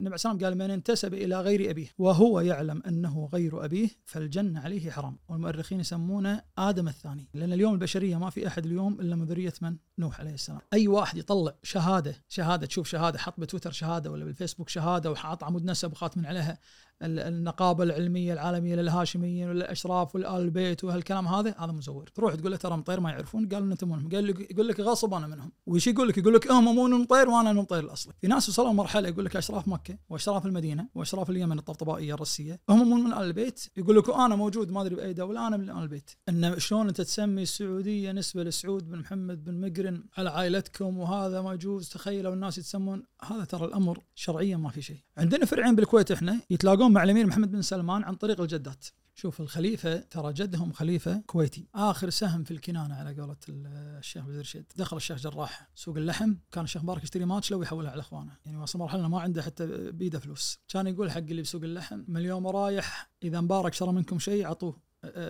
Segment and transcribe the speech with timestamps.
[0.00, 4.90] النبي عليه قال من انتسب إلى غير أبيه وهو يعلم أنه غير أبيه فالجنة عليه
[4.90, 9.52] حرام والمؤرخين يسمونه آدم الثاني لأن اليوم البشرية ما في أحد اليوم إلا من ذرية
[9.62, 14.24] من؟ نوح عليه السلام أي واحد يطلع شهادة شهادة تشوف شهادة حط بتويتر شهادة ولا
[14.24, 16.58] بالفيسبوك شهادة وحاط عمود نسب وخاتم عليها
[17.02, 22.06] النقابة العلمية العالمية للهاشميين والأشراف والال البيت وهالكلام هذا هذا مزور.
[22.06, 24.08] تروح تقول له ترى مطير ما يعرفون قالوا انت منهم.
[24.08, 25.52] قال لك يقول لك غصب أنا منهم.
[25.66, 28.72] وش يقول لك؟ يقول لك هم مو من المطير وأنا المطير الاصلي في ناس وصلوا
[28.72, 33.18] مرحلة يقول لك أشراف مكة وأشراف المدينة وأشراف اليمن الطبطبائية الروسية هم مو من ال
[33.18, 36.88] البيت يقول لك أنا موجود ما أدري بأي دولة أنا من ال البيت إن شلون
[36.88, 42.34] أنت تسمي السعودية نسبة لسعود بن محمد بن مقرن على عائلتكم وهذا ما يجوز تخيلوا
[42.34, 43.02] الناس يتسمون.
[43.24, 44.98] هذا ترى الأمر شرعيا ما في شيء.
[45.18, 48.86] عندنا فرعين بالكويت إحنا يتلاقون مع الأمير محمد بن سلمان عن طريق الجدات.
[49.14, 51.68] شوف الخليفة ترى جدهم خليفة كويتي.
[51.74, 56.34] آخر سهم في الكنانة على قولة الشيخ بدر رشيد دخل الشيخ جراح سوق اللحم.
[56.52, 58.32] كان الشيخ مبارك يشتري ماتش لو يحولها على إخوانه.
[58.46, 60.58] يعني وصل مرحلة ما عنده حتى بيده فلوس.
[60.68, 64.80] كان يقول حق اللي بسوق اللحم من اليوم رايح إذا مبارك شرى منكم شيء اعطوه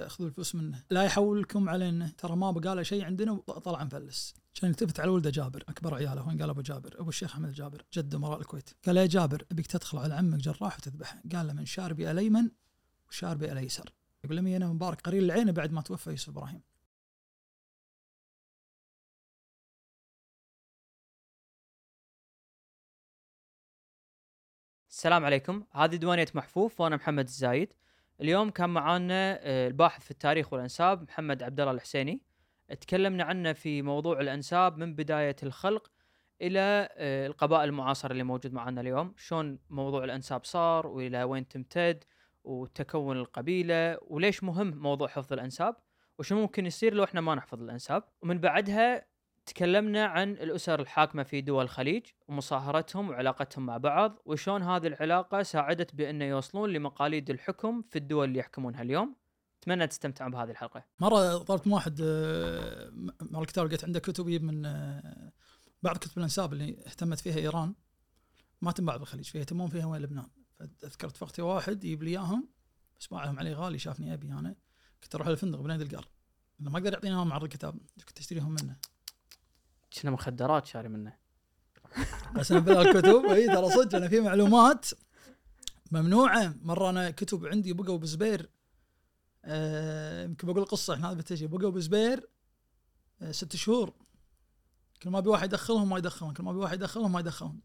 [0.06, 0.84] أخذوا الفلوس منه.
[0.91, 4.34] لا يحول لكم علينا ترى ما بقى له شيء عندنا وطلع مفلس.
[4.55, 7.84] كان يلتفت على ولده جابر أكبر عياله وين قال أبو جابر؟ أبو الشيخ أحمد الجابر
[7.92, 8.70] جد امراء الكويت.
[8.86, 11.22] قال يا جابر أبيك تدخل على عمك جراح وتذبحه.
[11.33, 12.50] قال له من شاربي الأيمن
[13.08, 13.92] وشاربي الايسر
[14.25, 15.00] يقول لي أنا مبارك.
[15.00, 16.62] قرير العين بعد ما توفى يوسف إبراهيم.
[24.91, 25.64] السلام عليكم.
[25.72, 27.72] هذه ديوانية محفوف وأنا محمد الزايد.
[28.20, 32.20] اليوم كان معانا آه، الباحث في التاريخ والأنساب محمد عبد الله الحسيني.
[32.81, 35.91] تكلمنا عنه في موضوع الأنساب من بداية الخلق
[36.42, 39.15] إلى آه، القبائل المعاصرة اللي موجود معانا اليوم.
[39.17, 42.05] شلون موضوع الأنساب صار وإلى وين تمتد
[42.45, 45.77] وتكون القبيلة وليش مهم موضوع حفظ الأنساب
[46.19, 48.05] وشو ممكن يصير لو إحنا ما نحفظ الأنساب.
[48.23, 49.07] ومن بعدها
[49.47, 55.95] تكلمنا عن الأسر الحاكمة في دول الخليج ومصاهرتهم وعلاقتهم مع بعض وشون هذه العلاقة ساعدت
[55.95, 59.17] بأنه يوصلون لمقاليد الحكم في الدول اللي يحكمونها اليوم.
[59.62, 60.84] أتمنى تستمتعون بهذه الحلقة.
[61.01, 65.33] مرة طلبت واحد آه، مع الكتاب لقيت عنده كتب من آه،
[65.83, 67.74] بعض كتب الأنساب اللي اهتمت فيها إيران.
[68.63, 70.30] ما تنباع بالخليج فيها يهتمون فيها وين؟ لبنان.
[70.58, 72.48] فاذكر اتفقت ويا واحد يجيب لي إياهم
[73.01, 74.57] بس باعهم عليه غالي شافني أبي أنا.
[75.02, 76.08] كنت أروح الفندق بنادي القار
[76.61, 78.77] انه ما أقدر يعطيني إياهم معرض الكتاب كنت أشتريهم منه.
[80.03, 81.17] كنا مخدرات شاري منه.
[82.35, 84.87] بس أنا بالكتب إي ترى صدق أنا في معلومات
[85.93, 86.55] ممنوعة.
[86.63, 88.51] مرة أنا كتب عندي بقوا بزبير
[89.45, 91.47] آه، يمكن بقول قصة إحنا هذا بتجي.
[91.47, 92.29] بقوا بزبير
[93.23, 93.93] آه، ست شهور.
[95.03, 96.33] كل ما أبي واحد يدخلهم ما يدخلهم.
[96.33, 97.61] كل ما أبي واحد يدخلهم ما يدخلهم.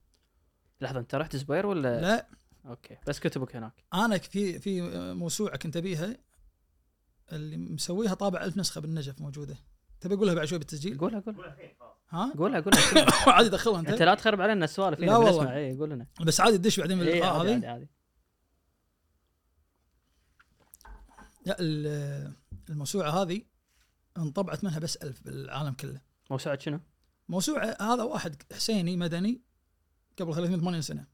[0.82, 2.28] لحظة أنت رحت زبير ولا؟ لا.
[2.66, 2.98] أوكي.
[3.08, 3.84] بس كتبك هناك.
[3.94, 4.82] أنا في في
[5.14, 6.18] موسوعة كنت أبيها
[7.32, 9.58] اللي مسويها طابع ألف نسخة بالنجف موجودة.
[10.02, 11.58] تبي اقولها بعد شوي بالتسجيل؟ قولها قولها.
[12.10, 13.12] ها؟ قولها قولها.
[13.36, 13.90] عادي دخلها أنت.
[13.90, 15.54] أنت لا تخرب علينا السوالف لا والله.
[15.56, 16.08] إيه قول لنا.
[16.22, 17.54] بس عادي تدش بعدين إيه باللقاء هذه.
[17.54, 17.88] عادي عادي.
[21.46, 22.34] لا ال-
[22.70, 23.42] الموسوعة هذه
[24.18, 26.02] انطبعت منها بس ألف بالعالم كله.
[26.32, 26.80] موسوعة شنو؟
[27.30, 29.42] موسوعة هذا واحد حسيني مدني
[30.20, 31.08] قبل 380 سنة.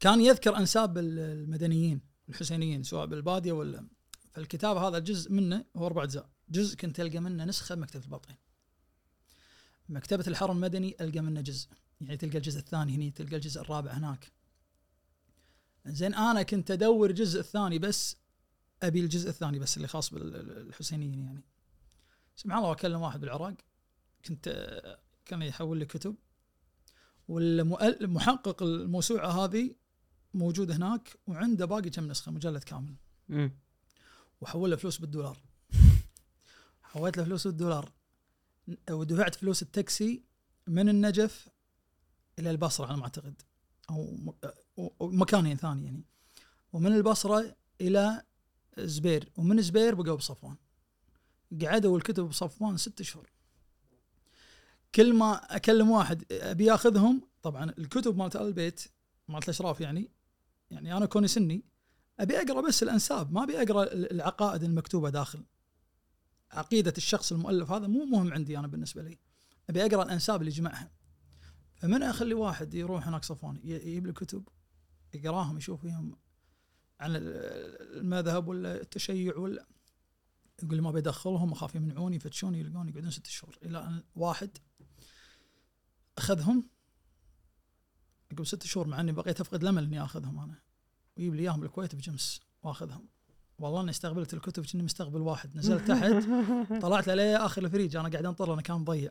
[0.00, 3.86] كان يذكر أنساب ال- المدنيين الحسينيين سواء بالبادية ولا
[4.32, 6.28] فالكتاب هذا جزء منه هو أربع أجزاء.
[6.48, 8.36] جزء كنت ألقى منه نسخة بمكتبه البطين
[9.88, 11.68] مكتبة الحرم المدني ألقى منه جزء.
[12.00, 14.32] يعني تلقى الجزء الثاني هني تلقى الجزء الرابع هناك.
[15.86, 18.16] زين أنا كنت أدور الجزء الثاني بس
[18.82, 21.44] أبي الجزء الثاني بس اللي خاص بالحسينيين يعني.
[22.36, 23.54] سبحان الله اكلم واحد بالعراق.
[24.24, 24.48] كنت
[25.24, 26.16] كان يحول لي كتب.
[27.28, 29.74] والمحقق الموسوعة هذه
[30.34, 32.96] موجود هناك وعنده باقي كم نسخة مجلد كامل.
[33.30, 33.58] امم
[34.40, 35.43] وحول له فلوس بالدولار.
[36.94, 37.92] حولت له فلوس بالدولار
[38.90, 40.24] ودفعت فلوس التاكسي
[40.66, 41.48] من النجف
[42.38, 43.42] إلى البصرة على ما أعتقد.
[43.90, 44.16] أو
[45.00, 46.04] مكانين ثاني يعني.
[46.72, 48.22] ومن البصرة إلى
[48.78, 49.32] زبير.
[49.36, 50.56] ومن زبير بقوا بصفوان.
[51.62, 53.30] قعدوا الكتب بصفوان ست شهور.
[54.94, 58.84] كل ما أكلم واحد أبي يأخذهم طبعا الكتب مالت آل البيت
[59.28, 60.10] مالت الأشراف يعني
[60.70, 61.64] يعني أنا كوني سني
[62.20, 63.32] أبي أقرأ بس الأنساب.
[63.32, 65.44] ما أبي أقرأ العقائد المكتوبة داخل.
[66.54, 69.18] عقيدة الشخص المؤلف هذا مو مهم عندي أنا بالنسبة لي.
[69.70, 70.90] أبي أقرأ الأنساب اللي جمعها.
[71.76, 74.48] فمن أخلي واحد يروح هناك صفوان يجيب له كتب
[75.14, 76.16] يقراهم يشوف فيهم
[77.00, 77.22] عن ال-
[77.98, 79.66] المذهب ولا التشيع ولا
[80.62, 83.58] يقول لي ما بيدخلهم أخاف يمنعوني يفتشوني يلقوني يقعدون ست شهور.
[83.62, 84.58] إلى أن واحد
[86.18, 86.68] أخذهم
[88.32, 90.62] عقب ست شهور مع أني بقيت أفقد الأمل إني آخذهم أنا.
[91.16, 93.08] ويجيب لي إياهم بالكويت بجمس وآخذهم.
[93.58, 95.50] والله أني استقبلت الكتب كني مستقبل واحد.
[95.58, 96.12] نزلت تحت
[96.82, 97.96] طلعت عليه آخر الفريج.
[97.96, 99.10] أنا قاعد أنطر أنا كان مضيع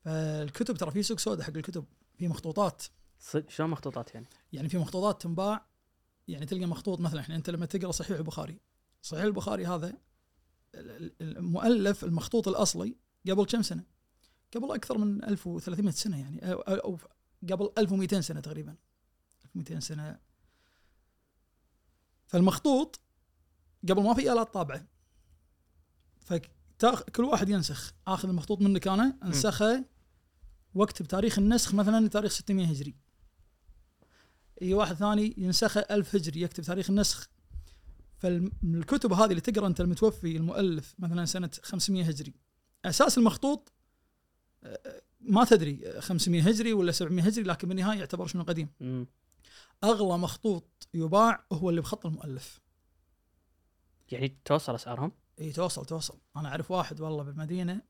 [0.00, 1.84] فالكتب ترى في سوق سوداء حق الكتب.
[2.18, 2.82] في مخطوطات.
[3.20, 5.66] صدق؟ شلون مخطوطات يعني؟ يعني في مخطوطات تنباع.
[6.28, 8.60] يعني تلقى مخطوط مثلا إحنا أنت لما تقرأ صحيح البخاري.
[9.02, 9.88] صحيح البخاري هذا
[10.74, 10.90] ال-
[11.20, 12.96] ال- المؤلف المخطوط الأصلي
[13.30, 13.84] قبل كم سنة؟
[14.56, 16.52] قبل أكثر من 1300 سنة يعني.
[16.52, 16.98] أو,
[17.50, 18.76] قبل 1200 سنة تقريبا.
[19.44, 20.18] 1200 سنة.
[22.26, 23.00] فالمخطوط
[23.88, 24.86] قبل ما في آلات طابعة.
[26.20, 27.92] فكل واحد ينسخ.
[28.06, 29.84] آخذ المخطوط منك أنا انسخه
[30.74, 32.94] واكتب تاريخ النسخ مثلا تاريخ 600 هجري.
[34.62, 37.28] إي واحد ثاني ينسخه 1000 هجري يكتب تاريخ النسخ.
[38.18, 42.34] فالكتب هذه اللي تقرأ أنت المتوفي المؤلف مثلا سنة 500 هجري.
[42.84, 43.72] أساس المخطوط
[45.20, 48.68] ما تدري آه، 500 هجري ولا 700 هجري لكن بالنهاية يعتبر شنو قديم.
[49.84, 52.60] أغلى مخطوط يباع هو اللي بخط المؤلف.
[54.12, 56.18] يعني توصل أسعارهم؟ إي توصل توصل.
[56.36, 57.82] أنا أعرف واحد والله بالمدينة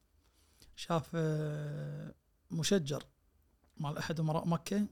[0.77, 2.15] شاف آه،
[2.51, 3.05] مشجر
[3.77, 4.87] مال أحد أمراء مكة.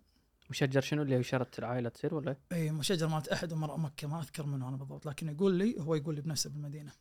[0.50, 4.46] مشجر شنو؟ اللي شرت العائلة تصير ولا؟ إي مشجر مالت أحد أمراء مكة ما أذكر
[4.46, 6.92] منه أنا بالضبط لكن يقول لي هو يقول لي بنفسه بالمدينة.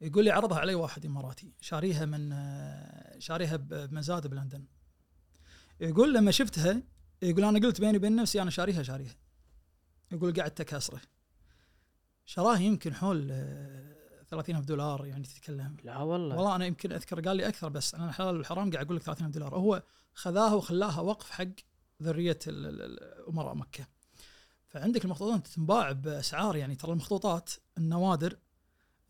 [0.00, 4.64] يقول لي عرضها علي واحد إماراتي شاريها من آه، شاريها بمزاد بلندن.
[5.80, 6.82] يقول لما شفتها
[7.22, 9.14] يقول أنا قلت بيني وبين نفسي أنا شاريها شاريها.
[10.12, 11.00] يقول قعدت اكسره
[12.26, 13.96] شراها يمكن حول آه،
[14.28, 15.76] 30000 دولار يعني تتكلم.
[15.84, 16.36] لا والله.
[16.36, 19.34] والله أنا يمكن أذكر قال لي أكثر بس أنا الحلال والحرام قاعد أقول لك 30000
[19.34, 19.54] دولار.
[19.54, 19.82] هو
[20.14, 21.48] خذاها وخلاها وقف حق
[22.02, 22.38] ذرية
[23.28, 23.86] أمراء مكة.
[24.66, 28.38] فعندك المخطوطات تنباع بأسعار يعني ترى المخطوطات النوادر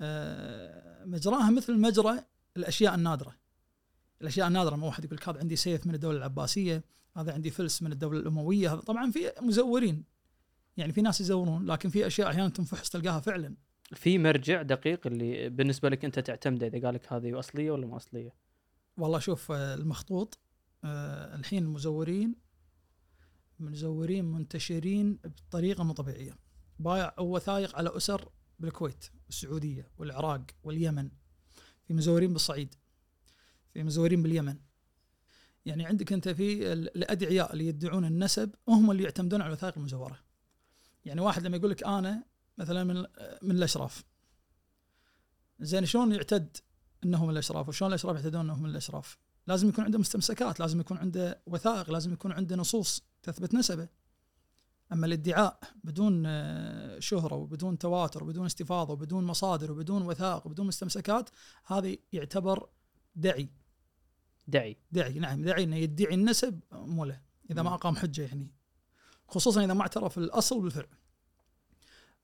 [0.00, 2.24] آه، مجراها مثل مجرى
[2.56, 3.36] الأشياء النادرة.
[4.22, 6.84] الأشياء النادرة ما واحد يقول لك هذا عندي سيف من الدولة العباسية
[7.16, 10.15] هذا عندي فلس من الدولة الأموية هذا طبعا في مزورين.
[10.76, 13.56] يعني في ناس يزورون لكن في أشياء أحيانا تنفحص تلقاها فعلا.
[13.94, 17.96] في مرجع دقيق اللي بالنسبة لك أنت تعتمده إذا قال لك هذه أصلية ولا مو
[17.96, 18.34] أصلية؟
[18.96, 20.38] والله شوف آه، المخطوط
[20.84, 22.34] آه، الحين المزورين
[23.60, 26.36] مزورين منتشرين بطريقة مو طبيعية.
[26.78, 28.28] بايع وثائق على أسر
[28.58, 31.08] بالكويت والسعوديه والعراق واليمن.
[31.84, 32.74] في مزورين بالصعيد
[33.74, 34.56] في مزورين باليمن.
[35.66, 40.18] يعني عندك أنت في ال- الأدعياء اللي يدعون النسب هم اللي يعتمدون على الوثائق المزورة.
[41.06, 42.24] يعني واحد لما يقول لك أنا
[42.58, 42.96] مثلا من
[43.42, 44.04] من الأشراف.
[45.60, 46.56] زين شلون يعتد
[47.04, 50.98] انه من الأشراف؟ وشلون الأشراف يعتدون انه من الأشراف؟ لازم يكون عنده مستمسكات لازم يكون
[50.98, 53.88] عنده وثائق لازم يكون عنده نصوص تثبت نسبه.
[54.92, 61.30] أما الإدعاء بدون آه، شهرة وبدون تواتر وبدون استفاضة وبدون مصادر وبدون وثائق وبدون مستمسكات
[61.66, 62.68] هذه يعتبر
[63.16, 63.50] دعي.
[64.46, 64.76] دعي.
[64.92, 67.20] دعي نعم دعي إنه يدعي النسب مو له
[67.50, 67.74] إذا ما.
[67.74, 68.55] أقام حجة يعني.
[69.28, 70.88] خصوصا إذا ما اعترف الأصل بالفرع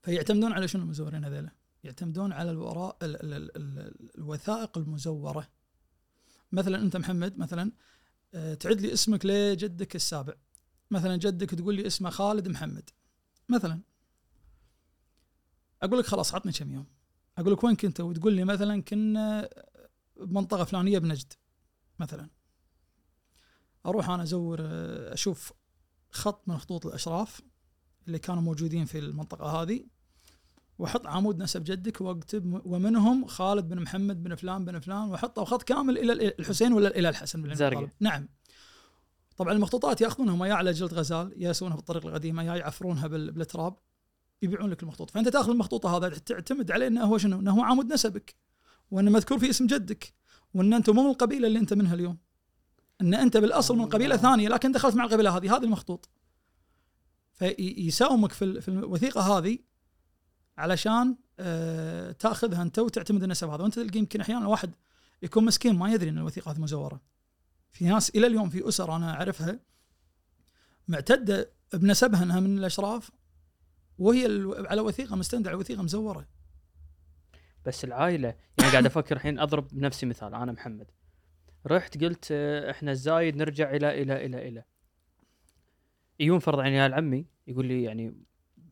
[0.01, 1.51] فيعتمدون على شنو المزورين هذيلا؟
[1.83, 5.49] يعتمدون على الوراء ال ال ال ال الوثائق المزورة.
[6.51, 7.71] مثلا أنت محمد مثلا
[8.33, 10.33] آه، تعد لي اسمك لجدك السابع.
[10.91, 12.89] مثلا جدك تقول لي اسمه خالد محمد.
[13.49, 13.81] مثلا.
[15.81, 16.85] أقول لك خلاص عطني كم يوم.
[17.37, 19.49] أقول لك وين كنت؟ وتقول لي مثلا كنا
[20.15, 21.33] بمنطقة فلانية بنجد.
[21.99, 22.29] مثلا.
[23.85, 25.53] أروح أنا أزور آه، أشوف
[26.13, 27.41] خط من خطوط الأشراف
[28.07, 29.85] اللي كانوا موجودين في المنطقة هذه
[30.79, 35.63] واحط عمود نسب جدك واكتب ومنهم خالد بن محمد بن فلان بن فلان واحطه خط
[35.63, 37.49] كامل إلى ال- الحسين ولا إلى الحسن بن.
[37.75, 37.89] طالب.
[37.99, 38.29] نعم
[39.37, 43.75] طبعا المخطوطات يأخذونها يا على جلد غزال يا يسوونها بالطريقة القديمة يا يعفرونها بال- بالتراب
[44.41, 47.93] يبيعون لك المخطوط فأنت تأخذ المخطوطة هذا تعتمد عليه إنه هو شنو؟ إنه هو عمود
[47.93, 48.35] نسبك
[48.91, 50.13] وإنه مذكور في اسم جدك
[50.53, 52.17] وإن انت مو من القبيلة اللي أنت منها اليوم
[53.01, 56.09] أن أنت بالأصل من قبيلة ثانية لكن دخلت مع القبيلة هذه هذا المخطوط.
[57.33, 59.59] فيساومك في في الوثيقة هذه
[60.57, 63.63] علشان آه تأخذها أنت وتعتمد النسب هذا.
[63.63, 64.75] وأنت تلقى يمكن أحيانا واحد
[65.21, 67.01] يكون مسكين ما يدري أن الوثيقة هذه مزورة.
[67.71, 69.59] في ناس إلى اليوم في أسر أنا أعرفها
[70.87, 73.11] معتدة بنسبها أنها من الأشراف
[73.97, 74.25] وهي
[74.57, 76.27] على وثيقة مستندة على وثيقة مزورة.
[77.65, 80.91] بس العائلة يعني قاعد أفكر الحين أضرب بنفسي مثال أنا محمد.
[81.67, 82.31] رحت قلت
[82.69, 84.63] إحنا الزايد نرجع إلى إلى إلى إلى.
[86.19, 88.15] يجون فرض عين عيال عمي يقول لي يعني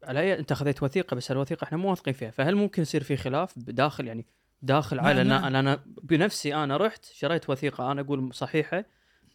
[0.03, 2.31] على أي أنت خذيت وثيقة بس الوثيقة إحنا مو واثقين فيها.
[2.31, 4.25] فهل ممكن يصير في خلاف داخل يعني
[4.61, 5.07] داخل نعم.
[5.07, 8.85] أنا, أنا بنفسي أنا رحت شريت وثيقة أنا أقول صحيحة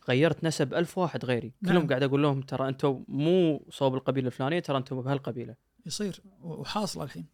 [0.08, 1.52] غيرت نسب ألف واحد غيري.
[1.64, 1.86] كلهم نعم.
[1.86, 5.54] قاعد أقول لهم ترى أنتم مو صوب القبيلة الفلانية ترى أنتم بهالقبيلة.
[5.86, 7.26] يصير وحاصله الحين.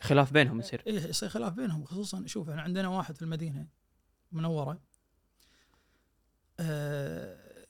[0.00, 0.82] خلاف بينهم يصير.
[0.86, 3.66] إيه يصير خلاف بينهم خصوصا شوف إحنا عندنا واحد في المدينة
[4.32, 4.80] منورة.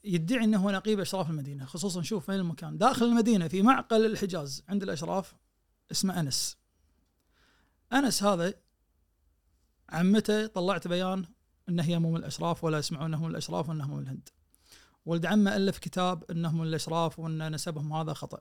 [0.04, 2.78] يدعي إنه هو نقيب أشراف المدينة خصوصا شوف وين المكان.
[2.78, 5.34] داخل المدينة في معقل الحجاز عند الأشراف
[5.90, 6.56] اسمه أنس.
[7.92, 8.54] أنس هذا
[9.88, 11.24] عمته طلعت بيان
[11.68, 14.28] إنه هي مو من الأشراف ولا يسمعون إنه من الأشراف وإنه من الهند؟
[15.06, 18.40] ولد عمه ألف كتاب انهم الأشراف وإن نسبهم هذا خطأ.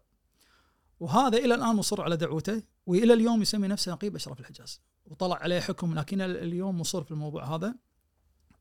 [1.00, 4.82] وهذا إلى الآن مصر على دعوته وإلى اليوم يسمي نفسه نقيب أشراف الحجاز.
[5.06, 7.76] وطلع عليه حكم لكن اليوم مصر في الموضوع هذا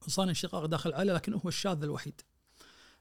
[0.07, 2.21] وصار انشقاق داخل العائله لكن هو الشاذ الوحيد.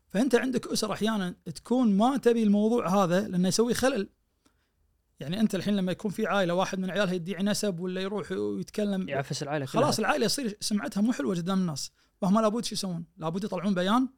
[0.08, 4.10] فأنت عندك أسر أحيانا تكون ما تبي الموضوع هذا لأنه يسوي خلل.
[5.20, 9.10] يعني أنت الحين لما يكون في عائلة واحد من عيالها يدعي نسب ولا يروح ويتكلم
[9.10, 9.84] يعفس العائلة كلها.
[9.84, 11.92] خلاص العائلة يصير سمعتها مو حلوة قدام الناس.
[12.22, 14.10] فهم لابد شو يسوون؟ لابد يطلعون بيان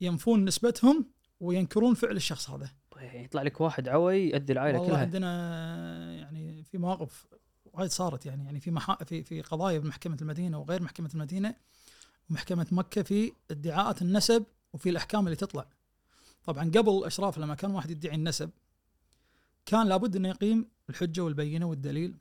[0.00, 2.70] ينفون نسبتهم وينكرون فعل الشخص هذا.
[2.90, 5.00] طيب يطلع لك واحد عوي يؤدي العائلة والله كلها.
[5.00, 7.26] عندنا يعني في مواقف
[7.74, 11.54] وايد صارت يعني يعني في محا في في قضايا بمحكمة المدينة وغير محكمة المدينة
[12.30, 15.68] ومحكمة مكة في ادعاءات النسب وفي الأحكام اللي تطلع.
[16.44, 18.50] طبعا قبل الاشراف لما كان واحد يدعي النسب
[19.66, 22.16] كان لابد إنه يقيم الحجة والبينة والدليل.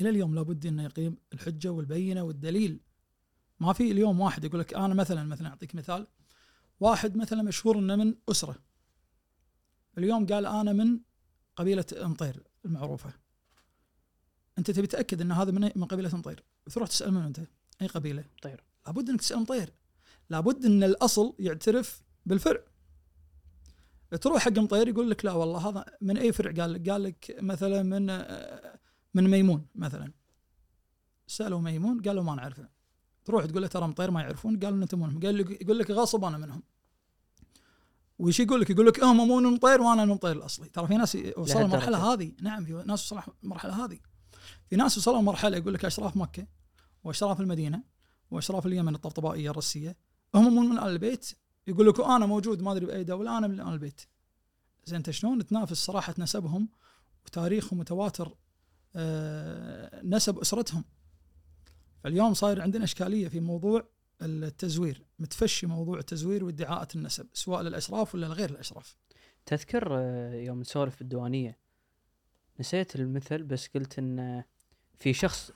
[0.00, 2.80] إلى اليوم لابد إنه يقيم الحجة والبينة والدليل.
[3.60, 6.06] ما في اليوم واحد يقول لك أنا مثلا مثلا أعطيك مثال
[6.80, 8.56] واحد مثلا مشهور إنه من أسرة
[9.98, 11.00] اليوم قال أنا من
[11.56, 13.21] قبيلة مطير المعروفة
[14.58, 17.40] أنت تبي تأكد إن هذا من من قبيلة مطير تروح تسأل من أنت؟
[17.82, 18.64] أي قبيلة؟ طير.
[18.86, 19.72] لابد إنك تسأل مطير
[20.30, 22.60] لابد إن الأصل يعترف بالفرع.
[24.20, 27.36] تروح حق مطير يقول لك لا والله هذا من أي فرع؟ قال لك قال لك
[27.40, 28.78] مثلا من آه،
[29.14, 30.12] من ميمون مثلا.
[31.26, 32.68] سألوا ميمون قالوا ما نعرفه.
[33.24, 36.24] تروح تقول له ترى مطير ما يعرفون قالوا أنتم منهم قال لك يقول لك غصب
[36.24, 36.62] أنا منهم.
[38.18, 40.96] وش يقول لك؟ يقول لك هم مو من مطير وأنا من مطير الأصلي، ترى في
[40.96, 41.62] ناس وصلوا.
[41.62, 43.98] المرحله هذه، نعم في ناس وصلوا المرحله هذه.
[44.72, 46.46] في ناس وصلوا مرحلة يقول لك أشراف مكة
[47.04, 47.82] وأشراف المدينة
[48.30, 49.96] وأشراف اليمن الطبطبائية الروسيه
[50.34, 51.32] هم من آل البيت
[51.66, 54.00] يقول لك أنا موجود ما أدري بأي دولة أنا من آل البيت.
[54.84, 56.68] زين أنت شلون تنافس صراحة نسبهم
[57.26, 58.36] وتاريخهم متواتر
[58.96, 60.84] آه نسب أسرتهم.
[62.04, 63.88] فاليوم صاير عندنا إشكالية في موضوع
[64.22, 68.96] التزوير، متفشي موضوع التزوير وادعاءات النسب سواء للأشراف ولا لغير الأشراف.
[69.46, 71.58] تذكر آه، يوم نسولف في الديوانيه
[72.60, 74.44] نسيت المثل بس قلت إن آه،
[74.98, 75.50] في شخص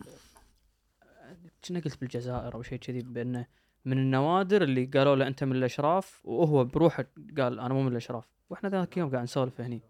[1.02, 1.36] آه،
[1.68, 3.46] كنا قلت بالجزائر أو شيء كذي بانه
[3.84, 7.04] من النوادر اللي قالوا له أنت من الأشراف وهو بروحه
[7.38, 8.24] قال أنا مو من الأشراف.
[8.50, 9.82] وإحنا ذاك اليوم قاعد نسولف هني.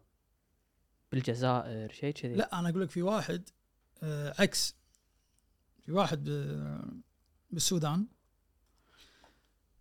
[1.13, 2.35] بالجزائر شيء كذي.
[2.35, 3.49] لا أنا أقول لك في واحد
[4.03, 4.77] آه عكس.
[5.81, 7.03] في واحد ب-
[7.51, 8.07] بالسودان.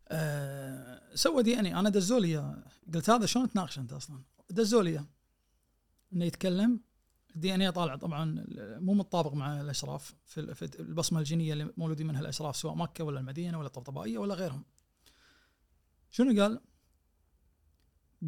[0.07, 2.63] آه سوى دي اني أنا دزوا لي إياه.
[2.93, 5.05] قلت هذا شلون تناقش أنت أصلا؟ دزوا لي إياه.
[6.13, 6.79] إنه يتكلم
[7.35, 8.45] الدي ان اي طالع طبعا
[8.79, 13.03] مو متطابق مع الأشراف في ال- في البصمة الجينية اللي مولودين منها الأشراف سواء مكة
[13.03, 14.63] ولا المدينة ولا الطبطبائية ولا غيرهم
[16.11, 16.61] شنو قال؟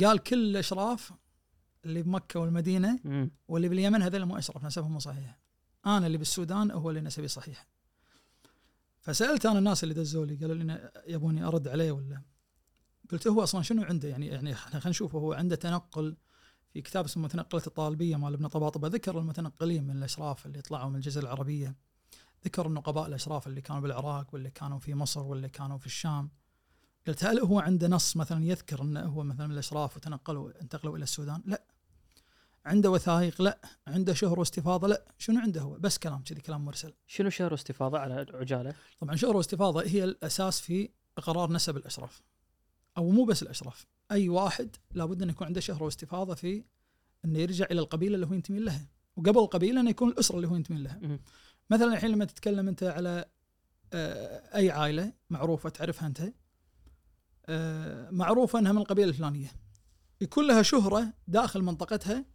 [0.04, 1.14] قال كل الأشراف
[1.86, 3.00] اللي بمكة والمدينة.
[3.48, 5.40] واللي باليمن هذول مو اشرف نسبهم مو صحيحه
[5.86, 7.68] أنا اللي بالسودان هو اللي نسبي صحيح
[9.00, 12.22] فسألت أنا الناس اللي دزوا لي قالوا لي يبوني أرد عليه ولا
[13.12, 16.18] قلت هو أصلا شنو عنده يعني يعني خلينا نشوف هو عنده تنقل
[16.74, 20.96] في كتاب اسمه متنقلة الطالبية مال ابن طباطبة ذكر المتنقلين من الأشراف اللي طلعوا من
[20.96, 21.76] الجزيرة العربية.
[22.46, 26.30] ذكر النقباء الأشراف اللي كانوا بالعراق واللي كانوا في مصر واللي كانوا في الشام.
[27.08, 31.04] قلت هل هو عنده نص مثلا يذكر إنه هو مثلا من الأشراف وتنقلوا انتقلوا إلى
[31.04, 31.64] السودان؟ لا.
[32.66, 33.60] عنده وثائق؟ لا.
[33.88, 35.06] عنده شهر واستفاضة؟ لا.
[35.18, 36.94] شنو عنده هو؟ بس كلام كذي كلام مرسل.
[37.08, 42.22] شنو شهر استفاضه على عجالة؟ طبعا شهر واستفاضة هي الأساس في قرار نسب الأشراف.
[42.98, 46.64] أو مو بس الأشراف أي واحد لابد أن يكون عنده شهر واستفاضة في
[47.26, 50.56] انه يرجع إلى القبيلة اللي هو ينتمي لها وقبل القبيلة انه يكون الأسرة اللي هو
[50.56, 51.20] ينتمي لها.
[51.70, 53.26] مثلا الحين لما تتكلم أنت على
[53.94, 56.34] آه، أي عائلة معروفة تعرفها أنت
[57.46, 59.52] آه، معروفة أنها من القبيلة الفلانية
[60.22, 62.26] يكون لها شهرة داخل منطقتها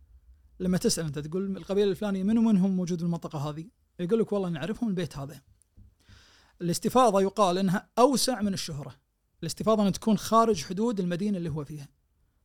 [0.61, 3.66] لما تسأل أنت تقول القبيلة الفلانية منو منهم موجود بالمنطقة هذه؟
[4.00, 5.40] يقول لك والله نعرفهم البيت هذا.
[6.61, 9.01] الاستفاضة يقال إنها أوسع من الشهرة.
[9.42, 11.88] الاستفاضة أن تكون خارج حدود المدينة اللي هو فيها.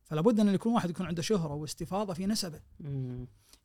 [0.04, 2.60] فلا بد أن يكون واحد يكون عنده شهرة واستفاضة في نسبة.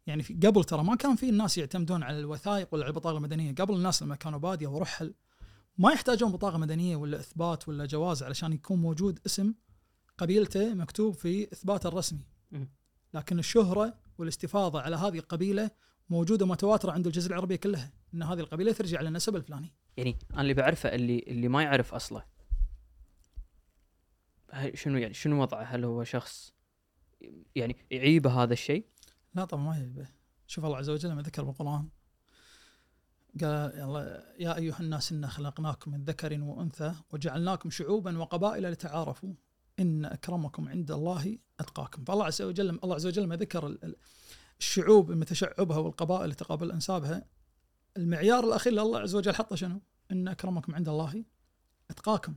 [0.07, 3.55] يعني في قبل ترى ما كان في الناس يعتمدون على الوثائق ولا على البطاقة المدنية،
[3.55, 5.13] قبل الناس لما كانوا بادية ورحل
[5.77, 9.53] ما يحتاجون بطاقة مدنية ولا إثبات ولا جواز علشان يكون موجود اسم
[10.17, 12.25] قبيلته مكتوب في إثباته الرسمي.
[13.13, 15.71] لكن الشهرة والاستفاضة على هذه القبيلة
[16.09, 19.73] موجودة متواتره عند الجزيرة العربية كلها، إن هذه القبيلة ترجع للنسب الفلاني.
[19.97, 22.23] يعني أنا اللي بعرفه اللي اللي ما يعرف أصله
[24.73, 26.53] شنو يعني شنو وضعه؟ هل هو شخص
[27.55, 28.85] يعني يعيبه هذا الشيء؟
[29.33, 30.07] لا طبعا ما يبه.
[30.47, 31.89] شوف الله عز وجل لما ذكر بالقرآن
[33.41, 39.33] قال يلا يا أيها الناس إنا خلقناكم من ذكر وأنثى وجعلناكم شعوبا وقبائل لتعارفوا
[39.79, 43.95] إن أكرمكم عند الله أتقاكم فالله عز وجل الله عز وجل لما ذكر ال- ال-
[44.59, 47.25] الشعوب من تشعبها والقبائل تقابل أنسابها
[47.97, 49.81] المعيار الأخير الله عز وجل حطه شنو؟
[50.11, 51.25] إن أكرمكم عند الله
[51.89, 52.35] أتقاكم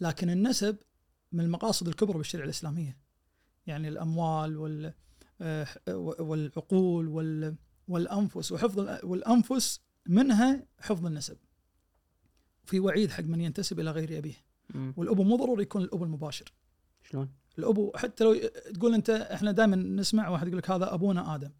[0.00, 0.76] لكن النسب
[1.32, 2.98] من المقاصد الكبرى بالشريعة الإسلامية.
[3.66, 4.94] يعني الأموال وال
[5.40, 5.66] آه،
[6.20, 7.56] والعقول وال
[7.88, 11.36] والأنفس وحفظ والأنفس منها حفظ النسب.
[12.64, 14.34] في وعيد حق من ينتسب إلى غير أبيه.
[14.96, 16.52] والأبو مو ضروري يكون الاب المباشر.
[17.02, 18.34] شلون؟ الأبو حتى لو
[18.74, 21.50] تقول أنت إحنا دائما نسمع واحد يقول لك هذا أبونا آدم.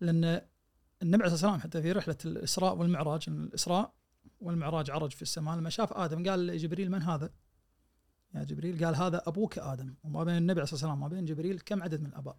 [0.00, 0.24] لأن
[1.02, 3.94] النبي عليه الصلاة والسلام حتى في رحلة الإسراء والمعراج الإسراء
[4.40, 7.30] والمعراج عرج في السماء لما شاف آدم قال لجبريل من هذا؟
[8.34, 11.60] يا جبريل قال هذا أبوك آدم وما بين النبي عليه الصلاة والسلام وما بين جبريل
[11.60, 12.36] كم عدد من الأباء؟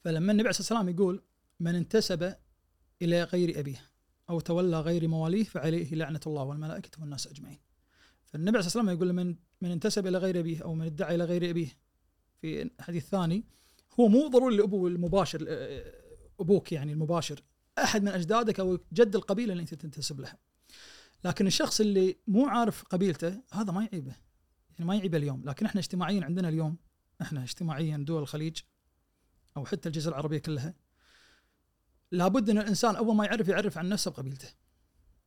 [0.00, 1.22] فلما النبي عليه الصلاة والسلام يقول
[1.60, 2.34] من انتسب
[3.02, 3.80] إلى غير أبيه
[4.30, 7.58] أو تولى غير مواليه فعليه لعنة الله والملائكة والناس أجمعين.
[8.24, 11.24] فالنبي عليه الصلاة والسلام يقول من من انتسب إلى غير أبيه أو من ادعى إلى
[11.24, 11.68] غير أبيه
[12.40, 13.44] في الحديث الثاني
[14.00, 15.46] هو مو ضروري الابو المباشر
[16.40, 17.42] أبوك يعني المباشر
[17.78, 20.38] أحد من أجدادك أو جد القبيلة اللي أنت تنتسب لها.
[21.24, 24.25] لكن الشخص اللي مو عارف قبيلته هذا ما يعيبه.
[24.78, 26.76] يعني ما يعيبه اليوم، لكن إحنا اجتماعيا عندنا اليوم
[27.22, 28.56] إحنا اجتماعيا دول الخليج
[29.56, 30.74] أو حتى الجزيرة العربية كلها
[32.12, 34.48] لابد إن الإنسان أول ما يعرف يعرف عن نفسه بقبيلته.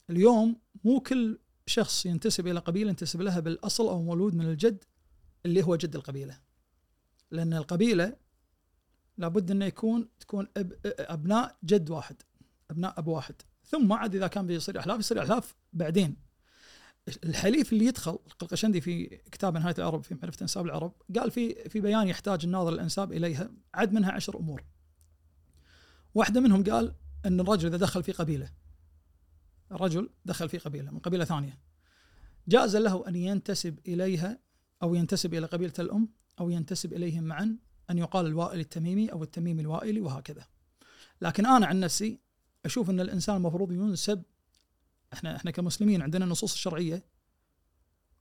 [0.09, 4.83] اليوم مو كل شخص ينتسب إلى قبيلة ينتسب لها بالأصل أو مولود من الجد
[5.45, 6.39] اللي هو جد القبيلة.
[7.31, 8.17] لأن القبيلة
[9.17, 12.21] لابد إنه يكون تكون أب أبناء جد واحد
[12.71, 16.28] أبناء أب واحد ثم عاد إذا كان بيصير أحلاف يصير أحلاف بعدين
[17.23, 21.79] الحليف اللي يدخل القرقشندي في كتاب نهاية العرب في معرفة أنساب العرب قال في في
[21.79, 24.63] بيان يحتاج الناظر الأنساب إليها عد منها عشر أمور
[26.15, 28.51] واحدة منهم قال أن الرجل إذا دخل في قبيلة
[29.71, 31.59] الرجل دخل في قبيلة من قبيلة ثانية
[32.47, 34.39] جاز له أن ينتسب إليها
[34.83, 37.57] أو ينتسب إلى قبيلة الأم أو ينتسب إليهم معا
[37.89, 40.45] أن يقال الوائل التميمي أو التميمي الوائلي وهكذا.
[41.21, 42.19] لكن أنا عن نفسي
[42.65, 44.23] أشوف أن الإنسان المفروض ينسب
[45.13, 47.03] إحنا إحنا كمسلمين عندنا النصوص الشرعيه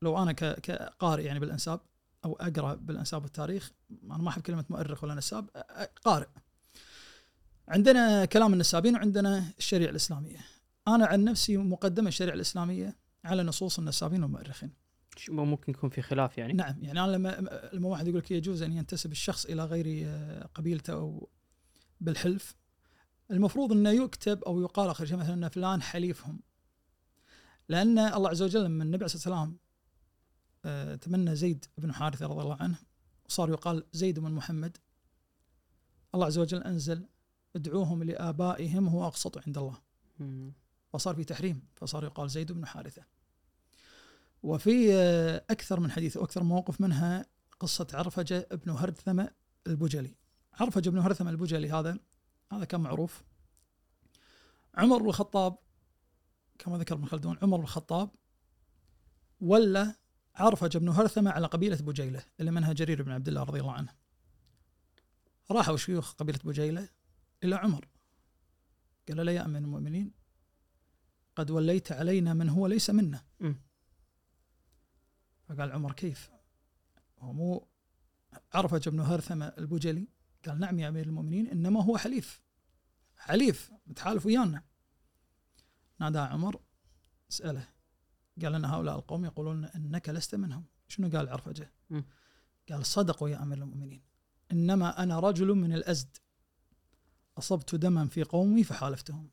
[0.02, 1.80] لو أنا كقارئ يعني بالأنساب
[2.25, 3.73] أو أقرأ بالأنساب والتاريخ
[4.04, 5.49] أنا ما أحب كلمة مؤرخ ولا نساب
[6.04, 6.26] قارئ.
[7.68, 10.38] عندنا كلام النسابين وعندنا الشريعة الإسلامية.
[10.88, 14.72] أنا عن نفسي مقدمه الشريعة الإسلامية على نصوص النسابين والمؤرخين.
[15.29, 18.72] ممكن يكون في خلاف يعني نعم يعني أنا لما لما واحد يقول لك يجوز أن
[18.72, 21.29] ينتسب الشخص إلى غير آه، قبيلته أو
[22.01, 22.57] بالحلف
[23.31, 26.40] المفروض أنه يكتب أو يقال آخر شيء مثلا أن فلان حليفهم
[27.68, 29.59] لأن الله عز وجل لما النبي عليه الصلاة والسلام
[30.64, 32.78] آه، تمنى زيد بن حارثة رضي الله عنه
[33.26, 34.76] وصار يقال زيد بن محمد
[36.14, 37.07] الله عز وجل أنزل
[37.57, 39.76] ادعوهم لآبائهم هو أقسط عند الله.
[40.92, 43.02] وصار في تحريم فصار يقال زيد بن حارثة.
[44.42, 47.26] وفي آه، أكثر من حديث وأكثر من موقف منها
[47.61, 49.31] قصة عرفجة ابن هرثمة
[49.66, 50.14] البجلي.
[50.54, 51.98] عرفجة ابن هرثمة البجلي هذا
[52.52, 53.22] هذا كان معروف.
[54.74, 55.59] عمر بن الخطاب
[56.59, 58.11] كما ذكر ابن خلدون عمر بن الخطاب
[59.40, 59.94] ولا
[60.35, 63.94] عرفجة بن هرثمة على قبيلة بجيلة اللي منها جرير بن عبد الله رضي الله عنه.
[65.51, 66.88] راحوا شيوخ قبيلة بجيلة
[67.44, 67.88] إلى عمر.
[69.09, 70.12] قال له يا أمين المؤمنين
[71.37, 73.25] قد وليت علينا من هو ليس منا.
[73.40, 73.55] م.
[75.49, 76.31] فقال عمر كيف؟
[77.18, 77.68] هو مو
[78.53, 80.09] عرفة بن هرثمة البجلي؟
[80.47, 82.40] قال نعم يا أمير المؤمنين إنما هو حليف.
[83.16, 84.62] حليف متحالف ويانا.
[86.00, 86.61] نادى عمر
[87.28, 87.68] سأله.
[88.42, 90.64] قال أن هؤلاء القوم يقولون أنك لست منهم.
[90.88, 91.72] شنو قال عرفجة
[92.70, 94.02] قال صدقوا يا أمير المؤمنين.
[94.52, 96.16] إنما أنا رجل من الأزد.
[97.38, 99.30] أصبت دما في قومي فحالفتهم.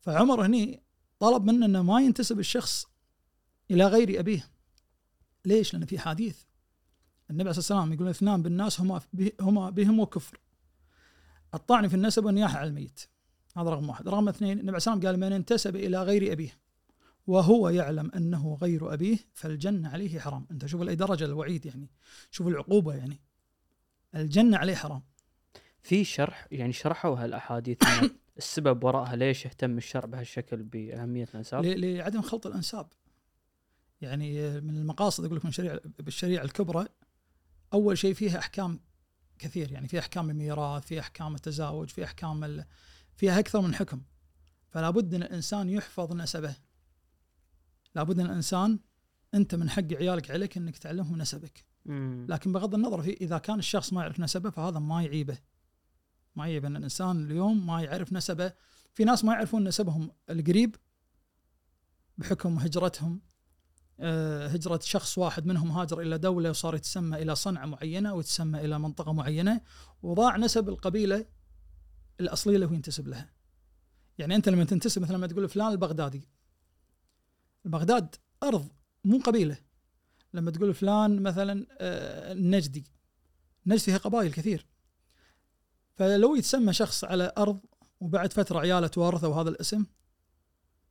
[0.00, 0.82] فعمر هني
[1.18, 2.86] طلب منه أنه ما ينتسب الشخص
[3.70, 4.50] إلى غير أبيه.
[5.44, 6.42] ليش؟ لأن في حديث
[7.30, 9.00] النبي عليه الصلاة والسلام يقول إثنان بالناس هما
[9.40, 10.40] هما بهم وكفر.
[11.54, 13.00] الطعن في النسب والنياحة على الميت.
[13.56, 14.08] هذا رقم واحد.
[14.08, 16.52] رقم اثنين النبي عليه الصلاه والسلام قال من انتسب إلى غير أبيه
[17.26, 20.46] وهو يعلم أنه غير أبيه فالجنة عليه حرام.
[20.50, 21.90] أنت شوف لاي درجه الوعيد يعني
[22.30, 23.20] شوف العقوبة يعني.
[24.14, 25.02] الجنة عليه حرام.
[25.82, 27.78] في شرح يعني شرحوا هالأحاديث
[28.38, 32.88] السبب وراءها ليش يهتم الشرع بهالشكل بأهمية الأنساب؟ لعدم خلط الأنساب.
[34.00, 36.86] يعني من المقاصد يقول لك من شريعة بالشريعة الكبرى
[37.72, 38.80] أول شيء فيها أحكام
[39.38, 42.64] كثير يعني في أحكام الميراث في أحكام التزاوج في أحكام
[43.20, 44.02] فيها أكثر من حكم.
[44.68, 46.56] فلا بد أن الإنسان يحفظ نسبه.
[47.94, 48.78] لابد أن الإنسان
[49.34, 51.64] أنت من حق عيالك عليك أنك تعلمهم نسبك.
[52.28, 55.38] لكن بغض النظر في إذا كان الشخص ما يعرف نسبه فهذا ما يعيبه.
[56.36, 58.52] ما يعيب أن الإنسان اليوم ما يعرف نسبه.
[58.94, 60.76] في ناس ما يعرفون نسبهم القريب
[62.18, 63.20] بحكم هجرتهم.
[63.98, 68.78] آه، هجرة شخص واحد منهم هاجر إلى دولة وصار يتسمى إلى صنعة معينة ويتسمى إلى
[68.78, 69.60] منطقة معينة.
[70.02, 71.39] وضاع نسب القبيلة
[72.20, 73.32] الأصلية اللي هو ينتسب لها.
[74.18, 76.28] يعني أنت لما تنتسب مثلا لما تقول فلان البغدادي.
[77.66, 78.68] البغداد أرض
[79.04, 79.58] مو قبيلة.
[80.34, 82.84] لما تقول فلان مثلا آه، النجدي
[83.66, 84.66] نجد فيها قبائل كثير.
[85.94, 87.60] فلو يتسمى شخص على أرض
[88.00, 89.86] وبعد فترة عياله توارثوا هذا الاسم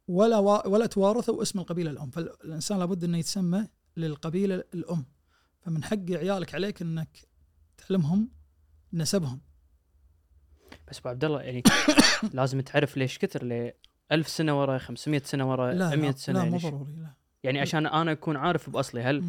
[0.08, 0.38] ولا
[0.68, 2.10] ولا توارثوا اسم القبيلة الأم.
[2.10, 5.06] فالإنسان لابد أنه يتسمى للقبيلة الأم.
[5.62, 7.28] فمن حق عيالك عليك أنك
[7.78, 8.30] تعلمهم
[8.94, 9.49] نسبهم.
[10.90, 11.64] بس ابو عبد الله يعني
[12.34, 13.72] لازم تعرف ليش كثر ل
[14.12, 16.92] 1000 سنة ورا 500 سنة ورا لا 100 لا, سنة لا يعني مو ش- ضروري
[16.98, 19.24] لا يعني عشان أنا أكون عارف بأصلي هل.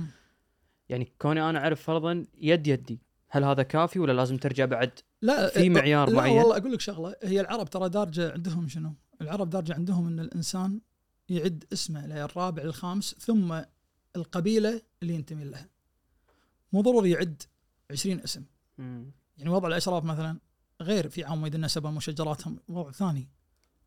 [0.88, 4.90] يعني كوني أنا أعرف فرضا يد يدي هل هذا كافي ولا لازم ترجع بعد
[5.22, 8.94] لا في معيار لا معين؟ والله أقول لك شغلة هي العرب ترى دارجة عندهم شنو؟
[9.20, 10.80] العرب دارجة عندهم إن الإنسان
[11.28, 13.60] يعد اسمه للرابع الخامس ثم
[14.16, 15.68] القبيلة اللي ينتمي لها.
[16.72, 17.42] مو ضروري يعد
[17.90, 18.44] 20 اسم،.
[19.38, 20.38] يعني وضع الأشراف مثلا
[20.80, 23.28] غير في عواميد النسب ومشجراتهم وضع ثاني.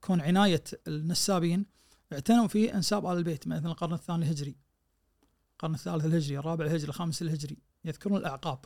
[0.02, 1.66] كون عناية النسابين
[2.14, 4.56] اعتنوا في انساب آل البيت مثلا القرن الثاني الهجري.
[5.54, 8.66] القرن الثالث الهجري، الرابع الهجري، الخامس الهجري، يذكرون الأعقاب.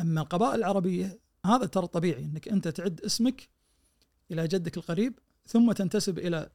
[0.00, 3.48] أما القبائل العربية هذا ترى طبيعي إنك أنت تعد اسمك
[4.30, 6.50] إلى جدك القريب ثم تنتسب إلى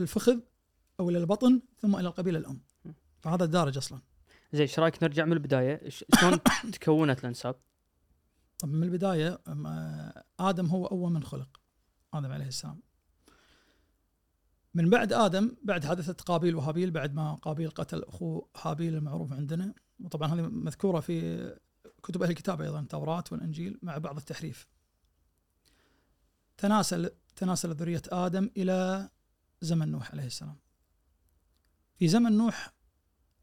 [0.00, 0.38] الفخذ
[1.00, 2.60] أو إلى البطن ثم إلى القبيلة الأم.
[3.20, 4.00] فهذا الدارج أصلا.
[4.52, 6.38] زين إيش رأيك نرجع من البداية شلون
[6.80, 7.56] تكونت الأنساب؟
[8.62, 9.40] طب من البداية
[10.40, 11.60] آدم هو أول من خلق.
[12.14, 12.82] آدم عليه السلام.
[14.74, 19.74] من بعد آدم بعد حادثة قابيل وهابيل بعد ما قابيل قتل اخوه هابيل المعروف عندنا
[20.00, 21.56] وطبعا هذه مذكورة في
[22.02, 24.68] كتب أهل الكتاب أيضا التوراة والإنجيل مع بعض التحريف.
[26.56, 29.10] تناسل تناسل ذرية آدم إلى
[29.60, 30.56] زمن نوح عليه السلام.
[31.96, 32.74] في زمن نوح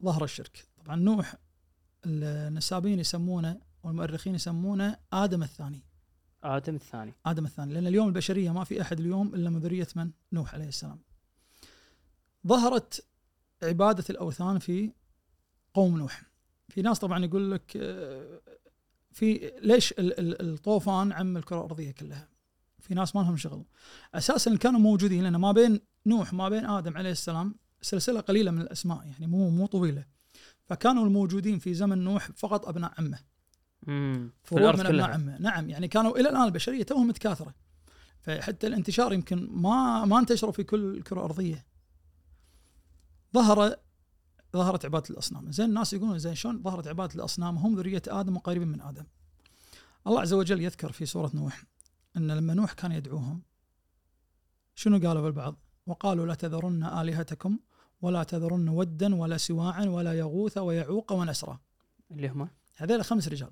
[0.02, 1.34] ظهر الشرك، طبعا نوح
[2.06, 5.82] النسابين يسمونه والمؤرخين يسمونه آدم الثاني.
[6.44, 10.10] آدم الثاني آدم الثاني لأن اليوم البشرية ما في أحد اليوم إلا من ذرية من؟
[10.32, 10.98] نوح عليه السلام.
[12.46, 13.04] ظهرت
[13.62, 14.92] عبادة الأوثان في
[15.74, 16.22] قوم نوح.
[16.68, 18.40] في ناس طبعا يقول لك آه،
[19.12, 22.28] في ليش ال- ال- الطوفان عم الكرة الأرضية كلها؟
[22.78, 23.64] في ناس ما لهم شغل.
[24.14, 28.60] أساسا كانوا موجودين لأن ما بين نوح ما بين آدم عليه السلام سلسلة قليلة من
[28.60, 30.04] الأسماء يعني مو مو طويلة.
[30.64, 33.18] فكانوا الموجودين في زمن نوح فقط أبناء عمه.
[33.88, 35.06] امم في فروع الأرض من كلها.
[35.06, 35.70] عمه نعم.
[35.70, 37.54] يعني كانوا إلى الآن البشرية توهم متكاثرة.
[38.20, 41.66] فحتى الانتشار يمكن ما ما انتشروا في كل الكرة الأرضية.
[43.34, 43.76] ظهر
[44.52, 45.52] ظهرت عبادة الأصنام.
[45.52, 49.04] زين الناس يقولون زين شلون ظهرت عبادة الأصنام؟ هم ذرية آدم وقريبين من آدم.
[50.06, 51.64] الله عز وجل يذكر في سورة نوح
[52.16, 53.42] إن لما نوح كان يدعوهم
[54.74, 57.58] شنو قالوا البعض وقالوا لا تذرن آلهتكم
[58.02, 61.60] ولا تذرن ودا ولا سواعا ولا يغوث ويعوق ونسرا.
[62.10, 63.50] اللي هم؟ هذيلا خمس رجال.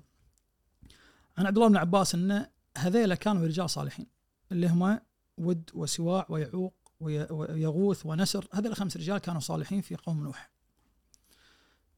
[1.39, 2.45] عن عبد الله بن عباس ان
[2.77, 4.07] هذيلا كانوا رجال صالحين.
[4.51, 4.99] اللي هم
[5.37, 8.47] ود وسواع ويعوق وي- ويغوث ونسر.
[8.53, 10.51] هذول خمس رجال كانوا صالحين في قوم نوح.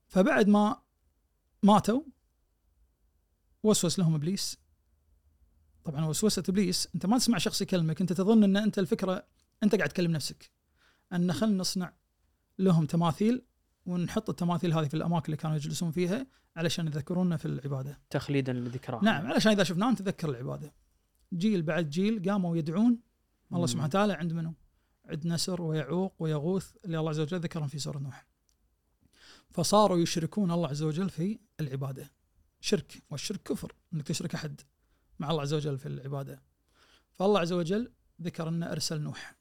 [0.08, 0.82] فبعد ما
[1.64, 2.02] ماتوا
[3.64, 4.58] وسوس لهم إبليس.
[5.84, 8.02] طبعا وسوسة إبليس أنت ما تسمع شخص يكلمك.
[8.02, 9.28] أنت تظن إن أنت الفكرة
[9.64, 10.52] أنت قاعد تكلم نفسك.
[11.14, 11.94] أن خلينا نصنع
[12.60, 13.46] لهم تماثيل
[13.86, 19.04] ونحط التماثيل هذه في الأماكن اللي كانوا يجلسون فيها علشان يذكرونا في العبادة تخليدا لذكراه
[19.04, 20.74] نعم علشان إذا شفناه نتذكر العبادة
[21.34, 23.00] جيل بعد جيل قاموا يدعون
[23.54, 23.66] الله.
[23.66, 24.54] سبحانه وتعالى عند منو؟
[25.06, 28.26] عند نسر ويعوق ويغوث اللي الله عز وجل ذكرهم في سورة نوح.
[29.50, 32.12] فصاروا يشركون الله عز وجل في العبادة.
[32.60, 34.62] شرك والشرك كفر إنك تشرك أحد
[35.20, 36.42] مع الله عز وجل في العبادة.
[37.12, 37.92] فالله عز وجل
[38.22, 39.36] ذكر ان أرسل نوح.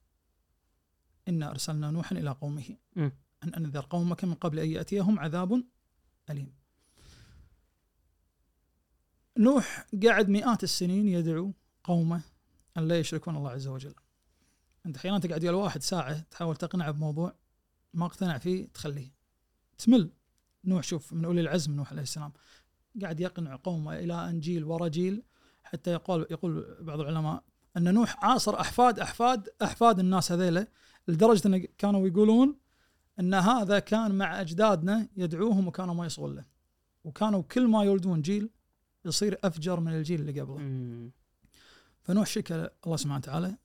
[1.28, 3.12] إنا أرسلنا نوحا إلى قومه مم.
[3.44, 5.64] أن انذر قومك من قبل أن يأتيهم عذاب
[6.30, 6.52] أليم.
[9.38, 11.52] نوح قعد مئات السنين يدعو
[11.84, 12.22] قومه
[12.76, 13.94] أن لا يشركون الله عز وجل.
[14.86, 17.34] أنت أحيانا تقعد ويا الواحد ساعة تحاول تقنعه بموضوع
[17.94, 19.14] ما اقتنع فيه تخليه.
[19.78, 20.10] تمل.
[20.64, 22.32] نوح شوف من أولي العزم نوح عليه السلام
[23.02, 25.22] قاعد يقنع قومه إلى ان جيل ورا جيل
[25.64, 27.42] حتى يقول يقول بعض العلماء
[27.76, 30.68] أن نوح عاصر احفاد احفاد أحفاد الناس هذيلا
[31.08, 32.59] لدرجة أن كانوا يقولون
[33.20, 36.44] أن هذا كان مع أجدادنا يدعوهم وكانوا ما يصغون له.
[37.04, 38.50] وكانوا كل ما يولدون جيل
[39.04, 40.58] يصير أفجر من الجيل اللي قبله.
[40.58, 41.12] مم.
[42.02, 43.56] فنوح شكى الله سبحانه وتعالى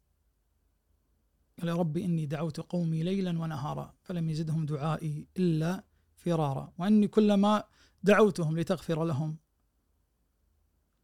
[1.60, 5.84] قال يا ربي إني دعوت قومي ليلا ونهارا فلم يزدهم دعائي إلا
[6.16, 7.64] فرارا وإني كلما
[8.04, 9.38] دعوتهم لتغفر لهم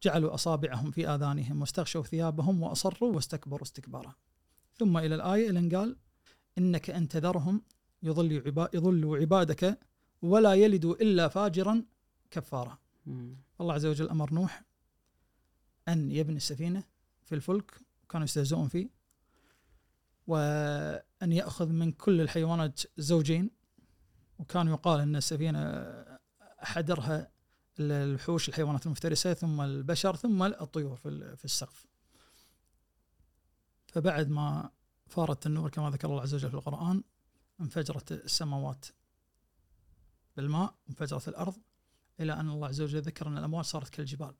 [0.02, 4.14] جعلوا أصابعهم في آذانهم واستغشوا ثيابهم وأصروا واستكبروا استكبارا
[4.74, 5.96] ثم إلى الآية إلى أن قال
[6.58, 7.62] إنك إن تذرهم
[8.02, 9.78] يضل عبا يضلوا عبادك
[10.22, 11.84] ولا يلدوا إلا فاجرا
[12.30, 12.78] كفارا.
[13.60, 14.62] الله عز وجل أمر نوح
[15.88, 16.84] أن يبني السفينة
[17.24, 18.88] في الفلك كانوا يستهزئون فيه
[20.26, 23.50] وأن يأخذ من كل الحيوانات زوجين
[24.38, 25.94] وكان يقال أن السفينة
[26.58, 27.30] حدرها
[27.80, 31.86] الوحوش الحيوانات المفترسة ثم البشر ثم الطيور في ال- في السقف.
[33.86, 34.70] فبعد ما
[35.06, 37.02] فارت النور كما ذكر الله عز وجل في القرآن
[37.62, 38.86] انفجرت السماوات
[40.36, 41.56] بالماء انفجرت الأرض
[42.20, 44.34] إلى أن الله عز وجل ذكر أن الأموال صارت كالجبال.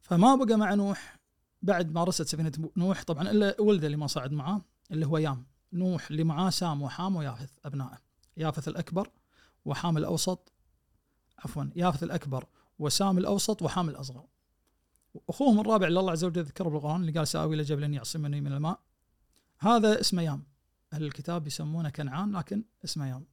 [0.00, 1.18] فما بقى مع نوح
[1.62, 3.02] بعد ما رست سفينة نوح.
[3.02, 5.46] طبعا إلا ولده اللي ما صعد معاه اللي هو يام.
[5.72, 7.98] نوح اللي معاه سام وحام ويافث أبنائه.
[8.36, 9.10] يافث الأكبر
[9.64, 10.52] وحام الأوسط
[11.38, 12.46] عفوا يافث الأكبر
[12.78, 14.26] وسام الأوسط وحام الأصغر.
[15.28, 18.52] أخوهم الرابع اللي الله عز وجل ذكره بالقرآن اللي قال سآوي إلى جبل يعصمني من
[18.52, 18.80] الماء
[19.58, 20.53] هذا اسمه يام.
[20.94, 23.24] أهل الكتاب يسمونه كنعان لكن اسمه يام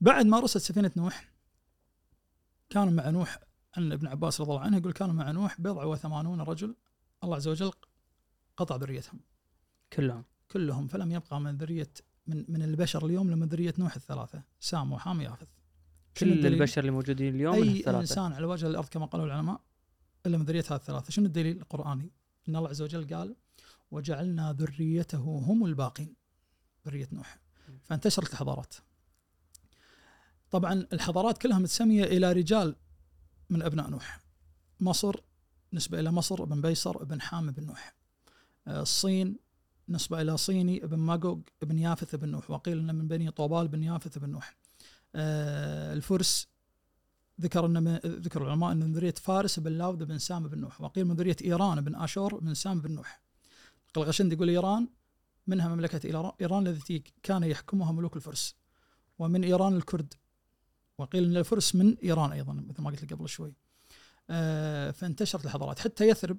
[0.00, 1.28] بعد ما رست سفينة نوح
[2.70, 3.38] كان مع نوح
[3.76, 6.74] عن ابن عباس رضي الله عنه يقول كانوا مع نوح بضع وثمانون رجل.
[7.24, 7.72] الله عز وجل
[8.56, 9.20] قطع ذريتهم.
[9.92, 10.24] كلهم.
[10.50, 11.90] كلهم فلم يبقى من ذرية
[12.26, 14.42] من من البشر اليوم لمن ذرية نوح الثلاثة.
[14.60, 15.48] سام وحام يافث.
[16.16, 18.00] كل؟ البشر اللي موجودين اليوم أي الثلاثة.
[18.00, 19.60] إنسان على وجه الأرض كما قالوا العلماء
[20.26, 21.10] إلا من ذرية هذه الثلاثة.
[21.10, 22.12] شنو الدليل القرآني؟
[22.48, 23.36] إن الله عز وجل قال
[23.90, 26.21] وجعلنا ذريته هم الباقين.
[26.86, 27.38] ذرية نوح.
[27.84, 28.74] فانتشرت الحضارات.
[30.50, 32.76] طبعا الحضارات كلها متسمية إلى رجال
[33.50, 34.20] من أبناء نوح.
[34.80, 35.20] مصر
[35.72, 37.94] نسبة إلى مصر ابن بيصر ابن حام بن نوح.
[38.66, 39.36] آه، الصين
[39.88, 42.50] نسبة إلى صيني ابن ماجوج ابن يافث بن نوح.
[42.50, 44.56] وقيل أنه من بني طوبال بن يافث بن نوح.
[45.14, 46.48] آه، الفرس
[47.40, 50.80] ذكر ان ذكر العلماء ان من ذرية فارس بن لاود بن سام بن نوح.
[50.80, 53.22] وقيل من ذرية إيران بن آشور بن سام بن نوح.
[53.86, 54.88] القلغشند يقول إيران
[55.46, 58.56] منها مملكة إيران- إيران التي كان يحكمها ملوك الفرس
[59.18, 60.14] ومن إيران الكرد
[60.98, 63.54] وقيل إن الفرس من إيران أيضا مثل ما قلت لك قبل شوي.
[64.30, 65.78] آه، فانتشرت الحضارات.
[65.78, 66.38] حتى يثرب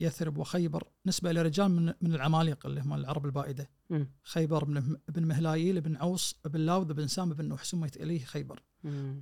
[0.00, 3.70] يثرب وخيبر نسبة إلى رجال من من العمالقة اللي هم العرب البائدة.
[3.90, 4.10] مم.
[4.22, 8.62] خيبر بن بن مهلايل بن عوص بن لاود بن سام بن نوح سميت إليه خيبر.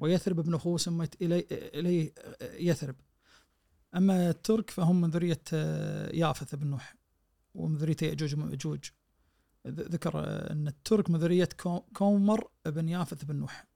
[0.00, 2.96] ويثرب ابن أخوه سميت إلي إليه يثرب.
[3.96, 6.96] أما الترك فهم من ذرية آه، يافث بن نوح.
[7.54, 8.78] ومن ذريه ياجوج وماجوج
[9.66, 10.12] ذكر
[10.52, 13.66] أن الترك من ذريه كو- كومر بن يافث بن نوح.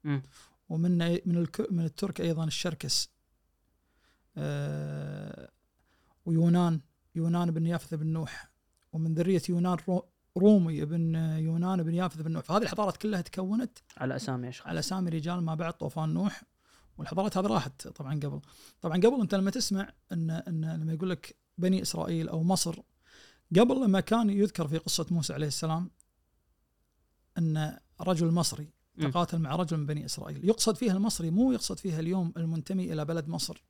[0.69, 3.09] ومن من من الترك أيضا الشركس.
[4.37, 5.49] آه،
[6.25, 6.81] ويونان
[7.15, 8.51] يونان بن يافث بن نوح.
[8.93, 10.05] ومن ذرية يونان رو-
[10.37, 12.43] رومي بن يونان بن يافث بن نوح.
[12.43, 14.67] فهذه الحضارات كلها تكونت على أسامي أشخاص.
[14.67, 16.43] على أسامي رجال ما بعد طوفان نوح.
[16.97, 18.41] والحضارات هذه راحت طبعا قبل.
[18.81, 22.79] طبعا قبل أنت لما تسمع ان أن لما يقول لك بني إسرائيل أو مصر
[23.59, 25.89] قبل لما كان يذكر في قصة موسى عليه السلام
[27.37, 28.69] أن رجل مصري.
[29.11, 33.05] تقاتل مع رجل من بني إسرائيل يقصد فيها المصري مو يقصد فيها اليوم المنتمي إلى
[33.05, 33.63] بلد مصر.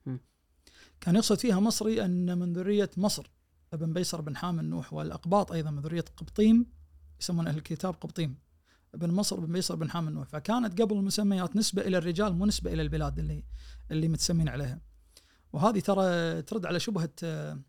[1.02, 3.32] كان يقصد فيها مصري أن من ذرية مصر
[3.74, 6.66] ابن بيصر بن حام نوح والأقباط أيضا من ذرية قبطيم
[7.22, 8.38] يسمون أهل الكتاب قبطيم
[8.94, 12.74] بن مصر بن بيصر بن حام نوح فكانت قبل المسميات نسبة إلى الرجال مو نسبة
[12.74, 13.44] إلى البلاد اللي
[13.92, 14.82] اللي متسمين عليها
[15.54, 17.60] وهذه ترى ترد على شبهة آه،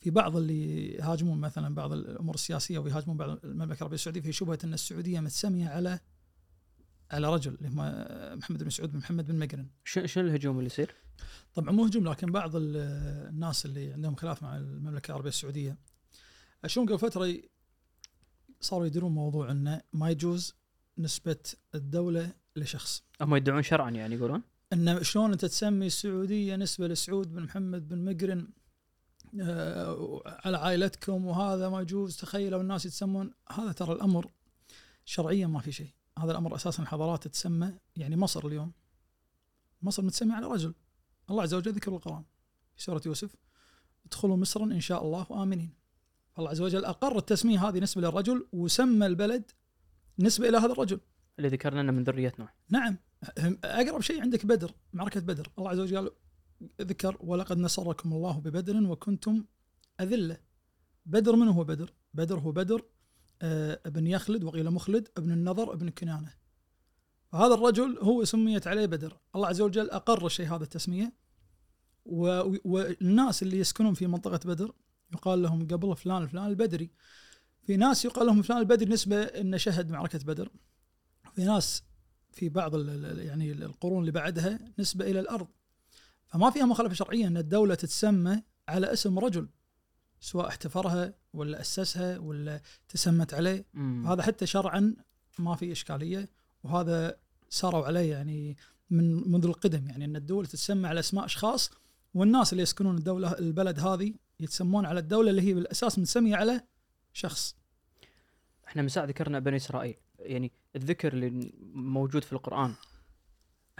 [0.00, 4.58] في بعض اللي يهاجمون مثلا بعض الأمور السياسية ويهاجمون بعض المملكة العربية السعودية في شبهة
[4.64, 6.00] أن السعودية متسمية على
[7.10, 9.66] على رجل اللي هو محمد بن سعود بن محمد بن مقرن.
[9.84, 10.94] شنو الهجوم اللي يصير؟
[11.54, 12.76] طبعا مو هجوم لكن بعض ال-
[13.28, 15.76] الناس اللي عندهم خلاف مع المملكة العربية السعودية.
[16.64, 17.34] اشوفهم قبل فترة
[18.60, 20.54] صاروا يديرون موضوع انه ما يجوز
[20.98, 21.36] نسبة
[21.74, 23.02] الدولة لشخص.
[23.20, 28.04] هم يدعون شرعا يعني يقولون؟ إن شلون أنت تسمي السعودية نسبة لسعود بن محمد بن
[28.04, 28.48] مقرن؟
[30.26, 32.16] على عائلتكم وهذا ما يجوز.
[32.16, 34.30] تخيلوا الناس يتسمون هذا ترى الأمر
[35.04, 35.90] شرعيا ما في شيء.
[36.18, 38.72] هذا الأمر أساسا الحضارات تتسمى يعني مصر اليوم.
[39.82, 40.74] مصر متسمية على رجل.
[41.30, 42.24] الله عز وجل ذكر القرآن
[42.76, 43.36] في سورة يوسف
[44.06, 45.74] ادخلوا مصرا إن شاء الله امنين
[46.38, 49.50] الله عز وجل أقر التسمية هذه نسبة للرجل وسمى البلد
[50.18, 51.00] نسبة إلى هذا الرجل.
[51.38, 52.98] اللي ذكرنا إنه من ذريه نوح نعم
[53.64, 55.48] أقرب شيء عندك بدر معركة بدر.
[55.58, 56.10] الله عز وجل قال
[56.80, 59.44] ذكر ولقد نصركم الله ببدر وكنتم
[60.00, 60.40] أذلة.
[61.06, 62.84] بدر من هو بدر؟ بدر هو بدر
[63.42, 66.34] آه، ابن يخلد وقيل مخلد ابن النضر ابن كنانة.
[67.32, 69.20] فهذا الرجل هو سميت عليه بدر.
[69.34, 71.12] الله عز وجل أقر الشيء هذا التسمية.
[72.04, 74.72] و- والناس اللي يسكنون في منطقة بدر
[75.12, 76.90] يقال لهم قبل فلان الفلان البدري.
[77.62, 80.50] في ناس يقال لهم فلان البدري نسبة انه شهد معركة بدر.
[81.34, 81.82] في ناس
[82.32, 85.48] في بعض يعني القرون اللي بعدها نسبة إلى الأرض.
[86.30, 89.48] فما فيها مخالفة شرعية أن الدولة تتسمى على اسم رجل
[90.20, 93.64] سواء احتفرها ولا أسسها ولا تسمت عليه.
[94.06, 94.94] هذا حتى شرعا
[95.38, 96.28] ما في إشكالية
[96.64, 97.16] وهذا
[97.48, 98.56] ساروا عليه يعني
[98.90, 101.70] من منذ القدم يعني أن الدول تتسمى على أسماء أشخاص
[102.14, 106.60] والناس اللي يسكنون الدولة البلد هذه يتسمون على الدولة اللي هي بالأساس متسمية على
[107.12, 107.56] شخص.
[108.68, 112.74] إحنا من ساعه ذكرنا بني إسرائيل يعني الذكر اللي موجود في القرآن.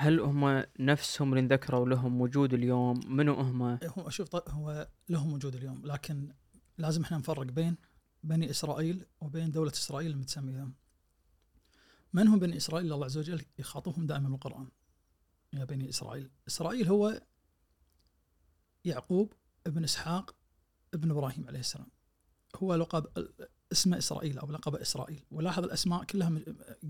[0.00, 5.32] هل هم نفسهم اللي ذكروا لهم وجود اليوم؟ منو هم؟ هو شوف طيب هو لهم
[5.32, 6.32] وجود اليوم لكن
[6.78, 7.76] لازم إحنا نفرق بين
[8.22, 10.68] بني إسرائيل وبين دولة إسرائيل المتسميه
[12.12, 14.68] من هم بني إسرائيل؟ الله عز وجل يخاطبهم دائما بالقرآن.
[15.52, 16.30] يا بني إسرائيل.
[16.48, 17.22] إسرائيل هو
[18.84, 19.32] يعقوب
[19.66, 20.34] ابن إسحاق
[20.94, 21.90] ابن إبراهيم عليه السلام.
[22.56, 23.06] هو لقب
[23.72, 25.24] اسمه إسرائيل أو لقب إسرائيل.
[25.30, 26.40] ولاحظ الأسماء كلها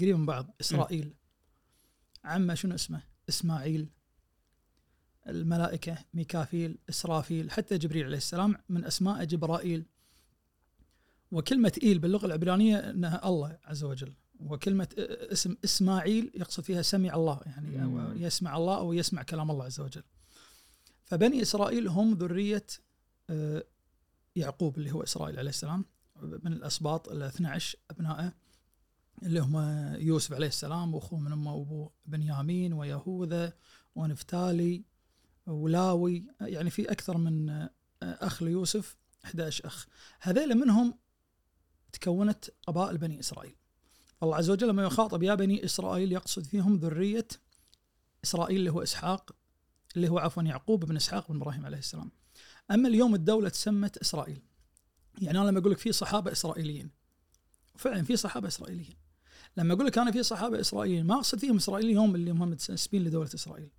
[0.01, 0.55] قريبة من بعض.
[0.61, 1.15] إسرائيل
[2.25, 3.89] عمه شنو اسمه؟ إسماعيل
[5.29, 9.87] الملائكة ميكافيل إسرافيل حتى جبريل عليه السلام من أسماء جبرائيل.
[11.33, 14.13] وكلمة إيل باللغة العبرانية إنها الله عز وجل.
[14.41, 14.89] وكلمة
[15.33, 18.13] اسم إسماعيل يقصد فيها سمع الله يعني أو.
[18.17, 20.03] يسمع الله أو يسمع كلام الله عز وجل.
[21.05, 22.67] فبني إسرائيل هم ذرية
[23.31, 23.65] آه،
[24.37, 25.85] يعقوب اللي هو إسرائيل عليه السلام
[26.23, 28.33] من الأسباط ال 12 أبنائه.
[29.23, 29.57] اللي هم
[29.95, 33.53] يوسف عليه السلام وأخوه من امه وابوه بنيامين ويهوذا
[33.95, 34.85] ونفتالي
[35.47, 37.69] ولاوي يعني في أكثر من
[38.03, 39.87] أخ ليوسف 11 أخ.
[40.21, 40.99] هذيل منهم
[41.93, 43.57] تكونت قبائل بني إسرائيل.
[44.23, 47.29] الله عز وجل لما يخاطب يا بني إسرائيل يقصد فيهم ذرية
[48.25, 49.31] إسرائيل اللي هو إسحاق
[49.97, 52.11] اللي هو عفوا يعقوب بن إسحاق بن إبراهيم عليه السلام.
[52.71, 54.43] أما اليوم الدولة تسمت إسرائيل.
[55.19, 56.91] يعني أنا لما أقول لك في صحابة إسرائيليين
[57.77, 58.97] فعلا في صحابة إسرائيليين.
[59.57, 63.05] لما أقول لك أنا في صحابة إسرائيليين ما أقصد فيهم إسرائيليين هم اللي هم متسبين
[63.05, 63.71] لدولة إسرائيل.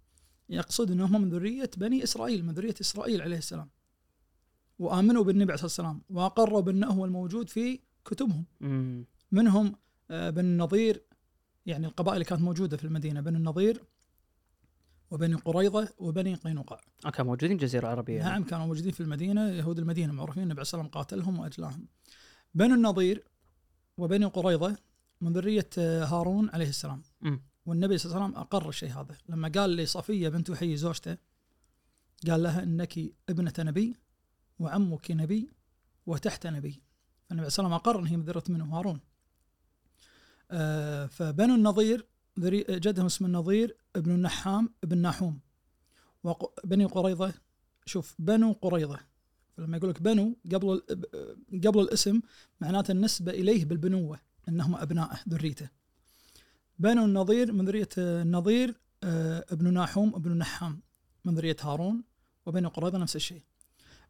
[0.50, 3.70] يقصد انهم من ذرية بني إسرائيل من ذرية إسرائيل عليه السلام.
[4.80, 8.46] وآمنوا بالنبي عليه الصلاة والسلام وأقروا بأنه هو الموجود في كتبهم.
[9.32, 9.76] منهم
[10.12, 11.04] آه، بني النضير
[11.66, 13.84] يعني القبائل اللي كانت موجودة في المدينة بني النضير
[15.12, 16.82] وبني قريظة وبني قينقاع.
[17.06, 18.18] أوكي موجودين الجزيرة العربية.
[18.18, 18.30] يعني.
[18.30, 21.88] نعم كانوا موجودين في المدينة يهود المدينة معروفين النبي عليه الصلاة والسلام قاتلهم وأجلاهم.
[22.56, 23.24] بنو النضير
[23.98, 24.78] وبني قريظة
[25.22, 27.02] من ذرية آه، هارون عليه السلام.
[27.22, 27.42] مم.
[27.66, 29.16] والنبي صلى الله عليه وسلم أقر الشيء هذا.
[29.30, 31.18] لما قال لصفية بنت وحي زوجته
[32.28, 33.96] قال لها إنك ابنة نبي
[34.60, 35.50] وعمك نبي
[36.06, 36.82] وتحت نبي.
[37.30, 39.00] فالنبي صلى الله عليه وسلم أقر إن هي من منه هارون.
[40.52, 42.06] آه فبنو النضير
[42.40, 45.40] ذري جدهم اسمه النضير ابن النحام ابن ناحوم.
[46.24, 47.34] وبني قريظة
[47.86, 49.00] شوف بنو قريظة.
[49.58, 52.22] فلما يقول لك بنو قبل ال- قبل الاسم
[52.62, 54.20] معناته النسبة إليه بالبنوة.
[54.50, 55.70] إنهم ابنائه ذريته.
[56.80, 60.82] بنو النضير من ذرية النضير آه، ابن ناحوم ابن النحام
[61.26, 62.04] من ذرية هارون
[62.46, 63.42] وبني قريظة نفس الشيء.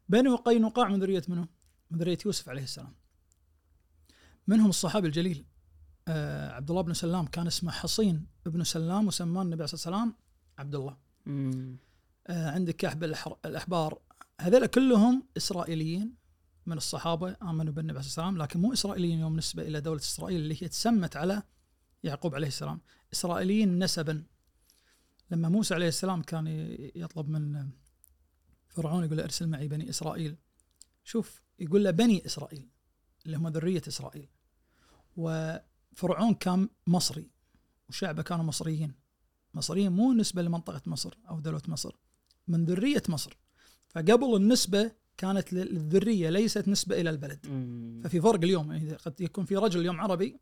[0.08, 1.48] بنو قينقاع من ذرية منه؟
[1.90, 2.94] من ذرية يوسف عليه السلام.
[4.46, 5.44] منهم الصحابي الجليل
[6.08, 10.14] آه عبد الله بن سلام كان اسمه حصين ابن سلام وسماه النبي عليه الصلاه والسلام
[10.58, 10.96] عبد الله.
[12.26, 13.98] آه عندك كعب الأحر- الأحبار.
[14.40, 16.14] هذول كلهم إسرائيليين
[16.66, 20.40] من الصحابة آمنوا بالنبي عليه الصلاة والسلام لكن مو إسرائيليين يوم نسبة إلى دولة إسرائيل
[20.40, 21.42] اللي هي تسمت على
[22.02, 22.80] يعقوب عليه السلام.
[23.12, 24.24] إسرائيليين نسبا.
[25.30, 26.46] لما موسى عليه السلام كان
[26.94, 27.70] يطلب من
[28.68, 30.36] فرعون يقول له أرسل معي بني إسرائيل.
[31.04, 32.68] شوف يقول له بني إسرائيل
[33.26, 34.28] اللي هم ذرية إسرائيل.
[35.16, 37.30] وفرعون كان مصري
[37.88, 38.94] وشعبه كانوا مصريين.
[39.54, 41.96] مصريين مو نسبة لمنطقة مصر أو دولة مصر
[42.48, 43.38] من ذرية مصر.
[43.88, 48.00] فقبل النسبة كانت للذرية ليست نسبة إلى البلد مم.
[48.04, 50.36] ففي فرق اليوم يعني قد يكون في رجل اليوم عربي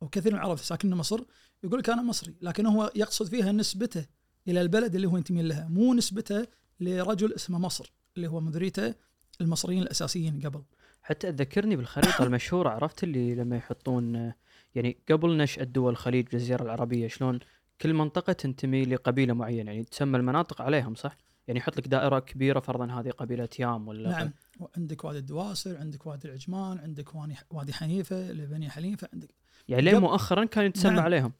[0.00, 1.20] وكثير من العرب ساكنين مصر
[1.64, 4.06] يقول لك أنا مصري لكن هو يقصد فيها نسبته
[4.48, 6.46] إلى البلد اللي هو ينتمي لها مو نسبته
[6.80, 8.94] لرجل اسمه مصر اللي هو من ذريته
[9.40, 10.62] المصريين الأساسيين قبل
[11.02, 14.32] حتى تذكرني بالخريطة المشهورة عرفت اللي لما يحطون
[14.74, 17.38] يعني قبل نشأة دول الخليج الجزيره العربية شلون
[17.80, 21.16] كل منطقة تنتمي لقبيلة معينة يعني تسمى المناطق عليهم صح؟
[21.48, 24.32] يعني يحط لك دائرة كبيرة فرضا هذه قبيلة يام ولا نعم.
[24.60, 27.14] وعندك وادي الدواسر عندك وادي العجمان عندك
[27.50, 29.34] وادي حنيفة لبني حنيفة عندك
[29.68, 31.04] يعني لين مؤخرا كان يتسمى نعم.
[31.04, 31.32] عليهم؟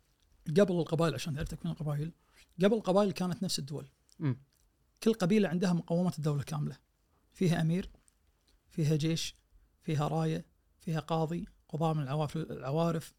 [0.49, 2.13] قبل القبائل عشان تعرف من القبائل
[2.65, 3.87] قبل القبائل كانت نفس الدول.
[4.19, 4.41] مم.
[5.03, 6.77] كل قبيلة عندها مقومات الدولة كاملة.
[7.33, 7.91] فيها أمير
[8.71, 9.37] فيها جيش
[9.83, 10.47] فيها راية
[10.81, 13.15] فيها قاضي قضاة من العوارف العوارف.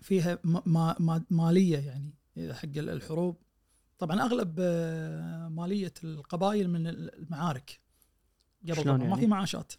[0.00, 3.42] فيها ما ما مالية يعني حق الحروب.
[4.02, 7.80] طبعا أغلب آه، مالية القبائل من المعارك
[8.62, 8.96] قبل طبعاً.
[8.96, 9.72] ما يعني؟ في معاشات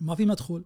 [0.00, 0.64] ما في مدخول.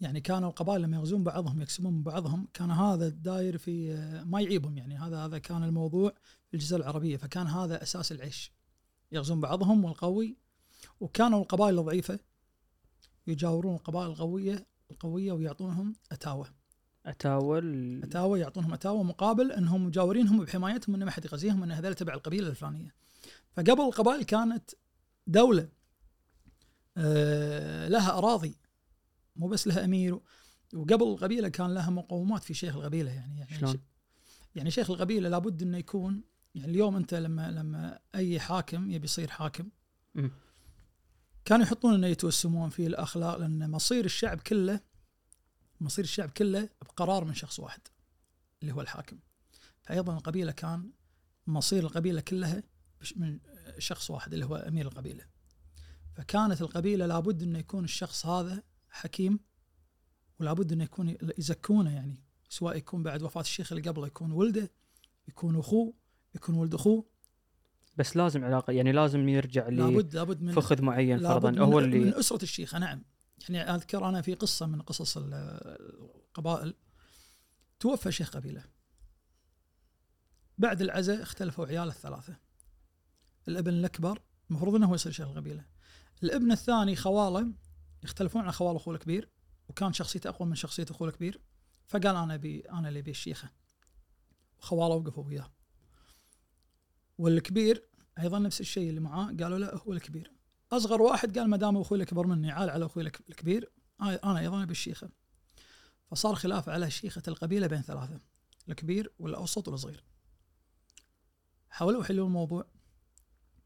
[0.00, 4.40] يعني كانوا القبائل لما يغزون بعضهم يقسمون من بعضهم كان هذا الداير في آه، ما
[4.40, 4.98] يعيبهم يعني.
[4.98, 6.12] هذا هذا كان الموضوع
[6.48, 8.52] في الجزيرة العربية فكان هذا أساس العيش.
[9.12, 10.36] يغزون بعضهم والقوي
[11.00, 12.18] وكانوا القبائل الضعيفة
[13.26, 16.48] يجاورون القبائل القوية القوية ويعطونهم أتاوة.
[17.06, 22.14] اتاول اتاوه يعطونهم اتاوه مقابل أنهم مجاورينهم بحمايتهم ان ما حد يغزيهم ان هذول تبع
[22.14, 22.94] القبيلة الفلانية
[23.52, 24.70] فقبل القبائل كانت
[25.26, 25.68] دولة
[26.96, 28.56] آه، لها أراضي
[29.36, 30.20] مو بس لها أمير
[30.74, 33.80] وقبل القبيلة كان لها مقومات في شيخ القبيلة يعني يعني شلون؟
[34.54, 36.22] يعني شيخ القبيلة لابد إنه يكون
[36.54, 39.68] يعني اليوم أنت لما لما أي حاكم يبي يصير حاكم
[40.14, 40.30] مم.
[41.44, 44.80] كانوا يحطون إنه يتوسمون في الأخلاق لأن مصير الشعب كله
[45.80, 47.80] مصير الشعب كله بقرار من شخص واحد
[48.62, 49.18] اللي هو الحاكم.
[49.82, 50.90] فايضا القبيلة كان
[51.46, 52.62] مصير القبيلة كلها
[53.16, 53.38] من
[53.78, 55.24] شخص واحد اللي هو أمير القبيلة.
[56.14, 59.40] فكانت القبيلة لابد إنه يكون الشخص هذا حكيم
[60.40, 64.70] ولابد إنه يكون يزكونه يعني سواء يكون بعد وفاة الشيخ اللي قبله يكون ولده
[65.28, 65.94] يكون أخوه
[66.34, 67.04] يكون ولد أخوه.
[67.96, 71.50] بس لازم علاقه يعني لازم يرجع لابد لابد من لفخذ معين فرضا.
[71.50, 73.02] من, هو من اللي أسرة الشيخة نعم.
[73.40, 76.74] يعني أذكر أنا في قصة من قصص ال- القبائل.
[77.80, 78.64] توفى شيخ قبيلة.
[80.58, 82.36] بعد العزاء اختلفوا عيال الثلاثة.
[83.48, 85.64] الابن الأكبر المفروض إنه هو يصير شيخ القبيلة.
[86.22, 87.52] الابن الثاني خواله
[88.04, 89.28] يختلفون عن خوال أخوه الكبير
[89.68, 91.40] وكان شخصيته أقوى من شخصية أخوه الكبير
[91.86, 93.50] فقال أنا ابي أنا اللي أبي الشيخة.
[94.58, 95.52] وخواله وقفوا وياه.
[97.18, 100.32] والكبير أيضا نفس الشيء اللي معاه قالوا لا هو الكبير.
[100.72, 104.38] أصغر واحد قال ما دام أخوي الأكبر مني عال على أخوي الك- الكبير آه، أنا
[104.38, 105.08] أيضا أبي الشيخة.
[106.10, 108.20] فصار خلاف على شيخة القبيلة بين ثلاثة
[108.68, 110.04] الكبير والأوسط والصغير.
[111.70, 112.66] حاولوا يحلوا الموضوع.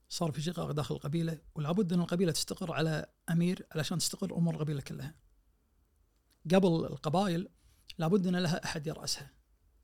[0.09, 4.81] صار في شقاق داخل القبيلة ولابد أن القبيلة تستقر على أمير علشان تستقر أمور القبيلة
[4.81, 5.15] كلها.
[6.55, 7.49] قبل القبائل
[7.99, 9.31] لابد أن لها أحد يرأسها.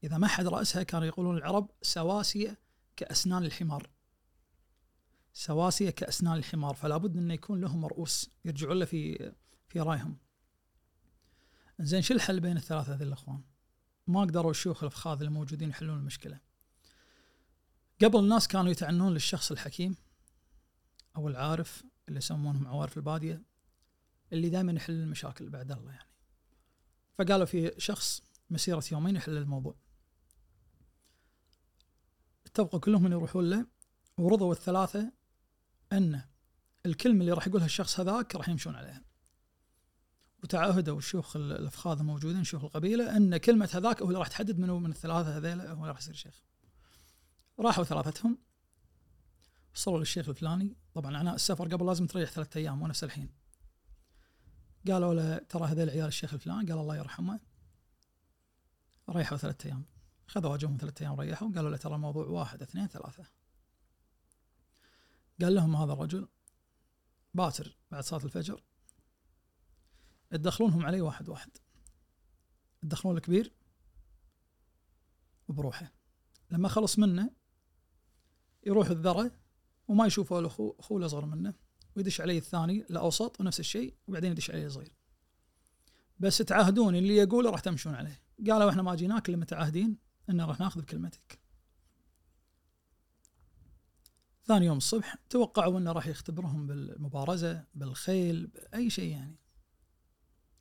[0.04, 2.58] إذا ما حد رأسها كانوا يقولون العرب سواسية
[2.96, 3.90] كأسنان الحمار.
[5.36, 9.32] سواسية كأسنان الحمار فلا بد انه يكون لهم مرؤوس يرجعون له في
[9.68, 10.16] في رأيهم.
[11.80, 13.42] زين شو الحل بين الثلاثة ذي الأخوان؟
[14.06, 16.40] ما قدروا الشيوخ الأفخاذ الموجودين يحلون المشكلة.
[18.02, 19.96] قبل الناس كانوا يتعنون للشخص الحكيم
[21.16, 23.42] أو العارف اللي يسمونهم عوارف البادية
[24.32, 26.10] اللي دائما يحل المشاكل بعد الله يعني.
[27.18, 29.74] فقالوا في شخص مسيرة يومين يحل الموضوع.
[32.46, 33.66] اتفقوا كلهم ان يروحون له
[34.18, 35.12] ورضوا الثلاثة
[35.92, 36.22] أن
[36.86, 39.02] الكلمة اللي راح يقولها الشخص هذاك راح يمشون عليها.
[40.42, 44.78] وتعهدوا الشيوخ ال- الأفخاذ الموجودين شيوخ القبيلة أن كلمة هذاك هو اللي راح تحدد منه
[44.78, 46.42] من الثلاثة هذيلا هو اللي راح يصير شيخ.
[47.60, 48.38] راحوا ثلاثتهم
[49.74, 50.76] وصلوا للشيخ الفلاني.
[50.94, 53.28] طبعا عناء السفر قبل لازم تريح ثلاثة أيام مو نفس الحين.
[54.88, 57.40] قالوا له ترى هذول عيال الشيخ الفلاني قال الله يرحمه.
[59.10, 59.84] ريحوا ثلاثة أيام.
[60.26, 61.52] خذوا أجرهم ثلاثة أيام ريحوا.
[61.54, 63.24] قالوا له ترى الموضوع واحد اثنين ثلاثة.
[65.40, 66.28] قال لهم هذا الرجل
[67.34, 68.62] باكر بعد صلاة الفجر.
[70.30, 71.50] تدخلونهم عليه واحد واحد.
[72.82, 73.52] تدخلون الكبير
[75.48, 75.92] وبروحه.
[76.50, 77.30] لما خلص منه
[78.66, 79.30] يروح الذرة
[79.88, 81.54] وما يشوفه الاخو أخوه الأصغر منه
[81.96, 84.92] ويدش عليه الثاني الأوسط ونفس الشيء وبعدين يدش عليه الصغير.
[86.18, 88.22] بس تعاهدون اللي يقوله راح تمشون عليه.
[88.50, 89.98] قالوا إحنا ما جيناك إلا متعاهدين
[90.30, 91.45] إن راح ناخذ بكلمتك.
[94.46, 99.36] ثاني يوم الصبح توقعوا انه راح يختبرهم بالمبارزة بالخيل بأي شيء يعني.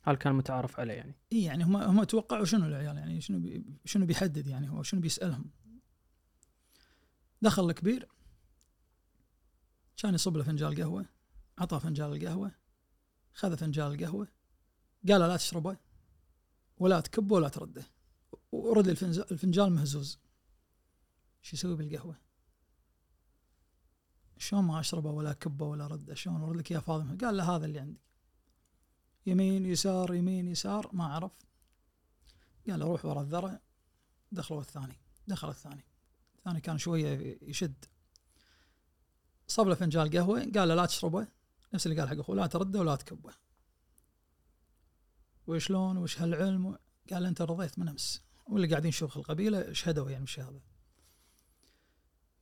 [0.02, 3.64] هل كان متعارف عليه يعني؟ إي يعني هم هم توقعوا شنو العيال يعني شنو بي
[3.84, 5.50] شنو بيحدد يعني هو شنو بيسألهم.
[7.42, 8.08] دخل الكبير
[9.96, 11.06] كان يصب له فنجان قهوه
[11.58, 12.52] عطى فنجان القهوة
[13.34, 14.28] خذ فنجان القهوة
[15.08, 15.76] قال لا تشربه
[16.78, 17.82] ولا تكبه ولا ترده
[18.52, 20.18] ورد الفنج- الفنجان مهزوز.
[21.42, 22.16] شو يسوي بالقهوة؟
[24.38, 27.66] شلون ما أشربه ولا كبه ولا رده؟ شلون ارد لك يا فاطمه قال له هذا
[27.66, 28.00] اللي عندي.
[29.26, 31.32] يمين يسار يمين يسار ما عرف
[32.68, 33.60] قال له روح ورا الذرة.
[34.32, 34.98] دخلوا الثاني.
[35.26, 35.84] دخل الثاني.
[36.38, 37.84] الثاني كان شوية يشد.
[39.46, 40.40] صب له فنجان قهوة.
[40.40, 41.28] قال له لا تشربه.
[41.74, 43.34] نفس اللي قال حق أخوه لا ترده ولا تكبه.
[45.46, 46.78] وشلون؟ وش هالعلم؟
[47.12, 48.22] قال أنت رضيت من أمس.
[48.46, 50.60] واللي قاعدين شيوخ القبيلة شهدوا يعني هذا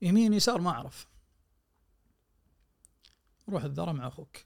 [0.03, 1.14] يمين يسار ما أعرف.
[3.49, 4.37] روح الذرة مع أخوك.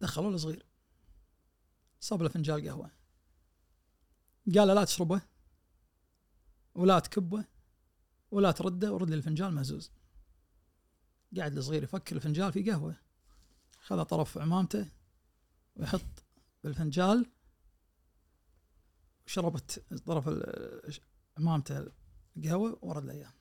[0.00, 0.66] دخلوا الصغير
[2.00, 2.90] صب له فنجان قهوة.
[4.54, 5.22] قال لا تشربه
[6.74, 7.44] ولا تكبه
[8.30, 9.90] ولا ترده ورد لي الفنجان مهزوز.
[11.36, 12.96] قاعد الصغير يفكر الفنجان في قهوة.
[13.80, 14.88] خذ طرف عمامته
[15.76, 16.24] ويحط
[16.64, 17.26] بالفنجال
[19.26, 20.30] وشربت طرف
[21.38, 21.90] عمامته
[22.36, 23.32] القهوة ورد له إياه.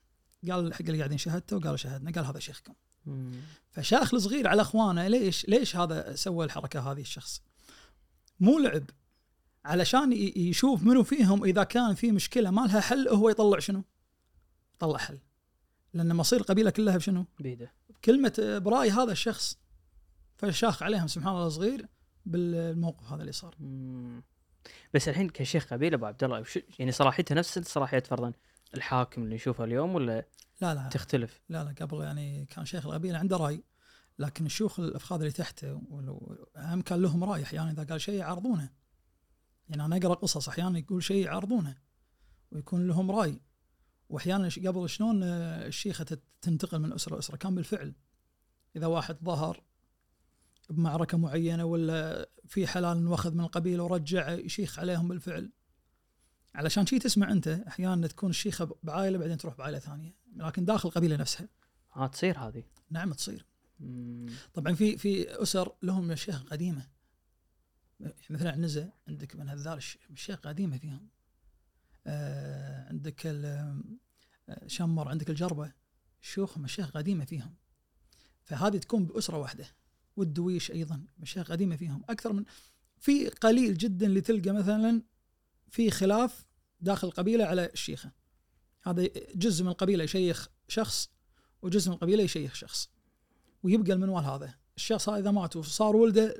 [0.49, 2.73] قال حق اللي قاعدين شهدته وقالوا شهدنا قال هذا شيخكم.
[3.69, 7.41] فشاخ الصغير على اخوانه ليش ليش هذا سوى الحركة هذه الشخص؟
[8.39, 8.89] مو لعب
[9.65, 13.83] علشان يشوف منو فيهم إذا كان في مشكلة ما لها حل هو يطلع شنو؟
[14.75, 15.19] يطلع حل.
[15.93, 17.73] لأن مصير القبيله كلها بشنو؟ بيده.
[18.05, 19.57] كلمه براي هذا الشخص.
[20.37, 21.87] فشاخ عليهم سبحان الله صغير
[22.25, 23.55] بالموقف هذا اللي صار.
[23.59, 24.23] مم.
[24.93, 26.45] بس الحين كشيخ قبيلة أبو عبد الله
[26.79, 28.31] يعني صلاحيته نفس صلاحيه فرضا
[28.73, 30.25] الحاكم اللي نشوفه اليوم ولا
[30.61, 30.89] لا لا.
[30.89, 33.63] تختلف؟ لا لا قبل يعني كان شيخ القبيله عنده رأي
[34.19, 35.81] لكن الشيوخ الأفخاذ اللي تحته
[36.55, 38.69] هم كان لهم رأي أحيانا إذا قال شيء يعارضونه.
[39.69, 41.77] يعني أنا أقرأ قصص أحيانا يقول شيء يعارضونه
[42.51, 43.41] ويكون لهم رأي.
[44.09, 47.95] وأحيانا قبل شلون الشيخة تنتقل من أسرة لأسرة؟ كان بالفعل.
[48.75, 49.63] إذا واحد ظهر
[50.69, 55.51] بمعركة معينة ولا في حلال واخذ من القبيله ورجع يشيخ عليهم بالفعل.
[56.57, 60.15] علشان شي تسمع انت أحيانا تكون الشيخة بعائلة بعدين تروح بعائلة ثانية.
[60.35, 61.47] لكن داخل القبيله نفسها.
[61.93, 62.63] ها تصير هذه.
[62.89, 63.45] نعم تصير.
[63.79, 64.25] مم.
[64.53, 66.87] طبعا في في أسر لهم مشايخ قديمه
[68.29, 71.07] مثلا عنزه عندك من هذول الش- مشايخ قديمه فيهم.
[72.07, 73.81] آه عندك آه،
[74.67, 75.71] شمر عندك الجربة.
[76.21, 77.55] شيوخ مشايخ قديمه فيهم.
[78.43, 79.65] فهذه تكون بأسرة واحدة.
[80.15, 82.03] والدويش أيضا مشايخ قديمه فيهم.
[82.09, 82.45] أكثر من
[82.99, 85.01] في قليل جدا اللي تلقى مثلا
[85.69, 86.45] في خلاف
[86.81, 88.11] داخل القبيلة على الشيخة.
[88.83, 91.09] هذا جزء من القبيلة يشيخ شخص
[91.61, 92.89] وجزء من القبيلة يشيخ شخص.
[93.63, 94.53] ويبقى المنوال هذا.
[94.77, 96.35] الشخص هذا إذا مات وصار ولده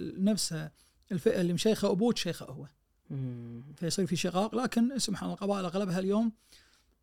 [0.00, 0.72] نفسها
[1.12, 2.66] الفئه اللي مشيخه أبوه تشيخه هو.
[3.76, 4.54] فيصير في شقاق.
[4.54, 6.32] لكن سبحان الله القبائل أغلبها اليوم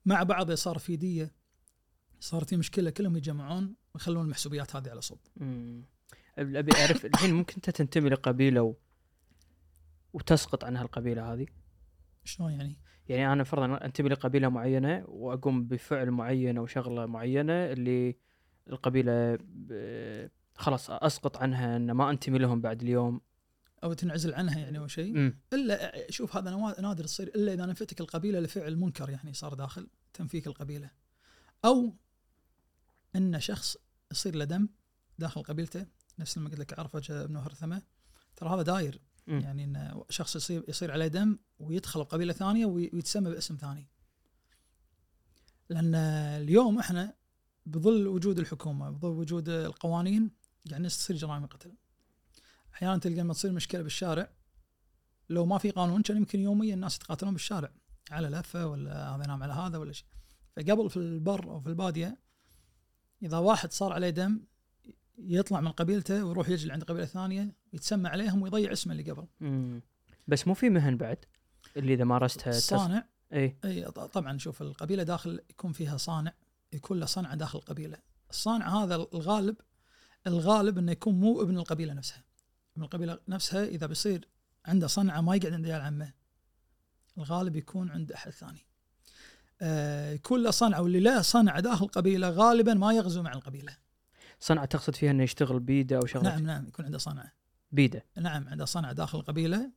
[0.05, 1.35] مع بعض صار في دية
[2.19, 5.19] صارت في مشكلة كلهم يتجمعون ويخلون المحسوبيات هذه على صوب.
[6.37, 8.73] أبي أعرف الحين ممكن أنت تنتمي لقبيلة و...
[10.13, 11.47] وتسقط عن هالقبيله هذه.
[12.23, 18.17] شلون يعني؟ يعني أنا فرضا انتمي لقبيله معينة وأقوم بفعل معين أو شغله معينة اللي
[18.69, 19.73] القبيلة ب...
[20.55, 23.21] خلاص أسقط عنها ان ما أنتمي لهم بعد اليوم.
[23.83, 25.33] أو تنعزل عنها يعني أو شيء.
[25.53, 30.47] إلا شوف هذا نادر تصير إلا إذا نفتك القبيلة لفعل منكر يعني صار داخل تنفيك
[30.47, 30.91] القبيلة.
[31.65, 31.95] أو
[33.15, 33.77] إن شخص
[34.11, 34.69] يصير له دم
[35.19, 35.85] داخل قبيلته
[36.19, 37.81] نفس ما قلت لك عرفج بن هرثمه
[38.35, 39.01] ترى هذا داير.
[39.29, 39.39] مم.
[39.39, 43.87] يعني إن شخص يصير يصير عليه دم ويدخل بقبيلة ثانية وي- ويتسمى باسم ثاني.
[45.69, 45.95] لأن
[46.41, 47.13] اليوم إحنا
[47.65, 50.31] بظل وجود الحكومة بظل وجود القوانين
[50.69, 51.73] قاعد تصير جرائم القتل
[52.73, 54.31] أحيانا تلقى لما تصير مشكلة بالشارع.
[55.29, 57.71] لو ما في قانون كان يمكن يوميا الناس يتقاتلون بالشارع.
[58.11, 60.07] على لفة ولا هذا ينام على هذا ولا شيء.
[60.55, 62.21] فقبل في البر أو في البادية
[63.23, 64.39] إذا واحد صار عليه دم
[65.17, 69.27] يطلع من قبيلته ويروح يجي عند قبيلة ثانية يتسمى عليهم ويضيع اسمه اللي قبل.
[69.39, 69.81] مم.
[70.27, 71.17] بس مو في مهن بعد؟
[71.77, 72.73] اللي إذا مارستها تص...
[72.73, 73.57] الصانع إي.
[73.65, 76.33] إي طبعا شوف القبيلة داخل يكون فيها صانع
[76.73, 77.97] يكون له صنعة داخل القبيلة.
[78.29, 79.55] الصانع هذا الغالب
[80.27, 82.23] الغالب إنه يكون مو ابن القبيلة نفسها.
[82.75, 84.27] ابن القبيلة نفسها إذا بيصير
[84.65, 86.13] عنده صنعة ما يقعد عند عيال عمه.
[87.17, 88.65] الغالب يكون عند أحد ثاني.
[89.61, 93.77] آه يكون له صنعة واللي له صنعة داخل القبيلة غالبا ما يغزو مع القبيلة.
[94.39, 97.31] صنعة تقصد فيها إنه يشتغل بيده أو شغلة؟ نعم نعم يكون عنده صنعة.
[97.71, 98.05] بيده.
[98.17, 99.71] نعم عنده صنعة داخل القبيلة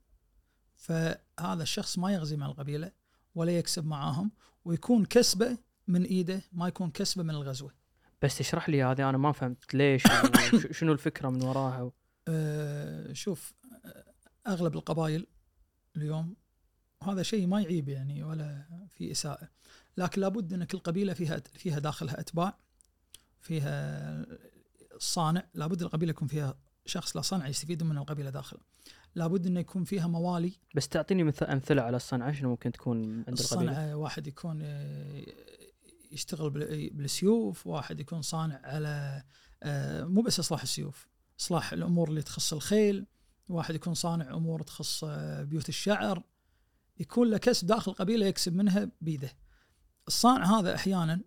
[0.75, 2.93] فهذا الشخص ما يغزي مع القبيلة
[3.35, 4.31] ولا يكسب معاهم
[4.65, 7.75] ويكون كسبة من إيده ما يكون كسبة من الغزوة.
[8.23, 10.03] بس تشرح لي هذه أنا ما فهمت ليش
[10.71, 11.93] وشنو الفكرة من وراها
[12.29, 14.05] أه شوف آه،
[14.47, 15.27] أغلب القبائل
[15.97, 16.37] اليوم
[17.03, 19.49] وهذا شيء ما يعيب يعني ولا في إساءة.
[19.97, 22.59] لكن لابد إن كل قبيلة فيها فيها داخلها أتباع
[23.41, 24.27] فيها
[24.99, 28.57] صانع لابد القبيلة يكون فيها شخص له صنعة يستفيد من القبيلة داخل.
[29.15, 30.53] لابد إنه يكون فيها موالي.
[30.75, 33.41] بس تعطيني مثل أمثلة على الصنعة شنو ممكن تكون عند القبيلة؟
[33.73, 35.25] الصنعة واحد يكون آه،
[36.13, 39.23] يشتغل بال- بالسيوف واحد يكون صانع على
[39.63, 41.09] آه، مو بس إصلاح السيوف
[41.41, 43.07] إصلاح الأمور اللي تخص الخيل
[43.49, 46.23] واحد يكون صانع أمور تخص آه، بيوت الشعر
[47.01, 49.33] يكون له كسب داخل القبيله يكسب منها بيده.
[50.09, 51.21] الصانع هذا أحيانا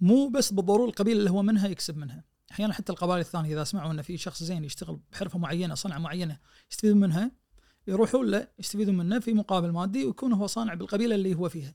[0.00, 2.24] مو بس بالضرورة القبيلة اللي هو منها يكسب منها.
[2.52, 6.38] أحيانا حتى القبائل الثانية إذا سمعوا إن في شخص زين يشتغل بحرفة معينة صنعة معينة
[6.70, 7.30] يستفيدون منها
[7.86, 11.74] يروحون له يستفيدون منه في مقابل مادي ويكون هو صانع بالقبيلة اللي هو فيها.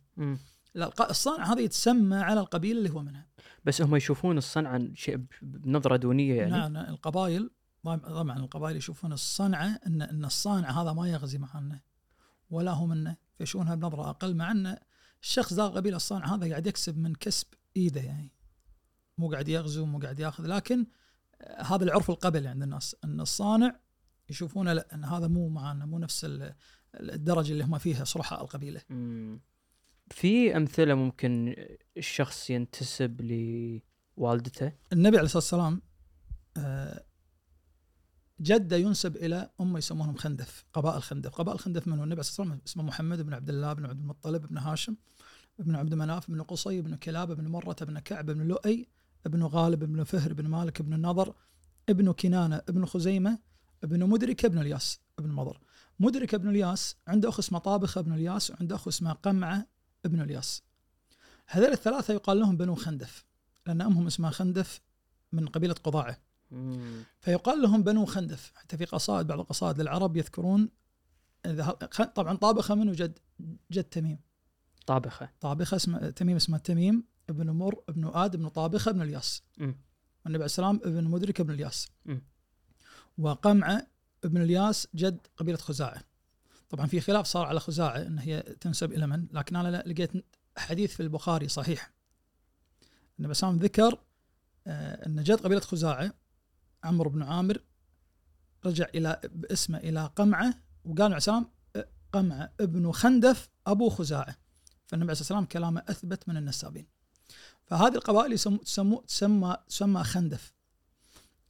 [0.99, 3.27] الصانع هذا يتسمى على القبيلة اللي هو منها.
[3.65, 7.49] بس هم يشوفون الصنعة شيء بنظرة دونية يعني؟ نعم نعم، القبائل
[7.83, 11.79] طبعا القبائل يشوفون الصنعة إن إن الصانع هذا ما يغزي معنا
[12.49, 14.77] ولا هو منه فيشوفونها بنظرة أقل مع إن
[15.21, 17.47] الشخص ذا القبيلة الصانع هذا قاعد يكسب من كسب
[17.77, 18.36] إيده يعني.
[19.17, 20.45] مو قاعد يغزو مو قاعد ياخذ.
[20.45, 20.85] لكن
[21.41, 23.79] آه، هذا العرف القبلي عند الناس إن الصانع
[24.29, 26.55] يشوفونه لا إن هذا مو معنا مو نفس ال-
[26.95, 28.81] الدرجة اللي هم فيها صرحاء القبيلة.
[28.89, 29.39] مم.
[30.09, 31.55] في أمثلة ممكن
[31.97, 33.21] الشخص ينتسب
[34.17, 35.81] لوالدته؟ النبي عليه الصلاة والسلام
[36.57, 37.03] آه،
[38.41, 42.47] جدة ينسب إلى أمه يسمونهم خندف قبائل خندف قبائل خندف من هو النبي عليه الصلاة
[42.47, 44.95] والسلام اسمه محمد بن عبد الله بن عبد المطلب بن هاشم
[45.59, 48.87] بن عبد مناف بن قصي بن كلاب بن مرة بن كعب بن لؤي
[49.27, 51.33] بن غالب بن فهر بن مالك بن النضر
[51.89, 53.39] ابن كنانة ابن خزيمة
[53.83, 55.59] ابن مدركة بن الياس ابن مضر.
[55.99, 59.67] مدركة بن الياس عنده أخ اسمه طابخة بن الياس وعنده أخ اسمه قمعة
[60.05, 60.63] ابن الياس.
[61.47, 63.25] هذول الثلاثة يقال لهم بنو خندف
[63.67, 64.81] لأن أمهم اسمها خندف
[65.31, 66.17] من قبيلة قضاعة.
[66.51, 67.03] مم.
[67.19, 70.69] فيقال لهم بنو خندف حتى في قصائد بعض القصائد للعرب يذكرون
[72.15, 73.19] طبعا طابخة منه جد
[73.71, 74.19] جد تميم.
[74.85, 75.29] طابخة.
[75.41, 77.03] طابخة اسمه تميم اسمه تميم.
[77.29, 79.43] ابن مر ابن آد ابن طابخه ابن الياس.
[79.57, 79.75] مم.
[80.25, 81.89] والنبي عليه السلام ابن مدرك ابن الياس.
[82.05, 82.21] مم.
[83.17, 83.87] وقمعه
[84.23, 86.01] ابن الياس جد قبيلة خزاعة.
[86.69, 90.11] طبعا في خلاف صار على خزاعة إن هي تنسب إلى من لكن أنا لا- لقيت
[90.57, 91.91] حديث في البخاري صحيح.
[93.19, 93.99] النبي عليه وسلم ذكر
[94.67, 96.13] آه، أن جد قبيلة خزاعة
[96.83, 97.61] عمرو بن عامر
[98.65, 100.53] رجع إلى باسمه إلى قمعة
[100.85, 101.49] وقال عليه السلام
[102.11, 104.35] قمعه ابن خندف أبو خزاعة.
[104.87, 106.87] فالنبي عليه الصلاه والسلام كلامه أثبت من النسابين.
[107.67, 110.53] فهذه القبائل تسمو تسمى تسمى خندف.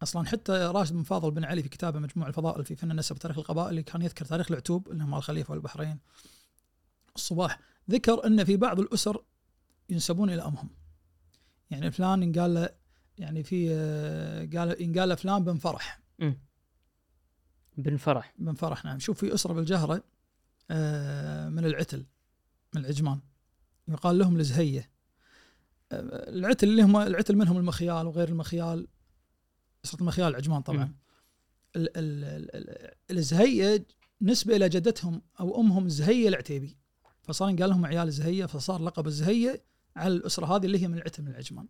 [0.03, 3.37] أصلا حتى راشد بن فاضل بن علي في كتابه مجموع الفضائل في فن النسب وتاريخ
[3.37, 5.99] القبائل اللي كان يذكر تاريخ العتوب اللي هم الخليفة والبحرين.
[7.15, 7.59] الصباح
[7.91, 9.23] ذكر أن في بعض الأسر
[9.89, 10.69] ينسبون إلى أمهم.
[11.69, 12.69] يعني فلان ينقال له
[13.17, 16.01] يعني في آه، قال ينقال فلان بن فرح.
[17.77, 18.33] بن فرح.
[18.39, 18.99] بن فرح نعم.
[18.99, 20.03] شوف في أسرة بالجهرة
[20.71, 22.05] آه، من العتل
[22.75, 23.19] من العجمان.
[23.87, 24.96] يقال لهم الزهيه آه،
[25.91, 28.87] العتل اللي هم العتل منهم المخيال وغير المخيال
[29.85, 30.93] اسره المخيال العجمان طبعا.
[31.75, 33.85] ال- ال- ال- ال- الزهية
[34.21, 36.77] نسبة إلى جدتهم أو أمهم زهية العتيبي.
[37.21, 39.63] فصار ينقال لهم عيال الزهيه فصار لقب الزهية
[39.95, 41.67] على الأسرة هذه اللي هي من العتل من العجمان.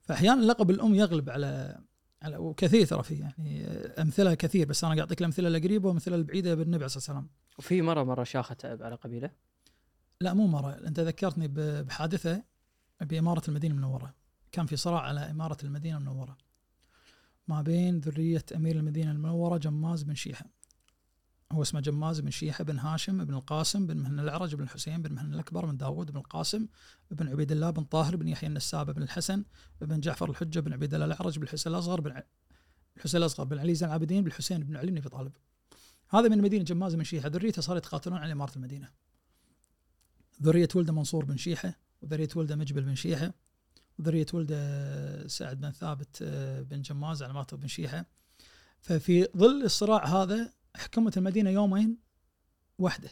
[0.00, 1.80] فاحيانا لقب الأم يغلب على
[2.22, 3.66] على وكثير ترى فيه يعني
[3.98, 7.82] أمثلة كثير بس أنا قاعد اعطيك الامثله القريبة والامثله البعيدة بالنبي عليه الصلاه والسلام وفي
[7.82, 9.30] مرة مرة شاخت على قبيلة؟
[10.20, 10.70] لا مو مرة.
[10.72, 11.48] أنت ذكرتني
[11.82, 12.42] بحادثة
[13.00, 14.14] بإمارة المدينة المنورة.
[14.52, 16.36] كان في صراع على إمارة المدينة المنورة.
[17.48, 20.46] ما بين ذرية أمير المدينة المنورة جماز بن شيحة.
[21.52, 25.14] هو اسمه جماز بن شيحة بن هاشم بن القاسم بن مهن الأعرج بن الحسين بن
[25.14, 26.66] مهن الأكبر بن داود بن القاسم
[27.10, 29.44] بن عبيد الله بن طاهر بن يحيى النسابة بن الحسن
[29.80, 32.22] بن جعفر الحجة بن عبيد الله الأعرج بن الحسين الأصغر بن
[32.96, 35.32] الحسين الأصغر بن علي زين العابدين بن الحسين بن علي بن أبي طالب.
[36.08, 37.28] هذا من مدينة جماز بن شيحة.
[37.28, 38.88] ذريته صاروا يتقاتلون على إمارة المدينة.
[40.42, 43.34] ذرية ولده منصور بن شيحة وذرية ولده مجبل بن شيحة.
[43.98, 48.06] وذرية ولده سعد بن ثابت آه، بن جماز على ماتوا بن شيحة.
[48.80, 51.98] ففي ظل الصراع هذا حكمت المدينة يومين
[52.78, 53.10] وحدة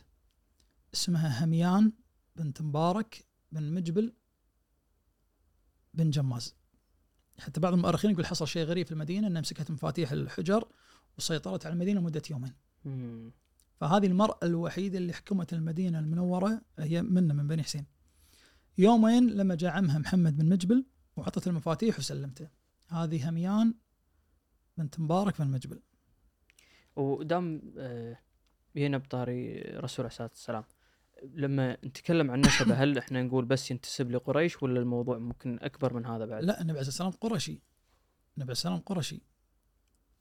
[0.95, 1.93] اسمها هميان
[2.36, 4.12] بنت مبارك بن مجبل
[5.95, 6.55] بن جماز.
[7.39, 10.68] حتى بعض المؤرخين يقول حصل شيء غريب في المدينة أنها مسكت مفاتيح الحجر
[11.18, 12.53] وسيطرت على المدينة مدة يومين.
[13.76, 17.86] فهذه المرأة الوحيدة اللي حكمت المدينة المنورة هي منا من بني حسين.
[18.79, 22.49] يومين لما جاء عمها محمد بن مجبل وعطت المفاتيح وسلمته.
[22.87, 23.74] هذه هميان
[24.76, 25.81] بنت مبارك بن مجبل.
[26.97, 28.18] ودام آه،
[28.76, 30.64] جينا بطاري رسول عليه الصلاة والسلام
[31.22, 36.07] لما نتكلم عن نسبة هل إحنا نقول بس ينتسب لقريش ولا الموضوع ممكن أكبر من
[36.07, 37.53] هذا بعد؟ لا النبي عليه الصلاة والسلام قرشي.
[37.53, 37.62] النبي
[38.43, 39.22] عليه والسلام قرشي.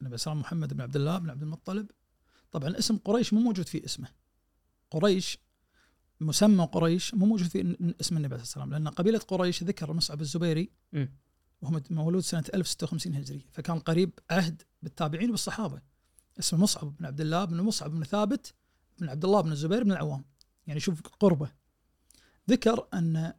[0.00, 1.90] النبي عليه محمد بن عبد الله بن عبد المطلب.
[2.50, 4.08] طبعا اسم قريش مو موجود في اسمه.
[4.90, 5.38] قريش
[6.20, 10.20] مسمى قريش مو موجود في اسم النبي عليه الصلاة والسلام لأن قبيلة قريش ذكر مصعب
[10.20, 10.70] الزبيري.
[11.62, 15.80] وهو مولود سنة 1056 هجري فكان قريب عهد بالتابعين وبالصحابة
[16.38, 18.54] اسمه مصعب بن عبد الله بن مصعب بن ثابت
[18.98, 20.24] بن عبد الله بن الزبير بن العوام.
[20.66, 21.50] يعني شوف قربة.
[22.50, 23.32] ذكر أن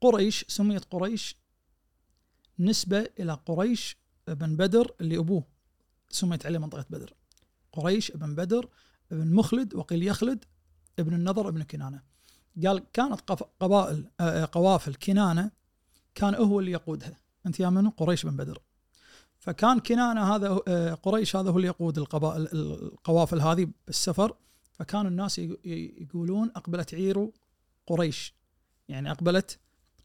[0.00, 1.36] قريش سميت قريش
[2.58, 3.96] نسبة إلى قريش
[4.28, 5.46] بن بدر اللي أبوه
[6.10, 7.14] سميت عليه منطقة بدر.
[7.72, 8.68] قريش بن بدر
[9.10, 10.44] بن مخلد وقيل يخلد
[10.98, 12.02] ابن النضر ابن كنانة.
[12.66, 13.20] قال كانت
[13.60, 15.50] قبائل آه، قوافل كنانة
[16.14, 17.16] كان هو اللي يقودها.
[17.46, 18.62] أنت يا منو؟ قريش بن بدر.
[19.38, 24.36] فكان كنانة هذا آه، قريش هذا هو اللي يقود القبائل القوافل هذه بالسفر.
[24.72, 25.38] فكان الناس
[25.98, 27.30] يقولون أقبلت عير
[27.86, 28.34] قريش.
[28.88, 29.58] يعني أقبلت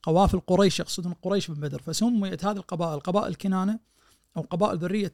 [0.03, 1.81] قوافل قريش يقصدون قريش بن بدر.
[1.81, 3.79] فسميت هذه القبائل قبائل كنانة
[4.37, 5.13] أو قبائل ذرية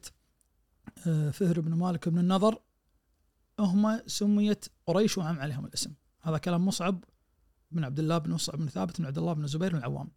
[1.06, 2.58] آه، فهر بن مالك بن النضر
[3.60, 5.92] هم سميت قريش وعم عليهم الاسم.
[6.20, 7.04] هذا كلام مصعب.
[7.70, 10.08] بن عبد الله بن مصعب بن ثابت بن عبد الله بن الزبير بن العوام.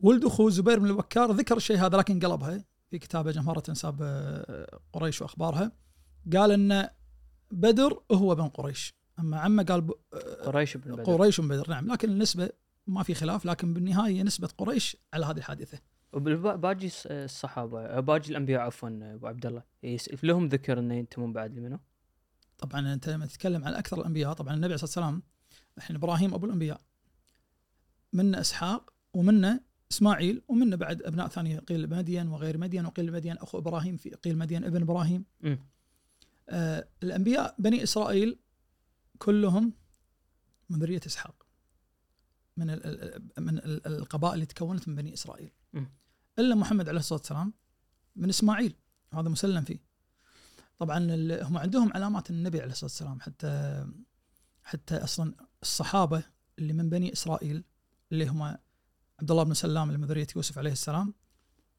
[0.00, 4.78] ولد اخوه زبير بن البكار ذكر الشيء هذا لكن قلبها في كتابه جمهرة أنساب آه،
[4.92, 5.72] قريش وأخبارها.
[6.36, 6.88] قال إن
[7.50, 8.94] بدر هو بن قريش.
[9.18, 11.02] أما عمه قال ب- آه، قريش بن بدر.
[11.04, 11.92] قريش بن بدر نعم.
[11.92, 12.50] لكن النسبة
[12.86, 15.78] ما في خلاف لكن بالنهاية نسبة قريش على هذه الحادثة.
[16.12, 19.62] وباقي الصحابة باقي الأنبياء عفوا أبو عبد الله.
[19.82, 21.78] يس- لهم ذكر انه ينتمون بعد لمنو؟
[22.58, 25.22] طبعا أنت لما تتكلم عن أكثر الأنبياء طبعا النبي عليه الصلاه والسلام
[25.78, 26.80] الحين إبراهيم أبو الأنبياء
[28.12, 29.60] منا إسحاق ومنا
[29.90, 34.38] إسماعيل ومنا بعد أبناء ثانية قيل مدين وغير مدين وقيل مدين أخو إبراهيم في قيل
[34.38, 35.24] مدين ابن إبراهيم.
[36.48, 38.38] آه الأنبياء بني إسرائيل
[39.18, 39.72] كلهم
[40.70, 41.46] من ذرية إسحاق
[42.56, 45.84] من ال- ال- من ال- القبائل اللي تكونت من بني إسرائيل م.
[46.38, 47.52] إلا محمد عليه الصلاة والسلام
[48.16, 48.76] من إسماعيل
[49.14, 49.78] هذا مسلم فيه
[50.78, 50.98] طبعا
[51.42, 53.84] هم عندهم علامات النبي عليه الصلاة والسلام حتى
[54.62, 56.22] حتى أصلا الصحابة
[56.58, 57.64] اللي من بني إسرائيل
[58.12, 61.14] اللي هم عبد الله بن سلام اللي من ذريه يوسف عليه السلام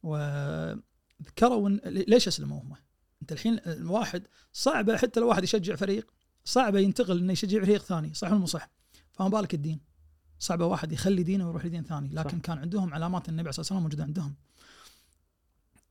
[0.04, 2.74] وذكروا إن- ليش أسلموا هم؟
[3.22, 6.12] أنت الحين الواحد صعبه حتى لو واحد يشجع فريق
[6.46, 8.70] صعبه ينتقل إنه يشجع فريق ثاني صح ولا مو صح؟
[9.12, 9.80] فما بالك الدين
[10.40, 12.44] صعبه واحد يخلي دينه ويروح لدين ثاني لكن صح.
[12.44, 14.36] كان عندهم علامات النبي عليه الصلاه والسلام موجودة عندهم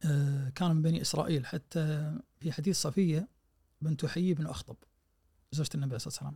[0.05, 3.29] آه، كان من بني إسرائيل حتى في حديث صفية
[3.83, 4.77] بنت حيي بن أخطب
[5.53, 6.35] زوجة النبي عليه الصلاه والسلام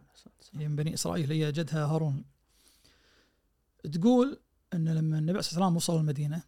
[0.60, 2.24] هي من بني إسرائيل هي جدها هارون
[3.92, 4.40] تقول
[4.74, 6.42] إن لما النبي عليه الصلاه والسلام وصل المدينة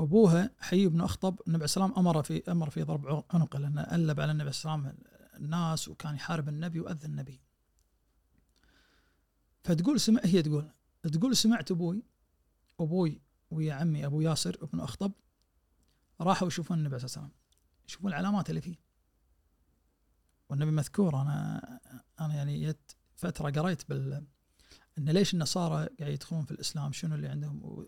[0.00, 4.20] أبوها حي بن أخطب النبي عليه السلام أمر في أمر في ضرب عنقه لأنه الب
[4.20, 4.94] على النبي عليه السلام
[5.36, 7.40] الناس وكان يحارب النبي واذى النبي.
[9.64, 10.70] فتقول سمع هي تقول
[11.12, 12.02] تقول سمعت أبوي
[12.80, 15.12] أبوي ويا عمي أبو ياسر بن أخطب
[16.20, 17.44] راحوا يشوفون النبي عليه الصلاه والسلام
[17.88, 18.83] يشوفون العلامات اللي فيه.
[20.48, 21.20] والنبي مذكور.
[21.22, 21.60] أنا
[22.20, 24.26] أنا يعني جت فترة قريت بال
[24.98, 27.86] إن ليش النصارى قاعد يدخلون في الإسلام؟ شنو اللي عندهم؟ و-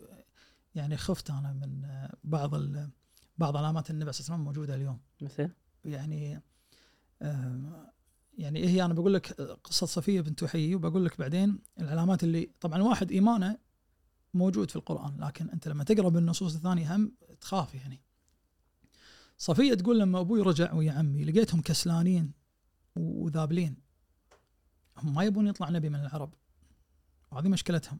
[0.75, 1.87] يعني خفت أنا من
[2.23, 2.89] بعض ال-
[3.37, 4.99] بعض علامات النبي صلى الله عليه وسلم موجودة اليوم.
[5.21, 5.49] مثل؟
[5.85, 6.41] يعني
[7.21, 7.93] آه،
[8.37, 12.81] يعني هي أنا بقول لك قصة صفية بنت حيي وبقول لك بعدين العلامات اللي طبعا
[12.81, 13.57] واحد إيمانه
[14.33, 18.01] موجود في القرآن لكن أنت لما تقرأ بالنصوص الثانية هم تخاف يعني.
[19.37, 22.31] صفية تقول لما أبوي رجع ويا عمي لقيتهم كسلانين
[23.01, 23.77] وذابلين.
[24.97, 26.33] هم ما يبون يطلع نبي من العرب.
[27.31, 27.99] وهذه مشكلتهم.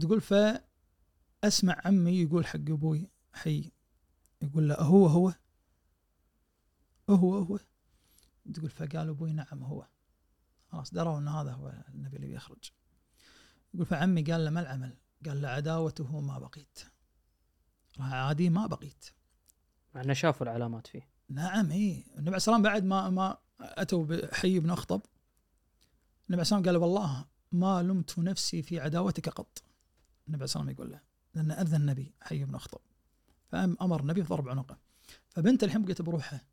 [0.00, 3.72] تقول فاسمع عمي يقول حق أبوي حي
[4.42, 5.34] يقول له هو هو
[7.10, 7.58] هو هو
[8.54, 9.86] تقول فقال أبوي نعم هو
[10.68, 12.70] خلاص دروا إن هذا هو النبي اللي بيخرج.
[13.74, 16.78] يقول فعمي قال له ما العمل؟ قال له عداوته ما بقيت.
[17.98, 19.04] راح عادي ما بقيت.
[19.94, 21.11] مع إنه شافوا العلامات فيه.
[21.32, 22.04] نعم إي.
[22.14, 27.24] النبي عليه السلام بعد ما ما أتوا بحي بن أخطب النبي عليه السلام قال والله
[27.52, 29.62] ما لمت نفسي في عداوتك قط.
[30.26, 31.00] النبي عليه السلام يقول له
[31.34, 32.80] لأن أذى النبي حي بن أخطب
[33.46, 34.78] فامر النبي بضرب عنقه.
[35.28, 36.44] فبنت الحين بقت بروحها.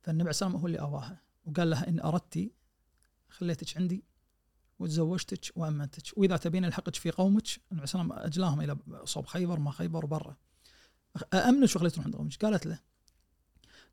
[0.00, 2.50] فالنبي عليه السلام هو اللي أواها وقال لها إن أردت
[3.28, 4.04] خليتك عندي
[4.78, 7.46] وتزوجتك وامنتك وإذا تبين الحقك في قومك.
[7.46, 10.36] النبي عليه السلام أجلاهم إلى صوب خيبر ما خيبر وبره
[11.34, 12.44] امنك وخليتهم عند قومك.
[12.44, 12.87] قالت له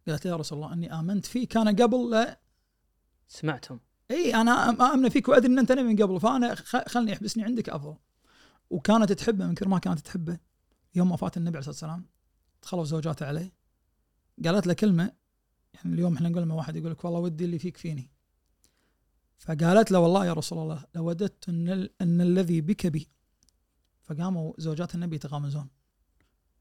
[0.07, 2.39] قالت يا رسول الله إني آمنت فيه كان قبل لا
[3.27, 3.79] سمعتهم.
[4.11, 6.55] إي أنا آمن فيك وأدري إن أنت نبي من قبل فأنا
[6.87, 7.95] خلني احبسني عندك أفضل.
[8.69, 10.37] وكانت تحبه من كثر ما كانت تحبه
[10.95, 12.09] يوم وفاة النبي عليه الصلاة والسلام
[12.63, 13.53] دخلوا زوجاته عليه
[14.45, 15.11] قالت له كلمة
[15.73, 18.11] يعني اليوم إحنا نقول لما واحد يقول لك والله ودي اللي فيك فيني.
[19.37, 23.09] فقالت له والله يا رسول الله لوددت إن ال- إن الذي بك بي.
[24.01, 25.69] فقاموا زوجات النبي يتغامزون.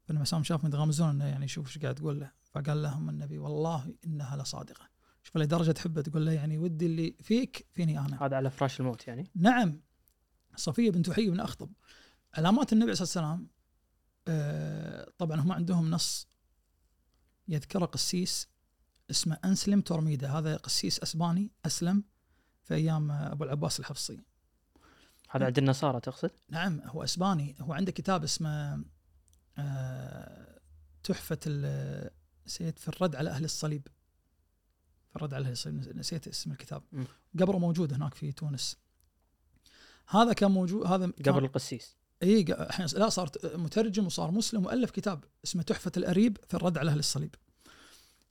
[0.05, 2.31] فلما سام شافهم يتغامزون إنه يعني شوف إيش قاعد تقول له.
[2.55, 4.89] فقال لهم النبي والله إنها لصادقه
[5.23, 8.25] شوف لدرجة تحبه تقول له يعني ودي اللي فيك فيني أنا.
[8.25, 9.81] هذا على فراش الموت يعني؟ نعم.
[10.55, 11.71] صفية بنت حي بن أخطب.
[12.33, 13.49] علامات النبي صلى الله عليه وسلم
[14.27, 16.27] آه، طبعا هم عندهم نص
[17.47, 18.47] يذكره قسيس
[19.11, 20.29] اسمه أنسلم تورميدا.
[20.29, 22.03] هذا قسيس أسباني أسلم
[22.63, 24.21] في أيام أبو العباس الحفصي.
[25.29, 27.55] هذا عند النصارى تقصد؟ نعم هو أسباني.
[27.59, 28.83] هو عنده كتاب اسمه
[31.03, 32.09] تحفة ال-
[32.47, 33.87] نسيت في الرد على أهل الصليب
[35.09, 36.83] في الرد على أهل الصليب نسيت اسم الكتاب.
[37.39, 38.77] قبره موجود هناك في تونس
[40.09, 45.23] هذا كان موجود هذا قبل القسيس إي الحين لا صار مترجم وصار مسلم وألف كتاب
[45.45, 47.35] اسمه تحفة الأريب في الرد على أهل الصليب.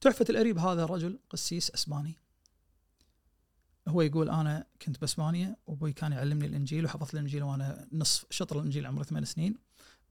[0.00, 2.18] تحفة الأريب هذا رجل قسيس أسباني.
[3.88, 8.86] هو يقول أنا كنت بأسبانيا وأبوي كان يعلمني الإنجيل وحفظت الإنجيل وأنا نصف شطر الإنجيل
[8.86, 9.58] عمري ثمان سنين.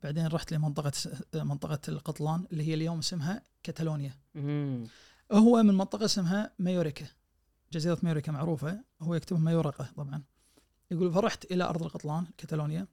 [0.04, 0.92] بعدين رحت لمنطقة
[1.34, 4.20] منطقة القطلان اللي هي اليوم اسمها كتالونيا.
[4.36, 4.88] مم.
[5.32, 7.06] هو من منطقة اسمها مايوريكا.
[7.74, 10.24] جزيرة مايوريكا معروفة هو يكتبها مايورقه طبعا.
[10.92, 12.88] يقول فرحت إلى أرض القطلان كتالونيا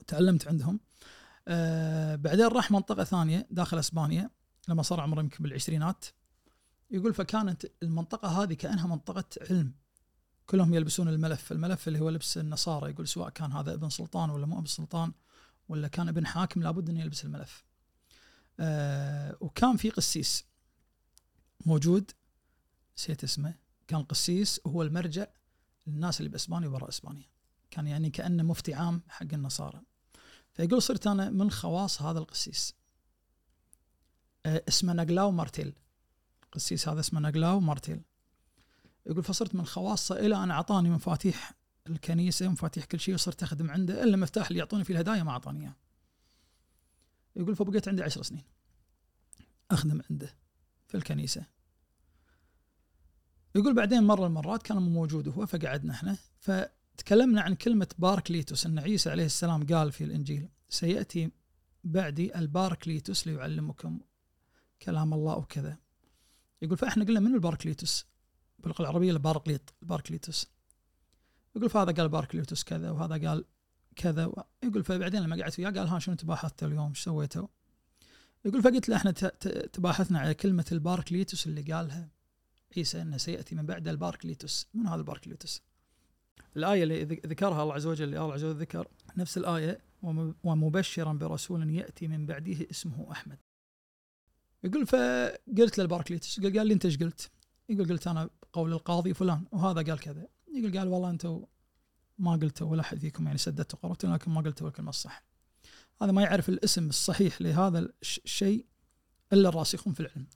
[0.00, 0.80] وتعلمت عندهم
[1.48, 4.30] آه بعدين راح منطقة ثانية داخل إسبانيا
[4.68, 6.04] لما صار عمره يمكن بالعشرينات
[6.90, 9.74] يقول فكانت المنطقة هذه كأنها منطقة علم
[10.46, 14.46] كلهم يلبسون الملف الملف اللي هو لبس النصارى يقول سواء كان هذا ابن سلطان ولا
[14.46, 15.12] مو ابن سلطان
[15.68, 17.64] ولا كان ابن حاكم لابد انه يلبس الملف.
[18.60, 20.44] آه وكان في قسيس
[21.66, 22.10] موجود
[22.98, 23.54] نسيت اسمه
[23.88, 25.26] كان قسيس هو المرجع
[25.86, 27.28] للناس اللي بأسبانيا وبرا أسبانيا.
[27.70, 29.82] كان يعني كأنه مفتي عام حق النصارى.
[30.52, 32.74] فيقول صرت أنا من خواص هذا القسيس.
[34.46, 35.74] آه، اسمه نقلاو مارتيل.
[36.44, 38.02] القسيس هذا اسمه نقلاو مارتيل.
[39.06, 41.52] يقول فصرت من خواصة إلى أن أعطاني مفاتيح
[41.88, 45.60] الكنيسة ومفاتيح كل شيء وصرت أخدم عنده إلا المفتاح اللي يعطوني فيه الهدايا ما أعطاني
[45.60, 45.76] إياه.
[47.36, 48.44] يقول فبقيت عندي عشر سنين
[49.70, 50.34] أخدم عنده
[50.86, 51.46] في الكنيسة.
[53.54, 58.66] يقول بعدين مرة المرات كان موجود هو فقعدنا إحنا فتكلمنا عن كلمة باركليتوس.
[58.66, 61.30] إن عيسى عليه السلام قال في الإنجيل سيأتي
[61.84, 64.00] بعدي الباركليتوس ليعلمكم
[64.82, 65.78] كلام الله وكذا.
[66.62, 68.06] يقول فإحنا قلنا من الباركليتوس؟
[68.58, 70.46] باللغة العربية الباركليت الباركليتوس.
[71.56, 73.44] يقول فهذا قال باركليتوس كذا وهذا قال
[73.96, 74.32] كذا
[74.62, 77.46] يقول فبعدين لما قعدت وياه قال ها شنو تباحثتوا اليوم إيش سويتوا؟
[78.44, 79.10] يقول فقلت له إحنا
[79.72, 82.08] تباحثنا على كلمة الباركليتوس اللي قالها
[82.76, 85.62] عيسى إنه سيأتي من بعد الباركليتوس من هذا الباركليتوس؟
[86.56, 89.78] الآية اللي ذكرها الله عز وجل اللي الله عز وجل ذكر نفس الآية
[90.44, 93.38] ومبشرا برسول يأتي من بعده اسمه أحمد.
[94.64, 97.30] يقول فقلت للباركليتوس قال لي انت إيش قلت؟
[97.68, 101.44] يقول قلت أنا قول القاضي فلان وهذا قال كذا يقول قال والله أنتم
[102.18, 105.24] ما قلتوا ولا احد فيكم يعني سددتوا قررتوا لكن ما قلتوا الكلمة الصح.
[106.02, 108.66] هذا ما يعرف الاسم الصحيح لهذا الشيء
[109.32, 110.26] إلا الراسخون في العلم.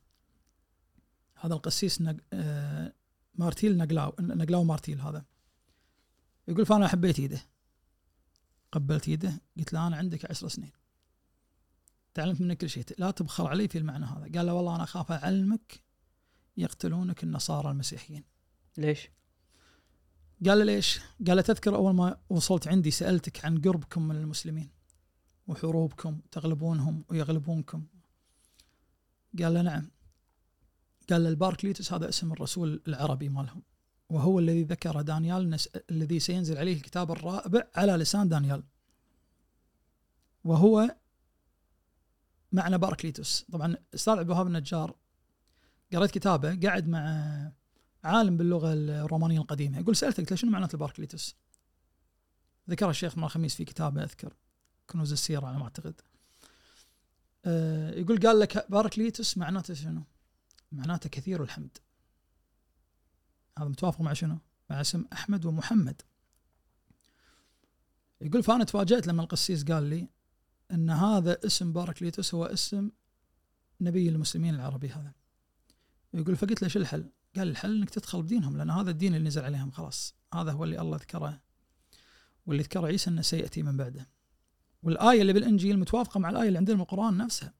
[1.34, 2.20] هذا القسيس نج...
[2.32, 2.92] آه
[3.34, 5.24] مارتيل نقلاو نقلاو مارتيل هذا.
[6.48, 7.42] يقول فانا حبيت ايده
[8.72, 10.72] قبلت ايده قلت له أنا عندك عشر سنين.
[12.14, 12.84] تعلمت منك كل شيء.
[12.98, 14.30] لا تبخل علي في المعنى هذا.
[14.34, 15.84] قال له والله أنا أخاف اعلمك
[16.56, 18.24] يقتلونك النصارى المسيحيين.
[18.76, 19.08] ليش؟
[20.46, 24.70] قال له ليش؟ قال له تذكر أول ما وصلت عندي سألتك عن قربكم من المسلمين
[25.46, 27.86] وحروبكم تغلبونهم ويغلبونكم.
[29.42, 29.90] قال له نعم.
[31.10, 33.62] قال له الباركليتوس هذا اسم الرسول العربي مالهم.
[34.10, 35.56] وهو الذي ذكر دانيال
[35.90, 38.62] الذي سينزل عليه الكتاب الرابع على لسان دانيال.
[40.44, 40.96] وهو
[42.52, 44.96] معنى باركليتوس طبعا أستاذ عبد الوهاب النجار
[45.92, 47.52] قريت كتابه قاعد مع
[48.04, 51.36] عالم باللغة الرومانية القديمة يقول سالته قلت له شنو معناته الباركليتوس؟
[52.70, 54.34] ذكر الشيخ مال الخميس في كتابه أذكر
[54.86, 56.00] كنوز السيرة على ما أعتقد.
[57.44, 60.02] أه يقول قال لك باركليتوس معناته شنو؟
[60.72, 61.78] معناته كثير الحمد.
[63.58, 64.38] هذا متوافق مع شنو؟
[64.70, 66.02] مع اسم أحمد ومحمد.
[68.20, 70.08] يقول فأنا تفاجأت لما القسيس قال لي
[70.70, 72.90] إن هذا اسم باركليتوس هو اسم
[73.80, 75.12] نبي المسلمين العربي هذا.
[76.14, 79.44] يقول فقلت له شو الحل؟ قال الحل إنك تدخل بدينهم لأن هذا الدين اللي نزل
[79.44, 80.14] عليهم خلاص.
[80.34, 81.40] هذا هو اللي الله ذكره
[82.46, 84.08] واللي ذكره عيسى إنه سيأتي من بعده.
[84.82, 87.54] والآية اللي بالإنجيل متوافقة مع الآية اللي عندنا بالقران نفسها.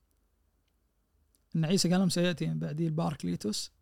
[1.56, 3.72] إن عيسى قال لهم سيأتي من بعدي الباركليتوس.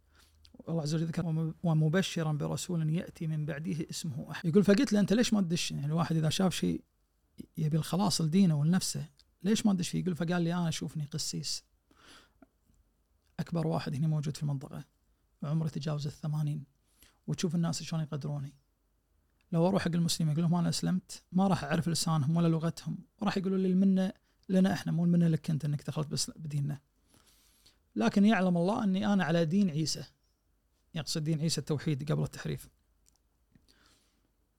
[0.68, 4.48] الله عز وجل ذكر ومبشرا برسول يأتي من بعده اسمه أحد.
[4.48, 6.84] يقول فقلت له أنت ليش ما تدش؟ يعني الواحد إذا شاف شيء
[7.56, 9.08] يبي الخلاص لدينه ولنفسه
[9.42, 11.64] ليش ما تدش فيه؟ يقول فقال لي أنا شوفني قسيس.
[13.40, 14.84] أكبر واحد هنا موجود في المنطقة.
[15.42, 16.64] عمره تجاوز الثمانين.
[17.26, 18.54] وتشوف الناس شلون يقدروني.
[19.52, 22.98] لو أروح حق المسلمين أقول لهم أنا أسلمت ما راح أعرف لسانهم ولا لغتهم.
[23.18, 24.12] وراح يقولوا لي المنه
[24.48, 26.80] لنا إحنا مو المنه لك أنت إنك دخلت بس بديننا.
[27.96, 30.04] لكن يعلم الله إني أنا على دين عيسى.
[30.94, 32.68] يقصد دين عيسى التوحيد قبل التحريف.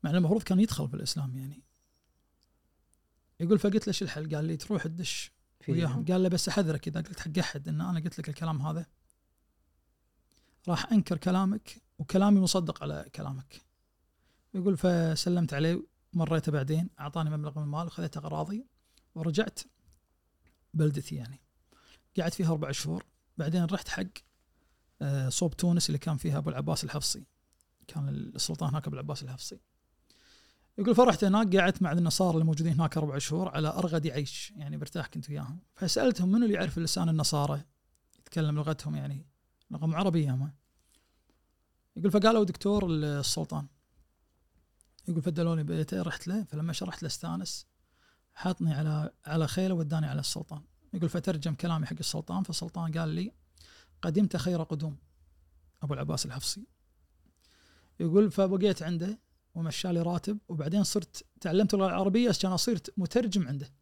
[0.03, 1.63] مع المفروض كان يدخل في الإسلام يعني.
[3.39, 5.31] يقول فقلت له شو الحل؟ قال لي تروح تدش
[5.67, 6.05] وياهم.
[6.05, 8.85] قال له بس أحذرك إذا قلت حق أحد إن أنا قلت لك الكلام هذا.
[10.67, 13.61] راح أنكر كلامك وكلامي مصدق على كلامك.
[14.53, 15.83] يقول فسلمت عليه
[16.13, 18.65] مريته بعدين أعطاني مبلغ من المال وخذيت أغراضي
[19.15, 19.59] ورجعت
[20.73, 21.39] بلدتي يعني.
[22.19, 23.05] قعدت فيها أربع شهور.
[23.37, 24.03] بعدين رحت حق
[25.01, 27.23] آه، صوب تونس اللي كان فيها أبو العباس الحفصي.
[27.87, 29.59] كان السلطان هناك أبو العباس الحفصي.
[30.77, 34.77] يقول فرحت هناك قعدت مع النصارى اللي موجودين هناك أربع شهور على أرغد عيش يعني
[34.77, 35.59] مرتاح كنت وياهم.
[35.75, 37.61] فسألتهم منو اللي يعرف لسان النصارى
[38.19, 39.25] يتكلم لغتهم يعني
[39.71, 40.53] لغه عربيه ما
[41.95, 43.67] يقول فقالوا دكتور السلطان.
[45.07, 47.67] يقول فدلوني بيته رحت له فلما شرحت له استانس
[48.33, 50.61] حاطني على على خيله وداني على السلطان.
[50.93, 53.31] يقول فترجم كلامي حق السلطان فالسلطان قال لي
[54.01, 54.97] قدمت خير قدوم.
[55.83, 56.67] أبو العباس الحفصي.
[57.99, 59.19] يقول فبقيت عنده
[59.55, 63.73] ومشالي راتب وبعدين صرت تعلمت اللغة العربية عشان صرت مترجم عنده.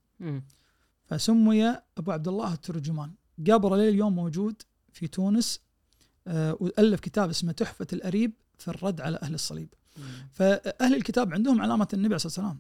[1.05, 3.13] فسمي أبو عبد الله الترجمان.
[3.47, 4.61] قبره لليوم موجود
[4.91, 5.66] في تونس
[6.33, 9.73] وألف كتاب اسمه تحفة الأريب في الرد على أهل الصليب.
[10.31, 12.59] فأهل الكتاب عندهم علامة النبي عليه وسلم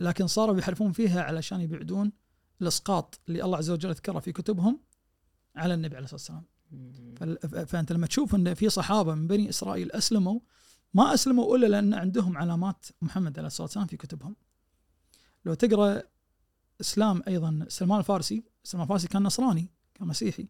[0.00, 2.12] لكن صاروا يحرفون فيها علشان يبعدون
[2.60, 4.80] الأسقاط اللي الله عز وجل ذكره في كتبهم
[5.56, 6.44] على النبي عليه الصلاة
[7.18, 7.66] والسلام.
[7.66, 10.40] فأنت لما تشوف إن في صحابة من بني إسرائيل أسلموا
[10.94, 14.36] ما أسلموا إلا لأن عندهم علامات محمد عليه الصلاة والسلام في كتبهم.
[15.44, 16.02] لو تقرأ
[16.80, 20.48] إسلام أيضا سلمان الفارسي سلمان الفارسي كان نصراني كان مسيحي.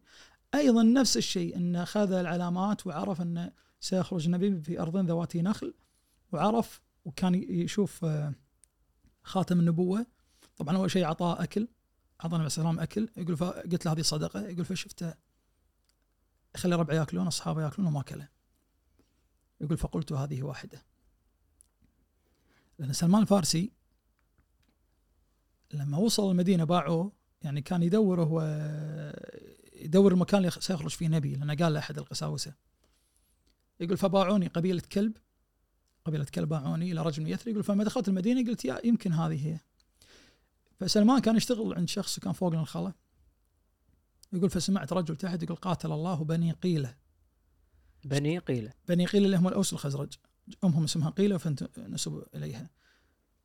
[0.55, 5.75] أيضا نفس الشيء إن أخذ العلامات وعرف إن سيخرج نبي في أرض ذوات نخل
[6.33, 8.35] وعرف وكان يشوف آه،
[9.23, 10.07] خاتم النبوة.
[10.57, 11.69] طبعا أول شيء أعطاه أكل
[12.25, 15.15] اعطى النبي عليه أكل يقول فقلت له هذه صدقة يقول فشفته
[16.57, 18.29] خلي ربعي يأكلون أصحابه يأكلون وما أكله.
[19.61, 20.83] يقول فقلت هذه واحدة.
[22.79, 23.73] لأن سلمان الفارسي
[25.73, 28.41] لما وصل المدينة باعوه يعني كان يدور هو
[29.81, 32.55] يدور المكان اللي سيخرج فيه نبي لأنه قال لأحد القساوسة.
[33.81, 35.17] يقول فباعوني قبيلة كلب.
[36.05, 39.47] قبيلة كلب باعوني إلى رجل من يثرب يقول فلما دخلت المدينة؟ قلت يا يمكن هذه
[39.47, 39.59] هي.
[40.81, 42.93] فسلمان كان يشتغل عند شخص كان فوق الخلا
[44.33, 46.97] يقول فسمعت رجل تحت يقول قاتل الله بني قيلة.
[48.05, 48.73] بني قيلة.
[48.89, 50.13] بني قيلة اللي هم الأوس الخزرج.
[50.65, 52.71] أمهم اسمها قيلة فنسبوا إليها.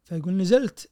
[0.03, 0.89] فيقول نزلت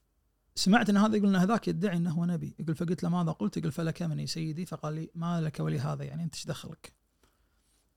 [0.55, 2.55] سمعت إن هذا يقول إن هذاك يدعي إنه هو نبي.
[2.59, 4.65] يقول فقلت له ماذا قلت؟ يقول فلك مني سيدي.
[4.65, 6.93] فقال لي ما لك ولي هذا يعني أنت إيش دخلك؟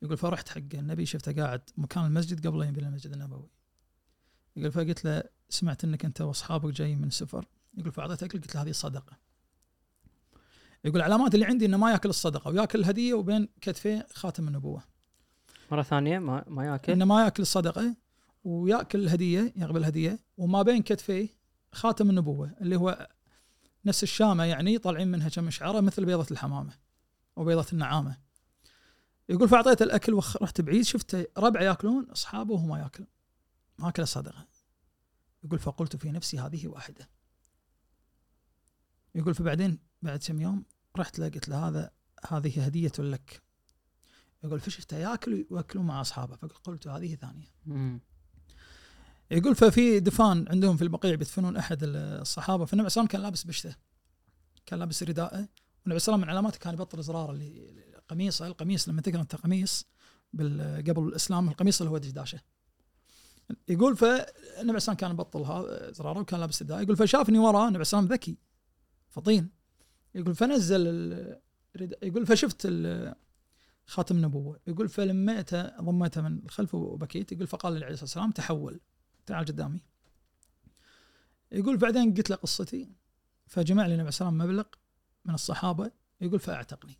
[0.02, 3.50] يقول فرحت حق النبي شفته قاعد مكان المسجد قبل ينبني المسجد النبوي.
[4.56, 7.46] يقول فقلت له سمعت إنك أنت وأصحابك جايين من سفر
[7.78, 9.16] يقول فأعطيته اكل قلت له هذه صدقة.
[10.84, 14.82] يقول العلامات اللي عندي إنه ما يأكل الصدقة ويأكل الهدية وبين كتفيه خاتم النبوة.
[15.70, 17.96] مرة ثانية ما ما يأكل؟ إنه ما يأكل الصدقة
[18.44, 21.28] ويأكل الهدية يقبل الهدية وما بين كتفيه
[21.76, 23.08] خاتم النبوة اللي هو
[23.84, 26.74] نفس الشامة يعني طالعين منها كم شعرة مثل بيضة الحمامة
[27.36, 28.18] وبيضه النعامة.
[29.28, 33.06] يقول فاعطيته الأكل ورحت بعيد شفت ربع ياكلون أصحابه وهو ما ياكل
[33.78, 34.46] ما اكل الصدقه
[35.44, 37.08] يقول فقلت في نفسي هذه واحدة.
[39.14, 40.64] يقول فبعدين بعد كم يوم
[40.96, 41.90] رحت له قلت له هذا
[42.28, 43.42] هذه هدية لك.
[44.44, 47.54] يقول فشفته ياكل وياكلون مع أصحابه فقلت هذه ثانية.
[49.30, 52.64] يقول ففي دفان عندهم في البقيع بيدفنون أحد الصحابة.
[52.64, 53.76] فالنبي عليه وسلم كان لابس بشته
[54.66, 55.36] كان لابس رداءه.
[55.36, 55.48] والنبي
[55.86, 59.86] عليه وسلم من علاماته كان يبطل زرار اللي قميصه القميص لما تقرأ أنت قميص
[60.34, 62.40] قبل الإسلام القميص اللي هو دشداشه.
[63.68, 68.06] يقول فالنبي عليه كان يبطل هذا زراره وكان لابس رداء يقول فشافني وراه النبي عليه
[68.06, 68.38] ذكي
[69.08, 69.50] فطين.
[70.14, 70.86] يقول فنزل
[72.02, 72.68] يقول فشفت
[73.86, 74.60] خاتم النبوة.
[74.66, 77.32] يقول فلميته ضميته من الخلف وبكيت.
[77.32, 78.80] يقول فقال لي عليه الصلاه والسلام تحول.
[79.26, 79.80] تعال قدامي.
[81.52, 82.90] يقول بعدين قلت له قصتي
[83.46, 84.64] فجمع لي النبي عليه مبلغ
[85.24, 86.98] من الصحابة يقول فأعتقني.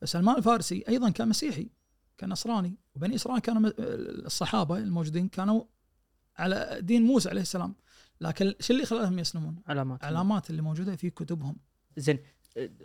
[0.00, 1.70] فسلمان الفارسي أيضا كان مسيحي
[2.18, 3.72] كان نصراني وبني إسرائيل كانوا
[4.26, 5.64] الصحابة الموجودين كانوا
[6.36, 7.74] على دين موسى عليه السلام.
[8.20, 10.04] لكن شو اللي خلاهم يسلمون؟ علامات.
[10.04, 11.56] علامات اللي موجودة في كتبهم.
[11.96, 12.18] زين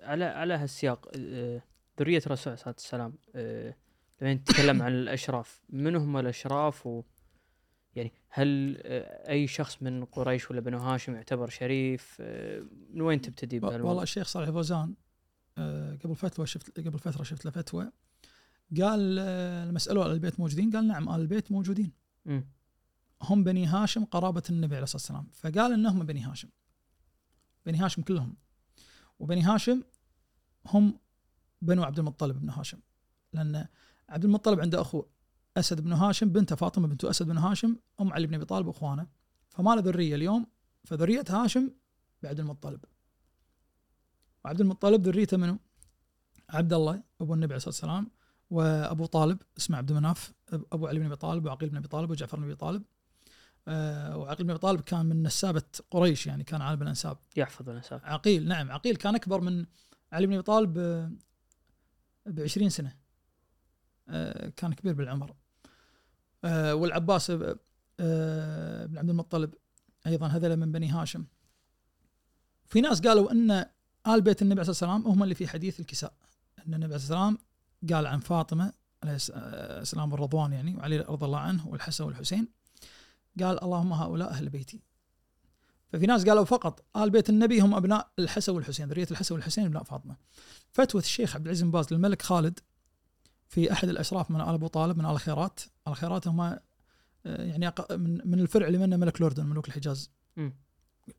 [0.02, 1.12] على على هالسياق
[2.00, 3.14] ذرية الرسول عليه الصلاة والسلام
[4.22, 7.04] لما نتكلم عن الأشراف من هم الأشراف و
[7.96, 8.78] يعني هل
[9.30, 12.22] أي شخص من قريش ولا بنو هاشم يعتبر شريف
[12.90, 14.96] من وين تبتدي والله الشيخ صالح فوزان
[16.04, 17.92] قبل فترة شفت قبل فترة شفت له فتوى
[18.82, 19.16] قال
[19.70, 21.92] لما سألوه على البيت موجودين قال نعم أهل البيت موجودين.
[22.26, 22.42] م.
[23.22, 25.28] هم بني هاشم قرابة النبي عليه الصلاة والسلام.
[25.34, 26.50] فقال إنهم بني هاشم.
[27.66, 28.38] بني هاشم كلهم.
[29.20, 29.84] وبني هاشم
[30.66, 31.00] هم
[31.62, 32.80] بنو عبد المطلب بن هاشم.
[33.34, 33.68] لأن
[34.10, 35.06] عبد المطلب عنده اخو
[35.58, 39.08] أسد بن هاشم بنته فاطمة بنت أسد بن هاشم أم علي بن أبي طالب وأخوانه.
[39.50, 40.48] فما له ذرية اليوم
[40.84, 41.72] فذرية هاشم
[42.24, 42.86] بعبد المطلب.
[44.46, 45.60] وعبد المطلب ذريته منه
[46.50, 48.12] عبد الله أبو النبي عليه الصلاة والسلام
[48.50, 52.38] وأبو طالب اسمه عبد مناف أبو علي بن أبي طالب وعقيل بن أبي طالب وجعفر
[52.38, 52.84] بن أبي طالب.
[53.68, 57.18] أه وعقيل بن أبي طالب كان من نسابة قريش يعني كان عالم الأنساب.
[57.38, 58.02] يحفظ الأنساب.
[58.04, 59.66] عقيل نعم عقيل كان أكبر من
[60.12, 60.74] علي بن أبي طالب
[62.26, 62.96] ب 20 سنة.
[64.10, 65.36] أه كان كبير بالعمر.
[66.46, 69.54] والعباس أه بن عبد المطلب
[70.08, 71.26] أيضا هذول من بني هاشم.
[72.68, 73.66] في ناس قالوا أن
[74.08, 76.14] آل بيت النبي عليه الصلاه والسلام هم اللي في حديث الكساء.
[76.68, 77.38] أن النبي عليه الصلاه والسلام
[77.94, 78.74] قال عن فاطمة
[79.04, 79.16] عليه
[79.82, 82.48] السلام الرضوان يعني وعلي رضي الله عنه والحسن والحسين.
[83.40, 84.82] قال اللهم هؤلاء أهل بيتي.
[85.90, 89.84] ففي ناس قالوا فقط آل بيت النبي هم أبناء الحسن والحسين ذرية الحسن والحسين أبناء
[89.84, 90.16] فاطمة.
[90.72, 92.60] فتوى الشيخ عبد العزيز بن باز للملك خالد
[93.48, 96.60] في أحد الأشراف من آل أبو طالب من آل الخيرات الخيرات هم
[97.26, 100.12] يعني من من الفرع اللي منه ملك الاردن ملوك الحجاز.
[100.38, 100.52] م.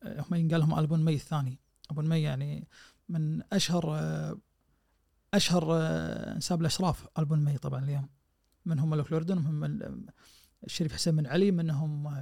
[0.05, 1.61] هم ينقال لهم آل بو نمي الثاني.
[1.91, 2.69] أبو نمي يعني
[3.09, 3.99] من أشهر
[5.35, 5.77] أشهر
[6.35, 8.09] أنساب الأشراف آل بو نمي طبعا اليوم.
[8.65, 10.07] منهم ملك الاردن ومن
[10.65, 12.15] الشريف حسين بن علي منهم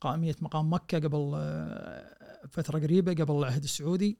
[0.00, 1.30] قائمية مقام مكة قبل
[2.48, 4.18] فترة قريبة قبل العهد السعودي.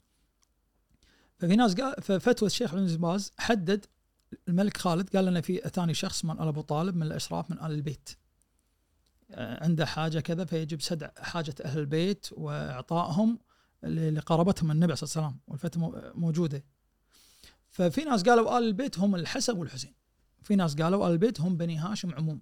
[1.39, 3.87] ففي ناس قال ففتوى الشيخ بن باز حدد
[4.49, 7.71] الملك خالد قال لنا في ثاني شخص من ال أبو طالب من الأشراف من آل
[7.71, 8.11] البيت.
[9.31, 13.39] عنده حاجة كذا فيجب سدع حاجة أهل البيت وإعطائهم
[13.83, 16.65] لقرابتهم النبي صلى الله عليه وسلم والفتوى موجودة.
[17.69, 19.95] ففي ناس قالوا آل البيت هم الحسن والحسين.
[20.43, 22.41] في ناس قالوا آل البيت هم بني هاشم عموم.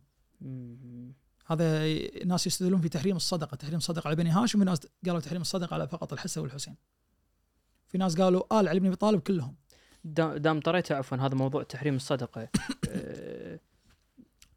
[1.47, 1.85] هذا
[2.25, 5.75] ناس يستدلون في تحريم الصدقة تحريم الصدقة على بني هاشم في ناس قالوا تحريم الصدقة
[5.75, 6.77] على فقط الحسن والحسين.
[7.87, 9.57] في ناس قالوا آل علي بن أبي طالب كلهم.
[10.05, 12.49] دام طريته عفوا هذا موضوع تحريم الصدقة.
[12.89, 13.61] آه،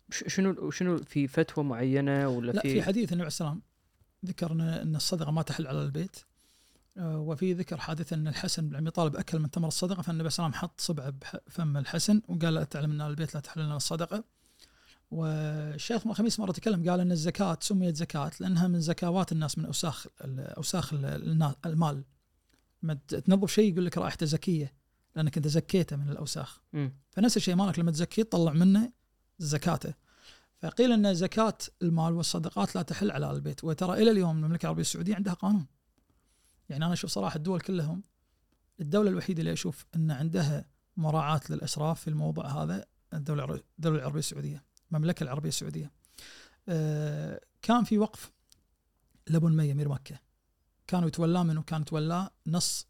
[0.09, 3.61] شنو شنو في فتوى معينة ولا لا في, في حديث النبي عليه السلام
[4.25, 6.15] ذكر إن الصدقة ما تحل على البيت.
[6.97, 10.27] آه، وفي ذكر حادثة إن الحسن بن ابي طالب أكل من تمر الصدقة فالنبي عليه
[10.27, 11.13] السلام حط صبعه
[11.47, 14.23] بفم الحسن وقال لا تعلم إن البيت لا تحل لنا الصدقة.
[15.11, 20.07] والشيخ خميس مرة تكلم قال إن الزكاة سميت زكاة لأنها من زكوات الناس من أوساخ
[20.25, 20.93] أوساخ
[21.65, 22.03] المال.
[22.83, 24.73] لما تنظف شيء يقول لك رائحته زكية.
[25.17, 26.61] لأنك أنت زكيته من الأوساخ.
[27.09, 28.91] فنفس الشيء مالك لما تزكيه تطلع منه
[29.39, 29.93] زكاته.
[30.59, 33.63] فقيل إن زكاة المال والصدقات لا تحل على البيت.
[33.63, 35.65] وترى إلى اليوم المملكة العربية السعودية عندها قانون.
[36.69, 38.03] يعني أنا أشوف صراحة الدول كلهم
[38.79, 40.65] الدولة الوحيدة اللي أشوف إن عندها
[40.97, 45.91] مراعاة للاسراف في الموضوع هذا الدولة الدولة العربية السعودية المملكة العربية السعودية.
[46.69, 48.31] آه، كان في وقف
[49.27, 50.19] لأبو نميه امير مكة.
[50.87, 52.87] كانوا يتولاه منه كان يتولاه نص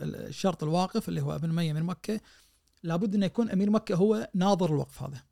[0.00, 2.20] الشرط الواقف اللي هو ابن نميه أمير مكة.
[2.82, 5.22] لابد انه يكون أمير مكة هو ناظر الوقف هذا.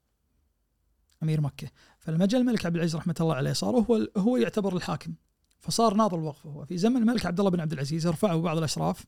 [1.22, 1.70] أمير مكة.
[1.98, 5.14] فلما جاء الملك عبد العزيز رحمة الله عليه صار هو هو يعتبر الحاكم.
[5.60, 6.64] فصار ناظر الوقف هو.
[6.64, 9.04] في زمن الملك عبد الله بن عبد العزيز رفعوا بعض الأشراف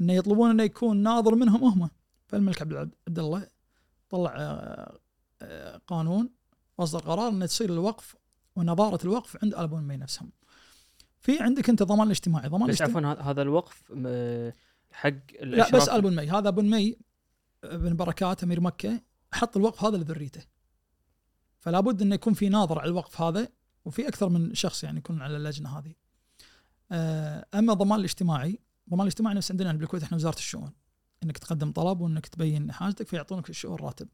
[0.00, 1.90] انه يطلبون انه يكون ناظر منهم هم.
[2.26, 3.48] فالملك عبد الله
[4.10, 4.98] طلع آه،
[5.42, 6.30] آه، قانون
[6.78, 8.16] واصدر قرار انه تصير الوقف
[8.56, 10.30] ونظارة الوقف عند آل بن نفسهم.
[11.22, 13.00] في عندك انت ضمان الاجتماعي، ضمان بس عفوا
[13.30, 13.92] هذا- الوقف
[14.92, 15.10] حق
[15.42, 16.96] لا بس ال بن مي هذا بن مي
[17.62, 19.00] بن بركات أمير مكة
[19.32, 20.40] حط الوقف هذا لذريته.
[21.60, 23.48] فلا بد انه يكون في ناظر على الوقف هذا
[23.84, 25.92] وفي أكثر من شخص يعني يكون على اللجنة هذه.
[26.92, 30.72] آه، أما الضمان الاجتماعي، الضمان الاجتماعي نفس عندنا بالكويت إحنا وزارة الشؤون.
[31.22, 34.08] إنك تقدم طلب وإنك تبين حاجتك فيعطونك في الشؤون راتب.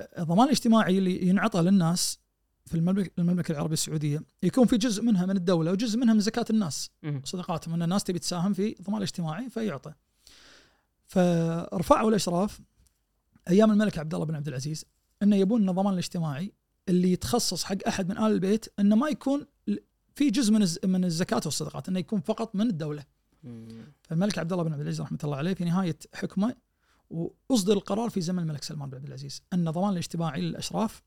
[0.00, 2.18] آه، الضمان الاجتماعي اللي ينعطى للناس
[2.66, 2.74] في
[3.18, 6.90] المملكة العربية السعودية يكون في جزء منها من الدولة وجزء منها من زكاة الناس.
[7.24, 9.92] صدقاتهم أن الناس تبي تساهم في الضمان الاجتماعي فيعطى.
[11.06, 12.60] فرفعوا الأشراف
[13.48, 14.84] أيام الملك عبد الله بن عبد العزيز
[15.22, 16.52] انه يبون الضمان الاجتماعي
[16.88, 19.46] اللي يتخصص حق أحد من آل البيت أنه ما يكون
[20.14, 23.04] في جزء من من الزكاة والصدقات أنه يكون فقط من الدولة.
[24.02, 26.54] فالملك عبد الله بن عبد العزيز رحمة الله عليه في نهاية حكمه
[27.10, 31.02] وأصدر القرار في زمن الملك سلمان بن عبد العزيز أن الضمان الاجتماعي للأشراف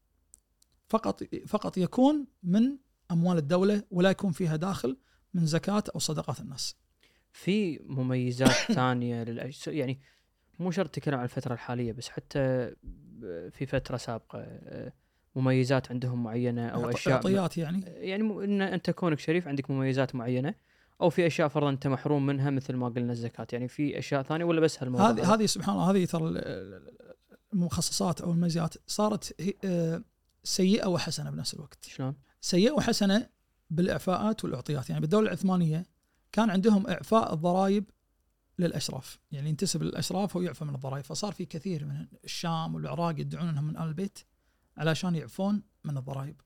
[0.90, 2.78] فقط فقط يكون من
[3.12, 4.98] أموال الدولة ولا يكون فيها داخل
[5.34, 6.76] من زكاة أو صدقات الناس.
[7.32, 9.60] في مميزات ثانية للأج...
[9.68, 10.00] يعني
[10.60, 12.72] مو شرط تتكلم عن الفترة الحالية بس حتى
[13.52, 14.94] في فترة سابقة آه،
[15.36, 17.82] مميزات عندهم معينة أو أشياء اعطيات يعني.
[17.88, 20.54] يعني م- إن أنت كونك شريف عندك مميزات معينة
[21.02, 23.48] أو في أشياء فرضا أنت محروم منها مثل ما قلنا الزكاة.
[23.54, 26.92] يعني في أشياء ثانية ولا بس هالموضوع؟ هذه هذه سبحان الله هذه ترى ال- ال-
[27.54, 30.04] المخصصات أو المميزات صارت هي- آه،
[30.44, 31.86] سيئة وحسنة بنفس الوقت.
[31.86, 33.30] شلون؟ سيئة وحسنة
[33.70, 35.86] بالإعفاءات والإعطيات، يعني بالدولة العثمانية
[36.32, 37.90] كان عندهم إعفاء الضرائب
[38.60, 43.64] للأشراف، يعني ينتسب للأشراف ويعفى من الضرائب، فصار في كثير من الشام والعراق يدعون إنهم
[43.64, 44.20] من آل البيت
[44.78, 46.42] علشان يعفون من الضرائب.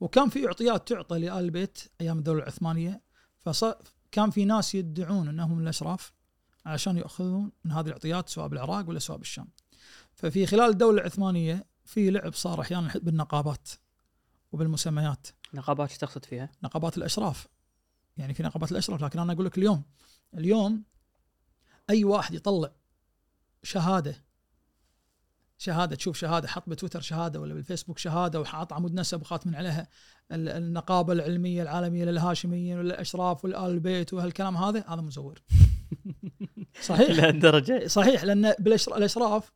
[0.00, 3.02] وكان في إعطيات تعطى لآل البيت أيام الدولة العثمانية
[3.38, 6.12] فكان في ناس يدعون إنهم من الأشراف
[6.66, 9.48] عشان ياخذون من هذه الإعطيات سواء بالعراق ولا سواء بالشام.
[10.12, 13.68] ففي خلال الدولة العثمانية في لعب صار أحيانا بالنقابات
[14.52, 15.26] وبالمسميات.
[15.54, 17.46] نقابات إيش تقصد فيها؟ نقابات الأشراف.
[18.16, 19.82] يعني في نقابات الأشراف لكن أنا أقول لك اليوم
[20.34, 20.82] اليوم
[21.90, 22.72] أي واحد يطلع
[23.62, 24.24] شهادة
[25.58, 29.88] شهادة تشوف شهادة حط بتويتر شهادة ولا بالفيسبوك شهادة وحاط عمود نسب وخات من عليها
[30.32, 35.42] ال- النقابة العلمية العالمية للهاشميين والأشراف والآل البيت وهالكلام هذا هذا مزور.
[36.82, 37.10] صحيح.
[37.10, 37.86] لهالدرجة.
[37.86, 39.52] صحيح لأن بالاشراف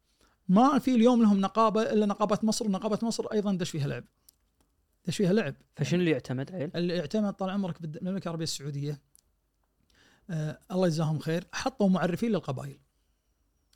[0.48, 4.04] ما في اليوم لهم نقابة إلا نقابة مصر ونقابة مصر أيضا دش فيها لعب.
[5.06, 5.54] دش فيها لعب.
[5.76, 9.00] فشنو اللي يعتمد عيل؟ اللي اعتمد طال عمرك بالمملكه العربية السعودية.
[10.30, 11.46] آه الله يجزاهم خير.
[11.52, 12.78] حطوا معرفين للقبائل.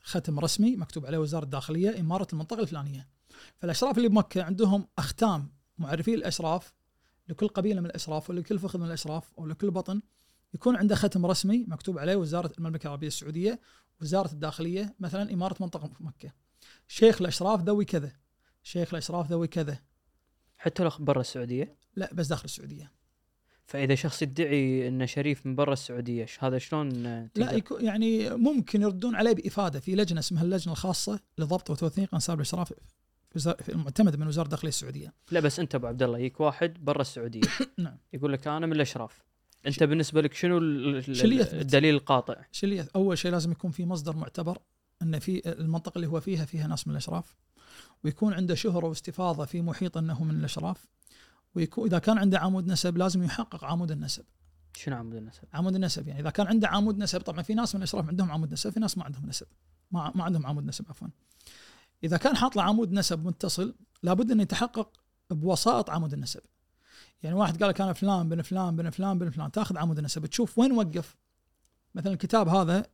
[0.03, 3.09] ختم رسمي مكتوب عليه وزارة الداخلية إمارة المنطقة الفلانية.
[3.59, 6.73] فالأشراف اللي بمكة عندهم أختام معرفين الأشراف
[7.29, 10.03] لكل قبيلة من الأشراف ولكل فخذ من الأشراف أو لكل بطن.
[10.55, 13.61] يكون عنده ختم رسمي مكتوب عليه وزارة المملكة العربية السعودية
[14.01, 16.42] وزارة الداخلية مثلا إمارة منطقة مكة.
[16.89, 18.13] شيخ الأشراف ذوي كذا.
[18.63, 19.79] شيخ الأشراف ذوي كذا.
[20.59, 22.93] حتى لو برا السعودية؟ لا بس داخل السعودية.
[23.67, 26.89] فإذا شخص يدعي انه شريف من برا السعودية هذا شلون
[27.37, 32.73] لا يعني ممكن يردون عليه بإفادة في لجنة اسمها اللجنة الخاصة لضبط وتوثيق انساب الأشراف
[33.39, 35.13] في المعتمده من وزارة الداخليه السعودية.
[35.31, 37.41] لا بس أنت أبو عبد الله يجيك واحد برا السعودية.
[37.79, 37.97] نعم.
[38.13, 39.23] يقول لك أنا من الأشراف.
[39.67, 44.59] أنت بالنسبة لك شنو؟ الدليل القاطع؟ شو اللي أول شيء لازم يكون في مصدر معتبر.
[45.03, 47.37] أن في المنطقة اللي هو فيها فيها ناس من الأشراف
[48.05, 50.87] ويكون عنده شهرة واستفاضة في محيط إنه من الأشراف
[51.55, 54.25] ويكون إذا كان عنده عمود نسب لازم يحقق عمود النسب.
[54.77, 57.79] شنو عمود النسب؟ عمود النسب يعني إذا كان عنده عمود نسب طبعا في ناس من
[57.79, 59.47] الأشراف عندهم عمود نسب في ناس ما عندهم نسب
[59.91, 61.09] ما, ما عندهم عمود نسب عفوا.
[62.05, 65.01] إذا كان حاط له عمود نسب متصل لابد إنه يتحقق
[65.31, 66.41] بوسائط عمود النسب.
[67.23, 70.27] يعني واحد قال لك أنا فلان بن فلان بن فلان بن فلان تاخذ عمود النسب
[70.27, 71.17] تشوف وين وقف
[71.95, 72.87] مثلا الكتاب هذا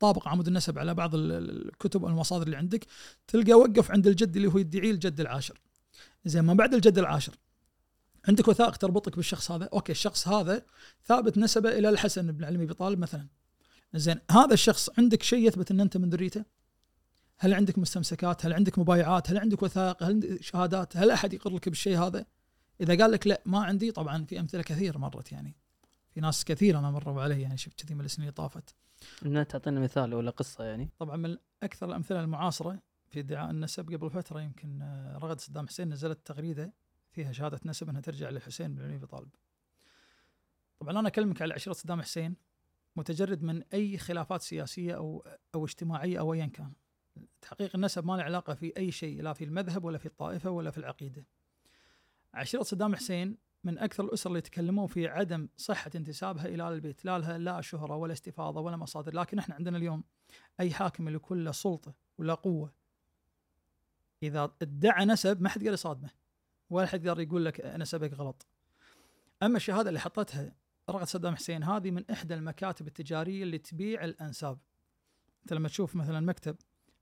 [0.00, 2.86] طابق عمود النسب على بعض الكتب والمصادر اللي عندك
[3.26, 5.60] تلقى وقف عند الجد اللي هو يدعيه الجد العاشر.
[6.24, 7.34] زين ما بعد الجد العاشر
[8.28, 9.68] عندك وثائق تربطك بالشخص هذا.
[9.72, 10.62] أوكي الشخص هذا
[11.04, 13.26] ثابت نسبه إلى الحسن بن علي بن طالب مثلا.
[13.94, 16.44] زين هذا الشخص عندك شيء يثبت إن أنت من ذريته؟
[17.38, 21.50] هل عندك مستمسكات؟ هل عندك مبايعات؟ هل عندك وثائق؟ هل عندك شهادات؟ هل أحد يقر
[21.50, 22.26] لك بالشيء هذا؟
[22.80, 25.56] إذا قال لك لا ما عندي طبعا في أمثلة كثير مرت يعني.
[26.14, 28.74] في ناس كثير أنا مروا علي يعني شفت كذي من السنين اللي طافت
[29.26, 32.78] إنها تعطينا مثال ولا قصة يعني طبعا من أكثر الأمثلة المعاصرة
[33.08, 34.82] في ادعاء النسب قبل فترة يمكن
[35.22, 36.72] رغد صدام حسين نزلت تغريدة
[37.10, 39.28] فيها شهادة نسب إنها ترجع للحسين بن علي بن طالب.
[40.80, 42.36] طبعا أنا أكلمك على عشيرة صدام حسين
[42.96, 45.24] متجرد من أي خلافات سياسية أو
[45.54, 46.72] أو اجتماعية أو ايا كان.
[47.40, 50.70] تحقيق النسب ما له علاقة في أي شيء لا في المذهب ولا في الطائفة ولا
[50.70, 51.24] في العقيدة.
[52.34, 57.04] عشيرة صدام حسين من أكثر الأسر اللي تكلموا في عدم صحة انتسابها إلى آل البيت،
[57.04, 60.04] لا لها لا شهره ولا استفاضه ولا مصادر، لكن إحنا عندنا اليوم
[60.60, 62.72] أي حاكم اللي يكون له سلطة ولا قوة
[64.22, 66.10] إذا ادعى نسب ما حد قال يصادمه
[66.70, 68.46] ولا حد يقدر يقول لك نسبك غلط.
[69.42, 70.52] أما الشهادة اللي حطتها
[70.90, 74.58] رغد صدام حسين هذه من إحدى المكاتب التجارية اللي تبيع الأنساب.
[75.42, 76.56] انت لما تشوف مثلا مكتب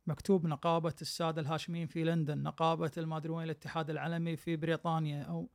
[0.07, 5.49] مكتوب نقابة السادة الهاشميين في لندن، نقابة المادري وين الاتحاد العالمي في بريطانيا أو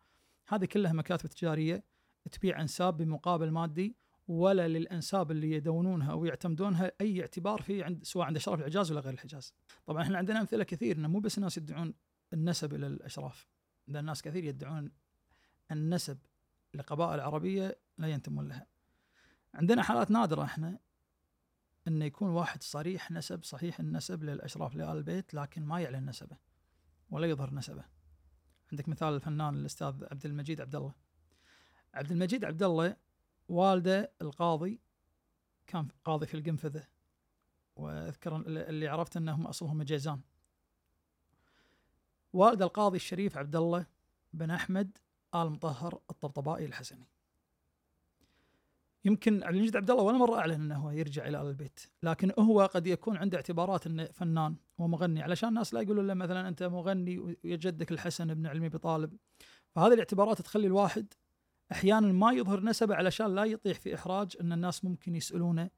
[0.47, 1.83] هذه كلها مكاتب تجارية
[2.31, 3.95] تبيع أنساب بمقابل مادي
[4.27, 9.01] ولا للأنساب اللي يدونونها أو يعتمدونها أي اعتبار في عند سواء عند أشراف الحجاز ولا
[9.01, 9.53] غير الحجاز.
[9.85, 11.93] طبعا إحنا عندنا أمثلة كثير إنه مو بس الناس يدعون
[12.33, 13.47] النسب إلى الأشراف،
[13.87, 14.91] لأن ناس كثير يدعون
[15.71, 16.17] النسب
[16.73, 18.67] لقبائل عربية لا ينتمون لها
[19.53, 20.79] عندنا حالات نادرة إحنا
[21.87, 26.37] أن يكون واحد صريح نسب صحيح النسب للأشراف لآل البيت لكن ما يعلن نسبه
[27.09, 27.83] ولا يظهر نسبه
[28.75, 30.93] عندك مثال الفنان الأستاذ عبد المجيد عبد الله
[31.93, 32.95] عبد المجيد عبد الله
[33.49, 34.79] والده القاضي
[35.67, 36.87] كان قاضي في القنفذة
[37.75, 40.21] وأذكر اللي عرفت أنهم أصلهم جيزان
[42.33, 43.85] والد القاضي الشريف عبد الله
[44.33, 44.97] بن أحمد
[45.35, 47.07] آل مطهر الطبطبائي الحسني.
[49.05, 52.65] يمكن عبد المجيد عبد الله ولا مرة أعلن إنه يرجع إلى آل البيت، لكن هو
[52.65, 57.19] قد يكون عنده اعتبارات إنه فنان ومغني علشان الناس لا يقولوا له مثلا أنت مغني
[57.19, 59.17] ويجدك الحسن بن علمي بطالب.
[59.71, 61.13] فهذه الاعتبارات تخلي الواحد
[61.71, 65.69] أحيانا ما يظهر نسبه علشان لا يطيح في إحراج إن الناس ممكن يسألونه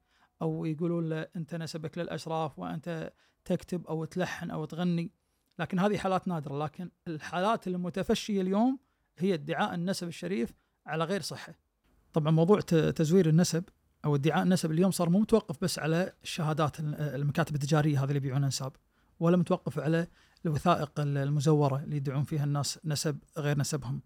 [0.42, 3.12] أو يقولون له أنت نسبك للأشراف وأنت
[3.44, 5.12] تكتب أو تلحن أو تغني.
[5.58, 8.78] لكن هذه حالات نادرة لكن الحالات المتفشية اليوم
[9.18, 10.52] هي ادعاء النسب الشريف
[10.86, 11.67] على غير صحة.
[12.12, 13.64] طبعا موضوع تزوير النسب
[14.04, 18.44] أو ادعاء النسب اليوم صار مو متوقف بس على الشهادات المكاتب التجارية هذه اللي يبيعون
[18.44, 18.72] أنساب
[19.20, 20.06] ولا متوقف على
[20.46, 24.00] الوثائق المزورة اللي يدعون فيها الناس نسب غير نسبهم.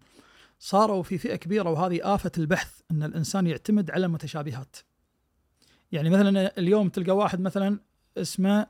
[0.59, 4.75] صاروا في فئة كبيرة وهذه آفة البحث أن الإنسان يعتمد على المتشابهات.
[5.91, 7.79] يعني مثلا اليوم تلقى واحد مثلا
[8.17, 8.67] اسمه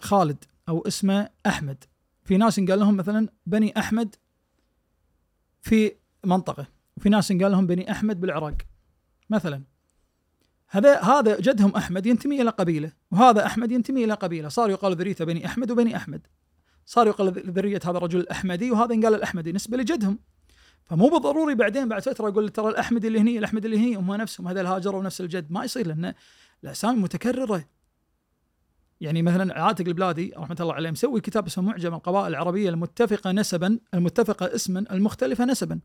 [0.00, 1.84] خالد أو اسمه أحمد
[2.24, 4.16] في ناس قال لهم مثلا بني أحمد
[5.60, 5.92] في
[6.24, 6.66] منطقة
[6.96, 8.56] وفي ناس قال لهم بني أحمد بالعراق
[9.30, 9.62] مثلا.
[10.68, 14.48] هذا هذا جدهم أحمد ينتمي إلى قبيلة وهذا أحمد ينتمي إلى قبيلة.
[14.48, 16.26] صار يقال ذريته بني أحمد وبني أحمد.
[16.86, 19.52] صار يقال ذرية هذا الرجل الأحمدي وهذا ينقال الأحمدي.
[19.52, 20.18] نسبة لجدهم.
[20.84, 24.48] فمو بالضروري بعدين بعد فترة يقول ترى الأحمدي اللي هني الأحمدي اللي هني هم نفسهم
[24.48, 25.52] هذا الهاجروا نفس الجد.
[25.52, 26.14] ما يصير لأن
[26.64, 27.64] الأسامي متكررة.
[29.00, 33.78] يعني مثلا عاتق البلادي رحمة الله عليه مسوي كتاب اسمه معجم القبائل العربية المتفقة نسبا
[33.94, 35.80] المتفقة اسما المختلفة نسبا.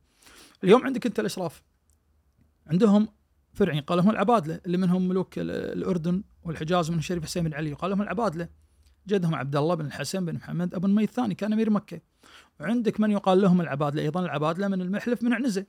[0.63, 1.63] اليوم عندك انت الاشراف.
[2.67, 3.07] عندهم
[3.53, 7.91] فرعين قال لهم العبادلة اللي منهم ملوك الأردن والحجاز من الشريف حسين بن علي وقال
[7.91, 8.49] لهم العبادلة.
[9.07, 12.01] جدهم عبد الله بن الحسن بن محمد أبو المي الثاني كان أمير مكة.
[12.59, 15.65] وعندك من يقال لهم العبادلة؟ أيضا العبادلة من المحلف من عنزة.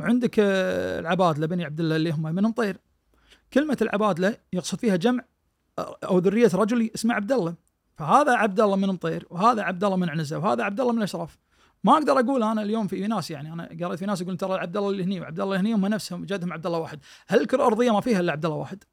[0.00, 2.76] وعندك العبادلة بني عبد الله اللي هم من مطير
[3.52, 5.24] كلمة العبادلة يقصد فيها جمع
[5.78, 7.54] أو ذرية رجل اسمه عبد الله
[7.96, 11.38] فهذا عبد الله من مطير وهذا عبد الله من عنزة وهذا عبد الله من الأشراف.
[11.86, 14.76] ما أقدر أقول أنا اليوم في ناس يعني أنا قريت في ناس يقولون ترى عبد
[14.76, 17.00] الله اللي هني وعبد الله هني هم نفسهم جدهم عبد الله واحد.
[17.28, 18.84] هل الكره الارضيه ما فيها إلا عبد الله واحد؟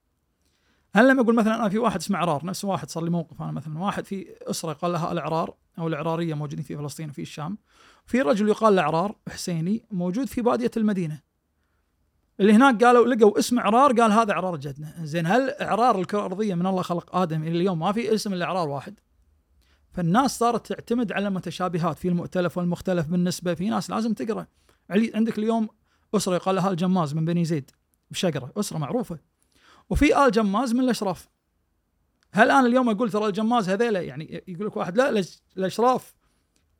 [0.95, 3.51] هل لما أقول مثلا أنا في واحد اسمه عرار نفس واحد صار لي موقف أنا
[3.51, 7.57] مثلا واحد في أسرة قال لها العرار أو العرارية موجودين في فلسطين وفي الشام
[8.05, 11.21] في رجل يقال له عرار حسيني موجود في بادية المدينة.
[12.39, 14.93] اللي هناك قالوا لقوا اسم عرار قال هذا عرار جدنا.
[15.03, 18.45] زين هل اعرار الكرة الأرضية من الله خلق آدم إلى اليوم ما في اسم إلا
[18.45, 18.99] عرار واحد؟
[19.93, 24.47] فالناس صارت تعتمد على المتشابهات في المؤتلف والمختلف بالنسبة في ناس لازم تقرأ.
[24.89, 25.69] علي عندك اليوم
[26.15, 27.71] أسرة يقال لها الجماز من بني زيد
[28.11, 29.19] بشقره أسرة معروفة.
[29.89, 31.29] وفي آل جماز من الأشراف.
[32.31, 35.23] هل أنا اليوم أقول ترى الجماز هذيلا يعني يقول لك واحد لا
[35.57, 36.15] الأشراف.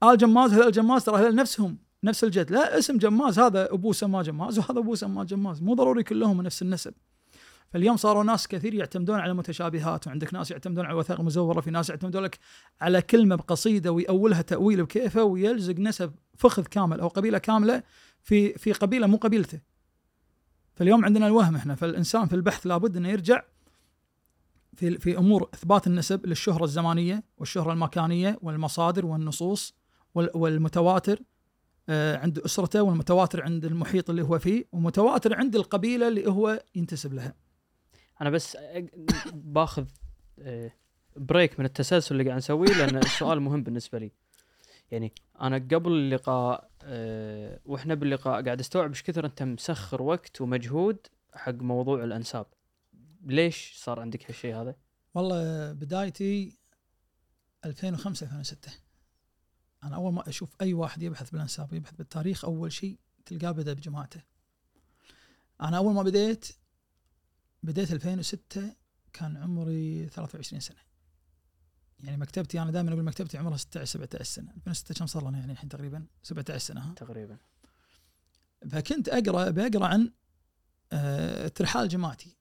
[0.04, 2.52] آل جماز هذول الجماز ترى هذول نفسهم نفس الجد.
[2.52, 5.62] لا اسم جماز هذا أبوه سماه جماز وهذا أبوه سماه جماز.
[5.62, 6.94] مو ضروري كلهم نفس النسب.
[7.74, 11.90] فاليوم صاروا ناس كثير يعتمدون على متشابهات وعندك ناس يعتمدون على وثائق مزورة في ناس
[11.90, 12.40] يعتمدون لك
[12.82, 17.84] على كلمة بقصيدة ويأولها تأويل بكيفه ويلزق نسب فخذ كامل أو قبيلة كاملة
[18.24, 19.60] في في قبيلة مو قبيلته
[20.76, 23.44] فاليوم عندنا الوهم إحنا فالإنسان في البحث لابد إنه يرجع
[24.76, 29.76] في في أمور إثبات النسب للشهرة الزمانية والشهرة المكانية والمصادر والنصوص
[30.16, 31.20] والمتواتر
[31.90, 37.14] آه، عند أسرته والمتواتر عند المحيط اللي هو فيه ومتواتر عند القبيلة اللي هو ينتسب
[37.14, 37.34] لها.
[38.22, 38.58] أنا بس
[39.34, 39.86] باخذ
[41.16, 44.12] بريك من التسلسل اللي قاعد نسويه لأن السؤال مهم بالنسبة لي.
[44.92, 46.70] يعني أنا قبل اللقاء
[47.66, 52.46] وإحنا باللقاء قاعد أستوعب إيش كثر أنت مسخر وقت ومجهود حق موضوع الأنساب.
[53.26, 54.76] ليش صار عندك هالشيء هذا؟
[55.14, 56.58] والله بدايتي
[57.66, 58.72] 2005 2006
[59.84, 64.22] أنا أول ما أشوف أي واحد يبحث بالأنساب يبحث بالتاريخ أول شيء تلقاه بدأ بجماعته
[65.62, 66.48] أنا أول ما بديت
[67.64, 68.76] بديت 2006
[69.14, 70.78] كان عمري 23 سنة.
[72.00, 74.52] يعني مكتبتي أنا دائما أقول مكتبتي عمرها 16 17 سنة.
[74.52, 77.38] 2006 كم صار لنا يعني الحين تقريبا؟ 17 سنة ها؟ تقريبا.
[78.70, 80.12] فكنت أقرأ بقرأ عن
[80.92, 82.38] آه ترحال جماعتي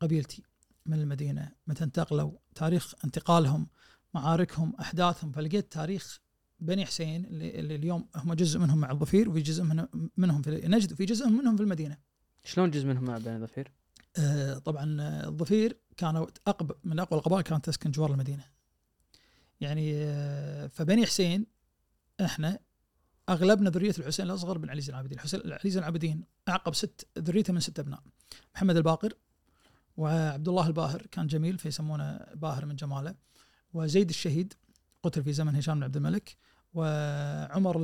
[0.00, 0.42] قبيلتي
[0.86, 3.66] من المدينة متى انتقلوا تاريخ انتقالهم
[4.14, 5.32] معاركهم أحداثهم.
[5.32, 6.20] فلقيت تاريخ
[6.60, 9.62] بني حسين اللي, اللي اليوم هم جزء منهم مع الظفير وفي جزء
[10.16, 11.98] منهم في نجد وفي جزء منهم في المدينة.
[12.44, 13.72] شلون جزء منهم مع بني الظفير؟
[14.16, 18.44] آه طبعا الظفير كانوا أقب من أقوى القبائل كانت تسكن جوار المدينة.
[19.60, 21.46] يعني آه فبني حسين
[22.20, 22.58] إحنا
[23.28, 27.52] أغلبنا ذرية الحسين الأصغر بن علي زين العابدين، الحسين علي زين العابدين أعقب ست ذريته
[27.52, 28.02] من ست أبناء.
[28.54, 29.14] محمد الباقر
[29.96, 33.14] وعبد الله الباهر كان جميل فيسمونه باهر من جماله
[33.72, 34.54] وزيد الشهيد
[35.02, 36.36] قتل في زمن هشام بن عبد الملك
[36.74, 37.76] وعمر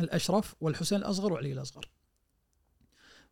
[0.00, 1.90] الأشرف والحسين الأصغر وعلي الأصغر.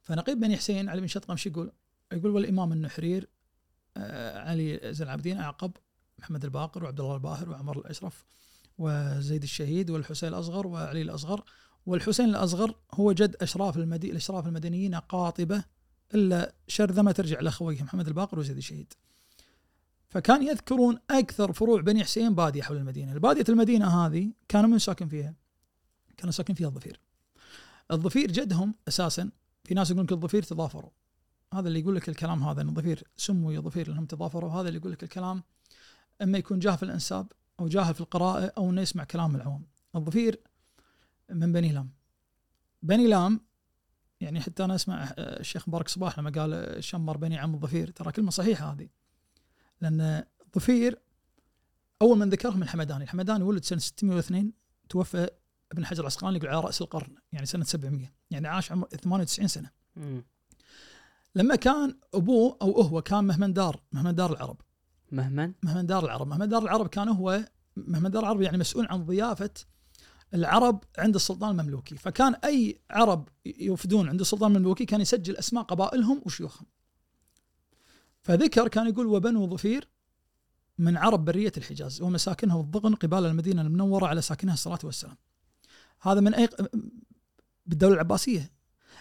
[0.00, 1.72] فنقيب بني حسين علي بن شطقم شو يقول؟
[2.12, 3.28] يقول والإمام النحرير
[3.96, 5.72] آه، علي زين العابدين أعقب
[6.18, 8.24] محمد الباقر وعبد الله الباهر وعمر الأشرف
[8.78, 11.44] وزيد الشهيد والحسين الأصغر وعلي الأصغر
[11.86, 15.64] والحسين الأصغر هو جد أشراف المدي الأشراف المدنيين قاطبة
[16.14, 18.92] إلا شرذمه ترجع لأخويه محمد الباقر وزيد الشهيد.
[20.08, 25.08] فكان يذكرون أكثر فروع بني حسين بادية حول المدينة، البادية المدينة هذه كانوا من ساكن
[25.08, 25.34] فيها؟
[26.16, 27.00] كانوا ساكن فيها الظفير.
[27.90, 29.30] الظفير جدهم أساسا
[29.64, 30.90] في ناس يقولون لك الظفير تضافروا.
[31.54, 34.92] هذا اللي يقول لك الكلام هذا إن الظفير سموا ظفير لانهم تضافروا، هذا اللي يقول
[34.92, 35.42] لك الكلام
[36.22, 39.66] أما يكون جاهل في الإنساب أو جاهل في القراءة أو إنه يسمع كلام العوام.
[39.96, 40.40] الظفير
[41.30, 41.90] من بني لام.
[42.82, 43.40] بني لام
[44.20, 48.30] يعني حتى أنا أسمع الشيخ مبارك صباح لما قال شمر بني عم الظفير ترى كلمة
[48.30, 48.88] صحيحة هذه.
[49.80, 50.24] لأن
[50.54, 50.98] ظفير
[52.02, 54.52] أول من ذكرهم الحمداني، الحمداني ولد سنة 602
[54.88, 55.30] توفى
[55.72, 59.70] ابن حجر العسقلاني يقول على رأس القرن يعني سنة 700 يعني عاش عمر 98 سنة.
[61.34, 64.60] لما كان أبوه أو هو كان مهمن دار مهمن دار العرب.
[65.12, 67.44] مهمن؟ مهمن دار العرب، مهمن دار العرب كان هو
[67.76, 69.50] مهمن دار العرب يعني مسؤول عن ضيافة
[70.34, 76.22] العرب عند السلطان المملوكي، فكان أي عرب يوفدون عند السلطان المملوكي كان يسجل أسماء قبائلهم
[76.26, 76.66] وشيوخهم.
[78.22, 79.88] فذكر كان يقول وبنو ظفير
[80.78, 85.16] من عرب برية الحجاز ومساكنها الضغن قبال المدينة المنورة على ساكنها الصلاة والسلام
[86.00, 86.48] هذا من أي
[87.66, 88.52] بالدولة العباسية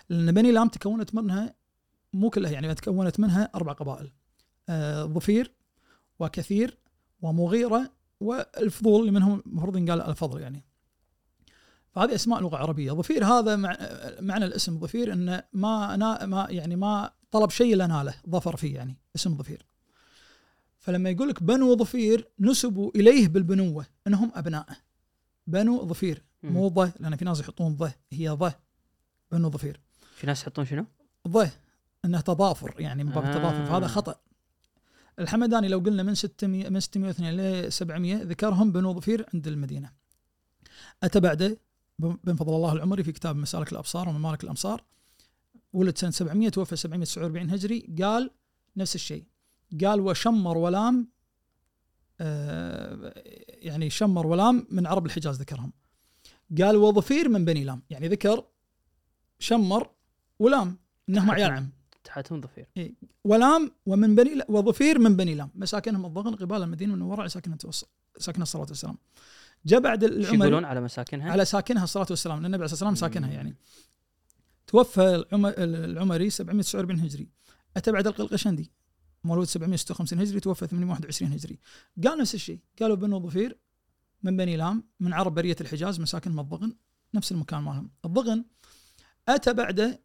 [0.09, 1.55] لأن بني لام تكونت منها
[2.13, 4.11] مو كلها يعني تكونت منها أربع قبائل.
[4.69, 5.53] آه ظفير
[6.19, 6.77] وكثير
[7.21, 10.65] ومغيرة والفضول اللي منهم المفروض ينقال الفضل يعني.
[11.91, 12.91] فهذه أسماء لغة عربية.
[12.91, 13.55] ظفير هذا
[14.21, 18.75] معنى الاسم ظفير انه ما أنا ما يعني ما طلب شيء الا ناله ظفر فيه
[18.75, 19.65] يعني اسم ظفير.
[20.77, 24.77] فلما يقول لك بنو ظفير نسبوا إليه بالبنوة إنهم ابنائه
[25.47, 28.53] بنو ظفير مو ظه لأن في ناس يحطون ظه هي ظه
[29.31, 29.79] بنو ظفير.
[30.15, 30.85] في ناس يحطون شنو؟
[31.27, 31.51] ظه
[32.05, 33.29] إنه تضافر يعني من باب آه.
[33.29, 34.15] التضافر فهذا خطأ.
[35.19, 39.91] الحمداني لو قلنا من 600 من 602 ل 700 ذكرهم بنو ظفير عند المدينة.
[41.03, 41.57] أتى بعده
[41.99, 44.83] بن فضل الله العمري في كتاب مسالك الأبصار وممالك الأمصار.
[45.73, 47.95] ولد سنة 700 توفى 749 هجري.
[48.01, 48.31] قال
[48.77, 49.25] نفس الشيء.
[49.83, 51.07] قال وشمر ولام
[52.19, 53.13] آه
[53.47, 55.73] يعني شمر ولام من عرب الحجاز ذكرهم.
[56.61, 58.45] قال وظفير من بني لام يعني ذكر
[59.39, 59.89] شمر
[60.39, 60.77] ولام
[61.09, 61.69] إنهم عيال عم.
[62.09, 62.65] تحتهم ظفير.
[63.23, 65.49] ولام ومن بني ل- وظفير من بني لام.
[65.55, 67.83] مساكنهم الضغن قبال المدينة المنورة على ساكنها توص-
[68.17, 68.97] ساكنها الصلاة والسلام.
[69.65, 72.35] جاء بعد شو العمري يقولون على مساكنها؟ على ساكنها الصلاة والسلام.
[72.37, 73.31] لأن النبي عليه الصلاه والسلام ساكنها.
[73.31, 73.55] يعني.
[74.67, 77.27] توفى العم- العمري 749 هجري.
[77.77, 78.71] أتى بعد القلقشندي
[79.23, 81.59] مولود 756 هجري توفى 821 هجري.
[82.03, 82.59] قال نفس الشيء.
[82.81, 83.57] قالوا بنو ظفير
[84.23, 86.75] من بني لام من عرب برية الحجاز مساكنهم الضغن
[87.13, 87.91] نفس المكان مالهم.
[88.05, 88.45] الضغن
[89.27, 89.99] أتى بعده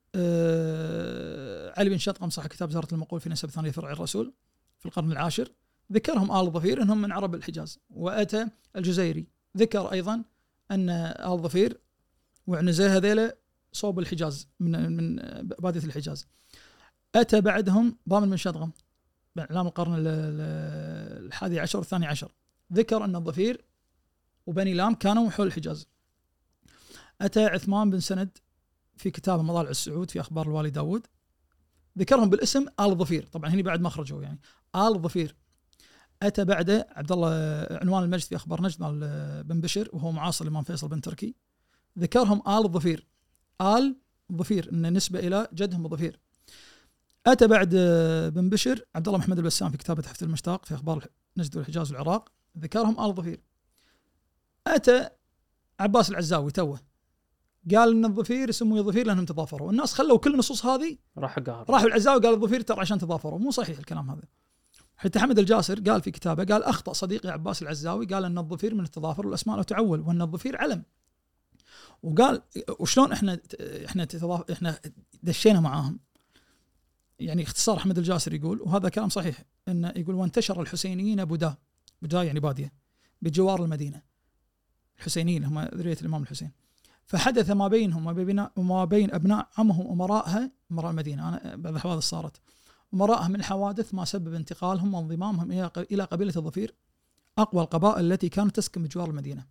[1.78, 4.34] علي بن شطقم صاحب كتاب زهرة المقول في نسب ثانية فرع الرسول
[4.78, 5.52] في القرن العاشر.
[5.92, 7.78] ذكرهم آل ظفير إنهم من عرب الحجاز.
[7.90, 9.26] وأتى الجزيري.
[9.56, 10.22] ذكر أيضا
[10.70, 11.80] أن آل ظفير
[12.46, 13.36] وعنزه هذيلا
[13.72, 16.26] صوب الحجاز من من بادية الحجاز.
[17.14, 18.72] أتى بعدهم ضامن بن شدغم
[19.36, 22.32] باعلام القرن ال- ال- الحادي عشر والثاني عشر.
[22.72, 23.64] ذكر أن الظفير
[24.46, 25.86] وبني لام كانوا حول الحجاز.
[27.20, 28.38] أتى عثمان بن سند
[28.96, 31.06] في كتابه مطالع السعود في أخبار الوالي داود.
[31.98, 33.26] ذكرهم بالاسم آل ظفير.
[33.26, 34.40] طبعا هني بعد ما خرجوا يعني.
[34.76, 35.36] آل ظفير.
[36.22, 37.28] أتى بعده عبد الله
[37.70, 41.34] عنوان المجد في أخبار نجد مال بن بشر وهو معاصر الامام فيصل بن تركي.
[41.98, 43.06] ذكرهم آل ظفير.
[43.60, 43.96] آل
[44.32, 46.20] ظفير إن نسبة إلى جدهم ظفير.
[47.26, 51.06] أتى بعد آه، بن بشر عبد الله محمد البسام في كتابة تحفه المشتاق في أخبار
[51.36, 52.32] نجد والحجاز والعراق.
[52.58, 53.40] ذكرهم آل ظفير.
[54.66, 55.08] أتى
[55.80, 56.80] عباس العزاوي توه.
[57.70, 59.70] قال إن الظفير يسموه ظفير لأنهم تضافروا.
[59.70, 63.38] الناس خلوا كل النصوص هذه راح قهر راحوا العزاوي قال الظفير ترى عشان تضافروا.
[63.38, 64.22] مو صحيح الكلام هذا.
[64.96, 68.84] حتى حمد الجاسر قال في كتابه قال أخطأ صديقي عباس العزاوي قال إن الظفير من
[68.84, 70.82] التضافر والأسماء لا تعول وإن الظفير علم.
[72.02, 72.42] وقال
[72.78, 73.40] وشلون إحنا
[73.84, 74.06] إحنا
[74.52, 74.80] إحنا
[75.22, 76.00] دشينا معاهم؟
[77.18, 81.56] يعني اختصار حمد الجاسر يقول وهذا كلام صحيح انه يقول وانتشر الحسينيين بدا
[82.02, 82.72] بدا يعني بادية
[83.22, 84.02] بجوار المدينة.
[84.98, 86.63] الحسينيين هم ذريه الإمام الحسين.
[87.06, 88.06] فحدث ما بينهم
[88.56, 92.40] وما بين أبناء عمهم امرائها أمراء المدينة أنا بعض الحوادث صارت
[92.94, 95.52] امرائها من الحوادث ما سبب انتقالهم وانضمامهم
[95.92, 96.74] إلى قبيلة الظفير
[97.38, 99.46] أقوى القبائل التي كانت تسكن بجوار المدينة.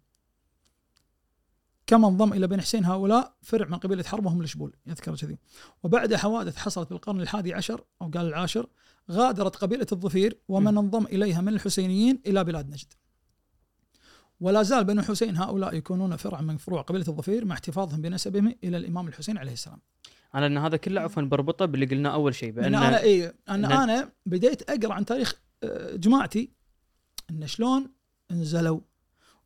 [1.87, 5.37] كما انضم إلى بني حسين هؤلاء فرع من قبيلة حرب وهم الشبول يذكر كذي.
[5.83, 8.67] وبعد حوادث حصلت بالقرن الحادي عشر أو قال العاشر
[9.11, 10.77] غادرت قبيلة الظفير ومن.
[10.77, 12.93] انضم إليها من الحسينيين إلى بلاد نجد.
[14.39, 18.77] ولا زال بنو حسين هؤلاء يكونون فرع من فروع قبيلة الظفير مع احتفاظهم بنسبهم إلى
[18.77, 19.79] الإمام الحسين عليه السلام.
[20.35, 23.71] أنا إن هذا كله عفوا بربطه باللي قلناه أول شيء بأن أنا اي أن إن-
[23.71, 26.51] أنا بديت أقرأ عن تاريخ آه، جماعتي
[27.31, 27.91] إن شلون
[28.31, 28.79] نزلوا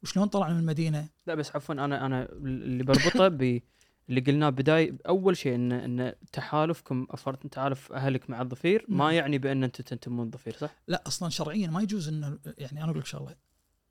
[0.04, 3.62] وشلون طلعوا من المدينة لا بس عفوا أنا أنا اللي بربطه ب
[4.10, 9.14] اللي قلناه بداية أول شيء إن إن تحالفكم أفرت تحالف أهلك مع الظفير ما نعم.
[9.14, 13.00] يعني بأن أنتم تنتمون الظفير صح؟ لا أصلا شرعيا ما يجوز ان يعني أنا أقول
[13.00, 13.36] لك شغلة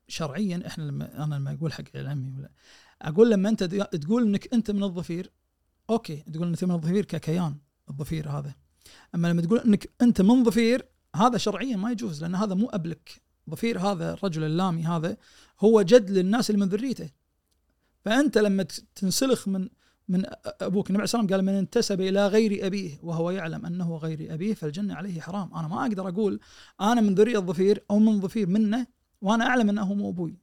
[0.07, 2.49] شرعيا إحنا لما أنا لما أقول حق عمي ولا
[3.01, 3.63] أقول لما أنت
[3.95, 5.31] تقول إنك أنت من الظفير
[5.89, 7.55] okay تقول إنك من الظفير ككيان
[7.89, 8.55] الظفير هذا.
[9.15, 10.85] أما لما تقول إنك أنت من ظفير
[11.15, 13.21] هذا شرعيا ما يجوز لأن هذا مو أبلك.
[13.49, 15.17] ظفير هذا الرجل اللامي هذا
[15.59, 17.09] هو جد للناس اللي من ذريته.
[18.05, 18.65] فأنت لما
[18.95, 19.69] تنسلخ من
[20.09, 23.97] من أبوك النبي عليه الصلاه والسلام قال من انتسب إلى غير أبيه وهو يعلم أنه
[23.97, 25.55] غير أبيه فالجنة عليه حرام.
[25.55, 26.39] أنا ما أقدر أقول
[26.81, 28.87] أنا من ذرية الظفير أو من ظفير منه
[29.21, 30.37] وأنا أعلم أنه مو أبوي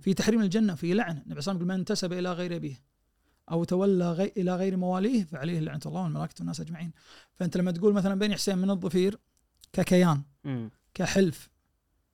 [0.00, 2.56] في تحريم الجنة في لعنة النبي صلى الله عليه وسلم يقول من انتسب إلى غير
[2.56, 2.82] أبيه
[3.50, 6.92] أو تولى غي إلى غير مواليه فعليه لعنة الله والملائكة والناس أجمعين
[7.34, 9.18] فأنت لما تقول مثلا بني حسين من الظفير
[9.72, 10.22] ككيان.
[10.94, 11.50] كحلف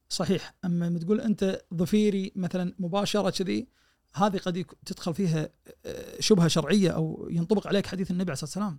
[0.08, 3.68] صحيح أما لما تقول أنت ظفيري مثلا مباشرة كذي
[4.14, 5.48] هذه قد تدخل فيها
[5.86, 8.78] آه، شبهة شرعية أو ينطبق عليك حديث النبي عليه الصلاة والسلام.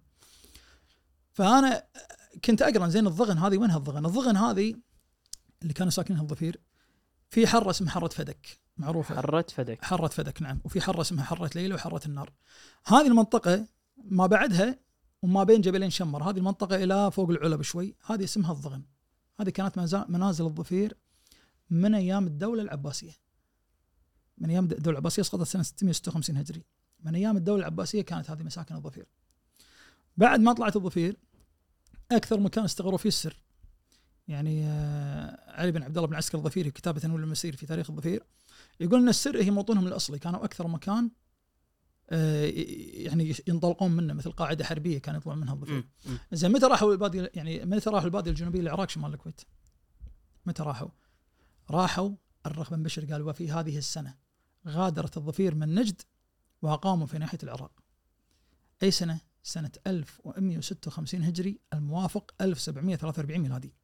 [1.31, 1.83] فأنا
[2.45, 4.75] كنت أقرأ زين الضغن هذه وينها الضغن؟ الضغن هذه
[5.61, 6.59] اللي كانوا ساكنينها الظفير
[7.29, 9.15] في حره اسمها حرة فدك معروفة.
[9.15, 9.85] حرت فدك.
[9.85, 10.61] حرة فدك نعم.
[10.63, 12.33] وفي حرة اسمها حرة ليلى وحرة النار.
[12.85, 14.79] هذه المنطقة ما بعدها
[15.21, 16.29] وما بين جبلين شمر.
[16.29, 18.83] هذه المنطقة إلى فوق العلا بشوي هذه اسمها الضغن.
[19.39, 19.79] هذه كانت
[20.09, 20.97] منازل الظفير
[21.69, 23.11] من أيام الدولة العباسية.
[24.37, 26.65] من أيام الدولة العباسية سقطت سنة 656 هجري.
[26.99, 29.05] من أيام الدولة العباسية كانت هذه مساكن الظفير
[30.17, 31.17] بعد ما طلعت الظفير
[32.11, 33.43] أكثر مكان استغروا فيه السر.
[34.29, 37.89] يعني آه، علي بن عبد الله بن عسكر الظفيري في كتابة تنوير المسير في تاريخ
[37.89, 38.23] الظفير
[38.79, 41.11] يقول إن السر هي موطنهم الأصلي كانوا أكثر مكان
[42.09, 42.45] آه،
[42.93, 45.87] يعني ينطلقون منه مثل قاعدة حربية كان يطلع منها الظفير.
[46.31, 49.41] زين متى راحوا الباديه يعني متى راحوا الباديه الجنوبيه للعراق شمال الكويت؟
[50.45, 50.89] متى راحوا؟
[51.69, 52.11] راحوا
[52.45, 54.15] الرخ بن بشر قال وفي هذه السنة
[54.67, 56.01] غادرت الظفير من نجد
[56.61, 57.71] وأقاموا في ناحية العراق.
[58.83, 63.78] أي سنة؟ سنة 1156 هجري الموافق 1743 ميلادي.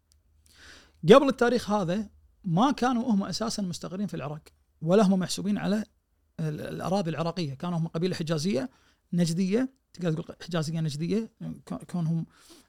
[1.14, 2.10] قبل التاريخ هذا
[2.44, 4.42] ما كانوا هم أساسا مستقرين في العراق
[4.82, 5.86] ولا هم محسوبين على
[6.40, 8.70] ال- الأراضي العراقية، كانوا هم قبيلة حجازية
[9.14, 11.32] نجدية تقدر تقول حجازية نجدية
[11.66, 12.26] كون- كونهم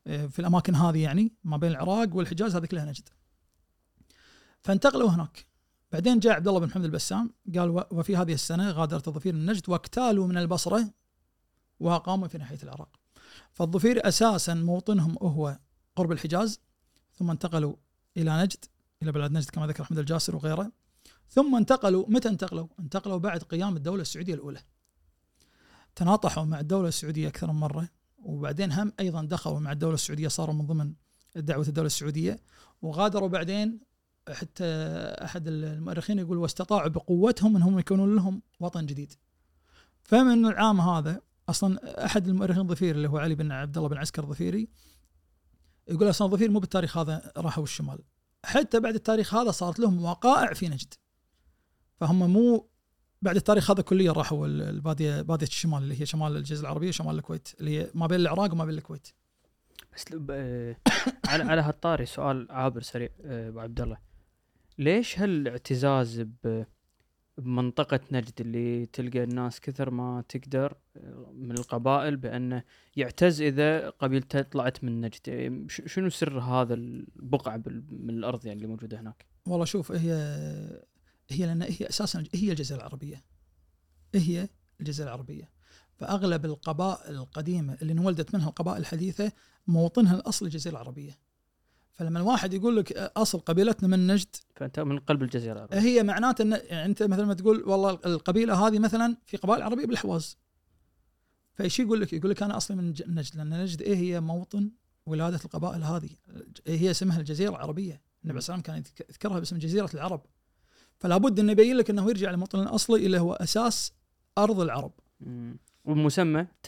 [0.07, 3.09] آه، في الأماكن هذه يعني ما بين العراق والحجاز هذه كلها نجد.
[4.63, 5.47] فانتقلوا هناك.
[5.93, 9.69] بعدين جاء عبد الله بن محمد البسام قال وفي هذه السنة غادرت الظفير من نجد
[9.69, 10.91] واكتالوا من البصرة
[11.81, 12.97] وأقاموا في ناحية العراق.
[13.53, 15.59] فالظفير أساسا موطنهم هو
[15.97, 16.61] قرب الحجاز
[17.15, 17.77] ثم انتقلوا
[18.17, 18.65] إلى نجد
[19.03, 20.73] إلى بلاد نجد كما ذكر أحمد الجاسر وغيره
[21.29, 24.61] ثم انتقلوا متى انتقلوا؟ انتقلوا بعد قيام الدولة السعودية الأولى.
[25.95, 27.89] تناطحوا مع الدولة السعودية أكثر من مرة
[28.19, 30.95] وبعدين هم أيضا دخلوا مع الدولة السعودية صاروا من ضمن
[31.37, 32.41] دعوة الدولة السعودية
[32.83, 33.81] وغادروا بعدين
[34.33, 34.65] حتى
[35.25, 39.13] أحد المؤرخين يقول واستطاعوا بقوتهم أنهم يكونون لهم وطن جديد.
[40.03, 44.25] فمن العام هذا أصلا أحد المؤرخين الظفير اللي هو علي بن عبد الله بن عسكر
[44.25, 44.69] الظفيري
[45.89, 47.99] يقول أصلا الظفير مو بالتاريخ هذا راحوا الشمال.
[48.45, 50.95] حتى بعد التاريخ هذا صارت لهم وقائع في نجد.
[52.01, 52.69] فهم مو
[53.23, 57.15] بعد التاريخ هذا كليا راحوا ال- الباديه بادية الشمال اللي هي شمال الجزيرة العربية وشمال
[57.15, 59.09] الكويت اللي هي ما بين العراق وما بين الكويت.
[59.95, 60.77] بس آه،
[61.29, 63.99] على على هالطاري سؤال عابر سريع آه، أبو عبد الله.
[64.79, 66.65] ليش هالإعتزاز ب
[67.39, 72.63] بمنطقة نجد اللي تلقى الناس كثر ما تقدر آه، من القبائل بأنه
[72.97, 75.29] يعتز إذا قبيلته طلعت من نجد.
[75.29, 80.13] يعني شنو سر هذا البقعة من الأرض يعني اللي موجودة هناك؟ والله شوف هي
[81.31, 83.25] هي لأن هي أساسا هي الجزيرة العربية.
[84.15, 84.49] هي
[84.81, 85.51] الجزيرة العربية.
[85.97, 89.33] فأغلب القبائل القديمة اللي انولدت منها القبائل الحديثة
[89.67, 91.19] موطنها الاصلي الجزيرة العربية.
[91.97, 96.53] فلما الواحد يقول لك أصل قبيلتنا من نجد فأنت من قلب العربية هي معناته ان
[96.53, 100.39] يعني أنت مثلا ما تقول والله القبيلة هذه مثلا في قبائل عربية بالحواز.
[101.55, 104.71] فإيش يقول لك؟ يقول لك أنا أصلي من نجد لأن نجد إيه هي موطن
[105.07, 106.09] ولادة القبائل هذه.
[106.67, 108.03] هي اسمها؟ الجزيرة العربية.
[108.25, 110.23] النبي عليه كان يذك- يذكرها باسم جزيرة العرب.
[110.99, 113.93] فلا بد إنه يبين لك إنه يرجع للموطن الأصلي اللي هو أساس
[114.39, 114.93] أرض العرب.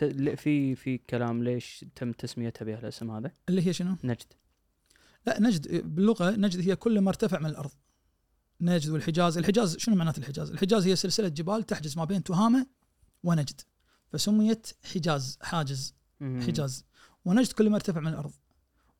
[0.03, 4.33] ل- في في كلام ليش تم تسميتها بهالاسم هذا؟ اللي هي شنو؟ نجد.
[5.27, 7.70] لا نجد باللغة نجد هي كل ما ارتفع من الأرض.
[8.61, 12.66] نجد والحجاز الحجاز شنو معنات الحجاز؟ الحجاز هي سلسلة جبال تحجز ما بين تهامة
[13.24, 13.61] ونجد.
[14.12, 15.95] فسميت حجاز حاجز.
[16.47, 16.85] حجاز.
[17.24, 18.32] ونجد كل ما ارتفع من الأرض.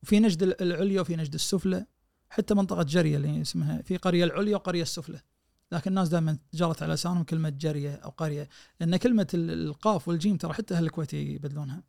[0.03, 1.85] وفي نجد ال- العليا وفي نجد السفلى.
[2.29, 5.21] حتى منطقة جرية اللي اسمها في قرية العليا وقرية السفلى.
[5.71, 8.49] لكن الناس دائما جرت على لسانهم كلمة جرية أو قرية.
[8.79, 11.83] لأن كلمة ال- القاف والجيم ترى حتى أهل الكويت يبدلونها.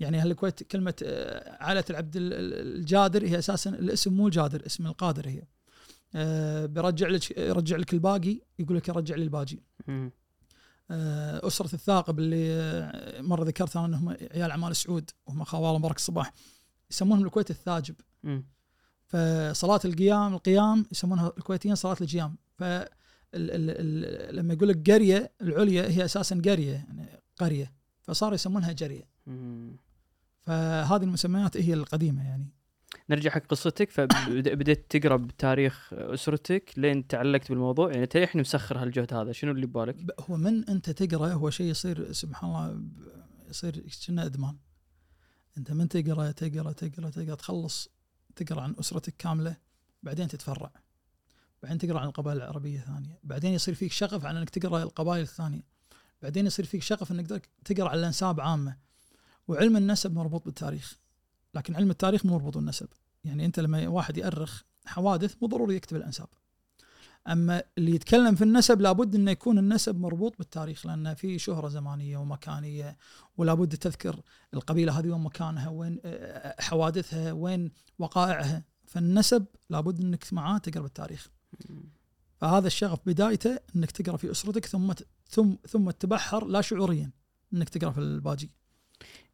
[0.00, 4.66] يعني أهل الكويت كلمة آه، عائلة العبد ال- ال- الجادر هي أساسا الاسم مو جادر
[4.66, 5.42] اسم القادر هي.
[6.14, 9.62] آه، بيرجع لك يرجع لك الباقي يقول لك يرجع لي الباجي.
[10.90, 16.32] آه، أسرة الثاقب اللي مرة ذكرت أنا أنهم عيال أعمال سعود وهم خوال مبارك الصباح.
[16.90, 17.94] يسمونهم الكويت الثاجب.
[18.22, 18.44] مم.
[19.06, 22.36] فصلاة القيام القيام يسمونها الكويتيين صلاة القيام.
[22.54, 22.62] ف
[24.32, 27.06] لما يقول لك قرية العليا هي أساسا قرية يعني
[27.38, 27.72] قرية.
[28.02, 29.08] فصاروا يسمونها جرية.
[29.26, 29.76] مم.
[30.42, 32.50] فهذه المسميات هي القديمة يعني.
[33.10, 33.90] نرجع حق قصتك.
[33.90, 37.92] فبدأت تقرأ بتاريخ أسرتك لين تعلقت بالموضوع.
[37.92, 39.32] يعني تريحني مسخر هالجهد هذا.
[39.32, 39.96] شنو اللي ببالك؟
[40.30, 42.82] هو من أنت تقرأ هو شيء يصير سبحان الله
[43.48, 44.56] يصير كأنه إدمان.
[45.58, 47.88] أنت من تقرأ تقرأ تقرأ تقرأ تخلص
[48.36, 49.56] تقرأ عن أسرتك كاملة
[50.02, 50.72] بعدين تتفرع.
[51.62, 55.62] بعدين تقرأ عن القبائل العربية ثانية بعدين يصير فيك شغف عن أنك تقرأ القبائل الثانية.
[56.22, 58.76] بعدين يصير فيك شغف أنك تق- تقرأ عن الأنساب عامة.
[59.50, 60.98] وعلم النسب مربوط بالتاريخ.
[61.54, 62.88] لكن علم التاريخ مو مربوط بالنسب.
[63.24, 66.26] يعني أنت لما واحد يأرخ حوادث مو ضروري يكتب الأنساب.
[67.28, 72.16] أما اللي يتكلم في النسب لابد إنه يكون النسب مربوط بالتاريخ لأن في شهرة زمانية
[72.16, 72.96] ومكانية
[73.36, 74.20] ولابد تذكر
[74.54, 78.64] القبيلة هذه وين مكانها وين آه، حوادثها وين وقائعها.
[78.86, 81.30] فالنسب لابد إنك معاه تقرأ بالتاريخ.
[82.36, 84.92] فهذا الشغف بدايته إنك تقرأ في أسرتك ثم
[85.28, 87.10] ثم ثم تتبحر لا شعوريا
[87.54, 88.50] إنك تقرأ في الباجي.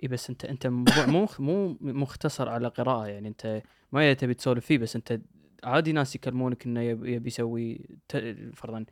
[0.03, 3.63] اي بس انت أنت مو مو مختصر على قراءة يعني أنت
[3.93, 5.21] ما تبي تسولف فيه بس أنت
[5.65, 7.89] عادي ناس يكلمونك إنه يبي يسوي
[8.55, 8.85] فرضا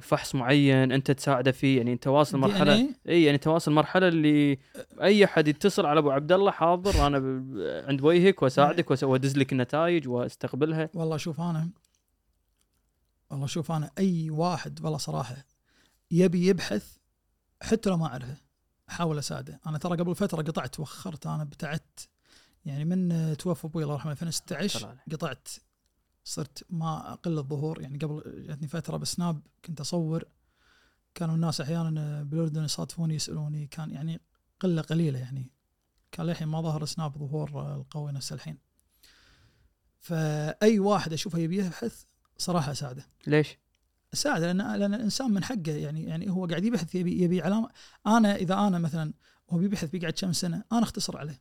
[0.00, 4.58] فحص معين أنت تساعده فيه يعني أنت واصل مرحلة DNA اي يعني تواصل مرحلة اللي
[5.02, 9.52] أي أحد يتصل على أبو عبد الله حاضر أنا ب- عند وجهك وأساعدك وأدز لك
[9.52, 10.90] النتائج وأستقبلها.
[10.94, 11.70] والله شوف أنا
[13.30, 15.36] والله شوف أنا أي واحد والله صراحة
[16.10, 16.96] يبي يبحث
[17.62, 18.36] حتى لو ما أعرفه
[18.90, 19.60] احاول أساعده.
[19.66, 22.08] أنا ترى قبل فترة قطعت وخرت أنا ابتعدت.
[22.64, 25.02] يعني من توفى أبوي الله يرحمه 2016 الله عليه.
[25.12, 25.48] قطعت
[26.24, 27.82] صرت ما أقل الظهور.
[27.82, 30.24] يعني قبل جاتني فترة بسناب كنت أصور.
[31.14, 33.66] كانوا الناس أحيانا بالأردن يصادفوني يسألوني.
[33.66, 34.20] كان يعني
[34.60, 35.50] قلة قليلة يعني.
[36.12, 38.58] كان للحين ما ظهر سناب ظهور القوي نفس الحين.
[40.00, 42.04] فأي واحد أشوفه يبي يبحث
[42.38, 43.06] صراحة أساعده.
[43.26, 43.58] ليش؟
[44.12, 47.68] الساعده لأن لأن الإنسان من حقه يعني يعني هو قاعد يبحث يبي يبي علامة.
[48.06, 49.12] أنا إذا أنا مثلا
[49.50, 51.40] هو بيبحث بيقعد كم سنة أنا أختصر عليه.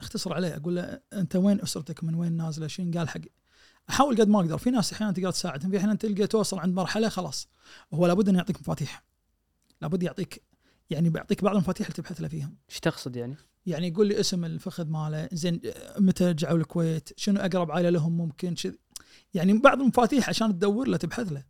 [0.00, 3.20] أختصر عليه أقول له أنت وين أسرتك؟ من وين نازلة؟ شين قال حق؟
[3.90, 4.58] أحاول قد ما أقدر.
[4.58, 7.48] في ناس أحيانا تقدر تساعدهم في أحيانا تلقى توصل عند مرحلة خلاص.
[7.94, 9.04] هو لابد انه يعطيك مفاتيح.
[9.82, 10.42] لابد يعطيك
[10.90, 13.36] يعني بيعطيك بعض المفاتيح اللي تبحث له فيهم إيش تقصد يعني؟
[13.66, 15.60] يعني يقول لي اسم الفخذ ماله زين
[15.98, 18.74] متى رجعوا الكويت؟ شنو أقرب عائلة لهم ممكن؟ شذ
[19.34, 21.44] يعني بعض المفاتيح عشان تدور له تبحث له.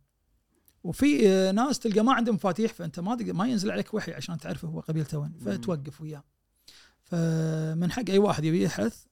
[0.83, 4.65] وفي آه، ناس تلقى ما عنده مفاتيح فأنت ما ما ينزل عليك وحي عشان تعرف
[4.65, 6.23] هو قبيلته وين فتوقف وياه.
[7.03, 9.05] فمن حق أي واحد يبي يبحث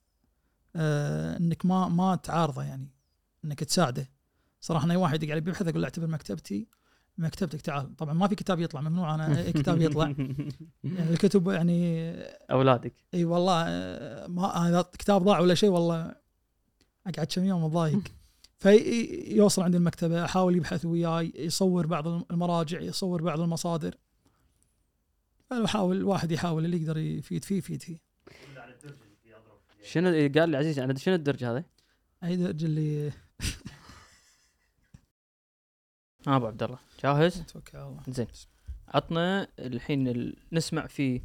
[0.76, 2.92] آه، إنك ما ما تعارضه يعني
[3.46, 4.10] إنك تساعده.
[4.62, 6.68] صراحة أنا أي واحد يقعد بيبحث أقول له اعتبر مكتبتي
[7.18, 7.96] مكتبتك تعال.
[7.96, 10.06] طبعا ما في كتاب يطلع ممنوع أنا أي كتاب يطلع.
[10.84, 12.14] يعني الكتب يعني
[12.52, 12.94] أولادك.
[13.14, 16.16] إي والله آه، ما اذا كتاب ضاع ولا شيء والله.
[17.08, 18.02] أقعد كم يوم مضايق
[18.60, 23.96] فيوصل عند المكتبة احاول يبحث وياي يصور بعض المراجع يصور بعض المصادر.
[25.50, 27.98] فاحاول الواحد يحاول اللي يقدر يفيد فيه يفيد فيه.
[29.84, 31.64] شنو قال لي عزيز شنو الدرج هذا؟
[32.24, 33.12] أي درج اللي
[36.28, 36.80] ها أبو عبد الله.
[37.04, 38.04] جاهز؟ توكل على الله.
[38.10, 38.28] زين.
[38.88, 40.36] عطنا الحين ال...
[40.52, 41.22] نسمع في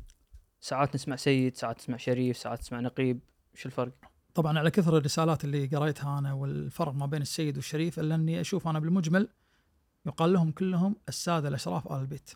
[0.61, 3.21] ساعات نسمع سيد ساعات نسمع شريف ساعات نسمع نقيب.
[3.55, 8.15] شو الفرق؟ طبعا على كثر الرسالات اللي قريتها أنا والفرق ما بين السيد والشريف إلا
[8.15, 9.29] أني أشوف أنا بالمجمل
[10.07, 12.31] يقال لهم كلهم السادة الأشراف آل البيت.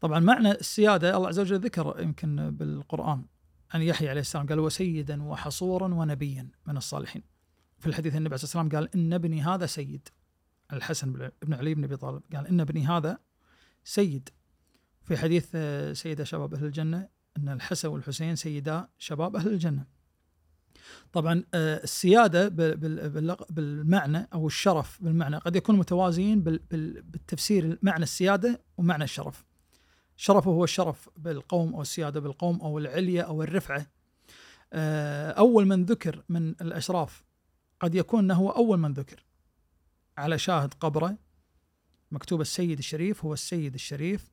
[0.00, 3.24] طبعا معنى السيادة الله عز وجل ذكر يمكن بالقرآن
[3.70, 7.22] عن يحيى عليه السلام قال وسيدا وحصورا ونبيا من الصالحين.
[7.78, 10.08] في الحديث النبي عليه الصلاه والسلام قال إن ابني هذا سيد.
[10.72, 13.18] الحسن بن علي بن أبي طالب قال إن ابني هذا
[13.84, 14.28] سيد.
[15.02, 15.56] في حديث
[15.92, 19.93] سيدة شباب أهل الجنة إن الحسن والحسين سيدا شباب أهل الجنة.
[21.12, 22.48] طبعا آه، السيادة
[23.50, 29.44] بالمعنى أو الشرف بالمعنى قد يكون متوازيين بالتفسير معنى السيادة ومعنى الشرف.
[30.16, 33.86] الشرف هو الشرف بالقوم أو السيادة بالقوم أو العليه أو الرفعة.
[34.72, 37.24] آه، أول من ذكر من الأشراف
[37.80, 39.24] قد يكون انه هو أول من ذكر
[40.18, 41.16] على شاهد قبره
[42.10, 44.30] مكتوب السيد الشريف هو السيد الشريف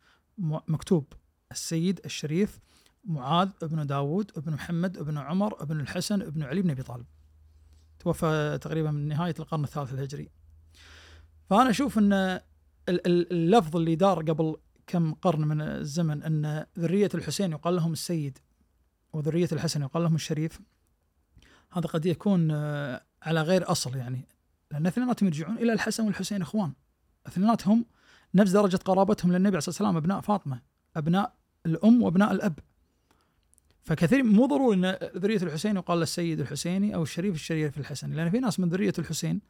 [0.68, 1.14] مكتوب
[1.52, 2.60] السيد الشريف
[3.04, 7.06] معاذ بن داود بن محمد بن عمر بن الحسن بن علي بن أبي طالب.
[8.00, 10.30] توفى تقريبا من نهاية القرن الثالث الهجري.
[11.50, 12.40] فأنا أشوف أن
[12.90, 14.56] اللفظ اللي دار قبل
[14.88, 18.38] كم قرن من الزمن أن ذرية الحسين يقال لهم السيد
[19.14, 20.62] وذرية الحسن يقال لهم الشريف
[21.72, 24.28] هذا قد يكون آه، على غير أصل يعني.
[24.72, 26.74] لأن اثنيناتهم يرجعون إلى الحسن والحسين إخوان.
[27.28, 27.86] اثنيناتهم
[28.36, 30.62] نفس درجة قرابتهم للنبي عليه الصلاة والسلام أبناء فاطمة
[30.96, 31.34] أبناء
[31.66, 32.60] الأم وأبناء الأب.
[33.84, 38.30] فكثير مو ضروري إن ذرية الحسين يقال له السيد الحسيني أو الشريف الشريف الحسني لأن
[38.30, 39.42] في ناس من ذرية الحسين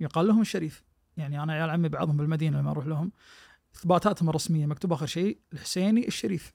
[0.00, 0.84] يقال لهم الشريف.
[1.16, 3.12] يعني أنا عيال عمي بعضهم بالمدينة لما أروح لهم
[3.76, 6.52] إثباتاتهم الرسمية مكتوب آخر شيء الحسيني الشريف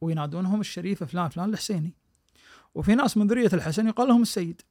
[0.00, 1.94] وينادونهم الشريف فلان فلان الحسيني.
[2.74, 4.62] وفي ناس من ذرية الحسن يقال لهم السيد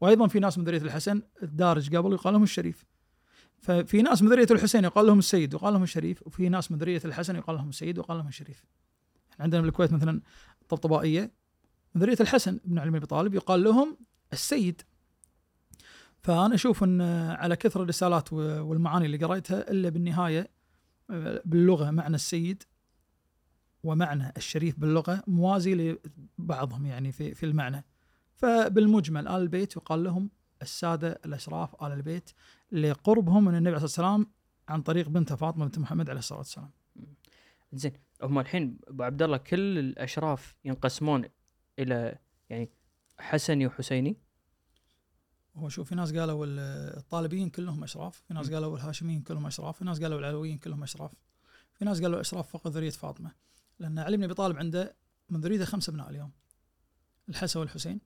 [0.00, 2.84] وأيضا في ناس من ذرية الحسن الدارج قبل يقال لهم الشريف.
[3.58, 7.00] ففي ناس من ذرية الحسين يقال لهم السيد وقال لهم الشريف وفي ناس من ذرية
[7.04, 8.64] الحسن يقال لهم السيد وقال لهم الشريف.
[9.40, 10.20] عندنا بالكويت مثلا
[10.68, 11.41] طبطبائية
[11.98, 13.98] ذرية الحسن بن علي بن أبي طالب يقال لهم
[14.32, 14.82] السيد.
[16.22, 17.00] فأنا أشوف أن
[17.30, 20.50] على كثر الرسالات والمعاني اللي قريتها إلا بالنهاية
[21.44, 22.62] باللغة معنى السيد
[23.82, 25.98] ومعنى الشريف باللغة موازي
[26.38, 27.84] لبعضهم يعني في في المعنى.
[28.34, 30.30] فبالمجمل آل البيت يقال لهم
[30.62, 32.30] السادة الأشراف آل البيت
[32.72, 34.32] لقربهم من النبي عليه الصلاه والسلام
[34.68, 36.70] عن طريق بنته فاطمة بنت محمد عليه الصلاة والسلام.
[37.72, 37.92] زين
[38.22, 41.24] هم الحين أبو عبد الله كل الأشراف ينقسمون
[41.78, 42.18] إلى
[42.50, 42.70] يعني
[43.18, 44.16] حسني وحسيني
[45.56, 49.84] هو شوف في ناس قالوا الطالبيين كلهم أشراف، في ناس قالوا الهاشميين كلهم أشراف، في
[49.84, 51.12] ناس قالوا العلويين كلهم أشراف.
[51.72, 53.32] في ناس قالوا أشراف فقط ذرية فاطمة.
[53.78, 54.96] لأن علي بن أبي طالب عنده
[55.30, 56.30] من ذريته خمس ابناء اليوم.
[57.28, 58.00] الحسن والحسين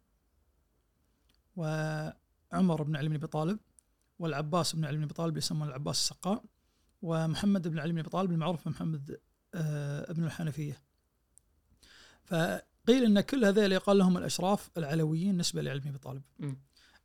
[1.56, 3.58] وعمر بن علي بن أبي طالب
[4.18, 6.44] والعباس بن علي بن أبي طالب يسمون العباس السقاء
[7.02, 9.20] ومحمد بن علي بن أبي طالب المعروف بمحمد
[9.54, 10.82] آه ابن الحنفية.
[12.24, 12.34] ف
[12.86, 16.22] قيل إن كل هذول يقال لهم الأشراف العلويين نسبة لعلي بن أبي طالب.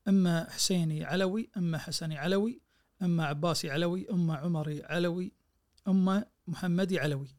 [0.07, 2.61] أما حسيني علوي، أما حسني علوي،
[3.01, 5.31] أما عباسي علوي، أما عمري علوي،
[5.87, 7.35] أما محمدي علوي.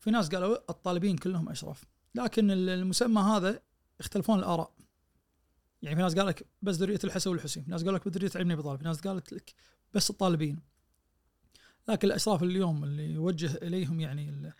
[0.00, 3.62] في ناس قالوا الطالبين كلهم أشراف، لكن المسمى هذا
[4.00, 4.74] يختلفون الآراء.
[5.82, 8.44] يعني في ناس قال لك بس ذرية الحسن والحسين، في ناس قال لك ذريه علي
[8.44, 9.54] بن أبي طالب، في ناس قالت لك
[9.94, 10.58] بس الطالبين.
[11.88, 14.52] لكن الأشراف اليوم اللي يوجه إليهم يعني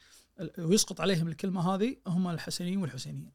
[0.58, 3.32] ويسقط عليهم الكلمة هذه هم الحسنيين والحسينيين.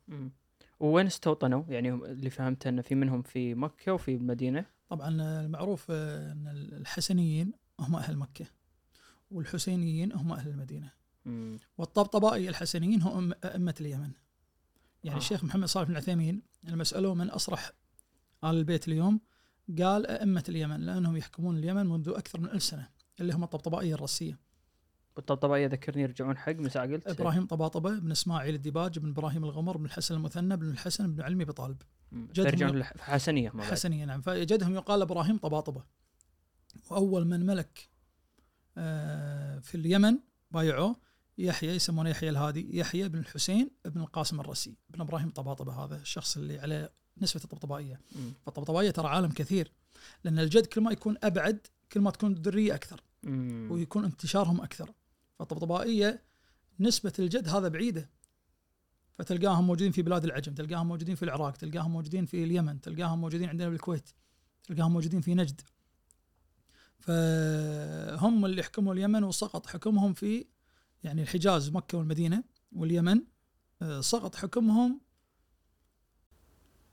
[0.80, 4.66] وين استوطنوا؟ يعني اللي فهمته انه في منهم في مكة وفي المدينة.
[4.90, 5.10] طبعا
[5.42, 8.46] المعروف إن الحسنيين هم أهل مكة
[9.32, 10.92] والحسينيين هم أهل المدينة
[11.26, 11.60] مم.
[11.78, 14.12] والطبطبائي الحسنيين هم أئمة اليمن
[15.04, 15.20] يعني آه.
[15.20, 17.72] الشيخ محمد صالح بن العثيمين لما سالوه من أصرح
[18.44, 19.20] آل البيت اليوم
[19.82, 22.90] قال أئمة اليمن لأنهم يحكمون اليمن منذ أكثر من ألف سنة
[23.20, 24.40] اللي هم الطبطبائية الرسية
[25.16, 27.08] والطبطبائيه ذكرني يرجعون حق من ساعة قلت.
[27.08, 31.46] إبراهيم طباطبة بن إسماعيل الديباج بن إبراهيم الغمر بن الحسن المثنى بن الحسن بن علمي
[31.46, 31.82] بطالب.
[32.38, 33.50] يرجعون حسنية.
[33.50, 34.22] حسنية نعم.
[34.22, 35.84] فجدهم يقال إبراهيم طباطبة.
[36.90, 37.90] وأول من ملك
[38.78, 40.20] آه، في اليمن
[40.52, 40.96] بايعوه
[41.38, 44.78] يحيى يسمونه يحيى الهادي يحيى بن الحسين بن القاسم الرسي.
[44.90, 46.92] بن إبراهيم طباطبة هذا الشخص اللي عليه
[47.22, 48.00] نسبة الطبطبائية.
[48.46, 49.72] فالطبطبائيه ترى عالم كثير
[50.24, 53.02] لأن الجد كل ما يكون أبعد كل ما تكون الذريه أكثر.
[53.24, 53.68] مم.
[53.72, 54.92] ويكون انتشارهم أكثر.
[55.40, 56.24] فالطبطبائيه
[56.80, 58.10] نسبة الجد هذا بعيدة.
[59.18, 63.50] فتلقاهم موجودين في بلاد العجم تلقاهم موجودين في العراق تلقاهم موجودين في اليمن تلقاهم موجودين
[63.50, 64.10] عندنا بالكويت
[64.64, 65.62] تلقاهم موجودين في نجد.
[67.00, 70.46] فهم اللي حكموا اليمن وسقط حكمهم في
[71.04, 73.22] يعني الحجاز مكة والمدينة واليمن
[74.00, 75.02] سقط حكمهم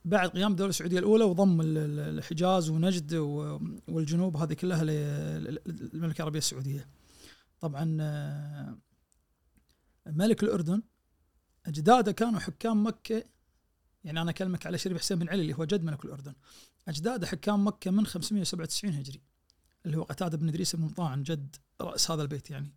[0.05, 3.14] بعد قيام الدولة السعودية الأولى وضم ال- ال- الحجاز ونجد
[3.89, 6.89] والجنوب هذه كلها للمملكة العربية السعودية.
[7.61, 8.78] طبعا آه،
[10.07, 10.83] ملك الأردن
[11.66, 13.24] أجداده كانوا حكام مكة
[14.05, 16.35] يعني أنا أكلمك على شريف حسين بن علي اللي هو جد ملك الأردن.
[16.89, 19.23] أجداده حكام مكة من 597 هجري
[19.87, 22.74] اللي هو قتادة بن إدريس بن مطاعن جد رأس هذا البيت يعني.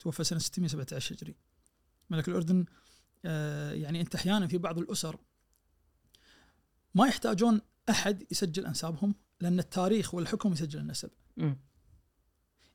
[0.00, 1.36] توفى سنة 617 هجري.
[2.10, 2.64] ملك الأردن
[3.24, 5.18] آه، يعني أنت أحيانا في بعض الأسر
[6.94, 7.60] ما يحتاجون
[7.90, 11.10] أحد يسجل أنسابهم لأن التاريخ والحكم يسجل النسب.
[11.36, 11.58] مم.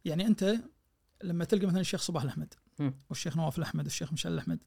[0.05, 0.55] يعني أنت
[1.23, 2.93] لما تلقى مثلا الشيخ صباح الأحمد مم.
[3.09, 4.59] والشيخ نواف الأحمد والشيخ مشعل الأحمد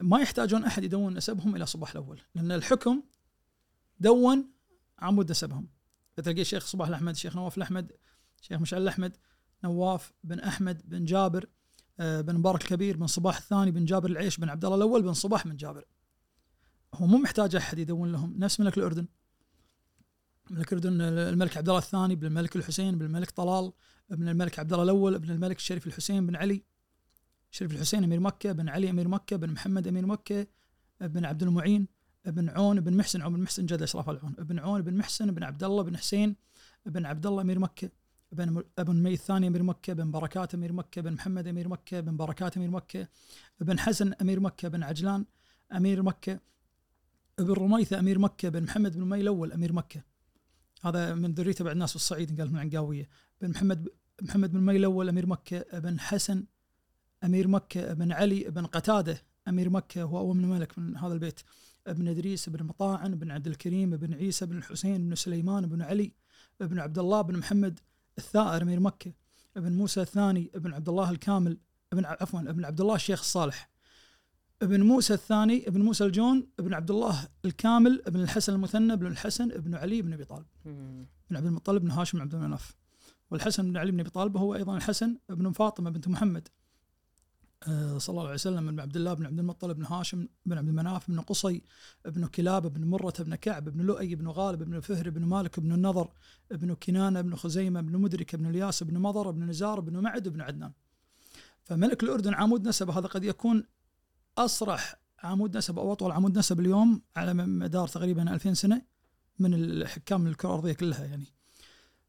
[0.00, 3.02] ما يحتاجون أحد يدون نسبهم إلى صباح الأول لأن الحكم
[4.00, 4.50] دون
[4.98, 5.68] عمود نسبهم
[6.16, 7.92] فتلقى الشيخ صباح الأحمد الشيخ نواف الأحمد
[8.40, 9.16] الشيخ مشعل الأحمد
[9.64, 11.46] نواف بن أحمد بن جابر
[12.00, 15.12] آه، بن مبارك الكبير بن صباح الثاني بن جابر العيش بن عبد الله الأول بن
[15.12, 15.84] صباح بن جابر.
[16.94, 18.34] هو مو محتاج أحد يدون لهم.
[18.38, 19.06] نفس ملك الأردن.
[20.50, 23.72] ملك الأردن الملك عبد الله الثاني بن الملك الحسين بن الملك طلال
[24.10, 26.62] ابن الملك عبد الله الأول ابن الملك الشريف الحسين بن علي
[27.50, 30.46] شريف الحسين امير مكه بن علي امير مكه بن محمد امير مكه
[31.02, 31.88] ابن عبد المعين
[32.26, 35.42] ابن عون بن محسن عون بن محسن جد اشراف العون ابن عون بن محسن بن
[35.42, 36.36] عبد الله بن حسين
[36.86, 37.90] بن عبد الله امير مكه
[38.32, 42.16] ابن أبو نمي الثاني امير مكه بن بركات امير مكه بن محمد امير مكه بن
[42.16, 43.08] بركات امير مكه
[43.60, 45.24] ابن حسن امير مكه بن عجلان
[45.72, 46.40] امير مكه
[47.38, 50.04] ابن رميثه امير مكه بن محمد بو نمي الأول امير مكه
[50.82, 53.08] هذا من ذريته بعد ناس في الصعيد قال من عنقاويه
[53.40, 53.88] بن محمد
[54.22, 56.44] محمد بو نمي الأول امير مكة ابن حسن
[57.24, 61.40] أمير مكة ابن علي ابن قتادة أمير مكة هو أول من ملك من هذا البيت
[61.86, 66.12] ابن إدريس بن مطاعن بن عبد الكريم بن عيسى بن الحسين بن سليمان بن علي
[66.60, 67.80] ابن عبد الله بن محمد
[68.18, 69.12] الثائر أمير مكة
[69.56, 71.58] ابن موسى الثاني ابن عبد الله الكامل
[71.92, 73.70] ابن عفوا ابن عبد الله الشيخ الصالح
[74.62, 79.52] ابن موسى الثاني ابن موسى الجون ابن عبد الله الكامل ابن الحسن المثنى ابن الحسن
[79.52, 81.06] ابن علي بن أبي طالب مم.
[81.30, 82.76] بن عبد المطلب بن هاشم بن عبد المناف
[83.30, 86.48] والحسن بن علي بن أبي طالب هو أيضا الحسن بن فاطمة بنت محمد.
[87.68, 90.68] آه، صلى الله عليه وسلم بن عبد الله بن عبد المطلب بن هاشم بن عبد
[90.68, 91.62] المناف بن قصي
[92.04, 95.72] بن كلاب بن مرة بن كعب بن لؤي بن غالب بن فهر بن مالك بن
[95.72, 96.08] النضر
[96.50, 100.40] بن كنانة بن خزيمة بن مدرك بن الياس بن مضر بن نزار بن معد بن
[100.40, 100.72] عدنان.
[101.62, 103.64] فملك الأردن عمود نسب هذا قد يكون
[104.38, 108.82] أصرح عمود نسب أو أطول عمود نسب اليوم على مدار تقريبا 2000 سنة
[109.38, 111.24] من الحكام الكرة الأرضية كلها يعني.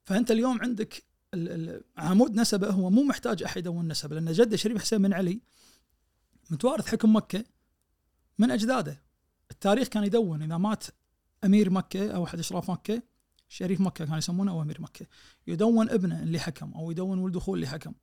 [0.03, 1.03] فأنت اليوم عندك
[1.97, 5.41] عمود نسبة هو مو محتاج أحد يدون نسبة لأن جدة شريف حسين بن علي
[6.49, 7.43] متوارث حكم مكة
[8.39, 9.01] من أجداده.
[9.51, 10.83] التاريخ كان يدون إذا مات
[11.43, 13.03] أمير مكة أو أحد أشراف مكة
[13.47, 15.05] شريف مكة كانوا يسمونه أو أمير مكة
[15.47, 17.93] يدون ابنه اللي حكم أو يدون ولد أخوه اللي حكم.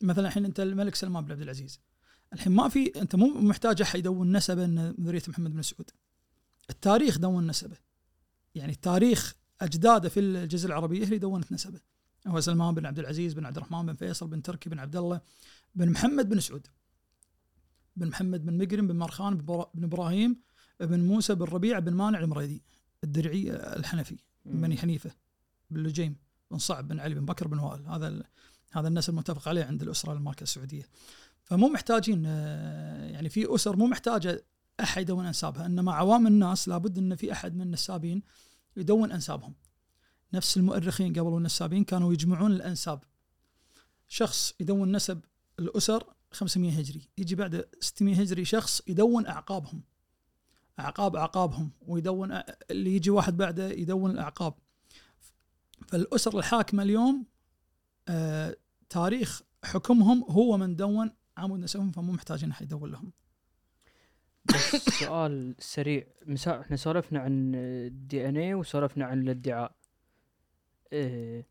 [0.00, 1.80] مثلا الحين أنت الملك سلمان بن عبد العزيز.
[2.32, 5.90] الحين ما في أنت مو محتاج أحد يدون نسبة إن ذريه محمد بن سعود.
[6.70, 7.76] التاريخ دون نسبة.
[8.54, 11.80] يعني التاريخ أجداده في الجزيرة العربية هي اللي دونت نسبة.
[12.26, 15.20] هو سلمان بن عبد العزيز بن عبد الرحمن بن فيصل بن تركي بن عبد الله
[15.74, 16.66] بن محمد بن سعود
[17.96, 20.36] بن محمد بن مقرن بن مرخان بن برا- بن إبراهيم
[20.80, 22.62] بن موسى بن ربيعه بن مانع المريدي
[23.04, 25.10] الدرعي الحنفي من بني حنيفة
[25.70, 26.16] بن لجيم
[26.50, 28.22] بن صعب بن علي بن بكر بن وائل هذا
[28.72, 30.82] هذا النسل المتفق عليه عند الأسرة الماركه السعودية.
[31.44, 34.44] فمو محتاجين آه، يعني في أسر مو محتاجة
[34.80, 38.22] أحد يدون أنسابها إنما عوام الناس لابد إن في أحد من النسابين
[38.76, 39.54] يدون أنسابهم.
[40.32, 43.04] نفس المؤرخين قبل والنسابين كانوا يجمعون الأنساب.
[44.08, 45.20] شخص يدون نسب
[45.58, 49.82] الأسر 500 هجري يجي بعد 600 هجري شخص يدون أعقابهم.
[50.80, 52.40] أعقاب أعقابهم ويدون
[52.70, 54.54] اللي يجي واحد بعده يدون الأعقاب.
[55.88, 57.26] فالأسر الحاكمة اليوم
[58.08, 58.56] آه
[58.88, 63.12] تاريخ حكمهم هو من دون عمود نسبهم فمو محتاجين أحد يدون لهم.
[64.44, 66.06] بس سؤال سريع.
[66.46, 69.74] إحنا سولفنا عن الدي إن اي وسولفنا عن الادعاء.
[70.92, 71.44] آه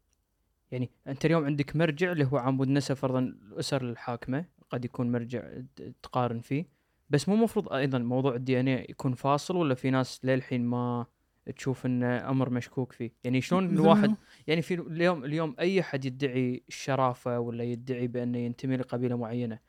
[0.72, 5.44] يعني أنت اليوم عندك مرجع اللي هو عمود نسب فرضا الأسر الحاكمة قد يكون مرجع
[6.04, 6.66] تقارن فيه.
[7.10, 11.06] بس مو مفروض أيضا موضوع ال DNA يكون فاصل ولا في ناس للحين ما
[11.56, 14.16] تشوف انه أمر مشكوك فيه؟ يعني شلون الواحد؟
[14.48, 19.60] يعني في اليوم اليوم أي حد يدعي الشرافة ولا يدعي بأنه ينتمي لقبيلة معينة؟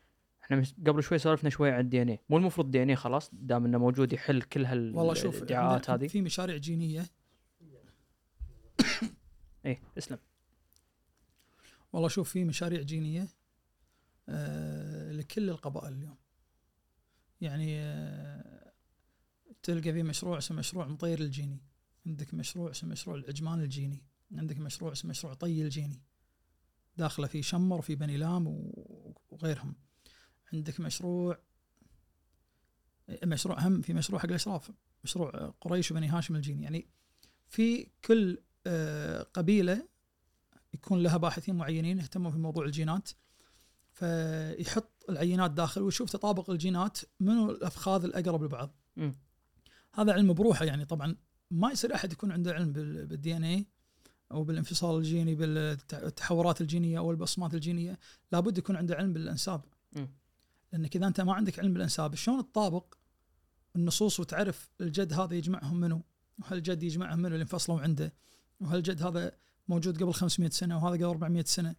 [0.42, 3.78] إحنا قبل شوي سولفنا شوي عن ال DNA مو المفروض ال DNA خلاص دام إنه
[3.78, 7.04] موجود يحل كل والله شوف هالادعاءات عندنا هذه؟ في مشاريع جينية.
[9.64, 10.18] إيه اسلم.
[11.92, 13.28] والله شوف في مشاريع جينية
[14.28, 16.16] آه لكل القبائل اليوم.
[17.40, 18.72] يعني آه
[19.62, 21.60] تلقى في مشروع اسمه مشروع مطير الجيني.
[22.06, 24.02] عندك مشروع اسمه مشروع العجمان الجيني.
[24.32, 26.02] عندك مشروع اسمه مشروع طي الجيني.
[26.96, 28.46] داخله في شمر وفي بني لام
[29.30, 29.74] وغيرهم.
[30.52, 31.38] عندك مشروع
[33.24, 34.72] مشروع هم في مشروع حق الأشراف.
[35.04, 36.62] مشروع قريش وبني هاشم الجيني.
[36.62, 36.86] يعني
[37.48, 38.38] في كل
[39.34, 39.88] قبيلة
[40.74, 43.10] يكون لها باحثين معينين يهتموا في موضوع الجينات
[43.92, 48.74] فيحط العينات داخل ويشوف تطابق الجينات منو الأفخاذ الأقرب لبعض.
[49.94, 51.16] هذا علم بروحه يعني طبعا
[51.50, 53.66] ما يصير أحد يكون عنده علم بالدي إن اي
[54.32, 57.98] أو بالانفصال الجيني بالتحورات الجينية أو البصمات الجينية
[58.32, 60.08] لابد يكون عنده علم بالأنساب مم.
[60.72, 62.94] لأنك إذا أنت ما عندك علم بالأنساب شلون تطابق
[63.76, 66.02] النصوص وتعرف الجد هذا يجمعهم منو
[66.38, 68.12] وهل الجد يجمعهم منو اللي انفصلوا عنده
[68.60, 69.32] وهل الجد هذا
[69.68, 71.74] موجود قبل 500 سنة وهذا قبل 400 سنة.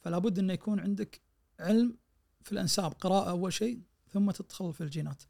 [0.00, 1.20] فلا بد إنه يكون عندك
[1.60, 1.96] علم
[2.42, 5.22] في الأنساب قراءة أول شيء ثم تدخل في الجينات.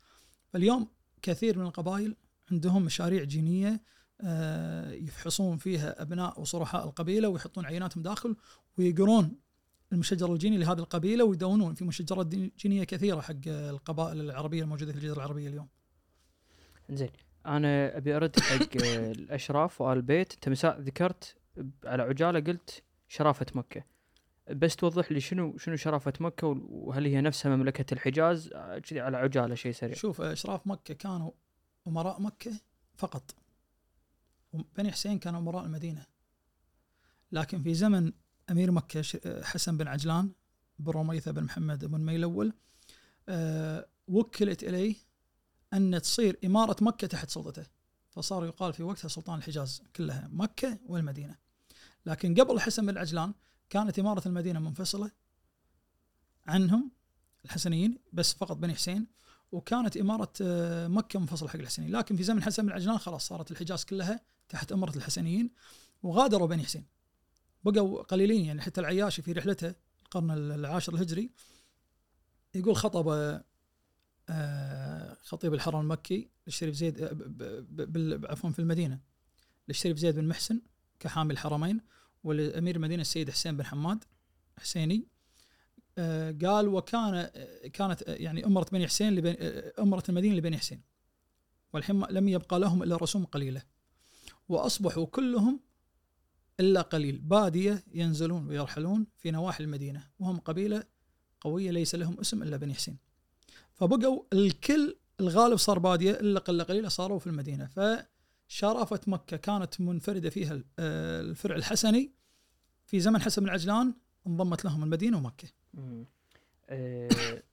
[0.49, 0.89] فاليوم
[1.23, 2.17] كثير من القبائل
[2.51, 3.83] عندهم مشاريع جينية
[4.21, 8.37] آه، يفحصون فيها أبناء وصرحاء القبيلة ويحطون عيناتهم داخل
[8.79, 9.39] ويقرون
[9.93, 15.17] المشجر الجيني لهذه القبيلة ويدونون في مشجرات جينية كثيرة حق القبائل العربية الموجودة في الجزيرة
[15.17, 15.69] العربية اليوم.
[16.91, 17.11] زين.
[17.47, 21.37] أنا أبي أرد حق آه، الأشراف وآل البيت أنت مساء ذكرت
[21.85, 23.85] على عجالة قلت شرافة مكة
[24.51, 29.17] بس توضح لي شنو شنو شرافة مكة وهل هي نفسها مملكة الحجاز آه، كذي على
[29.17, 31.31] عجالة شيء سريع شوف أشراف مكة كانوا
[31.87, 32.53] أمراء مكة
[32.95, 33.35] فقط.
[34.77, 36.07] بني حسين كانوا أمراء المدينة.
[37.33, 38.13] لكن في زمن
[38.51, 39.03] أمير مكة
[39.43, 40.33] حسن بن عجلان
[40.79, 42.53] بن رميثة بن محمد بن ميلول
[43.29, 44.97] آه، وكلت إليه
[45.77, 47.67] أن تصير إمارة مكة تحت سلطته.
[48.11, 51.37] فصار يقال في وقتها سلطان الحجاز كلها مكة والمدينة.
[52.07, 53.35] لكن قبل حسن بن عجلان
[53.71, 55.11] كانت إمارة المدينة منفصلة
[56.47, 56.91] عنهم
[57.45, 59.07] الحسنيين بس فقط بني حسين
[59.53, 63.51] وكانت إمارة آه، مكة منفصلة حق الحسنيين، لكن في زمن حسن بن عجلان خلاص صارت
[63.51, 65.51] الحجاز كلها تحت أمرة الحسنيين
[66.03, 66.87] وغادروا بني حسين.
[67.65, 71.31] بقوا قليلين يعني حتى العياشي في رحلته القرن العاشر الهجري
[72.55, 73.41] يقول خطب
[75.23, 79.01] خطيب الحرم المكي الشريف زيد آه، عفوا في المدينة
[79.69, 80.61] للشريف زيد بن محسن
[81.01, 81.81] كحامي الحرمين
[82.25, 84.05] ولامير المدينة السيد حسين بن حماد
[84.59, 85.09] حسيني.
[85.99, 90.83] آه، قال وكان آه، كانت آه، يعني أمرة بني حسين آه، أمرة المدينة لبني حسين
[91.73, 93.63] والحين لم يبقى لهم إلا رسوم قليلة
[94.49, 95.61] وأصبحوا كلهم
[96.61, 100.85] إلا قليل بادية ينزلون ويرحلون في نواحي المدينة وهم قبيلة
[101.41, 103.06] قوية ليس لهم اسم إلا بني حسين.
[103.77, 107.67] فبقوا الكل الغالب صار باديه الا قله قليله صاروا في المدينة.
[107.67, 112.13] فشرافة مكة كانت منفردة فيها آه، الفرع الحسني
[112.87, 113.95] في زمن حسن بن عجلان
[114.27, 115.49] انضمت لهم المدينة ومكة.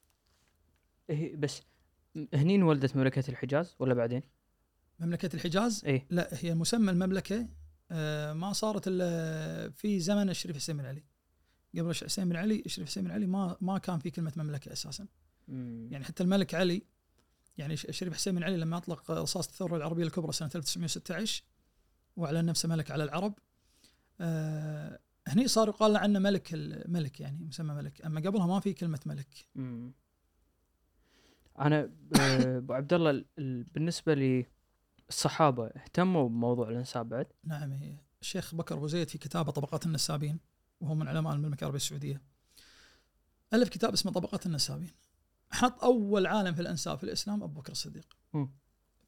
[1.10, 1.62] هي بس
[2.16, 4.22] م- هنين ولدت مملكة الحجاز ولا بعدين؟
[5.00, 6.06] مملكة الحجاز؟ إيه.
[6.10, 7.48] لا هي مسمى المملكة
[7.92, 11.04] آه، ما صارت إلا في زمن الشريف حسين بن علي.
[11.78, 14.74] قبل الش- حسين بن علي الشريف حسين بن علي ما ما كان في كلمة مملكة
[14.74, 15.08] أساسا.
[15.48, 15.88] مم.
[15.92, 16.82] يعني حتى الملك علي
[17.58, 21.44] يعني الشريف حسين بن علي لما أطلق رصاصه الثورة العربية الكبرى سنة 1916
[22.16, 23.34] وأعلن نفسه ملك على العرب
[24.22, 29.00] آه هني صار يقال عنه ملك الملك يعني مسمى ملك أما قبلها ما في كلمة
[29.06, 29.94] ملك مم.
[31.60, 34.46] أنا آه، أبو عبد الله ال- ال- بالنسبة لي
[35.10, 40.40] الصحابة اهتموا بموضوع الانساب بعد نعم هي الشيخ بكر أبو زيد في كتابه طبقات النسابين
[40.82, 42.22] وهو من علماء المملكة العربية السعودية
[43.54, 44.92] ألف كتاب اسمه طبقات النسابين
[45.54, 48.18] حط أول عالم في الأنساب في الإسلام أبو بكر الصديق.
[48.34, 48.52] مم.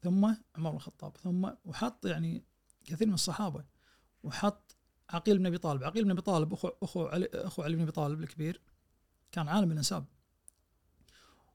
[0.02, 0.24] ثم
[0.56, 1.16] عمر بن الخطاب.
[1.16, 2.44] ثم وحط يعني
[2.84, 3.64] كثير من الصحابة.
[4.22, 4.76] وحط
[5.10, 5.84] عقيل بن أبي طالب.
[5.84, 8.60] عقيل بن أبي طالب اخو أخو علي أخو علي بن أبي طالب الكبير
[9.32, 10.04] كان عالم الأنساب.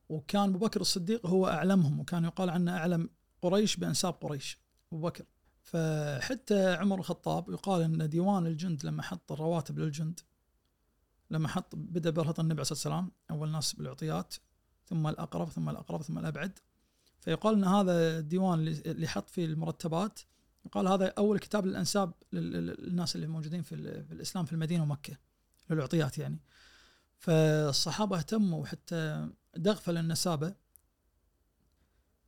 [0.10, 3.10] وكان أبو بكر الصديق هو أعلمهم وكان يقال عنه أعلم
[3.42, 4.60] قريش بأنساب قريش
[4.94, 5.26] أبو بكر.
[5.62, 10.20] فحتى عمر الخطاب يقال إن ديوان الجند لما حط الرواتب للجند
[11.32, 14.36] لما حط بدأ برهط النبي عليه الصلاة والسلام أول ناس بالإعطيات
[14.92, 16.60] ثم الأقرب ثم الأقرب ثم الأبعد.
[17.20, 20.20] فيقال إن هذا الديوان اللي حط فيه المرتبات
[20.66, 24.54] يقال هذا أول كتاب للأنساب لل- لل- للناس اللي موجودين في, ال- في الإسلام في
[24.54, 25.18] المدينة ومكة
[25.70, 26.40] للأعطيات يعني.
[27.18, 30.48] فالصحابة اهتموا حتى دغفل النسابة.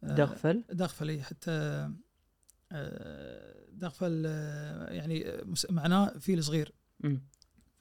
[0.04, 1.52] آه، دغفل؟ دغفل إي، حتى
[2.72, 6.74] آه، دغفل آه، يعني معناه فيل صغير.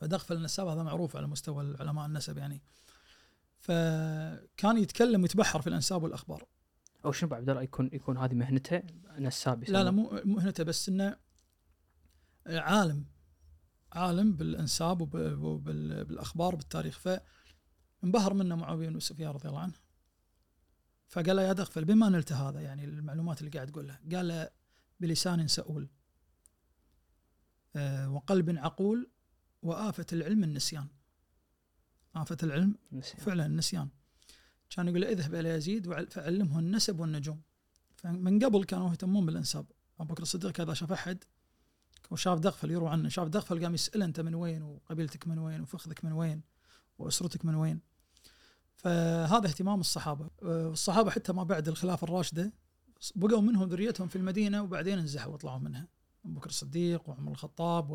[0.00, 2.62] فدغفل النساب هذا معروف على مستوى العلماء النسب يعني.
[3.62, 6.44] فكان يتكلم ويتبحر في الأنساب والأخبار.
[7.05, 8.82] أو شنو عبد الله يكون يكون هذه مهنته؟
[9.18, 9.90] نساب لا لا.
[9.90, 11.16] مو مهنته بس إنه
[12.47, 13.05] عالم
[13.93, 19.74] عالم بالأنساب وب- وبالاخبار وبالتاريخ فانبهر منه معاوية بن سفيان رضي الله عنه.
[21.09, 24.01] فقال له يا دغفل بما نلت هذا؟ يعني المعلومات اللي قاعد تقولها.
[24.14, 24.51] قال له
[25.01, 25.89] بلسان سؤول
[27.76, 29.10] آه، وقلب عقول
[29.62, 30.89] وآفة العلم النسيان.
[32.16, 33.18] آفة العلم نسيان.
[33.18, 33.89] فعلا النسيان
[34.70, 37.43] كان يقول اذهب إلى يزيد فعلمه النسب والنجوم.
[37.97, 39.66] فمن قبل كانوا يهتمون بالانساب.
[40.01, 41.24] أبو بكر الصديق اذا شاف أحد
[42.10, 43.09] وشاف دغفل يروى عنه.
[43.09, 46.43] شاف دغفل قام يسأله أنت من وين وقبيلتك من وين وفخذك من وين
[46.98, 47.80] وأسرتك من وين.
[48.76, 50.30] فهذا اهتمام الصحابة.
[50.43, 52.52] أه، والصحابة حتى ما بعد الخلافة الراشدة
[53.14, 55.89] بقوا منهم ذريتهم في المدينة وبعدين انزحوا وطلعوا منها.
[56.24, 57.90] أبو بكر الصديق وعمر الخطاب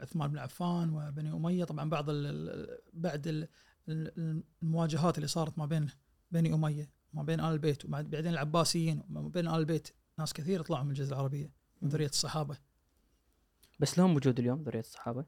[0.00, 1.64] وعثمان بن عفان وبني أمية.
[1.64, 3.48] طبعا بعض ال- ال- بعد ال-
[3.88, 5.88] ال- المواجهات اللي صارت ما بين
[6.30, 10.84] بني أمية ما بين آل البيت وبعدين العباسيين وما بين آل البيت ناس كثير طلعوا
[10.84, 11.52] من الجزيرة العربية
[11.82, 12.58] من ذرية الصحابة.
[13.80, 15.24] بس لهم وجود اليوم ذرية الصحابة؟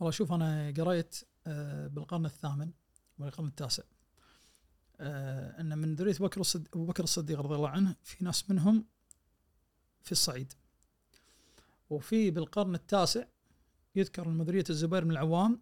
[0.00, 2.70] والله شوف أنا قريت آه، بالقرن الثامن
[3.18, 3.82] والقرن التاسع
[5.00, 8.84] آه، أن من ذرية بكر الصديق أبو بكر الصديق رضي الله عنه في ناس منهم
[10.02, 10.52] في الصعيد.
[11.90, 13.24] وفي بالقرن التاسع
[13.96, 15.60] يذكر من ذريه الزبير بن العوام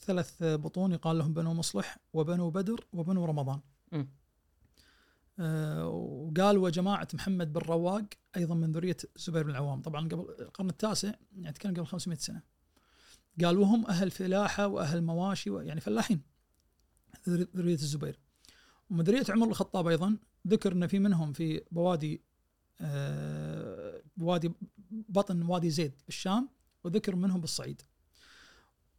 [0.00, 3.60] ثلاث بطون يقال لهم بنو مصلح وبنو بدر وبنو رمضان.
[3.92, 4.08] مم.
[5.38, 8.04] آه، وقال وجماعة محمد بن رواق
[8.36, 9.82] أيضا من ذرية الزبير بن العوام.
[9.82, 12.42] طبعا قبل القرن التاسع يعني تكلم قبل 500 سنة.
[13.44, 16.22] قال وهم أهل فلاحة وأهل مواشي يعني فلاحين
[17.28, 18.18] ذري- ذرية الزبير.
[18.90, 20.16] ومن ذرية عمر الخطاب أيضا
[20.48, 22.22] ذكر أن في منهم في بوادي
[22.80, 24.52] آه، بوادي
[24.90, 26.48] بطن وادي زيد بالشام
[26.84, 27.82] وذكر منهم بالصعيد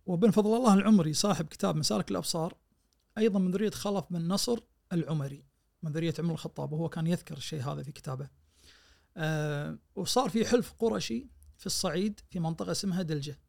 [0.05, 2.57] وبن فضل الله العمري صاحب كتاب مسالك الأبصار
[3.17, 4.59] أيضا من ذرية خلف بن نصر
[4.93, 5.43] العمري
[5.83, 8.29] من ذرية عمر الخطاب وهو كان يذكر الشيء هذا في كتابه.
[9.17, 11.27] آه وصار في حلف قرشي
[11.57, 13.39] في الصعيد في منطقة اسمها دلجة.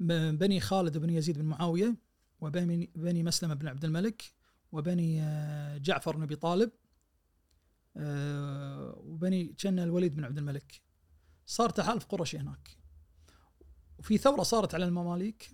[0.00, 1.96] بني خالد بن يزيد بن معاوية
[2.40, 4.22] وبني بني مسلمة بن عبد الملك
[4.72, 6.70] وبني آه، جعفر بن أبي طالب
[7.96, 10.82] آه وبني كان الوليد بن عبد الملك.
[11.50, 12.78] صار تحالف قرشي هناك.
[13.98, 15.50] وفي ثورة صارت على المماليك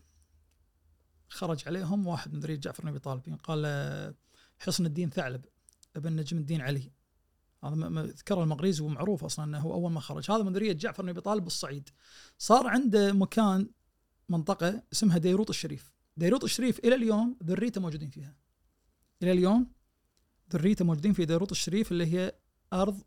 [1.28, 3.38] خرج عليهم واحد من ذرية جعفر بن أبي طالب.
[3.42, 4.14] قال آه،
[4.58, 5.44] حصن الدين ثعلب
[5.96, 6.92] ابن نجم الدين علي.
[7.64, 10.30] هذا ذكر المغريزي ومعروف أصلا إنه هو أول ما خرج.
[10.30, 11.88] هذا من ذرية جعفر بن أبي طالب بالصعيد
[12.38, 13.70] صار عنده مكان
[14.28, 15.92] منطقة اسمها ديروط الشريف.
[16.16, 18.36] ديروط الشريف إلى اليوم ذريته موجودين فيها.
[19.22, 19.72] إلى اليوم
[20.52, 22.32] ذريته موجودين في ديروط الشريف اللي هي
[22.72, 23.02] أرض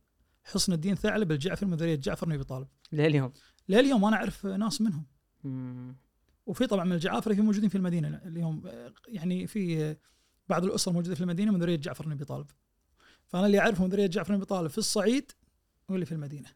[0.50, 2.68] حصن الدين ثعلب الجعفر من ذرية جعفر بن أبي طالب.
[2.92, 3.34] لليوم
[3.70, 5.06] لليوم أنا أعرف ناس منهم.
[5.44, 5.96] مم.
[6.46, 8.64] وفي طبعا من الجعافره في موجودين في المدينة اليوم
[9.08, 9.96] يعني في
[10.50, 12.48] بعض الأسر موجودة في المدينة من ذرية جعفر بن أبي طالب.
[13.28, 15.32] فأنا اللي اعرفه من ذرية جعفر بن أبي طالب في الصعيد
[15.90, 16.50] واللي في المدينة.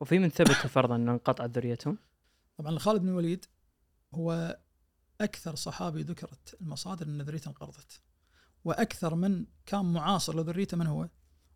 [0.00, 1.98] وفي من ثبت فرضا أن انقطعت ذريتهم؟
[2.56, 3.44] طبعا خالد بن الوليد
[4.14, 4.58] هو
[5.20, 8.00] أكثر صحابي ذكرت المصادر أن ذريته انقرضت.
[8.64, 11.08] وأكثر من كان معاصر لذريته من هو؟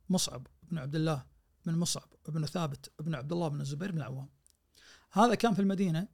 [0.09, 1.27] مصعب بن عبد الله.
[1.69, 4.29] بن مصعب بن ثابت بن عبد الله بن الزبير بن العوام
[5.13, 6.09] هذا كان في المدينة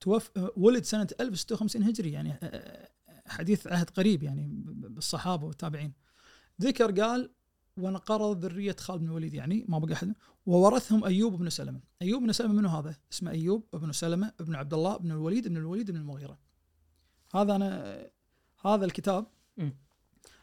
[0.00, 2.88] توف ولد سنة 1056 هجري يعني آه،
[3.26, 5.92] حديث عهد قريب يعني بالصحابة والتابعين
[6.60, 7.30] ذكر قال
[7.76, 10.14] وانقرض ذرية خالد بن الوليد يعني ما بقى أحد
[10.46, 14.74] وورثهم أيوب بن سلمة، أيوب بن سلمة منو هذا؟ اسمه أيوب بن سلمة بن عبد
[14.74, 16.38] الله بن الوليد بن الوليد بن المغيرة.
[17.34, 17.98] هذا أنا
[18.64, 19.26] هذا الكتاب.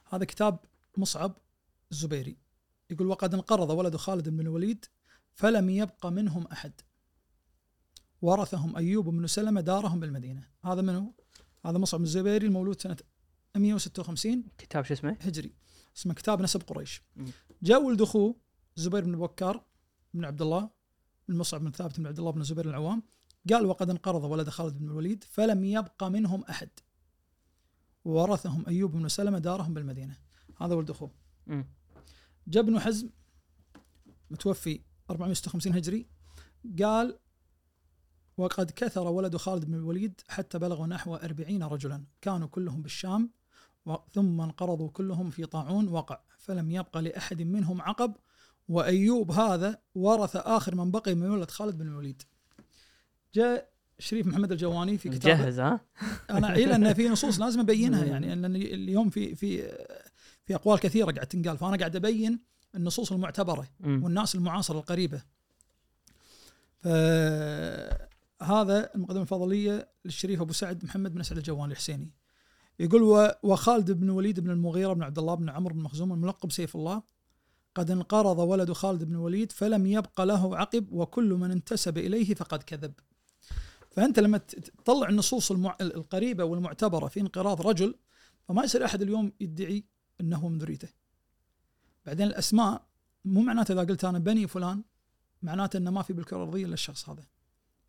[0.09, 0.59] هذا كتاب
[0.97, 1.37] مصعب
[1.91, 2.37] الزبيري
[2.91, 4.85] يقول وقد انقرض ولد خالد بن الوليد
[5.33, 6.73] فلم يبق منهم أحد
[8.21, 11.13] ورثهم أيوب بن سلمة دارهم بالمدينة هذا منو؟
[11.65, 12.97] هذا مصعب الزبيري المولود سنة
[13.55, 15.55] 156 كتاب شو اسمه؟ هجري
[15.97, 17.03] اسمه كتاب نسب قريش.
[17.63, 18.35] جاء ولد اخوه
[18.75, 19.65] زبير بن بكار
[20.13, 20.69] بن عبد الله
[21.27, 23.03] بن مصعب بن ثابت بن عبد الله بن زبير العوام
[23.49, 26.69] قال وقد انقرض ولد خالد بن الوليد فلم يبق منهم أحد
[28.05, 30.17] وورثهم أيوب بن سلمة دارهم بالمدينة
[30.61, 31.11] هذا ولد أخوه.
[32.47, 33.09] جاء ابن حزم
[34.31, 36.07] متوفي 456 هجري.
[36.83, 37.19] قال
[38.37, 42.05] وقد كثر ولد خالد بن الوليد حتى بلغوا نحو أربعين رجلا.
[42.21, 43.31] كانوا كلهم بالشام
[44.11, 46.21] ثم انقرضوا كلهم في طاعون وقع.
[46.37, 48.15] فلم يبقى لأحد منهم عقب
[48.67, 52.23] وأيوب هذا ورث آخر من بقي من ولد خالد بن الوليد.
[53.33, 55.41] جاء شريف محمد الجواني في كتابه.
[55.41, 55.79] مجهز ها؟
[56.29, 59.71] أنا إيه لأن في نصوص لازم أبينها يعني لأن اليوم في في
[60.45, 62.39] في أقوال كثيرة قاعد تنقال فأنا قاعد أبين
[62.75, 64.03] النصوص المعتبرة مم.
[64.03, 65.23] والناس المعاصرة القريبة.
[66.79, 72.11] فهذا المقدمه الفضلية للشريف أبو سعد محمد بن اسعد الجواني الحسيني.
[72.79, 76.75] يقول وخالد بن وليد بن المغيرة بن عبد الله بن عمرو بن مخزوم الملقب سيف
[76.75, 77.03] الله
[77.75, 82.63] قد انقرض ولد خالد بن الوليد فلم يبق له عقب وكل من انتسب إليه فقد
[82.63, 82.93] كذب.
[83.91, 85.77] فأنت لما تطلع النصوص المع...
[85.81, 87.95] القريبة والمعتبرة في انقراض رجل
[88.47, 89.85] فما يصير أحد اليوم يدعي
[90.21, 90.89] إنه من ذريته.
[92.05, 92.85] بعدين الأسماء
[93.25, 94.83] مو معناته إذا قلت أنا بني فلان
[95.41, 97.23] معناته إنه ما في بالكرة الأرضية إلا الشخص هذا.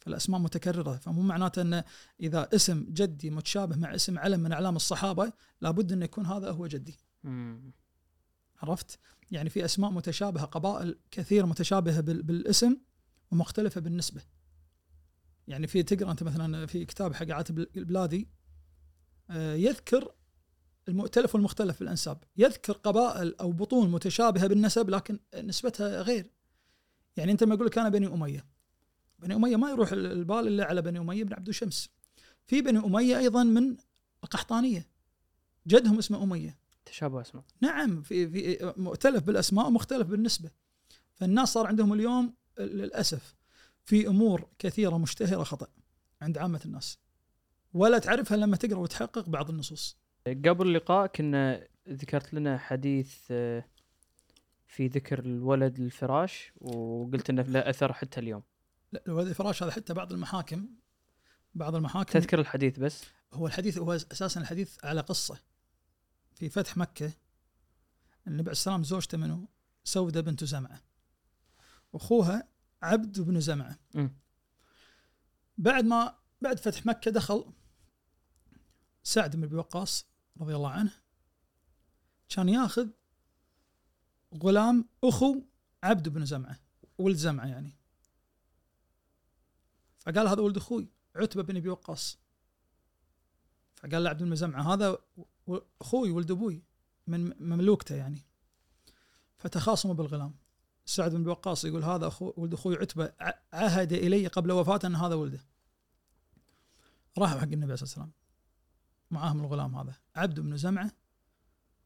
[0.00, 1.84] فالأسماء متكررة فمو معناته إنه
[2.20, 6.66] إذا اسم جدي متشابه مع اسم علم من أعلام الصحابة لابد إنه يكون هذا هو
[6.66, 6.98] جدي.
[7.24, 7.72] مم.
[8.62, 8.98] عرفت؟
[9.30, 12.76] يعني في أسماء متشابهة قبائل كثير متشابهة بال- بالاسم
[13.30, 14.22] ومختلفة بالنسبة.
[15.48, 18.28] يعني في تقرأ أنت مثلا في كتاب حق عاتب البلادي
[19.30, 20.14] آه، يذكر
[20.88, 26.30] المؤتلف والمختلف في الانساب، يذكر قبائل أو بطون متشابهة بالنسب لكن نسبتها غير.
[27.16, 28.46] يعني أنت لما يقول لك أنا بني أمية.
[29.18, 31.88] بني أمية ما يروح البال إلا على بني أمية بن عبد شمس.
[32.46, 33.76] في بني أمية أيضا من
[34.24, 34.88] القحطانيه.
[35.66, 36.62] جدهم اسمه أمية.
[36.84, 40.50] تشابه اسماء نعم في في مؤتلف بالأسماء ومختلف بالنسبة
[41.14, 43.34] فالناس صار عندهم اليوم للأسف
[43.84, 45.66] في أمور كثيرة مشتهرة خطأ
[46.22, 46.98] عند عامة الناس
[47.74, 49.96] ولا تعرفها لما تقرأ وتحقق بعض النصوص
[50.26, 53.64] قبل اللقاء كنا ذكرت لنا حديث آه،
[54.66, 58.42] في ذكر الولد للفراش وقلت إنه له أثر حتى اليوم.
[58.92, 60.68] لا الولد الفراش هذا حتى بعض المحاكم
[61.54, 65.38] بعض المحاكم تذكر الحديث بس؟ هو الحديث هو أساسا الحديث على قصة.
[66.34, 67.12] في فتح مكة
[68.26, 69.48] النبي عليه السلام زوجته منه
[69.84, 70.82] سودة بنت زمعة.
[71.92, 72.48] واخوها
[72.82, 73.78] عبد بن زمعة.
[73.94, 74.16] مم.
[75.58, 77.52] بعد ما بعد فتح مكة دخل
[79.02, 80.11] سعد بن أبي وقاص.
[80.40, 80.92] رضي الله عنه
[82.28, 82.88] كان ياخذ
[84.42, 85.42] غلام أخو
[85.82, 86.58] عبد بن زمعة
[86.98, 87.76] ولد زمعة يعني.
[89.98, 92.18] فقال هذا ولد أخوي عتبة بن أبي وقاص.
[93.76, 94.98] فقال له عبد بن زمعة هذا
[95.80, 96.62] أخوي ولد أبوي
[97.06, 98.22] من مملوكته يعني.
[99.38, 100.34] فتخاصموا بالغلام.
[100.86, 103.12] سعد بن وقاص يقول هذا اخو ولد أخوي عتبة
[103.52, 105.44] عهد إلي قبل وفاته أن هذا ولده.
[107.18, 108.21] راحوا حق النبي عليه الصلاه والسلام
[109.12, 109.94] معاهم الغلام هذا.
[110.16, 110.92] عبد بن زمعة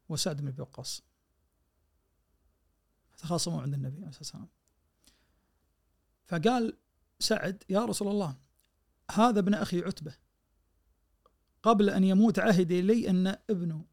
[0.09, 1.03] وسعد بن أبي وقاص.
[3.17, 4.47] تخاصموا عند النبي عليه الصلاة والسلام.
[6.27, 6.77] فقال
[7.19, 8.37] سعد يا رسول الله
[9.11, 10.15] هذا ابن أخي عتبة.
[11.63, 13.85] قبل أن يموت عهد الي أن ابنه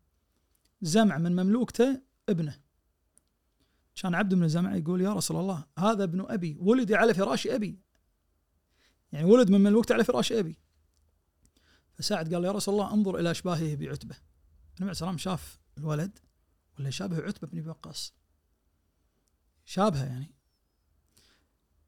[0.82, 2.60] زمع من مملوكته ابنه.
[3.94, 7.78] كان عبد بن زمع يقول يا رسول الله هذا ابن أبي ولد على فراش أبي.
[9.12, 10.58] يعني ولد من مملوكته على فراش أبي.
[11.94, 14.14] فسعد قال يا رسول الله انظر إلى أشباهه بعتبة.
[14.68, 16.18] النبي عليه السلام شاف الولد
[16.78, 18.14] ولا شابه عتبة بن وقاص.
[19.64, 20.34] شابهة يعني.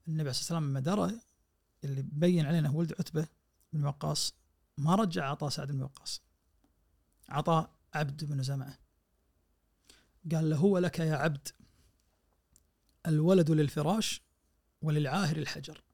[0.08, 1.20] النبي عليه الصلاة والسلام لما درى
[1.84, 3.28] اللي بين علينا ولد عتبة
[3.72, 4.34] بن وقاص
[4.78, 6.22] ما رجع عطاء سعد بن وقاص.
[7.28, 8.78] عطاء عبد بن زمعة.
[10.32, 11.48] قال له هو لك يا عبد
[13.06, 14.22] الولد للفراش
[14.82, 15.85] وللعاهر الحجر.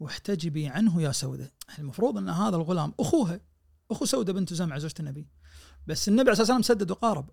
[0.00, 1.52] واحتجبي عنه يا سودة.
[1.78, 3.40] المفروض أن هذا الغلام أخوها
[3.90, 5.28] أخو سودة بنت زمعة زوجة النبي.
[5.86, 7.30] بس النبي عليه الصلاة والسلام سدد وقارب.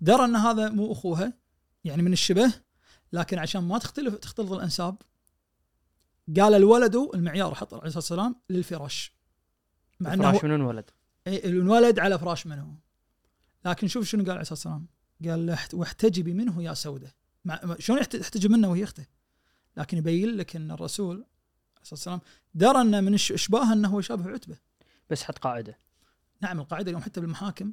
[0.00, 1.32] درى أن هذا مو أخوها
[1.84, 2.52] يعني من الشبه
[3.12, 4.96] لكن عشان ما تختلف تختلط الأنساب
[6.36, 9.14] قال الولد المعيار حط عليه الصلاة والسلام للفراش.
[10.00, 10.90] مع إنه فراش من انولد
[11.26, 12.74] إيه، الولد على فراش منه.
[13.64, 14.86] لكن شوف شنو قال عليه الصلاة والسلام.
[15.30, 16.74] قال واحتجبي منه يا
[17.44, 19.06] مع مع- شلون يحت- يحتجب منه وهي أخته؟
[19.76, 21.26] لكن يبين لك أن الرسول
[21.80, 22.20] عليه الصلاة والسلام
[22.54, 23.14] درى ان من
[23.72, 24.56] أنه هو يشابه عتبة.
[25.10, 25.78] بس حط قاعدة.
[26.40, 27.72] نعم القاعدة اليوم حتى بالمحاكم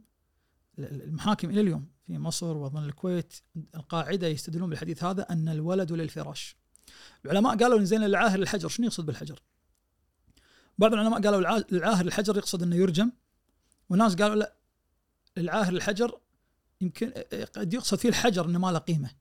[0.79, 3.33] ال- ال- المحاكم إلى اليوم في مصر وأظن الكويت
[3.75, 6.55] القاعدة يستدلون بالحديث هذا أن الولد للفراش.
[7.25, 9.39] العلماء قالوا إن زين العاهر الحجر شنو يقصد بالحجر؟
[10.77, 13.11] بعض العلماء قالوا العا- العاهر الحجر يقصد إنه يرجم
[13.89, 14.53] وناس قالوا لا
[15.37, 16.19] العاهر الحجر
[16.81, 17.11] يمكن
[17.55, 19.11] قد يقصد فيه الحجر إنه ما له قيمة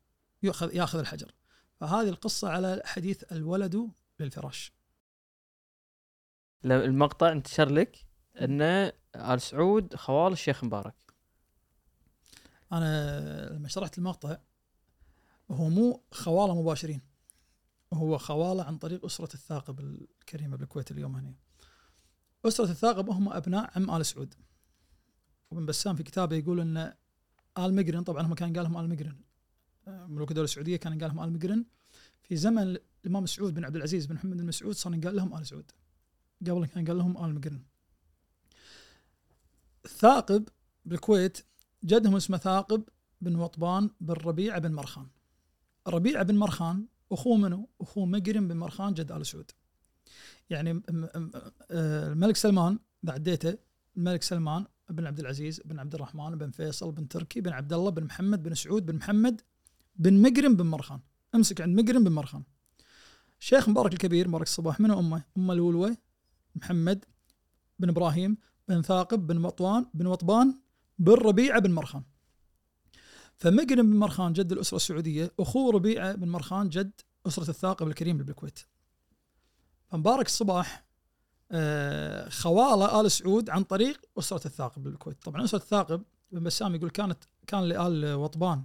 [0.43, 1.33] ياخذ ياخذ الحجر.
[1.81, 3.91] فهذه القصة على حديث الولد
[4.21, 4.73] للفراش.
[6.65, 8.07] المقطع انتشر لك
[8.41, 8.63] ان
[9.17, 10.95] آل سعود خوال الشيخ مبارك
[12.73, 14.37] أنا لما شرحت المقطع
[15.51, 17.01] هو مو خواله مباشرين
[17.91, 21.35] وهو خواله عن طريق أسرة الثاقب الكريمه بالكويت اليوم هنا.
[22.45, 24.35] أسرة الثاقب هم أبناء عم آل سعود.
[25.51, 26.77] وابن بسام في كتابه يقول إن
[27.59, 29.17] آل مقرن طبعا هم كان قال لهم آل مقرن
[29.87, 31.65] ملوك الدولة السعودية كان قال لهم آل مقرن
[32.23, 35.47] في زمن الإمام سعود بن عبد العزيز بن محمد بن مسعود صار قال لهم آل
[35.47, 35.73] سعود.
[36.41, 37.63] قبل كان قال لهم آل مقرن.
[39.85, 40.49] الثاقب
[40.85, 41.39] بالكويت
[41.85, 42.85] جدهم اسمه ثاقب
[43.21, 45.07] بن وطبان بن ربيعه بن مرخان.
[45.87, 49.51] ربيعه بن مرخان أخوه منو؟ أخوه مقرن بن مرخان جد آل سعود.
[50.51, 50.83] يعني
[51.71, 53.59] آه، الملك سلمان اذا عديته
[53.97, 57.91] الملك سلمان بن عبد العزيز بن عبد الرحمن بن فيصل بن تركي بن عبد الله
[57.91, 59.41] بن محمد بن سعود بن محمد
[59.97, 61.01] بن مقرن بن مرخان
[61.35, 62.43] امسك عند مقرن بن مرخان
[63.39, 65.97] شيخ مبارك الكبير مبارك الصباح منو أمه؟ أمه الولوة
[66.57, 67.05] محمد
[67.79, 68.37] بن إبراهيم
[68.69, 70.59] بن ثاقب بن وطوان بن وطبان
[70.99, 72.03] بن ربيعة بن مرخان.
[73.37, 78.59] فمقرن بن مرخان جد الأسرة السعودية اخوه ربيعة بن مرخان جد أسرة الثاقب الكريم بالكويت
[79.89, 80.87] فمبارك الصباح
[81.53, 86.03] آه، خوالة آل سعود عن طريق أسرة الثاقب بالكويت طبعا أسرة الثاقب
[86.33, 88.65] بن بسام يقول كانت كان لآل وطبان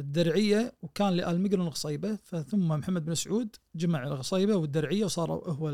[0.00, 5.68] الدرعية وكان لآل مقرن الغصيبة فثم محمد بن سعود جمع الغصيبة والدرعية وصار هو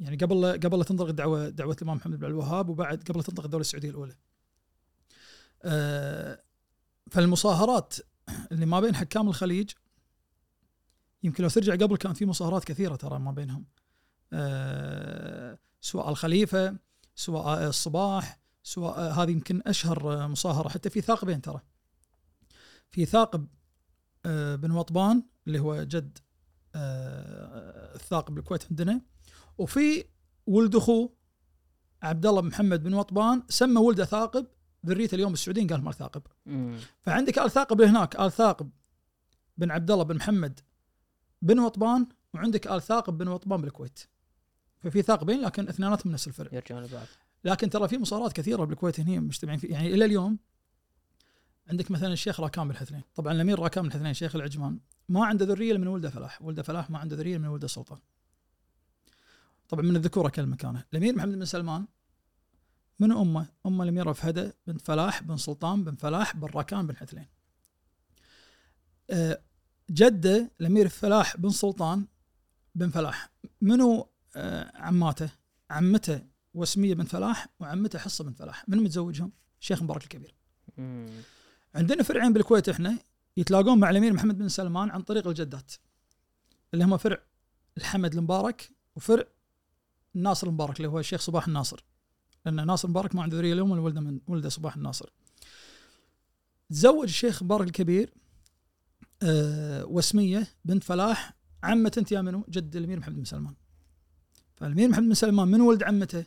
[0.00, 3.60] يعني قبل قبل لا تنطلق الدعوه دعوة الإمام محمد بن الوهاب وبعد قبل تنطلق الدولة
[3.60, 4.16] السعودية الأولى.
[5.62, 6.42] آه،
[7.10, 7.94] فالمصاهرات
[8.52, 9.70] اللي ما بين حكام الخليج
[11.22, 13.64] يمكن لو ترجع قبل كان في مصاهرات كثيرة ترى ما بينهم.
[14.32, 16.76] آه، سواء الخليفة
[17.14, 21.60] سواء الصباح سواء هذه يمكن أشهر مصاهرة حتى في ثاقبين ترى.
[22.90, 23.48] في ثاقب
[24.26, 26.18] آه، بن وطبان اللي هو جد
[26.74, 29.00] آه، الثاقب بالكويت عندنا
[29.58, 30.04] وفي
[30.46, 31.12] ولد اخوه
[32.02, 34.46] عبد الله بن محمد بن وطبان سمى ولده ثاقب
[34.86, 36.22] ذريته اليوم السعوديين قال مال ثاقب.
[37.02, 38.70] فعندك آل ثاقب هناك آل ثاقب
[39.56, 40.60] بن عبد الله بن محمد
[41.42, 44.00] بن وطبان وعندك آل ثاقب بن وطبان بالكويت.
[44.80, 46.54] ففي ثاقبين لكن اثنيناتهم نفس الفرق.
[46.54, 47.06] يرجعون لبعض.
[47.44, 50.38] لكن ترى في مصارات كثيرة بالكويت هنا مجتمعين فيه يعني إلى اليوم
[51.70, 55.86] عندك مثلا الشيخ راكان بالحثنين طبعا الأمير راكان بالحثنين شيخ العجمان ما عنده ذرية من
[55.86, 56.42] ولده فلاح.
[56.42, 57.98] ولده فلاح ما عنده ذرية من ولده سلطان.
[59.68, 61.86] طبعا من الذكوره كلمه كان الأمير محمد بن سلمان
[62.98, 67.26] من أمه؟ أمه الأميرة فهده بنت فلاح بن سلطان بن فلاح بن راكان بن حثلين.
[69.10, 69.40] آه،
[69.90, 72.06] جده الأمير فلاح بن سلطان
[72.74, 73.30] بن فلاح
[73.60, 75.30] منو آه، عماته؟
[75.70, 76.22] عمته
[76.54, 80.34] وسميه بن فلاح وعمته حصة بن فلاح، من متزوجهم؟ شيخ مبارك الكبير.
[81.74, 82.98] عندنا فرعين بالكويت إحنا
[83.36, 85.72] يتلاقون مع الأمير محمد بن سلمان عن طريق الجدات
[86.74, 87.18] اللي هم فرع
[87.76, 89.24] الحمد المبارك وفرع
[90.18, 91.84] الناصر المبارك اللي هو الشيخ صباح الناصر.
[92.46, 95.10] لأن ناصر المبارك ما عنده ذرية اليوم ولده من ولده صباح الناصر.
[96.70, 98.14] تزوج الشيخ مبارك الكبير
[99.22, 103.54] آه وسميه بنت فلاح عمة أنت يا منو؟ جد الأمير محمد بن سلمان.
[104.56, 106.24] فالأمير محمد بن سلمان من ولد عمته؟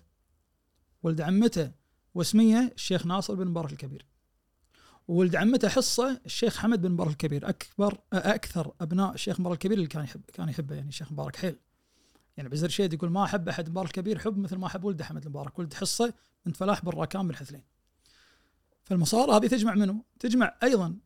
[1.03, 1.71] ولد عمته
[2.13, 4.05] وسميه الشيخ ناصر بن مبارك الكبير.
[5.07, 7.49] وولد عمته حصة الشيخ حمد بن مبارك الكبير.
[7.49, 11.55] أكبر أكثر أبناء الشيخ مبارك الكبير اللي كان يحب كان يحبه يعني الشيخ مبارك حيل.
[12.37, 15.23] يعني بزر شيد يقول ما أحب أحد مبارك الكبير حب مثل ما أحب ولد حمد
[15.23, 16.13] المبارك ولد حصة
[16.45, 17.63] بنت فلاح بن راكان بن حثلين.
[18.83, 20.97] فالمصارى هذه تجمع منه؟ تجمع أيضا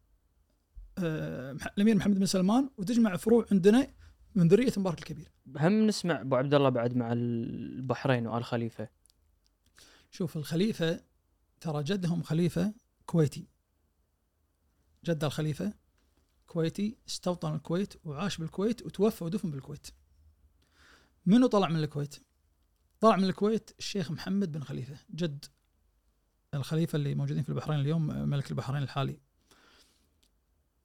[0.97, 3.87] آه، الأمير محمد بن سلمان وتجمع فروع عندنا
[4.35, 5.31] من ذرية مبارك الكبير.
[5.57, 8.89] هم نسمع أبو عبد الله بعد مع البحرين وآل خليفة.
[10.11, 10.99] شوف الخليفة
[11.61, 12.73] ترى جدهم خليفة
[13.05, 13.47] كويتي.
[15.05, 15.73] جد الخليفة
[16.47, 19.87] كويتي استوطن الكويت وعاش بالكويت وتوفى ودفن بالكويت.
[21.25, 22.15] منو طلع من الكويت؟
[22.99, 25.45] طلع من الكويت الشيخ محمد بن خليفة جد
[26.53, 29.19] الخليفة اللي موجودين في البحرين اليوم ملك البحرين الحالي.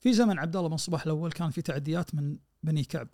[0.00, 3.08] في زمن عبد الله بن صباح الأول كان في تعديات من بني كعب.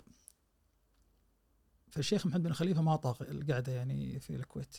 [1.90, 4.76] فالشيخ محمد بن خليفة ما طاق القعدة يعني في الكويت.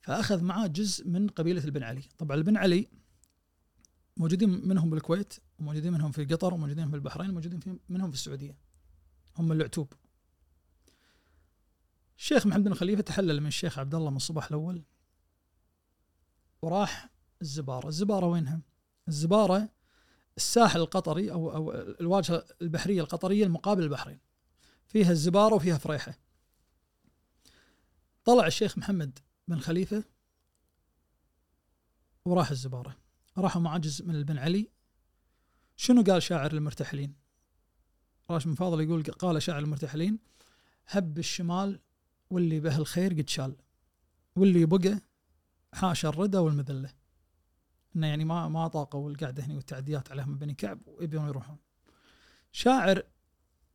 [0.00, 2.02] فأخذ معاه جزء من قبيلة البن علي.
[2.18, 2.88] طبعا البن علي
[4.16, 8.56] موجودين منهم بالكويت وموجودين منهم في قطر وموجودين في البحرين وموجودين منهم في السعودية.
[9.36, 9.92] هم العتوب
[12.22, 14.82] الشيخ محمد بن خليفة تحلل من الشيخ عبد الله من الصباح الأول
[16.62, 17.10] وراح
[17.42, 17.88] الزبارة.
[17.88, 18.60] الزبارة وينها؟
[19.08, 19.68] الزبارة
[20.36, 24.20] الساحل القطري أو أو الواجهة البحرية القطرية المقابل البحرين.
[24.86, 26.18] فيها الزبارة وفيها فريحة.
[28.24, 29.18] طلع الشيخ محمد
[29.48, 30.04] بن خليفة
[32.24, 32.96] وراح الزبارة.
[33.38, 34.70] راحوا مع جزء من البن علي.
[35.76, 37.14] شنو قال شاعر المرتحلين؟
[38.30, 40.18] راشد بن فاضل يقول قال شاعر المرتحلين
[40.86, 41.80] هب الشمال
[42.32, 43.56] واللي به الخير قد شال
[44.36, 45.00] واللي بقى
[45.74, 46.94] حاشا الردى والمذلة.
[47.96, 51.56] إنه يعني ما ما طاقوا القعدة هنا والتعديات عليهم من بني كعب ويبون يروحون.
[52.52, 53.02] شاعر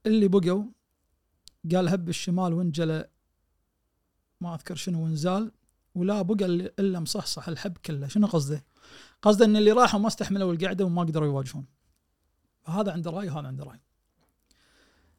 [0.06, 0.64] اللي بقوا
[1.72, 3.10] قال هب الشمال وانجلى
[4.42, 5.52] ما أذكر شنو وانزال
[5.96, 8.08] ولا بقى الا مصحصح الحب كله.
[8.08, 8.66] شنو قصده؟
[9.22, 11.66] قصده إن اللي راحوا ما استحملوا القعدة وما قدروا يواجهون.
[12.66, 13.80] هذا عنده رأي وهذا عنده رأي.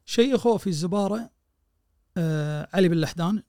[0.05, 1.38] شيخوا في الزبارة
[2.73, 3.43] علي بن لحدان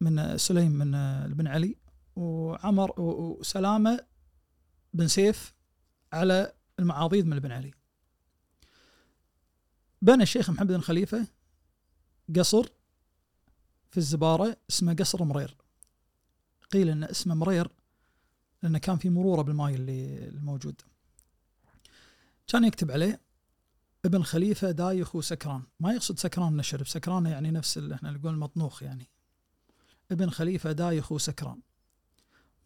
[0.00, 1.76] من سليم من آه بن علي
[2.16, 4.06] وعمر وسلامة
[4.94, 5.54] بن سيف
[6.12, 7.74] على المعاضيد من بن علي.
[10.02, 11.26] بنى الشيخ محمد بن خليفة
[12.36, 12.68] قصر
[13.90, 15.56] في الزبارة اسمه قصر مرير.
[16.70, 17.68] قيل إن اسمه مرير
[18.62, 20.82] لأنه كان في مرورة بالماي اللي الموجود.
[22.46, 23.20] كان يكتب عليه
[24.04, 25.62] ابن خليفة دايخ وسكران.
[25.80, 29.08] ما يقصد سكران من الشرب سكران يعني نفس اللي إحنا نقول المطنوخ يعني.
[30.10, 31.60] ابن خليفة دايخ وسكران.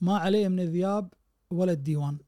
[0.01, 1.15] ما عليه من الذياب
[1.51, 2.19] ولا الديوان.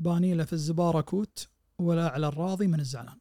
[0.00, 1.48] باني له في الزبارة كوت
[1.78, 3.18] ولا على الراضي من الزعلان.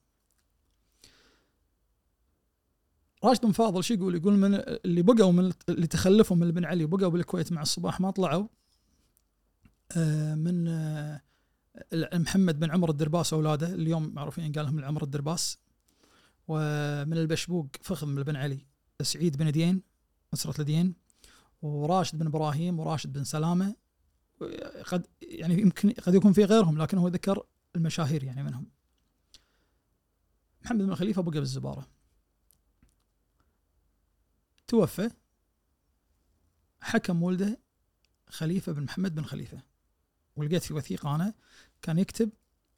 [3.24, 6.86] راشد بن فاضل شو يقول؟ يقول من اللي بقوا من اللي تخلفوا من ابن علي
[6.86, 8.48] بقوا بالكويت مع الصباح ما طلعوا
[9.98, 11.22] آه، من آه،
[12.14, 15.58] محمد بن عمر الدرباس أولاده اليوم معروفين قال لهم عمر الدرباس.
[16.48, 18.66] ومن البشبوق فخم بن علي
[19.02, 19.82] سعيد بن دين
[20.34, 20.96] أسرة لدين
[21.62, 23.76] وراشد بن إبراهيم وراشد بن سلامة.
[24.86, 27.46] قد يعني يمكن قد يكون في غيرهم لكن هو ذكر
[27.76, 28.68] المشاهير يعني منهم.
[30.62, 31.88] محمد بن خليفه بقى بالزباره
[34.68, 35.10] توفى
[36.82, 37.60] حكم ولده
[38.28, 39.73] خليفة بن محمد بن خليفة.
[40.36, 41.34] ولقيت في وثيقة أنا
[41.82, 42.30] كان يكتب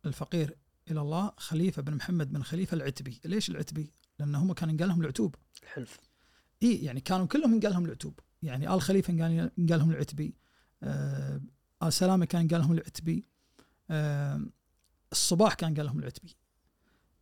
[0.05, 0.57] الفقير
[0.91, 3.19] إلى الله خليفة بن محمد بن خليفة العتبي.
[3.25, 5.35] ليش العتبي؟ لأن هم كان ينقال لهم العتوب.
[5.63, 5.99] الحلف
[6.63, 8.19] إي يعني كانوا كلهم ينقال لهم العتوب.
[8.41, 10.35] يعني آل خليفة ينقال لهم العتبي
[10.83, 11.41] آه
[11.83, 13.25] آل سلامة كان ينقال لهم العتبي
[13.89, 14.41] آه
[15.11, 16.35] الصباح كان قال لهم العتبي.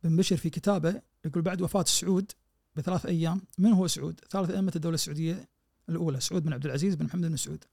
[0.04, 2.32] بن بشر في كتابه يقول بعد وفاة السعود
[2.76, 5.48] بثلاث أيام من هو سعود؟ ثالث أئمة الدولة السعودية
[5.88, 7.64] الأولى سعود بن عبد العزيز بن محمد بن سعود.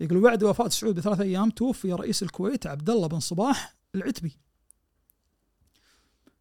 [0.00, 4.38] يقول بعد وفاة سعود بثلاث أيام توفي رئيس الكويت عبد الله بن صباح العتبي.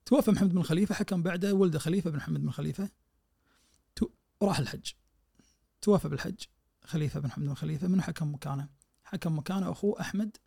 [0.06, 2.90] توفى محمد بن خليفة حكم بعده ولده خليفة بن محمد بن خليفة.
[4.42, 4.92] راح الحج.
[5.82, 6.44] توفى بالحج
[6.84, 8.70] خليفة بن محمد بن خليفة من حكم مكانه؟
[9.04, 10.38] حكم مكانه أخوه أحمد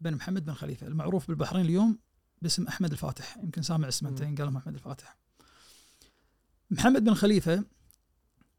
[0.00, 1.98] بن محمد بن خليفة المعروف بالبحرين اليوم
[2.42, 5.16] باسم أحمد الفاتح يمكن سامع اسمه انت قال احمد الفاتح.
[6.70, 7.64] محمد بن خليفة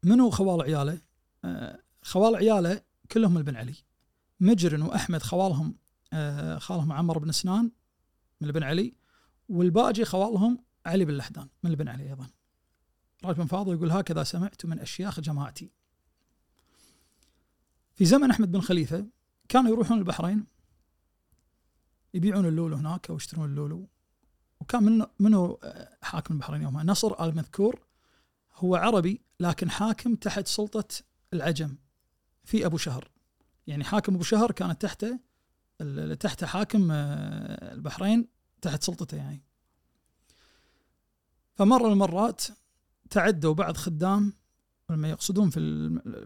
[0.02, 1.00] منو خوال عياله؟
[1.44, 2.82] آه خوال عياله
[3.12, 3.74] كلهم البن علي.
[4.40, 5.74] مجرن وأحمد خوالهم
[6.12, 7.70] آه خالهم عمر بن سنان
[8.40, 8.94] من البن علي
[9.48, 12.26] والباقي خوالهم علي بن لحدان من البن علي أيضا.
[13.24, 15.70] راج بن فاضل يقول هكذا سمعت من أشياخ جماعتي.
[17.94, 19.06] في زمن أحمد بن خليفة
[19.48, 20.46] كانوا يروحون البحرين
[22.14, 23.88] يبيعون اللولو هناك أو يشترون اللولو.
[24.60, 27.80] وكان منه آه، حاكم البحرين يومها؟ نصر المذكور
[28.54, 31.76] هو عربي لكن حاكم تحت سلطة العجم.
[32.44, 33.10] في أبو شهر.
[33.66, 35.20] يعني حاكم أبو شهر كانت تحته
[36.20, 38.28] تحته حاكم آه، البحرين
[38.62, 39.42] تحت سلطته يعني.
[41.54, 42.42] فمرة المرات
[43.10, 44.32] تعدوا بعض خدام
[44.90, 45.60] لما يقصدون في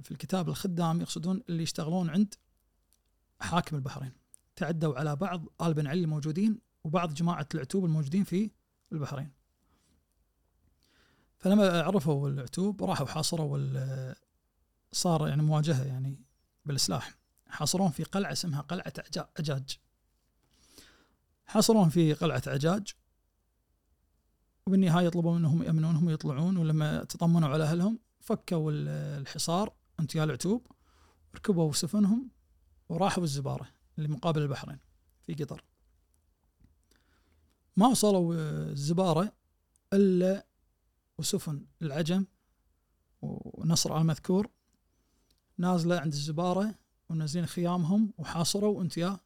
[0.02, 2.34] في الكتاب الخدام يقصدون اللي يشتغلون عند
[3.40, 4.12] حاكم البحرين.
[4.56, 8.50] تعدوا على بعض آل بن علي الموجودين وبعض جماعة العتوب الموجودين في
[8.92, 9.30] البحرين.
[11.38, 13.58] فلما عرفوا العتوب راحوا حاصروا
[14.94, 16.20] صار يعني مواجهة يعني
[16.64, 17.18] بالسلاح
[17.48, 18.92] حاصرون في قلعة اسمها قلعة
[19.38, 19.78] عجاج
[21.46, 22.94] حاصرون في قلعة عجاج
[24.66, 30.66] وبالنهاية يطلبوا منهم يأمنونهم يطلعون ولما تطمنوا على أهلهم فكوا الحصار انت يا العتوب
[31.34, 32.30] ركبوا سفنهم
[32.88, 33.68] وراحوا الزبارة
[33.98, 34.78] اللي مقابل البحرين
[35.22, 35.64] في قطر.
[37.76, 38.34] ما وصلوا
[38.70, 39.32] الزبارة
[39.92, 40.46] إلا
[41.18, 42.26] وسفن العجم
[43.22, 44.50] ونصر المذكور
[45.58, 46.74] نازلة عند الزبارة
[47.08, 49.18] ونازلين خيامهم وحاصروا انت يا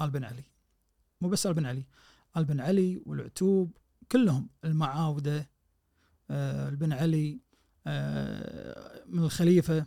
[0.00, 0.44] آل بن علي.
[1.20, 1.84] مو بس آل بن علي
[2.36, 3.76] آل بن علي والعتوب
[4.12, 5.50] كلهم المعاودة
[6.30, 7.40] آه البن علي
[7.86, 9.86] آه من الخليفة.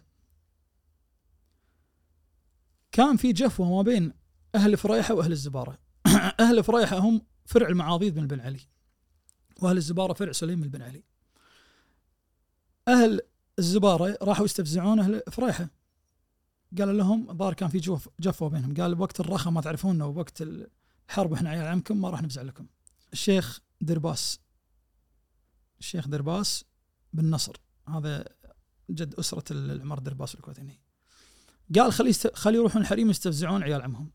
[2.92, 4.14] كان في جفوة ما بين
[4.56, 5.80] أهل فريحة وأهل الزبارة.
[6.40, 8.62] أهل فريحة هم فرع المعاضيد من بن علي
[9.62, 11.04] وأهل الزبارة فرع سليم بن علي.
[12.88, 13.22] أهل
[13.60, 15.70] الزباره راحوا يستفزعون أهل فريحه
[16.78, 18.74] قال لهم الظاهر كان في جوف جفوة بينهم.
[18.74, 22.68] قال وقت الرخاء ما تعرفوننا ووقت الحرب إحنا عيال عمكم ما راح نفزع لكم.
[23.14, 24.40] الشيخ درباس.
[25.80, 26.66] الشيخ درباس
[27.14, 27.58] بن نصر.
[27.88, 28.26] هذا
[28.90, 30.82] جد أسرة العمر درباس الكويتيني
[31.76, 32.36] قال خلي است...
[32.36, 34.12] خلي يروحون الحريم يستفزعون عيال عمهم.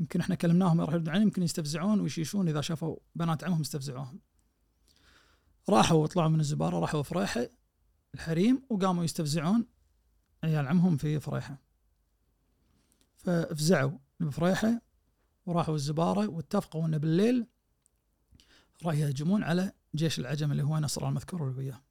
[0.00, 2.48] يمكن إحنا كلمناهم راح يردون يمكن يستفزعون ويشيشون.
[2.48, 4.20] إذا شافوا بنات عمهم يستفزعوهم
[5.68, 7.48] راحوا وطلعوا من الزبارة راحوا فريحة.
[8.16, 9.66] الحريم وقاموا يستفزعون
[10.44, 11.62] عيال عمهم في فريحه
[13.16, 14.82] ففزعوا بفريحه
[15.46, 17.46] وراحوا الزبارة واتفقوا انه بالليل
[18.84, 21.82] راح يهجمون على جيش العجم اللي هو نصر المذكور وياه.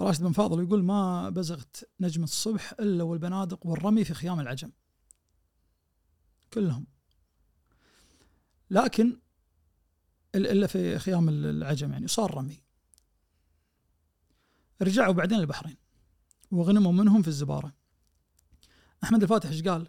[0.00, 4.72] راشد بن فاضل يقول ما بزغت نجمة الصبح إلا والبنادق والرمي في خيام العجم.
[6.52, 6.86] كلهم.
[8.70, 9.20] لكن
[10.34, 12.67] إلا في خيام العجم يعني صار رمي.
[14.82, 15.76] رجعوا بعدين البحرين
[16.50, 17.72] وغنموا منهم في الزبارة.
[19.04, 19.88] أحمد الفاتح إيش قال؟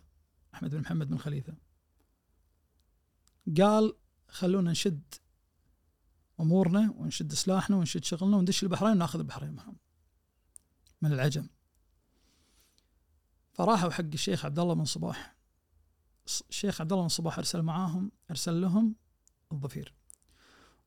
[0.53, 1.57] أحمد بن محمد بن خليفة.
[3.57, 3.93] قال
[4.27, 5.13] خلونا نشد
[6.39, 9.75] أمورنا ونشد سلاحنا ونشد شغلنا وندش البحرين وناخذ البحرين معهم.
[11.01, 11.47] من العجم.
[13.53, 15.35] فراحوا حق الشيخ عبد الله بن صباح.
[16.49, 18.95] الشيخ عبد الله بن صباح أرسل معاهم أرسل لهم
[19.51, 19.93] الظفير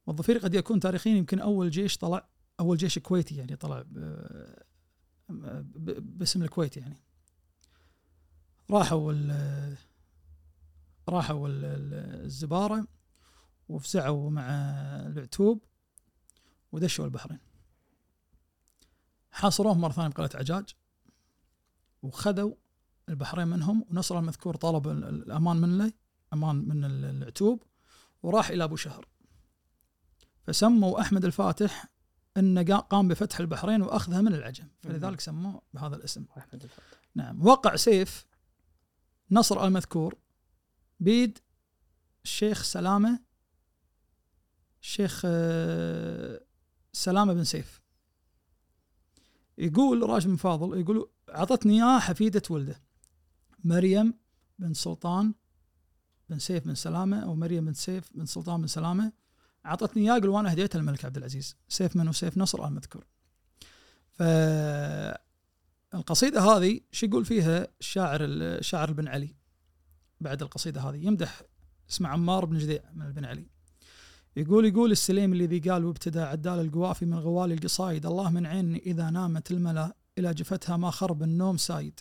[0.06, 2.28] والظفير قد يكون تاريخيا يمكن أول جيش طلع
[2.60, 3.84] أول جيش كويتي يعني طلع
[5.98, 6.96] باسم الكويت يعني.
[8.70, 9.12] راحوا
[11.08, 12.86] راحوا الزبارة
[13.68, 14.50] وفزعوا مع
[15.06, 15.64] العتوب
[16.72, 17.38] ودشوا البحرين.
[19.30, 20.74] حاصروهم مرة ثانية بقلعة عجاج
[22.02, 22.54] وخذوا
[23.08, 25.92] البحرين منهم ونصر المذكور طلب الأمان منه
[26.32, 27.62] أمان من العتوب
[28.22, 29.08] وراح إلى أبو شهر.
[30.42, 31.91] فسموا أحمد الفاتح
[32.36, 34.68] أنه قام بفتح البحرين وأخذها من العجم.
[34.82, 36.24] فلذلك سموه بهذا الاسم.
[36.38, 36.70] أحمد
[37.14, 37.46] نعم.
[37.46, 38.26] وقع سيف
[39.30, 40.18] نصر المذكور
[41.00, 41.38] بيد
[42.24, 43.20] الشيخ سلامة
[44.82, 46.44] الشيخ آه،
[46.92, 47.82] سلامة بن سيف.
[49.58, 52.82] يقول راشد بن فاضل يقول أعطتني إياه حفيدة ولده.
[53.64, 54.14] مريم
[54.58, 55.34] بن سلطان
[56.28, 59.12] بن سيف بن سلامة أو مريم بن سيف بن سلطان بن سلامة.
[59.66, 61.56] أعطتني إياه قال وأنا هديتها الملك عبد العزيز.
[61.68, 63.06] سيف من وسيف نصر المذكور
[65.92, 69.34] فالقصيدة هذه شو يقول فيها الشاعر الشاعر بن علي؟
[70.20, 71.42] بعد القصيدة هذه يمدح
[71.90, 73.46] اسمه عمار بن جذيع من بن علي.
[74.36, 79.10] يقول يقول السليم الذي قال وابتدى عدال القوافي من غوالي القصايد الله من عين إذا
[79.10, 82.00] نامت الملا إلى جفتها ما خرب النوم سايد.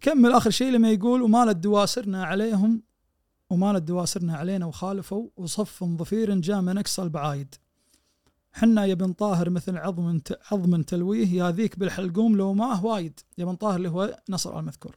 [0.00, 2.82] كمل آخر شيء لما يقول ومالت دواسرنا عليهم
[3.50, 7.54] ومالت دواسرنا علينا وخالفوا وصف ظفير جاء من أقصى البعايد.
[8.52, 10.20] حنا يا بن طاهر مثل عظم
[10.50, 13.20] عظم تلويه يا ذيك بالحلقوم لو ماه وايد.
[13.38, 14.96] يا بن طاهر اللي هو نصر المذكور.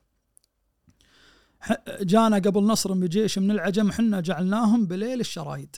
[2.01, 5.75] جانا قبل نصر بجيش من العجم حنا جعلناهم بليل الشرايد.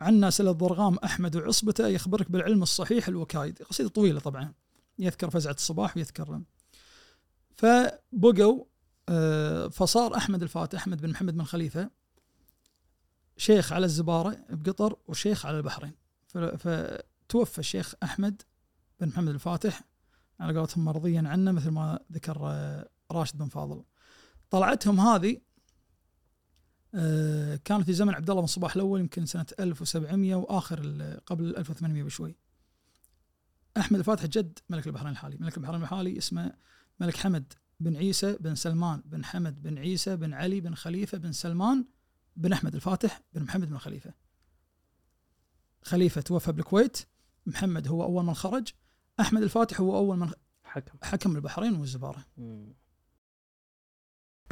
[0.00, 3.62] عنا سل الضرغام أحمد وعصبته يخبرك بالعلم الصحيح الوكايد.
[3.62, 4.52] قصيدة طويلة طبعا
[4.98, 6.40] يذكر فزعة الصباح ويذكر
[7.54, 8.64] فبقوا
[9.70, 11.90] فصار أحمد الفاتح أحمد بن محمد بن خليفة
[13.36, 15.92] شيخ على الزبارة بقطر وشيخ على البحرين.
[16.58, 18.42] فتوفى الشيخ أحمد
[19.00, 19.82] بن محمد الفاتح
[20.40, 23.84] على قولتهم مرضيا عنه مثل ما ذكر آه، راشد بن فاضل.
[24.50, 25.40] طلعتهم هذه
[26.94, 30.80] آه، كانت في زمن عبد الله بن صباح الأول يمكن سنة 1700 وآخر
[31.26, 32.36] قبل 1800 بشوي.
[33.76, 36.52] أحمد الفاتح جد ملك البحرين الحالي، ملك البحرين الحالي اسمه
[37.00, 41.32] ملك حمد بن عيسى بن سلمان بن حمد بن عيسى بن علي بن خليفة بن
[41.32, 41.84] سلمان
[42.36, 44.14] بن أحمد الفاتح بن محمد بن خليفة.
[45.82, 46.98] خليفة توفى بالكويت،
[47.46, 48.68] محمد هو أول من خرج،
[49.20, 50.30] أحمد الفاتح هو أول من
[50.64, 52.24] حكم حكم البحرين والزبارة.
[52.38, 52.74] أبو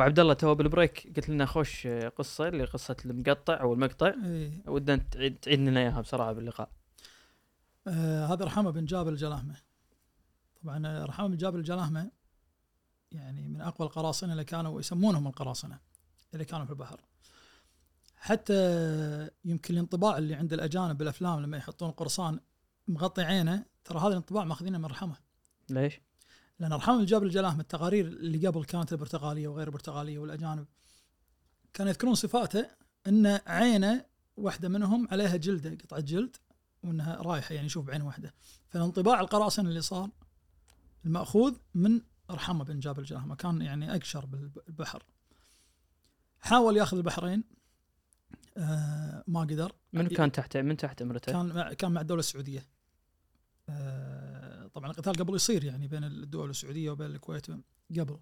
[0.00, 4.62] عبد الله تو بالبريك قلت لنا خوش قصة اللي قصة المقطع أو المقطع إيه.
[4.66, 6.70] ودنا تعيد تعيد لنا إياها بسرعة باللقاء.
[7.86, 9.56] آه هذا رحمة بن جابر الجلاهمة.
[10.62, 12.10] طبعا رحمة بن جابر الجلاهمة
[13.12, 15.78] يعني من أقوى القراصنة اللي كانوا يسمونهم القراصنة
[16.34, 17.00] اللي كانوا في البحر.
[18.16, 18.54] حتى
[19.44, 22.40] يمكن الانطباع اللي عند الأجانب بالأفلام لما يحطون قرصان
[22.88, 25.16] مغطي عينه ترى هذا الانطباع ماخذينه من رحمه.
[25.70, 26.00] ليش؟
[26.58, 30.66] لأن الجبل الجلاه من التقارير اللي قبل كانت البرتغاليه وغير البرتغاليه والأجانب
[31.72, 32.66] كانوا يذكرون صفاته
[33.06, 34.04] إن عينه
[34.36, 36.36] واحدة منهم عليها جلدة قطعة جلد
[36.82, 38.34] وإنها رايحه يعني يشوف بعين واحدة
[38.68, 40.10] فالانطباع القراصنة اللي صار
[41.04, 42.00] المأخوذ من
[42.30, 45.02] ارحمه بن جابر الجلاهمه كان يعني أقشر بالبحر.
[46.40, 47.44] حاول ياخذ البحرين
[48.56, 49.72] آه ما قدر.
[49.92, 52.66] من كان تحت من تحت امرته؟ كان كان مع الدولة السعودية.
[53.68, 57.46] آه طبعا القتال قبل يصير يعني بين الدول السعودية وبين الكويت
[57.90, 58.18] قبل.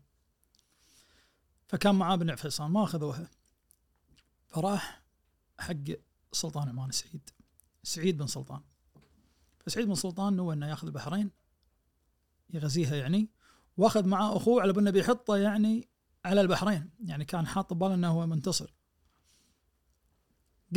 [1.68, 3.30] فكان معاه بن فيصل ما أخذوها.
[4.46, 5.02] فراح
[5.58, 5.74] حق
[6.32, 7.30] سلطان عمان سعيد.
[7.82, 8.60] سعيد بن سلطان.
[9.66, 11.30] فسعيد بن سلطان نوى إنه ياخذ البحرين
[12.50, 13.28] يغزيها يعني.
[13.78, 15.88] واخذ معاه أخوه على انه بيحطه يعني
[16.24, 16.90] على البحرين.
[17.04, 18.74] يعني كان حاط بباله إنه هو منتصر.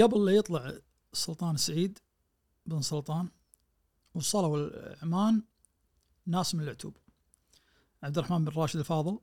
[0.01, 0.73] قبل لا يطلع
[1.13, 1.99] السلطان سعيد
[2.65, 3.29] بن سلطان
[4.13, 4.69] وصلوا
[5.03, 5.43] عمان
[6.25, 6.97] ناس من العتوب.
[8.03, 9.19] عبد الرحمن بن راشد الفاضل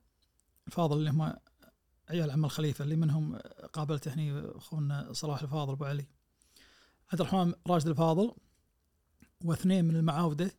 [0.67, 1.33] الفاضل اللي هم
[2.09, 3.35] عيال عم الخليفة اللي منهم
[3.73, 6.07] قابلته هني أخونا صلاح الفاضل أبو علي.
[7.11, 8.35] عبد الرحمن راشد الفاضل
[9.45, 10.51] واثنين من المعاودة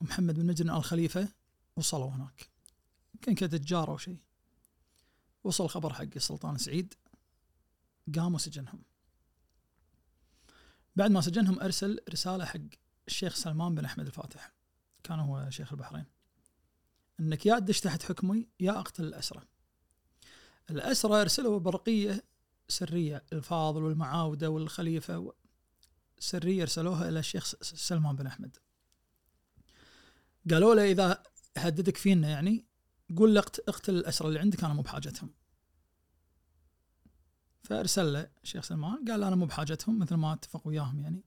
[0.00, 1.28] ومحمد بن مجن ال خليفه
[1.76, 2.50] وصلوا هناك.
[3.14, 4.18] يمكن كتجار أو شيء.
[5.44, 6.94] وصل خبر حق السلطان سعيد.
[8.16, 8.82] قاموا سجنهم.
[10.96, 12.60] بعد ما سجنهم أرسل رسالة حق
[13.08, 14.52] الشيخ سلمان بن أحمد الفاتح.
[15.02, 16.04] كان هو شيخ البحرين.
[17.20, 19.42] إنك يا تدش تحت حكمي يا أقتل الاسرى
[20.70, 22.24] الاسرى أرسلوا برقية
[22.68, 25.32] سرية الفاضل والمعاودة والخليفة
[26.18, 28.56] سرية أرسلوها إلى الشيخ سلمان بن أحمد.
[30.50, 31.22] قالوا له إذا
[31.56, 32.66] هددك فينا يعني
[33.16, 35.34] قول له اقتل الأسرى اللي عندك أنا مو بحاجتهم.
[37.62, 41.24] فأرسل له الشيخ سلمان قال أنا مو بحاجتهم مثل ما اتفق وياهم يعني.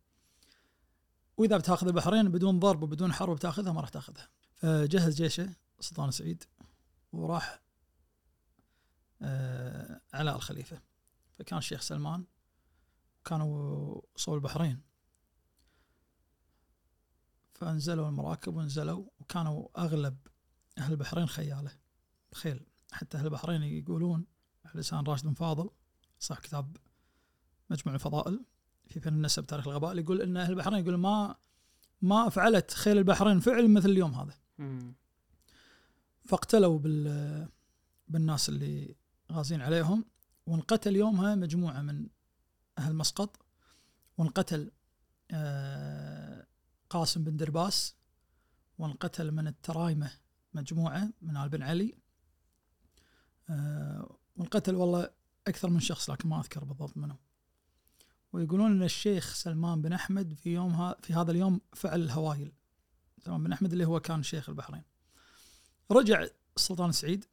[1.37, 4.29] وإذا بتأخذ البحرين بدون ضرب وبدون حرب بتأخذها ما راح تأخذها.
[4.55, 6.43] فجهز جيشه سلطان سعيد
[7.11, 7.61] وراح
[9.21, 10.81] آه على الخليفة.
[11.39, 12.25] فكان الشيخ سلمان
[13.25, 14.88] كانوا صوب البحرين.
[17.59, 20.17] فانزلوا المراكب ونزلوا وكانوا أغلب
[20.77, 21.71] أهل البحرين خياله.
[22.33, 24.25] خيل حتى أهل البحرين يقولون
[24.65, 25.69] على لسان راشد بن فاضل
[26.19, 26.77] صح كتاب
[27.69, 28.45] مجموع الفضائل
[28.87, 31.35] في فن النسب تاريخ الغباء يقول إن أهل البحرين يقول ما
[32.01, 34.33] ما فعلت خيل البحرين فعل مثل اليوم هذا.
[36.25, 37.49] فاقتلوا بال
[38.07, 38.95] بالناس اللي
[39.31, 40.05] غازين عليهم.
[40.45, 42.07] وانقتل يومها مجموعة من
[42.77, 43.37] أهل مسقط
[44.17, 44.71] وانقتل
[45.31, 46.28] آه،
[46.89, 47.95] قاسم بن درباس
[48.77, 50.11] وانقتل من الترايمة
[50.53, 51.97] مجموعة من آل بن علي.
[53.49, 55.09] آه، وانقتل والله
[55.47, 57.17] أكثر من شخص لكن ما أذكر بالضبط منهم.
[58.33, 62.53] ويقولون أن الشيخ سلمان بن أحمد في يومها في هذا اليوم فعل الهوايل.
[63.25, 64.83] سلمان بن أحمد اللي هو كان شيخ البحرين.
[65.91, 67.25] رجع السلطان سعيد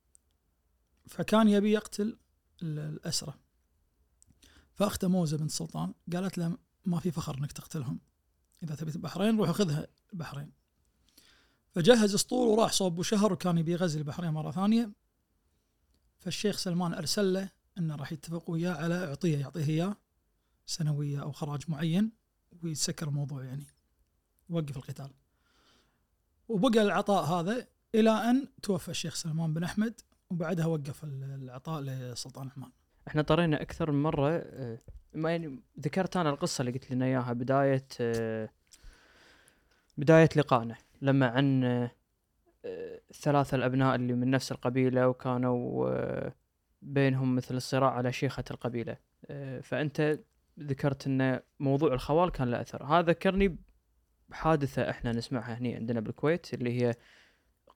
[1.07, 2.19] فكان يبي يقتل
[2.63, 3.39] الأسرة.
[4.75, 8.01] فأخته موزة بنت السلطان قالت له ما في فخر إنك تقتلهم.
[8.63, 10.53] إذا تبي البحرين روح خذها البحرين.
[11.71, 14.91] فجهز اسطول وراح صوب شهر وكان يبي يغزي البحرين مرة ثانية.
[16.19, 19.97] فالشيخ سلمان أرسل له إنه راح يتفقوا وياه على أعطيه يعطيه إياه
[20.67, 22.13] سنوية أو خراج معين
[22.63, 23.67] ويتسكر الموضوع يعني.
[24.49, 25.11] وقف القتال.
[26.49, 30.01] وبقى العطاء هذا إلى أن توفى الشيخ سلمان بن أحمد
[30.31, 32.71] وبعدها وقف العطاء لسلطان عمان.
[33.09, 34.79] إحنا طرينا أكثر من مرة آه،
[35.17, 37.87] يعني ذكرت أنا القصة اللي قلت لنا إياها بداية
[39.99, 40.77] بداية لقائنا.
[41.03, 41.65] لما عن
[43.11, 46.31] الثلاثه الأبناء اللي من نفس القبيلة وكانوا
[46.83, 48.97] بينهم مثل الصراع على شيخة القبيلة.
[49.63, 50.19] فأنت
[50.61, 52.85] ذكرت إن موضوع الخوال كان له أثر.
[52.85, 53.57] هذا ذكرني
[54.29, 56.95] بحادثة إحنا نسمعها هنا عندنا بالكويت اللي هي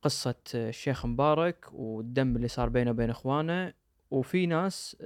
[0.03, 3.73] قصة الشيخ مبارك والدم اللي صار بينه وبين إخوانه.
[4.11, 4.97] وفي ناس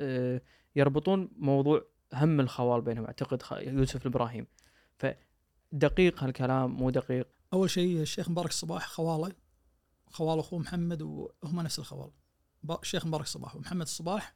[0.76, 1.84] يربطون موضوع
[2.14, 4.46] هم الخوال بينهم أعتقد يوسف الابراهيم
[4.98, 7.28] فدقيق هالكلام مو دقيق.
[7.52, 9.32] أول شيء الشيخ مبارك الصباح خواله.
[10.10, 12.10] خوال أخوه محمد وهم نفس الخوال.
[12.82, 14.34] الشيخ مبارك الصباح ومحمد الصباح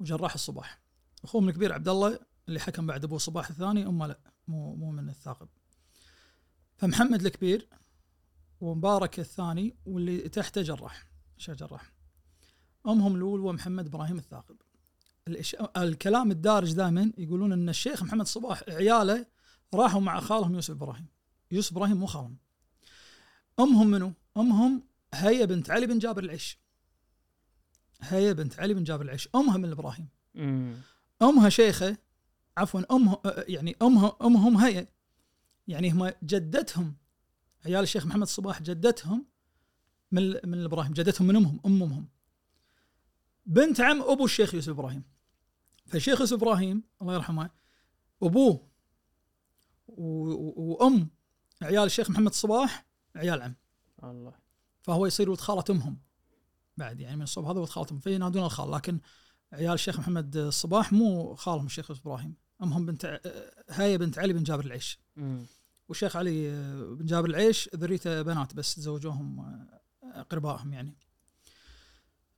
[0.00, 0.80] وجراح الصباح.
[1.24, 2.18] أخوهم الكبير عبد الله
[2.48, 4.18] اللي حكم بعد أبوه صباح الثاني أمه لا
[4.48, 5.48] مو مو من الثاقب.
[6.76, 7.68] فمحمد الكبير
[8.60, 11.06] ومبارك الثاني واللي تحته جراح
[11.38, 11.92] شيخ جراح.
[12.86, 14.56] أمهم الأول ومحمد إبراهيم الثاقب.
[15.28, 15.56] الإش...
[15.76, 19.26] الكلام الدارج دائما يقولون إن الشيخ محمد صباح عياله
[19.74, 21.06] راحوا مع خالهم يوسف إبراهيم.
[21.50, 22.36] يوسف إبراهيم مو خالهم.
[23.60, 24.82] أمهم منو؟ أمهم
[25.14, 26.58] هي بنت علي بن جابر العيش.
[28.00, 29.28] هي بنت علي بن جابر العيش.
[29.34, 30.08] امها من إبراهيم.
[31.22, 31.96] أمها شيخة
[32.56, 34.88] عفوا امها يعني امها أمهم هي
[35.68, 36.96] يعني هم جدتهم
[37.66, 39.26] عيال الشيخ محمد الصباح جدتهم
[40.12, 40.92] من من إبراهيم.
[40.92, 42.08] جدتهم من أمهم ام أمهم.
[43.46, 45.13] بنت عم أبو الشيخ يوسف إبراهيم.
[45.86, 47.50] فالشيخ إبراهيم الله يرحمه
[48.22, 48.68] أبوه
[49.88, 51.10] وأم
[51.62, 52.86] عيال الشيخ محمد الصباح
[53.16, 53.54] عيال عم.
[54.04, 54.32] الله.
[54.82, 55.98] فهو يصير ولد خاله أمهم
[56.76, 59.00] بعد يعني من الصوب هذا ولد خالتهم فينادون الخال لكن
[59.52, 62.34] عيال الشيخ محمد الصباح مو خالهم الشيخ إبراهيم.
[62.62, 63.20] أمهم بنت
[63.70, 65.00] هاي بنت علي بن جابر العيش.
[65.88, 66.50] والشيخ علي
[66.94, 69.56] بن جابر العيش ذريته بنات بس تزوجوهم
[70.02, 70.96] أقربائهم يعني.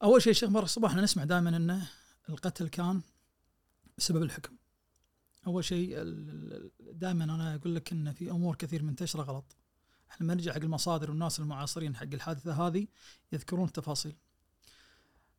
[0.02, 1.88] أول شيء الشيخ مبارك الصباح إحنا نسمع دائما إنه
[2.28, 3.02] القتل كان
[3.98, 4.56] بسبب الحكم.
[5.46, 5.96] أول شيء
[6.80, 9.56] دائما أنا أقول لك إن في أمور كثير منتشره غلط.
[10.10, 12.86] إحنا نرجع حق المصادر والناس المعاصرين حق الحادثة هذه
[13.32, 14.16] يذكرون التفاصيل.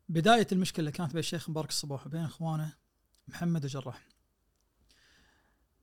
[0.10, 2.74] بداية المشكلة اللي كانت بين الشيخ مبارك الصباح وبين إخوانه
[3.28, 4.08] محمد وجراح.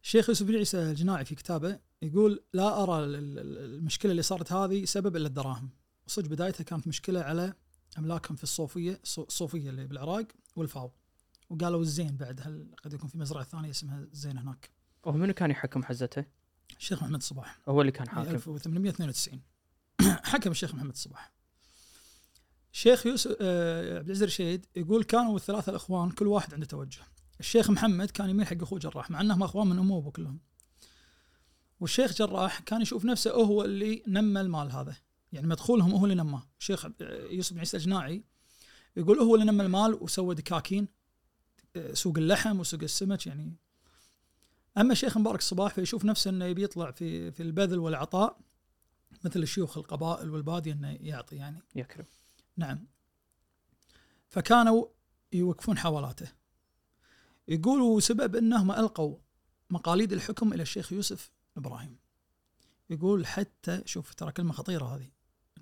[0.03, 4.53] الشيخ يوسف بن عيسى الجناعي في كتابه يقول لا أرى ال- ال- المشكلة اللي صارت
[4.53, 5.71] هذه سبب إلا الدراهم.
[6.07, 7.55] صدق بدايتها كانت مشكلة على
[7.99, 10.27] أملاكهم في الصوفية الصو- الصوفية اللي بالعراق
[10.57, 10.93] والفاو.
[11.51, 14.71] وقالوا الزين بعد هل قد يكون في مزرعة ثانية اسمها الزين هناك.
[15.05, 16.25] ومنو كان يحكم حزته؟
[16.79, 18.31] الشيخ محمد الصباح هو اللي كان حاكم.
[18.31, 19.41] 1892
[20.33, 21.33] حكم الشيخ محمد الصباح
[22.73, 27.03] الشيخ يوسف آه، عبد العزيز الرشيد يقول كانوا الثلاثة الأخوان كل واحد عنده توجه.
[27.41, 30.41] الشيخ محمد كان يميل حق أخوه جراح مع أنهم أخوان من أمه وابوه كلهم
[31.81, 34.97] والشيخ جراح كان يشوف نفسه هو اللي نمى المال هذا.
[35.33, 36.49] يعني مدخولهم هو اللي نماه.
[36.61, 36.93] الشيخ آه،
[37.31, 38.25] يوسف بن عيسى الجناعي
[38.97, 40.89] يقول هو اللي نمى المال وسوى دكاكين
[41.93, 43.57] سوق اللحم وسوق السمك يعني.
[44.79, 48.39] أما الشيخ مبارك الصباح فيشوف نفسه إنه يبي يطلع في في البذل والعطاء
[49.25, 51.63] مثل الشيوخ القبائل والبادية إنه يعطي يعني.
[51.75, 52.05] يكرم.
[52.57, 52.87] نعم.
[54.29, 54.87] فكانوا
[55.33, 56.29] يوقفون حوالاته.
[57.49, 59.17] يقولوا سبب إنهم ألقوا
[59.71, 61.99] مقاليد الحكم إلى الشيخ يوسف إبراهيم.
[62.91, 65.11] يقول حتى شوف ترى كلمة خطيرة هذه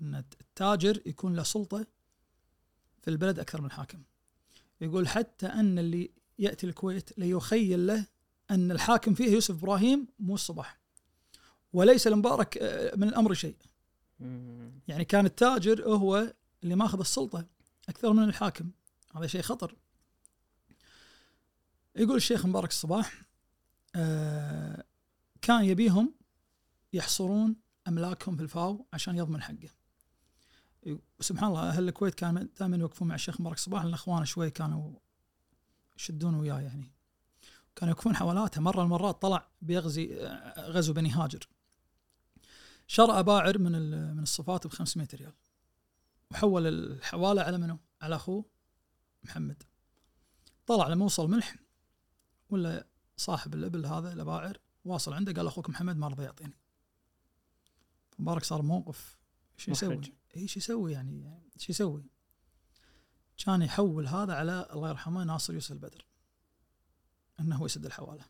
[0.01, 1.87] إن التاجر يكون له سلطة
[3.01, 4.03] في البلد أكثر من الحاكم
[4.81, 8.05] يقول حتى أن اللي يأتي الكويت ليخيل له
[8.51, 10.79] أن الحاكم فيه يوسف إبراهيم مو الصباح
[11.73, 13.55] وليس المبارك آه، من الأمر شيء.
[14.87, 16.33] يعني كان التاجر هو
[16.63, 17.47] اللي ماخذ السلطة
[17.89, 18.71] أكثر من الحاكم.
[19.15, 19.75] هذا شيء خطر.
[21.95, 23.25] يقول الشيخ مبارك الصباح
[23.95, 24.83] آه
[25.41, 26.13] كان يبيهم
[26.93, 27.55] يحصرون
[27.87, 29.69] أملاكهم في الفاو عشان يضمن حقه.
[31.19, 34.93] سبحان الله أهل الكويت كانوا دائما يوقفون مع الشيخ مبارك الصباح لأن أخوانه شوي كانوا
[35.95, 36.91] يشدون وياه يعني.
[37.75, 40.27] كانوا يوقفون حوالاته مرة المرات طلع بيغزي
[40.57, 41.47] غزو بني هاجر.
[42.87, 43.71] شرى باعر من
[44.15, 45.33] من الصفات ب 500 ريال.
[46.31, 48.45] وحول الحوالة على منو؟ على أخوه
[49.23, 49.63] محمد.
[50.67, 51.55] طلع لما وصل ملح
[52.49, 52.87] ولا
[53.17, 56.57] صاحب الإبل هذا الباعر واصل عنده قال أخوك محمد ما رضى يعطيني.
[58.19, 59.17] مبارك صار موقف
[59.57, 60.01] شو يسوي؟
[60.33, 60.41] محرج.
[60.41, 62.03] اي شو يسوي يعني؟ شو يسوي؟
[63.37, 66.05] كان يحول هذا على الله يرحمه ناصر يوسف البدر.
[67.39, 68.25] إنه هو يسد الحوالة.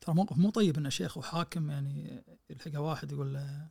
[0.00, 3.70] ترى موقف مو طيب ان شيخ وحاكم يعني يلحقه واحد يقول له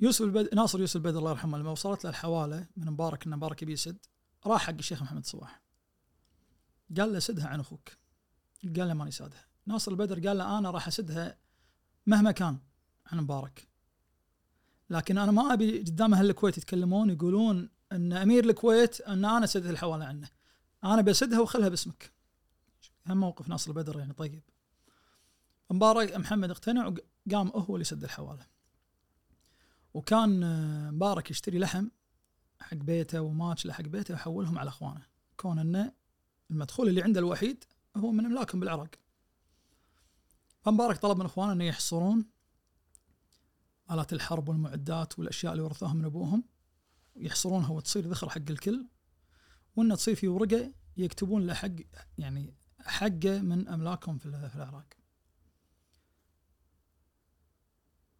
[0.00, 3.62] يوسف البدر ناصر يوسف البدر الله يرحمه لما وصلت له الحوالة من مبارك ان مبارك
[3.62, 4.06] يبي يسد
[4.46, 5.62] راح حق الشيخ محمد صباح.
[6.96, 7.88] قال له سدها عن أخوك.
[8.64, 9.46] قال له ماني سادها.
[9.66, 11.38] ناصر البدر قال له أنا راح أسدها
[12.06, 12.58] مهما كان
[13.06, 13.69] عن مبارك.
[14.90, 19.70] لكن أنا ما أبي قدام أهل الكويت يتكلمون يقولون إن أمير الكويت إن أنا سدت
[19.70, 20.28] الحواله عنه.
[20.84, 22.12] أنا بسدها وخلها باسمك.
[23.06, 24.42] هم موقف ناصر البدر يعني طيب.
[25.70, 28.46] مبارك محمد اقتنع وقام هو اللي سد الحواله
[29.94, 31.88] وكان آه، مبارك يشتري لحم
[32.60, 35.06] حق بيته وماتش لحق بيته ويحولهم على أخوانه.
[35.36, 35.92] كون انه
[36.50, 37.64] المدخول اللي عنده الوحيد
[37.96, 38.90] هو من إملاكهم بالعراق.
[40.62, 42.26] فمبارك طلب من أخوانه إنه يحصرون.
[43.90, 46.44] آلات الحرب والمعدات والأشياء اللي ورثوها من أبوهم
[47.16, 48.86] يحصرونها وتصير ذخر حق الكل
[49.76, 51.68] وإنه تصير في ورقة يكتبون له حق
[52.18, 54.86] يعني حقه من أملاكهم في العراق.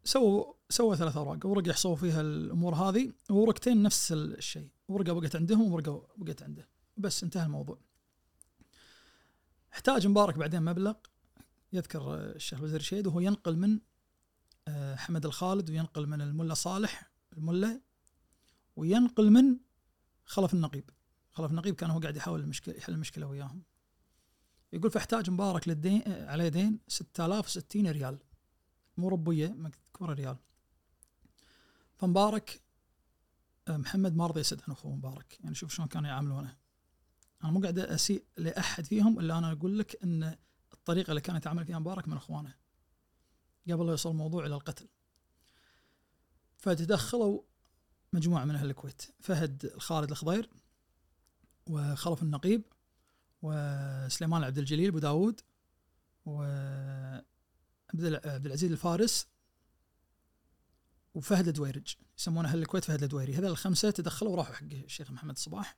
[0.03, 5.71] سووا سووا ثلاث أوراق، ورقة يحصوا فيها الأمور هذه وورقتين نفس الشيء، ورقة بقت عندهم
[5.71, 7.79] وورقة بقت عنده، بس انتهى الموضوع.
[9.73, 10.93] احتاج مبارك بعدين مبلغ
[11.73, 13.79] يذكر الشيخ وزير الشهيد وهو ينقل من
[14.97, 17.81] حمد الخالد وينقل من الملا صالح الملا
[18.75, 19.57] وينقل من
[20.25, 20.89] خلف النقيب.
[21.31, 23.63] خلف النقيب كان هو قاعد يحاول المشكلة يحل المشكلة وياهم.
[24.73, 28.19] يقول فاحتاج مبارك للدين آه، عليه دين 6060 ريال.
[28.97, 30.37] مو ربيه مذكورة ريال.
[31.97, 32.61] فمبارك
[33.67, 35.39] آه، محمد ما رضى يسد عن أخوه مبارك.
[35.39, 36.57] يعني شوف شلون كانوا يعاملونه.
[37.43, 40.35] أنا مو قاعد أسيء لأحد فيهم إلا أنا أقول لك إن
[40.73, 42.55] الطريقة اللي كان يتعامل فيها مبارك من أخوانه.
[43.69, 44.87] قبل لا يوصل الموضوع إلى القتل.
[46.57, 47.41] فتدخلوا
[48.13, 50.49] مجموعة من أهل الكويت فهد الخالد الخضير
[51.67, 52.63] وخلف النقيب
[53.41, 55.41] وسليمان عبد الجليل أبو داود
[56.25, 56.41] و
[57.93, 59.27] عبد الع- عبد العزيز الفارس
[61.13, 63.35] وفهد الدويرج يسمونه أهل الكويت فهد الدويري.
[63.35, 65.77] هذول الخمسة تدخلوا وراحوا حق الشيخ محمد الصباح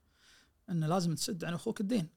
[0.70, 2.10] انه لازم تسد عن أخوك الدين.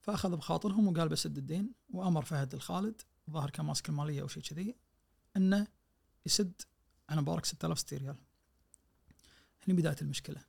[0.00, 4.76] فأخذ بخاطرهم وقال بسد الدين وأمر فهد الخالد ظاهر كان ماسك المالية أو شيء كذي
[5.36, 5.66] إنه
[6.26, 6.62] يسد
[7.08, 8.16] عن مبارك 6060 ريال.
[9.68, 10.44] هني بداية المشكلة.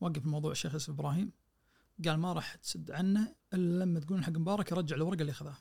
[0.00, 1.32] وقف الموضوع الشيخ يوسف إبراهيم.
[2.04, 5.58] قال ما راح تسد عنه إلا لما تقولون حق مبارك يرجع الورقة اللي أخذها.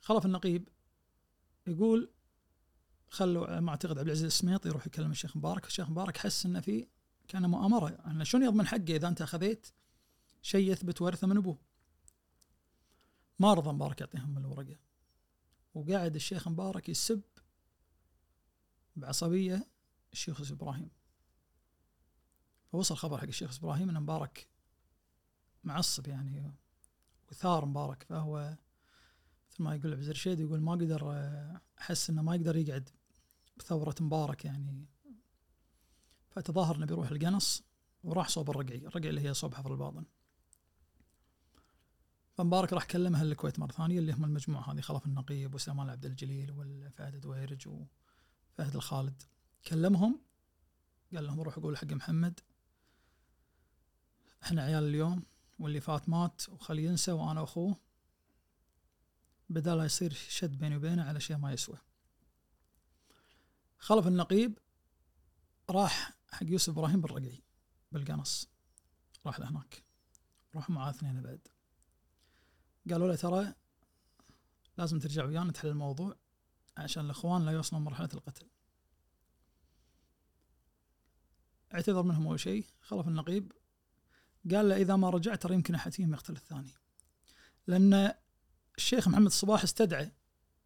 [0.00, 0.68] خلف النقيب
[1.66, 2.10] يقول
[3.10, 6.60] خلوا على ما اعتقد عبد العزيز السميط يروح يكلم الشيخ مبارك، الشيخ مبارك حس إنه
[6.60, 6.86] في
[7.28, 7.88] كان مؤامرة.
[7.88, 9.66] انه شلون يضمن حقه إذا أنت أخذيت
[10.42, 11.58] شيء يثبت ورثة من أبوه؟
[13.38, 14.76] ما رضى مبارك يعطيهم الورقة.
[15.74, 17.22] وقاعد الشيخ مبارك يسب
[18.96, 19.68] بعصبية
[20.12, 20.90] الشيخ إبراهيم.
[22.72, 24.48] فوصل خبر حق الشيخ إبراهيم إن مبارك
[25.64, 26.52] معصب يعني
[27.30, 28.02] وثار مبارك.
[28.02, 28.56] فهو
[29.50, 31.14] مثل ما يقول عبد الرشيد يقول ما قدر
[31.80, 32.90] أحس إنه ما يقدر يقعد
[33.56, 34.86] بثورة مبارك يعني.
[36.30, 37.62] فتظاهر إنه بيروح القنص
[38.04, 40.04] وراح صوب الرقعي، الرقعي اللي هي صوب حفر الباطن.
[42.38, 46.06] فمبارك راح كلم أهل الكويت مرة ثانية اللي هم المجموعة هذه خلف النقيب وسلمان عبد
[46.06, 49.22] الجليل والفهد دويرج وفهد الخالد.
[49.66, 50.20] كلمهم
[51.14, 52.40] قال لهم روحوا قولوا حق محمد.
[54.42, 55.22] إحنا عيال اليوم
[55.58, 57.76] واللي فات مات وخلي ينسى وأنا اخوه
[59.48, 61.78] بدل يصير شد بيني وبينه على شيء ما يسوى.
[63.78, 64.58] خلف النقيب
[65.70, 67.42] راح حق يوسف إبراهيم بالرقعي
[67.92, 68.48] بالقنص.
[69.26, 69.84] راح لهناك.
[70.54, 71.48] راح معاه اثنين بعد.
[72.90, 73.54] قالوا له ترى
[74.78, 76.16] لازم ترجع ويانا تحل الموضوع
[76.76, 78.46] عشان الإخوان لا يوصلون مرحلة القتل.
[81.74, 83.52] اعتذر منهم أول شيء خلف النقيب.
[84.50, 86.74] قال له إذا ما رجعت ترى يمكن أحد فيهم يقتل الثاني.
[87.66, 88.14] لأن
[88.76, 90.12] الشيخ محمد الصباح استدعى.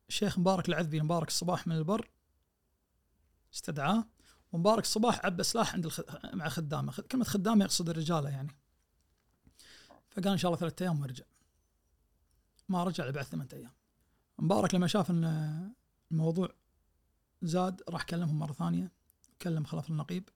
[0.08, 2.10] الشيخ مبارك العذبي مبارك الصباح من البر
[3.54, 4.06] استدعاه
[4.52, 6.00] ومبارك الصباح عبى سلاح عند الخ...
[6.34, 6.92] مع خدامه.
[6.92, 8.56] كلمة خدامة يقصد الرجالة يعني.
[10.10, 11.24] فقال إن شاء الله ثلاثة أيام وارجع
[12.68, 13.72] ما رجع بعد ثمانية أيام.
[14.38, 15.74] مبارك لما شاف إن
[16.10, 16.54] الموضوع
[17.42, 18.92] زاد راح كلمهم مرة ثانية
[19.42, 20.28] كلم خلف النقيب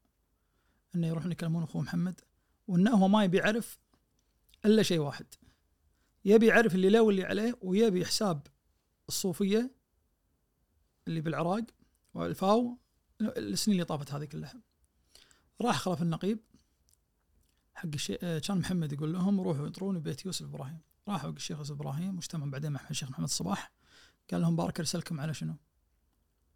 [0.94, 2.20] إنه يروحون يكلمون أخوه محمد
[2.68, 3.78] وانه هو ما يبي يعرف
[4.64, 5.26] إلا شيء واحد.
[6.24, 8.46] يبي يعرف اللي له واللي عليه ويبي حساب
[9.08, 9.70] الصوفية
[11.08, 11.64] اللي بالعراق
[12.14, 12.78] والفاو
[13.20, 14.60] السنين اللي طافت هذه كلها.
[15.60, 16.38] راح خلف النقيب
[17.74, 20.80] حق الشيخ كان محمد يقول لهم روحوا يطرون بيت يوسف إبراهيم.
[21.08, 23.72] راحوا حق الشيخ إبراهيم واجتمعوا بعدين مع الشيخ محمد الصباح
[24.30, 25.56] قال لهم بارك أرسلكم على شنو؟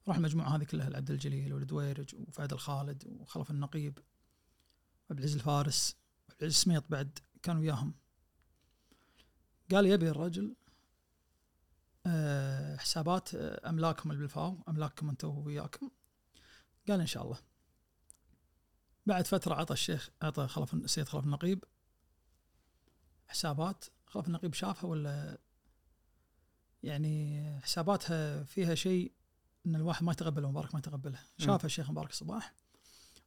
[0.09, 3.99] راح المجموعة هذه كلها العبد الجليل والدويرج وفهد الخالد وخلف النقيب
[5.11, 5.97] وعبد العزيز الفارس
[6.29, 7.95] وعبد العزيز سميط بعد كانوا وياهم.
[9.71, 10.57] قال يبي الرجل
[12.07, 15.91] أه حسابات املاكهم اللي بالفاو أملاككم أنتم وياكم.
[16.89, 17.39] قال إن شاء الله.
[19.07, 21.65] بعد فترة عطى الشيخ عطى خلف السيد خلف النقيب
[23.29, 25.39] حسابات خلف النقيب شافها ولا
[26.83, 29.13] يعني حساباتها فيها شيء
[29.67, 31.25] إن الواحد ما يتقبلها مبارك ما يتقبلها.
[31.39, 32.55] شافها الشيخ مبارك الصباح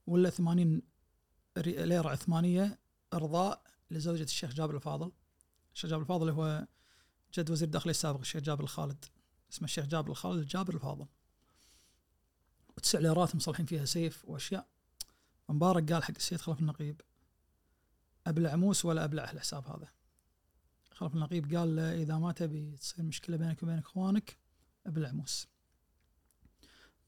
[0.07, 0.81] ولا 80
[1.57, 2.79] ليره عثمانيه
[3.13, 5.11] إرضاء لزوجة الشيخ جابر الفاضل.
[5.73, 6.67] الشيخ جابر الفاضل هو
[7.33, 9.05] جد وزير الداخلية السابق الشيخ جابر الخالد.
[9.51, 11.05] اسمه الشيخ جابر الخالد جابر الفاضل.
[12.77, 14.67] وتسع ليرات مصلحين فيها سيف وأشياء.
[15.49, 17.01] مبارك قال حق السيد خلف النقيب
[18.27, 19.87] أبلع موس ولا ابلع الحساب هذا.
[21.03, 24.38] خلف النقيب قال له إذا ما تبي تصير مشكلة بينك وبين إخوانك
[24.85, 25.48] أبلع موس.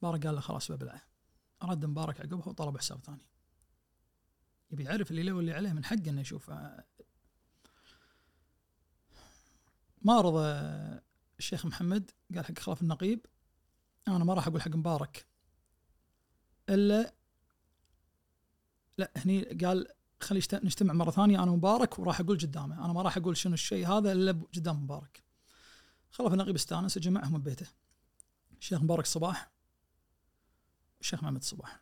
[0.02, 1.02] مبارك قال له خلاص ببلعه.
[1.64, 3.26] رد مبارك عقبها وطلب حساب ثاني.
[4.72, 6.50] يبي يعرف اللي له واللي عليه من حقه إنه يشوف.
[10.02, 10.48] ما رضى
[11.40, 13.26] الشيخ محمد قال حق خلف النقيب
[14.08, 15.26] أنا ما راح أقول حق مبارك.
[16.70, 17.14] إلا
[18.98, 19.88] لا هني قال
[20.26, 22.86] خلي نجتمع مرة ثانية أنا مبارك وراح أقول قدامه.
[22.86, 25.24] أنا ما راح أقول شنو الشيء هذا إلا قدام مبارك.
[26.12, 27.68] خلف النقيب استانس جمعهم ببيته.
[28.60, 29.52] الشيخ مبارك الصباح
[31.02, 31.82] الشيخ محمد الصباح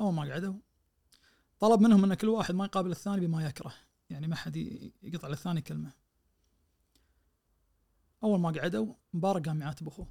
[0.00, 0.54] أول ما قعدوا
[1.60, 3.74] طلب منهم إن كل واحد ما يقابل الثاني بما يكره.
[4.10, 4.56] يعني ما حد
[5.02, 5.92] يقطع للثاني كلمة.
[8.22, 10.08] أول ما قعدوا مبارك قام يعاتب أخوه.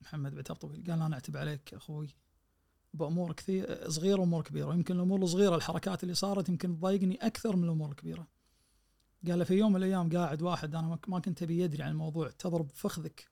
[0.00, 0.84] محمد بعتب طويل.
[0.90, 2.08] قال أنا أعتب عليك أخوي.
[2.94, 4.74] بأمور كثير صغيرة وأمور كبيرة.
[4.74, 8.28] يمكن الأمور الصغيرة الحركات اللي صارت يمكن تضايقني أكثر من الأمور الكبيرة.
[9.28, 12.70] قال في يوم من الأيام قاعد واحد أنا ما كنت أبي يدري عن الموضوع تضرب
[12.70, 13.28] فخذك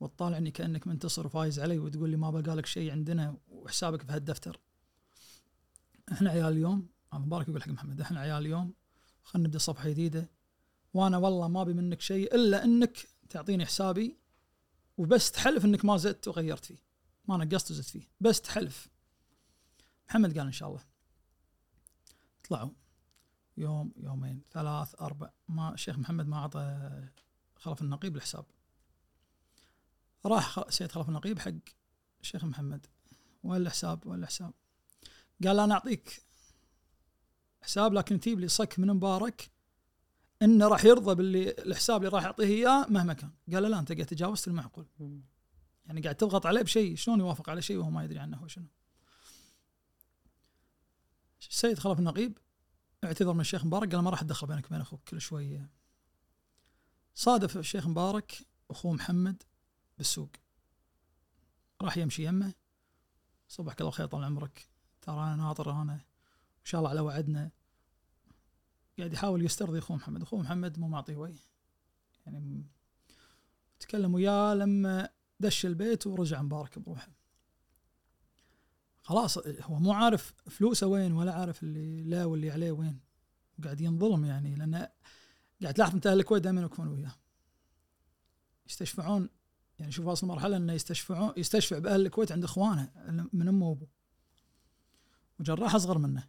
[0.00, 4.60] وتطالعني كأنك منتصر وفايز علي وتقول لي ما بقى لك شيء عندنا وحسابك في هالدفتر.
[6.12, 8.74] إحنا عيال اليوم مبارك يقول حق محمد إحنا عيال اليوم
[9.22, 10.30] خلينا نبدأ صفحة جديدة.
[10.94, 14.16] وأنا والله ما أبي منك شيء إلا إنك تعطيني حسابي
[14.98, 16.91] وبس تحلف إنك ما زدت وغيرت فيه.
[17.28, 18.08] ما نقصت وزدت فيه.
[18.20, 18.88] بس تحلف.
[20.08, 20.84] محمد قال إن شاء الله.
[22.48, 22.70] طلعوا.
[23.56, 24.42] يوم يومين.
[24.50, 25.30] ثلاث أربع.
[25.48, 26.90] ما الشيخ محمد ما أعطى
[27.56, 28.44] خلف النقيب الحساب.
[30.26, 31.52] راح سيد خلف النقيب حق
[32.20, 32.86] الشيخ محمد.
[33.42, 34.52] وين الحساب وين الحساب
[35.44, 36.22] قال أنا أعطيك
[37.62, 39.50] حساب لكن تجيب لي صك من مبارك
[40.42, 43.30] إنه راح يرضى باللي الحساب اللي راح يعطيه إياه مهما كان.
[43.52, 44.86] قال لا أنت قاعد تجاوزت المعقول.
[45.86, 48.66] يعني قاعد تضغط عليه بشيء شلون يوافق على شيء وهو ما يدري عنه هو شنو.
[51.40, 52.38] السيد خلف النقيب
[53.04, 55.70] اعتذر من الشيخ مبارك قال ما راح أتدخل بينك وبين أخوك كل شوية
[57.14, 59.42] صادف الشيخ مبارك أخوه محمد
[59.98, 60.30] بالسوق.
[61.82, 62.54] راح يمشي يمه.
[63.48, 64.68] صبحك الله خير طال عمرك.
[65.02, 67.50] ترى أنا ناطر أنا إن شاء الله على وعدنا.
[68.98, 70.22] قاعد يحاول يسترضي أخوه محمد.
[70.22, 71.40] أخوه محمد مو معطيه وجه
[72.26, 72.66] يعني
[73.80, 75.08] تكلم وياه لما
[75.42, 77.08] دش البيت ورجع مبارك بروحه.
[79.02, 83.00] خلاص هو مو عارف فلوسه وين ولا عارف اللي لا واللي عليه وين.
[83.64, 84.88] قاعد ينظلم يعني لأن
[85.62, 87.14] قاعد تلاحظ انت أهل الكويت دائما يكون وياه.
[88.66, 89.28] يستشفعون
[89.78, 92.90] يعني شوف واصل مرحلة إنه يستشفعون يستشفع بأهل الكويت عند إخوانه
[93.32, 93.88] من أمه وأبوه.
[95.40, 96.28] وجراح أصغر منه.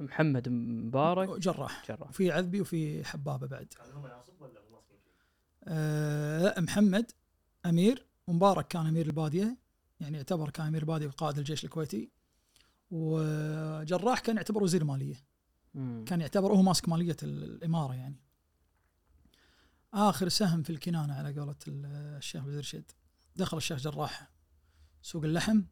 [0.00, 1.40] محمد مبارك.
[1.40, 1.84] جراح.
[1.88, 2.08] جراح.
[2.08, 3.74] وفي عذبي وفي حبابة بعد.
[5.64, 7.12] آه محمد
[7.66, 9.56] أمير ومبارك كان أمير البادية
[10.00, 12.10] يعني يعتبر كان أمير البادية وقائد الجيش الكويتي.
[12.90, 15.24] وجراح كان يعتبر وزير مالية.
[15.74, 16.04] مم.
[16.08, 18.16] كان يعتبر هو ماسك مالية ال- الإمارة يعني.
[19.94, 22.92] آخر سهم في الكنانة على قولة ال- الشيخ بدر رشيد
[23.36, 24.30] دخل الشيخ جراح
[25.02, 25.62] سوق اللحم.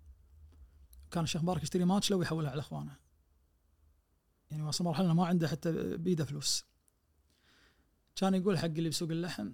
[1.10, 2.97] كان الشيخ مبارك يشتري ماتشله ويحولها على إخوانه.
[4.51, 6.65] يعني وصل مرحلة ما عنده حتى بيده فلوس.
[8.17, 9.52] كان يقول حق اللي بسوق اللحم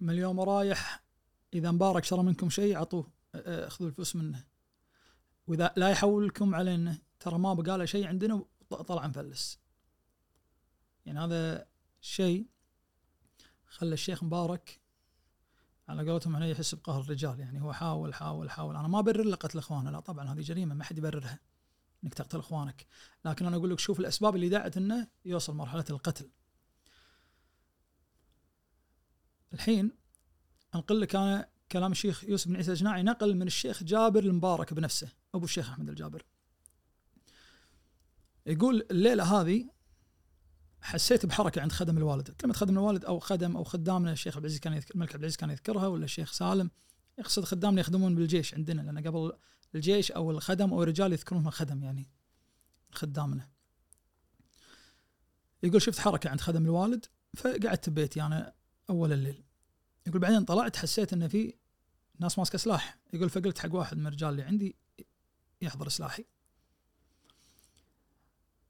[0.00, 1.04] من اليوم رايح
[1.54, 4.44] إذا مبارك شرى منكم شيء اعطوه أخذوا الفلوس منه.
[5.46, 9.60] وإذا لا يحول لكم علينا ترى ما بقى له شيء عندنا وطلع مفلس.
[11.06, 11.66] يعني هذا
[12.00, 12.46] شيء
[13.66, 14.80] خلى الشيخ مبارك
[15.88, 17.40] على قولتهم هنا يحس بقهر الرجال.
[17.40, 18.76] يعني هو حاول حاول حاول.
[18.76, 21.38] أنا ما برر له قتل إخوانه لا طبعا هذه جريمة ما حد يبررها
[22.04, 22.86] إنك تقتل إخوانك.
[23.24, 26.30] لكن أنا أقول لك شوف الأسباب اللي دعت إنه يوصل مرحلة القتل.
[29.52, 29.92] الحين
[30.74, 35.08] انقل لك أنا كلام الشيخ يوسف بن عيسى الجناعي نقل من الشيخ جابر المبارك بنفسه
[35.34, 36.24] أبو الشيخ أحمد الجابر.
[38.46, 39.70] يقول الليلة هذه
[40.80, 42.30] حسيت بحركة عند خدم الوالد.
[42.30, 45.36] كلمه خدم الوالد؟ أو خدم أو خدامنا الشيخ عبد العزيز كان يذكر الملك عبد العزيز
[45.36, 46.70] كان يذكرها ولا الشيخ سالم؟
[47.18, 49.32] يقصد خدامنا يخدمون بالجيش عندنا لأن قبل
[49.74, 52.08] الجيش أو الخدم أو الرجال يذكرونها خدم يعني
[52.92, 53.48] خدامنا.
[55.62, 57.06] يقول شفت حركة عند خدم الوالد
[57.36, 58.22] فقعدت ببيتي.
[58.22, 58.54] أنا
[58.90, 59.44] اول الليل
[60.06, 61.54] يقول بعدين طلعت حسيت إن في
[62.18, 62.98] ناس ماسكة سلاح.
[63.12, 64.76] يقول فقلت حق واحد من الرجال اللي عندي
[65.62, 66.24] يحضر سلاحي.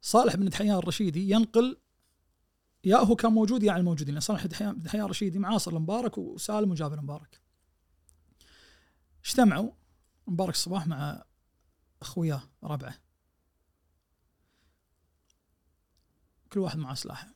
[0.00, 1.80] صالح بن دحيان الرشيدي ينقل
[2.84, 6.98] يا هو كان موجود يا على الموجودين صالح بن دحيان- الرشيدي معاصر المبارك وسالم وجابر
[6.98, 7.40] المبارك
[9.24, 9.70] اجتمعوا
[10.26, 11.24] مبارك الصباح مع
[12.02, 12.94] أخوياه ربعه.
[16.52, 17.34] كل واحد معه سلاحه.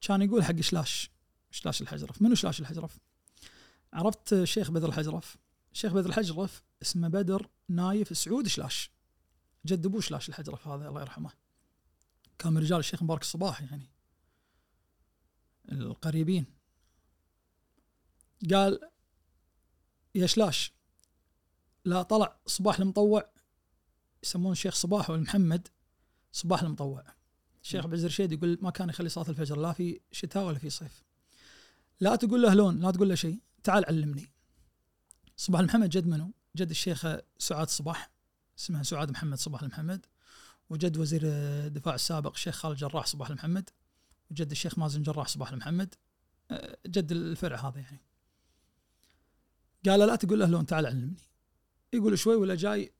[0.00, 1.10] كان يقول حق شلاش
[1.50, 2.98] شلاش الحجرف؟ منو شلاش الحجرف؟
[3.92, 5.36] عرفت الشيخ بدر الحجرف؟
[5.72, 8.90] الشيخ بدر الحجرف اسمه بدر نايف سعود شلاش.
[9.66, 11.30] جد أبوه شلاش الحجرف هذا الله يرحمه.
[12.38, 13.90] كان من رجال الشيخ مبارك الصباح يعني.
[15.72, 16.46] القريبين.
[18.50, 18.80] قال
[20.14, 20.72] يا شلاش
[21.84, 23.30] لا طلع صباح المطوع.
[24.22, 25.68] يسمون الشيخ صباح والمحمد
[26.32, 27.04] صباح المطوع.
[27.62, 30.70] الشيخ عبد العزيز الرشيد يقول ما كان يخلي صلاة الفجر لا في شتاء ولا في
[30.70, 31.02] صيف.
[32.00, 34.32] لا تقول له لون لا تقول له شيء تعال علمني.
[35.36, 37.06] صباح المحمد جد منو؟ جد الشيخ
[37.38, 38.10] سعاد صباح
[38.58, 40.06] اسمه سعاد محمد صباح المحمد.
[40.70, 43.70] وجد وزير الدفاع السابق الشيخ خالد جراح صباح المحمد.
[44.30, 45.94] وجد الشيخ مازن جراح صباح المحمد.
[46.50, 48.00] أه، جد الفرع هذا يعني.
[49.86, 51.16] قال لا تقول له لون تعال علمني.
[51.92, 52.92] يقول شوي ولا جاي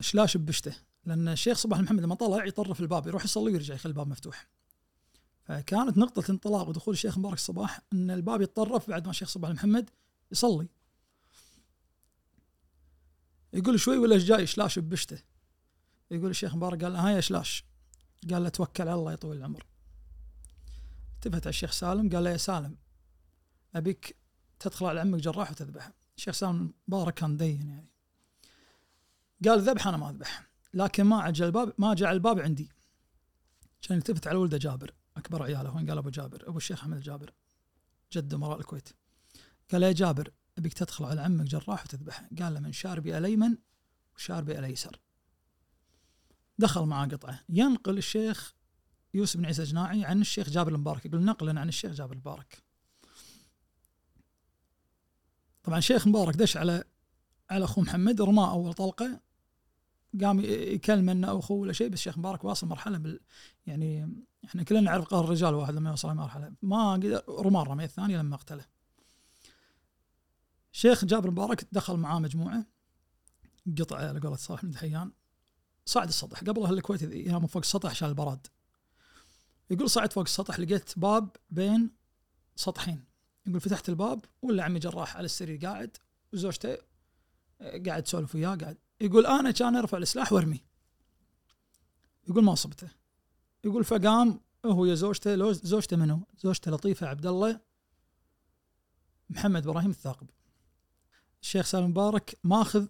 [0.00, 4.08] شلاش ببشته لأن الشيخ صباح المحمد لما طلع يطرف الباب يروح يصلي ويرجع يخلي الباب
[4.08, 4.48] مفتوح.
[5.46, 9.90] فكانت نقطة انطلاق ودخول الشيخ مبارك الصباح أن الباب يتطرف بعد ما الشيخ صباح المحمد
[10.32, 10.68] يصلي.
[13.52, 15.22] يقول شوي ولا جاي؟ شلاش ببشته.
[16.10, 17.64] يقول الشيخ مبارك قال ها يا شلاش.
[18.30, 19.66] قال له توكل على الله يطول العمر.
[21.14, 22.76] التفت على الشيخ سالم قال له يا سالم
[23.74, 24.16] أبيك
[24.60, 25.92] تدخل على عمك جراح وتذبحه.
[26.16, 27.90] الشيخ سالم مبارك كان دين يعني.
[29.44, 32.70] قال ذبح أنا ما أذبح لكن ما عجل الباب ما جاء الباب عندي.
[33.82, 34.94] كان يلتفت على ولده جابر.
[35.16, 37.32] أكبر عيالة وين قال أبو جابر أبو الشيخ أحمد الجابر
[38.12, 38.88] جد امراء الكويت.
[39.72, 42.28] قال يا جابر أبيك تدخل على عمك جراح وتذبحه.
[42.38, 43.56] قال له من شاربي الأيمن
[44.16, 45.00] وشاربي الايسر
[46.58, 47.40] دخل معاه قطعة.
[47.48, 48.54] ينقل الشيخ
[49.14, 51.06] يوسف بن عيسى الجناعي عن الشيخ جابر المبارك.
[51.06, 52.62] يقول نقلا عن الشيخ جابر المبارك.
[55.62, 56.84] طبعا الشيخ مبارك دش على
[57.50, 59.20] على اخوه محمد رماه أول طلقة
[60.20, 63.20] قام يكلم أنه أخوه ولا شيء بس الشيخ مبارك واصل مرحلة بال
[63.66, 64.08] يعني
[64.46, 66.52] إحنا كلنا نعرف قهر الرجال واحد لما يوصل مرحلة.
[66.62, 68.64] ما قدر رمى الرمية الثانية لما اقتله.
[70.72, 72.66] الشيخ جابر مبارك دخل معاه مجموعة
[73.78, 75.12] قطعه على قولة صالح بن دحيان.
[75.86, 78.46] صعد السطح قبل أهل الكويت ينامون فوق السطح عشان البراد
[79.70, 81.90] يقول صعدت فوق السطح لقيت باب بين
[82.56, 83.04] سطحين.
[83.46, 85.96] يقول فتحت الباب ولا عمي جراح على السرير قاعد
[86.32, 86.78] وزوجته
[87.86, 88.78] قاعد تسولف وياه قاعد.
[89.00, 90.64] يقول أنا كان ارفع السلاح وارمي.
[92.28, 92.88] يقول ما صبته.
[93.64, 97.60] يقول فقام هو يا زوجته زوجته منو؟ زوجته لطيفة عبد الله
[99.30, 100.30] محمد إبراهيم الثاقب.
[101.42, 102.86] الشيخ سالم مبارك ماخذ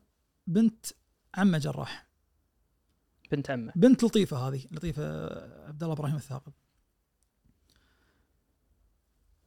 [0.46, 0.86] بنت
[1.34, 2.06] عمه جراح.
[3.30, 3.72] بنت عمه.
[3.76, 5.26] بنت لطيفة هذه لطيفة
[5.66, 6.52] عبد الله إبراهيم الثاقب.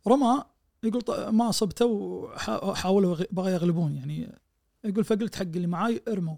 [0.08, 0.44] رمى
[0.84, 4.40] يقول ما صبته وحاولوا بغى يغلبون يعني.
[4.84, 6.38] يقول فقلت حق اللي معاي ارموا.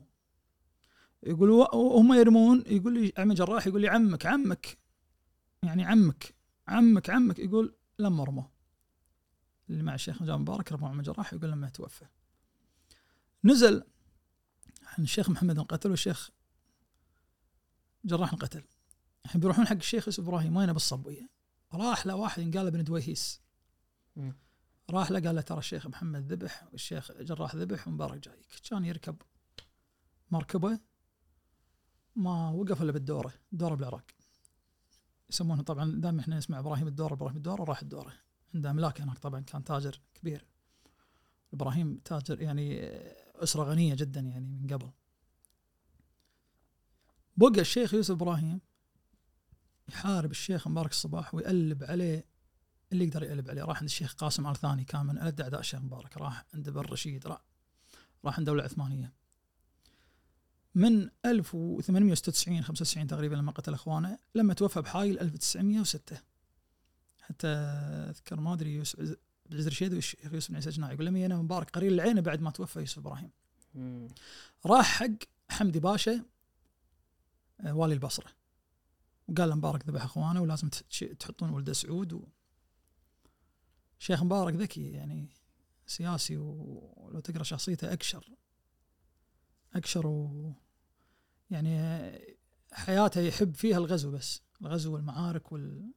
[1.24, 4.78] يقول وهم يرمون يقول لي عمي جراح يقول لي عمك عمك.
[5.64, 6.36] يعني عمك
[6.68, 7.40] عمك عمك.
[7.40, 8.44] يقول لما رموا
[9.70, 12.06] اللي مع الشيخ نجام مبارك رموا عمي جراح يقول لما توفى
[13.44, 13.84] نزل
[14.84, 16.32] عن الشيخ محمد انقتل والشيخ
[18.06, 18.64] جراح انقتل
[19.26, 21.30] الحين بيروحون حق الشيخ إبراهيم وينه بالصبويه
[21.74, 23.42] راح له واحد ينقال بن دويهيس.
[24.90, 28.46] راح له قال له ترى الشيخ محمد ذبح والشيخ جراح ذبح ومبارك جايك.
[28.70, 29.22] كان يركب
[30.32, 30.80] مركبة
[32.16, 34.06] ما وقف إلا بالدورة دوره بالعراق.
[35.30, 38.14] يسمونه طبعا دائما إحنا نسمع إبراهيم الدورة إبراهيم الدورة راح الدورة.
[38.56, 40.46] عنده املاك هناك طبعا كان تاجر كبير.
[41.54, 42.80] إبراهيم تاجر يعني
[43.36, 44.92] أسرة غنية جدا يعني من قبل.
[47.38, 48.62] بقى الشيخ يوسف إبراهيم
[49.90, 52.26] يحارب الشيخ مبارك الصباح ويقلب عليه
[52.92, 53.64] اللي يقدر يقلب عليه.
[53.64, 56.18] راح عند الشيخ قاسم آل ثاني كان من ألد أعداء الشيخ مبارك.
[56.18, 57.42] راح عند بن رشيد راح
[58.26, 59.14] راح عند الدولة العثمانية
[60.76, 66.18] من 1896 95 تقريبا لما قتل إخوانه لما توفى بحايل 1906
[67.22, 69.18] حتى أذكر ما أدري يوسف
[69.54, 72.80] عز رشيد يوسف بن عيسى الجناعي يقول لم ينام مبارك قرير العين بعد ما توفى
[72.80, 73.32] يوسف إبراهيم.
[74.66, 75.10] راح حق
[75.50, 76.24] حمدي باشا
[77.62, 78.28] آه، والي البصرة.
[79.28, 80.70] وقال له مبارك ذبح إخوانه ولازم
[81.20, 82.14] تحطون ولده سعود.
[82.14, 82.24] و...
[84.00, 85.30] شيخ مبارك ذكي يعني
[85.88, 88.26] سياسي ولو تقرأ شخصيته أكشر.
[89.76, 90.54] أكشر و
[91.50, 92.12] يعني
[92.72, 95.92] حياته يحب فيها الغزو بس الغزو والمعارك وال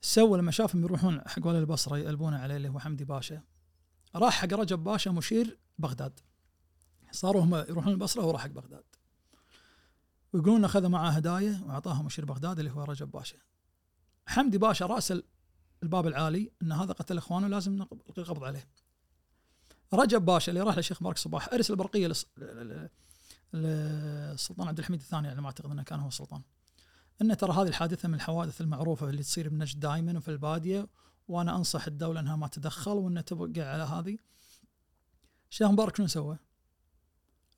[0.00, 3.42] سوى لما شافهم يروحون حق والي البصرة يقلبون عليه اللي هو حمدي باشا.
[4.14, 6.20] راح حق رجب باشا مشير بغداد.
[7.10, 8.84] صاروا هم يروحون البصرة وهو راح حق بغداد.
[10.32, 13.38] ويقولون أخذ معه هدايا واعطاها مشير بغداد اللي هو رجب باشا.
[14.26, 15.22] حمدي باشا راسل
[15.82, 17.82] الباب العالي إن هذا قتل إخوانه لازم
[18.18, 18.68] القبض عليه.
[19.92, 22.12] رجب باشا اللي راح للشيخ مبارك صباح ارسل برقية
[23.52, 26.42] للسلطان عبد الحميد الثاني على ما أعتقد إنه كان هو السلطان
[27.22, 30.88] ان ترى هذه الحادثة من الحوادث المعروفة اللي تصير بنجد دائما وفي البادية
[31.28, 34.18] وأنا أنصح الدولة إنها ما تدخل وإنها تبقى على هذه
[35.50, 36.38] الشيخ مبارك شنو سوى؟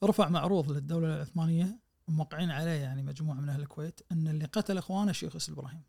[0.05, 1.78] رفع معروض للدولة العثمانية
[2.09, 5.83] موقعين عليه يعني مجموعة من أهل الكويت إن اللي قتل إخوانه الشيخ يوسف إبراهيم.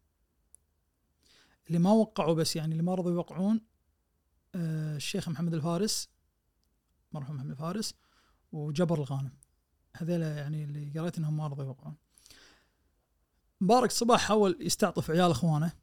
[1.68, 3.62] اللي ما وقعوا بس يعني اللي ما رضوا يوقعون
[4.56, 6.10] آه، الشيخ محمد الفارس
[7.14, 7.94] مرحوم محمد الفارس
[8.52, 9.32] وجبر الغانم.
[9.98, 11.96] هذيلا يعني اللي قريت إنهم ما رضوا يوقعون.
[13.62, 15.74] مبارك الصباح حاول يستعطف عيال إخوانه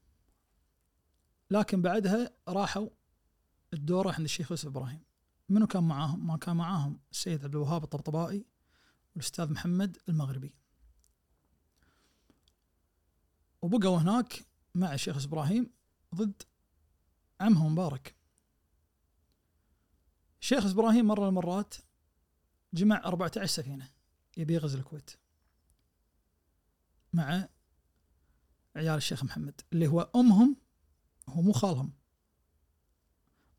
[1.50, 2.89] لكن بعدها راحوا
[3.73, 5.02] الدورة عند الشيخ يوسف إبراهيم.
[5.48, 8.47] منو كان معاهم؟ ما كان معاهم السيد عبد الوهاب الطبطبائي
[9.15, 10.55] والأستاذ محمد المغربي.
[13.62, 15.70] وبقوا هناك مع الشيخ إبراهيم
[16.15, 16.42] ضد
[17.40, 18.18] عمهم مبارك.
[20.52, 21.75] يوسف إبراهيم مرة من المرات
[22.75, 23.91] جمع 14 سفينة
[24.36, 25.10] يبي يغزو الكويت.
[27.12, 27.49] مع
[28.76, 30.57] عيال الشيخ محمد اللي هو أمهم
[31.28, 31.92] هو مو خالهم.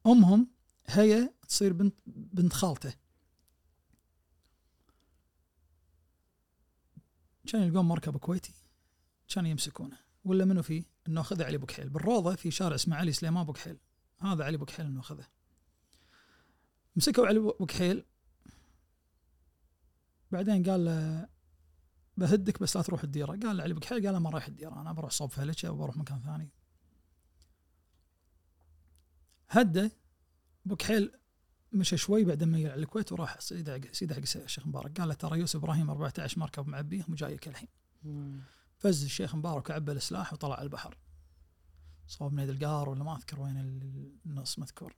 [0.07, 0.47] أمهم
[0.85, 2.93] هي تصير بنت بنت خالته
[7.47, 8.53] كان يلقون مركب كويتي
[9.27, 13.43] كان يمسكونه ولا منو فيه؟ إنه اخذه علي بوكحيل بالروضة في شارع اسمه علي سليمان
[13.43, 13.77] بوكحيل
[14.19, 15.27] هذا علي بوكحيل إنه أخذه
[16.95, 18.05] مسكوا علي بوكحيل
[20.31, 21.27] بعدين قال له
[22.17, 23.27] بهدك بس لا تروح الديرة.
[23.27, 26.21] قال له علي بوكحيل قال له ما رايح الديرة أنا بروح صوب فيلكا وبروح مكان
[26.21, 26.49] ثاني.
[29.49, 29.91] هده
[30.65, 31.11] بوكحيل
[31.73, 34.99] مشى شوي بعدين ميل على الكويت وراح سيده حق سيده حق الشيخ مبارك.
[34.99, 37.69] قال له ترى يوسف إبراهيم 14 مركب معبيهم وجايك الحين.
[38.77, 40.97] فز الشيخ مبارك وعبى السلاح وطلع على البحر.
[42.07, 44.95] صوب نيد القار ولا ما أذكر وين ال- النص مذكور.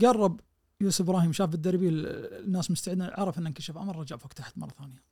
[0.00, 0.40] قرب
[0.80, 2.06] يوسف إبراهيم شاف بالدربي ال-
[2.44, 5.02] الناس مستعدين عرف إنه انكشف أمر رجع فوق تحت مرة ثانية.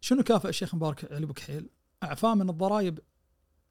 [0.00, 1.70] شنو كافئ الشيخ مبارك علي بكحيل
[2.02, 2.98] أعفاه من الضرائب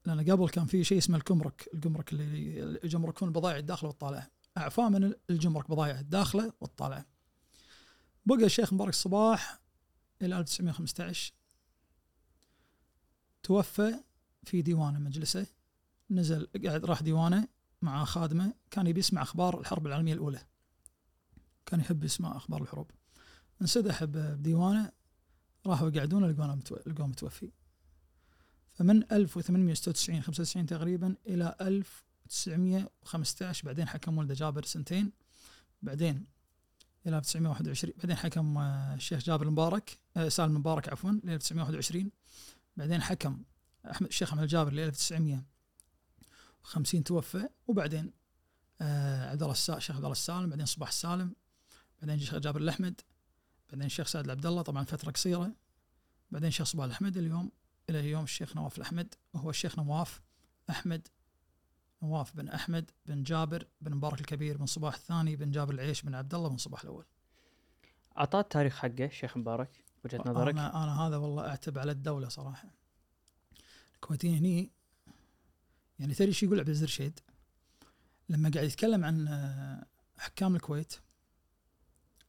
[0.06, 4.30] لأن قبل كان في شيء اسمه الجمرك الجمرك اللي يجمركون البضائع الداخلة والطالعة.
[4.58, 7.06] أعفاه من الجمرك بضائع الداخلة والطالعة.
[8.26, 9.60] بقى الشيخ مبارك الصباح
[10.22, 11.32] إلى 1915
[13.42, 13.94] توفى
[14.44, 15.46] في ديوانه مجلسه.
[16.10, 17.48] نزل قاعد راح ديوانه.
[17.82, 20.40] مع خادمه كان يبي يسمع أخبار الحرب العالمية الأولى.
[21.66, 22.90] كان يحب يسمع أخبار الحروب.
[23.62, 24.92] انسدح بديوانه
[25.66, 27.50] راحوا يقعدون لقوه متو- لقوه متوفي.
[28.72, 35.12] فمن 1896 95 تقريبا إلى 1915 بعدين حكم ولده جابر سنتين
[35.82, 36.26] بعدين
[37.06, 42.10] إلى 1921 بعدين حكم آه، الشيخ جابر المبارك آه، سالم المبارك عفوا ل 1921
[42.76, 43.42] بعدين حكم
[43.90, 44.78] أحمد الشيخ أحمد الجابر ل
[46.64, 48.12] 1950 توفى وبعدين
[48.80, 51.34] آه، عبد الله الشيخ عبد الله السالم بعدين صباح السالم
[52.00, 53.00] بعدين الشيخ جابر الأحمد
[53.70, 55.52] بعدين الشيخ سعد العبد الله طبعا فترة قصيرة
[56.30, 57.50] بعدين الشيخ صباح الأحمد اليوم
[57.90, 60.20] إلى اليوم الشيخ نواف الأحمد وهو الشيخ نواف
[60.70, 61.08] أحمد
[62.02, 66.14] نواف بن أحمد بن جابر بن مبارك الكبير بن صباح الثاني بن جابر العيش بن
[66.14, 67.04] عبد الله بن صباح الأول.
[68.18, 72.68] اعطاه التاريخ حقه الشيخ مبارك وجهة نظرك؟ أنا أنا هذا والله أعتب على الدولة صراحة.
[73.94, 74.70] الكويتيين هني
[75.98, 77.20] يعني تدري إيش يقول عبد العزيز رشيد
[78.28, 79.86] لما قاعد يتكلم عن آه،
[80.18, 80.94] حكام الكويت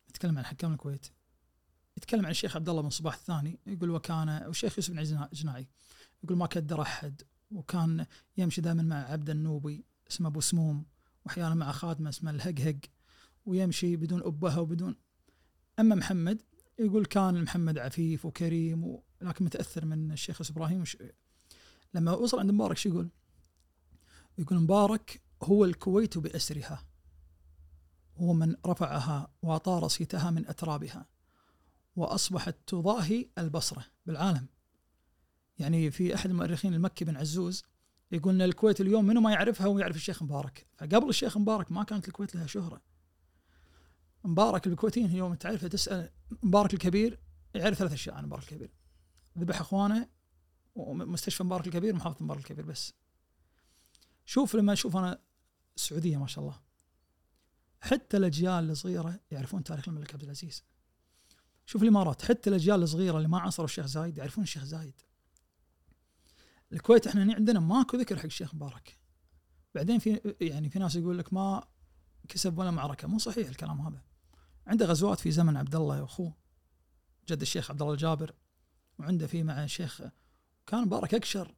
[0.09, 1.05] يتكلم عن حكام الكويت
[1.97, 5.67] يتكلم عن الشيخ عبد الله بن صباح الثاني يقول وكان والشيخ يوسف بن جناعي
[6.23, 8.05] يقول ما كدر أحد وكان
[8.37, 10.85] يمشي دائما مع عبد النوبي اسمه أبو سموم
[11.25, 12.79] واحيانا مع خادمه اسمه الهقهق
[13.45, 14.95] ويمشي بدون أبهة وبدون
[15.79, 16.41] أما محمد
[16.79, 18.97] يقول كان محمد عفيف وكريم.
[19.21, 20.97] لكن متأثر من الشيخ إبراهيم وش...
[21.93, 23.09] لما وصل عند مبارك شو يقول؟
[24.39, 26.85] يقول مبارك هو الكويت بأسرها
[28.17, 31.05] هو من رفعها واطار صيتها من أترابها
[31.95, 34.47] وأصبحت تضاهي البصرة بالعالم.
[35.57, 37.63] يعني في أحد المؤرخين المكي بن عزوز
[38.11, 40.67] يقول إن الكويت اليوم منو ما يعرفها ويعرف الشيخ مبارك.
[40.77, 42.81] فقبل الشيخ مبارك ما كانت الكويت لها شهرة.
[44.23, 46.09] مبارك الكويتيين يوم تعرفه تسأل
[46.43, 47.19] مبارك الكبير
[47.55, 48.71] يعرف ثلاث أشياء عن مبارك الكبير.
[49.37, 50.09] ذبح إخوانه
[50.75, 52.98] ومستشفى مبارك الكبير ومحافظة مبارك الكبير بس.
[54.29, 55.21] شوف لما أشوف أنا
[55.75, 56.59] السعوديه ما شاء الله.
[57.81, 60.63] حتى الأجيال الصغيرة يعرفون تاريخ الملك عبد العزيز.
[61.65, 65.01] شوف الإمارات حتى الأجيال الصغيرة اللي ما عصروا الشيخ زايد يعرفون الشيخ زايد.
[66.73, 68.99] الكويت إحنا هنا عندنا ماكو ذكر حق الشيخ مبارك.
[69.75, 71.67] بعدين في يعني في ناس يقول لك ما
[72.27, 73.07] كسب ولا معركة.
[73.07, 74.01] مو صحيح الكلام هذا.
[74.67, 76.33] عنده غزوات في زمن عبد الله وأخوه
[77.29, 78.35] جد الشيخ عبد الله الجابر
[78.99, 80.01] وعنده في مع الشيخ
[80.67, 81.55] كان مبارك أكشر.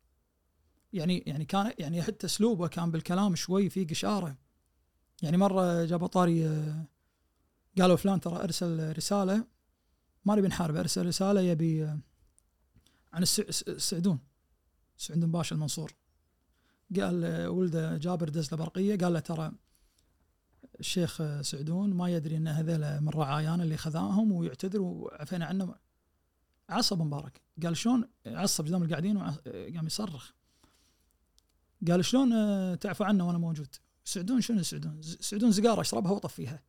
[0.93, 4.37] يعني يعني كان يعني حتى أسلوبه كان بالكلام شوي في قشاره
[5.21, 6.85] يعني مرة جابوا طاري آه،
[7.79, 9.45] قالوا فلان ترى أرسل رسالة.
[10.25, 11.99] ما نبي نحارب أرسل رسالة يبي آه،
[13.13, 14.19] عن الس- الس- السعدون
[14.97, 15.93] سعدون باشا المنصور.
[16.99, 19.51] قال آه، ولده جابر دز له برقية قال له ترى
[20.79, 25.75] الشيخ سعدون ما يدري إن هذول من رعايانا اللي خذاهم ويعتذر وعفينا عنه
[26.69, 27.41] عصب مبارك.
[27.63, 30.31] قال شلون عصب قدام القاعدين وقام يصرخ.
[31.87, 36.63] قال شلون آه، تعفو عنه وأنا موجود سعدون شنو سعدون سعدون سيجاره اشربها وطفيها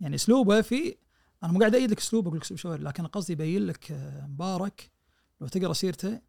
[0.00, 0.96] يعني اسلوبه في
[1.42, 4.90] أنا مو قاعد أيد لك اسلوبه أقول لك اسلوب لكن قصدي يبين لك آه، مبارك
[5.40, 6.20] لو تقرأ سيرته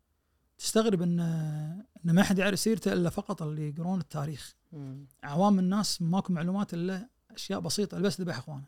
[0.58, 5.08] تستغرب إن آه، إن ما حد يعرف سيرته إلا فقط اللي يقرون التاريخ مم.
[5.24, 8.68] عوام الناس ماكو معلومات إلا أشياء بسيطة بس ذبح أخوانه.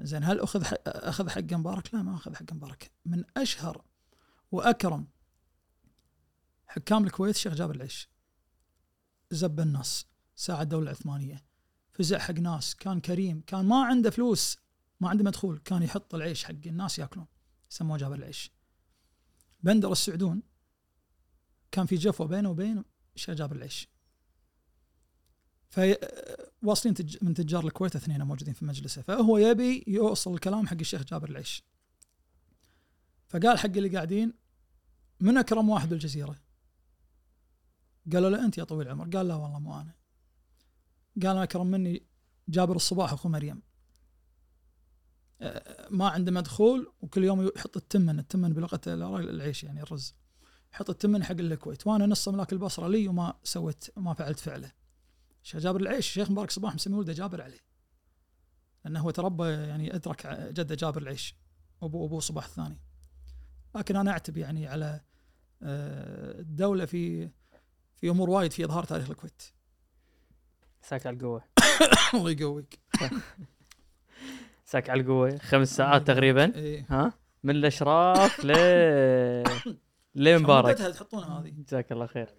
[0.00, 3.84] زين هل أخذ حق أخذ حق مبارك؟ لا ما أخذ حق مبارك، من أشهر
[4.52, 5.06] وأكرم
[6.70, 8.08] حكام الكويت الشيخ جابر العيش.
[9.30, 11.44] زب الناس، ساعد الدولة العثمانيه،
[11.92, 14.58] فزع حق ناس، كان كريم، كان ما عنده فلوس،
[15.00, 17.26] ما عنده مدخول، كان يحط العيش حق الناس ياكلون،
[17.68, 18.52] سموه جابر العيش.
[19.62, 20.42] بندر السعدون
[21.72, 22.84] كان في جفوة بينه وبين
[23.14, 23.88] الشيخ جابر العيش.
[25.70, 25.96] في
[26.62, 27.24] واصلين تج...
[27.24, 29.02] من تجار الكويت اثنين موجودين في مجلسه.
[29.02, 31.64] فهو يبي يوصل الكلام حق الشيخ جابر العيش.
[33.28, 34.32] فقال حق اللي قاعدين
[35.20, 36.49] من أكرم واحد بالجزيرة؟
[38.12, 39.94] قالوا له أنت يا طويل العمر؟ قال لا والله مو أنا.
[41.22, 42.06] قال أنا أكرم مني
[42.48, 43.62] جابر الصباح أخو مريم.
[45.40, 50.14] أه، ما عنده مدخول وكل يوم يحط التمن التمن بلغة العيش يعني الرز.
[50.72, 54.72] يحط التمن حق الكويت وأنا نص أملاك البصرة لي وما سويت ما فعلت فعله.
[55.42, 57.60] شيخ جابر العيش الشيخ مبارك صباح مسمي ولده جابر عليه
[58.84, 61.36] لأنه هو تربى يعني أدرك جده جابر العيش
[61.82, 62.80] ابو أبو صباح الثاني.
[63.74, 65.00] لكن أنا أعتب يعني على
[65.62, 67.30] آه، الدولة في
[68.00, 69.42] في أمور وايد في إظهار تاريخ الكويت.
[70.82, 71.44] ساك على القوة.
[72.14, 72.78] الله يقويك.
[74.64, 75.38] ساك على القوة.
[75.38, 76.54] خمس ساعات تقريبا.
[76.54, 76.86] إيه.
[76.90, 77.12] ها؟
[77.42, 78.52] من الأشراف ل
[80.24, 82.34] لمبارك تحطونها هذه؟ جزاك الله خير.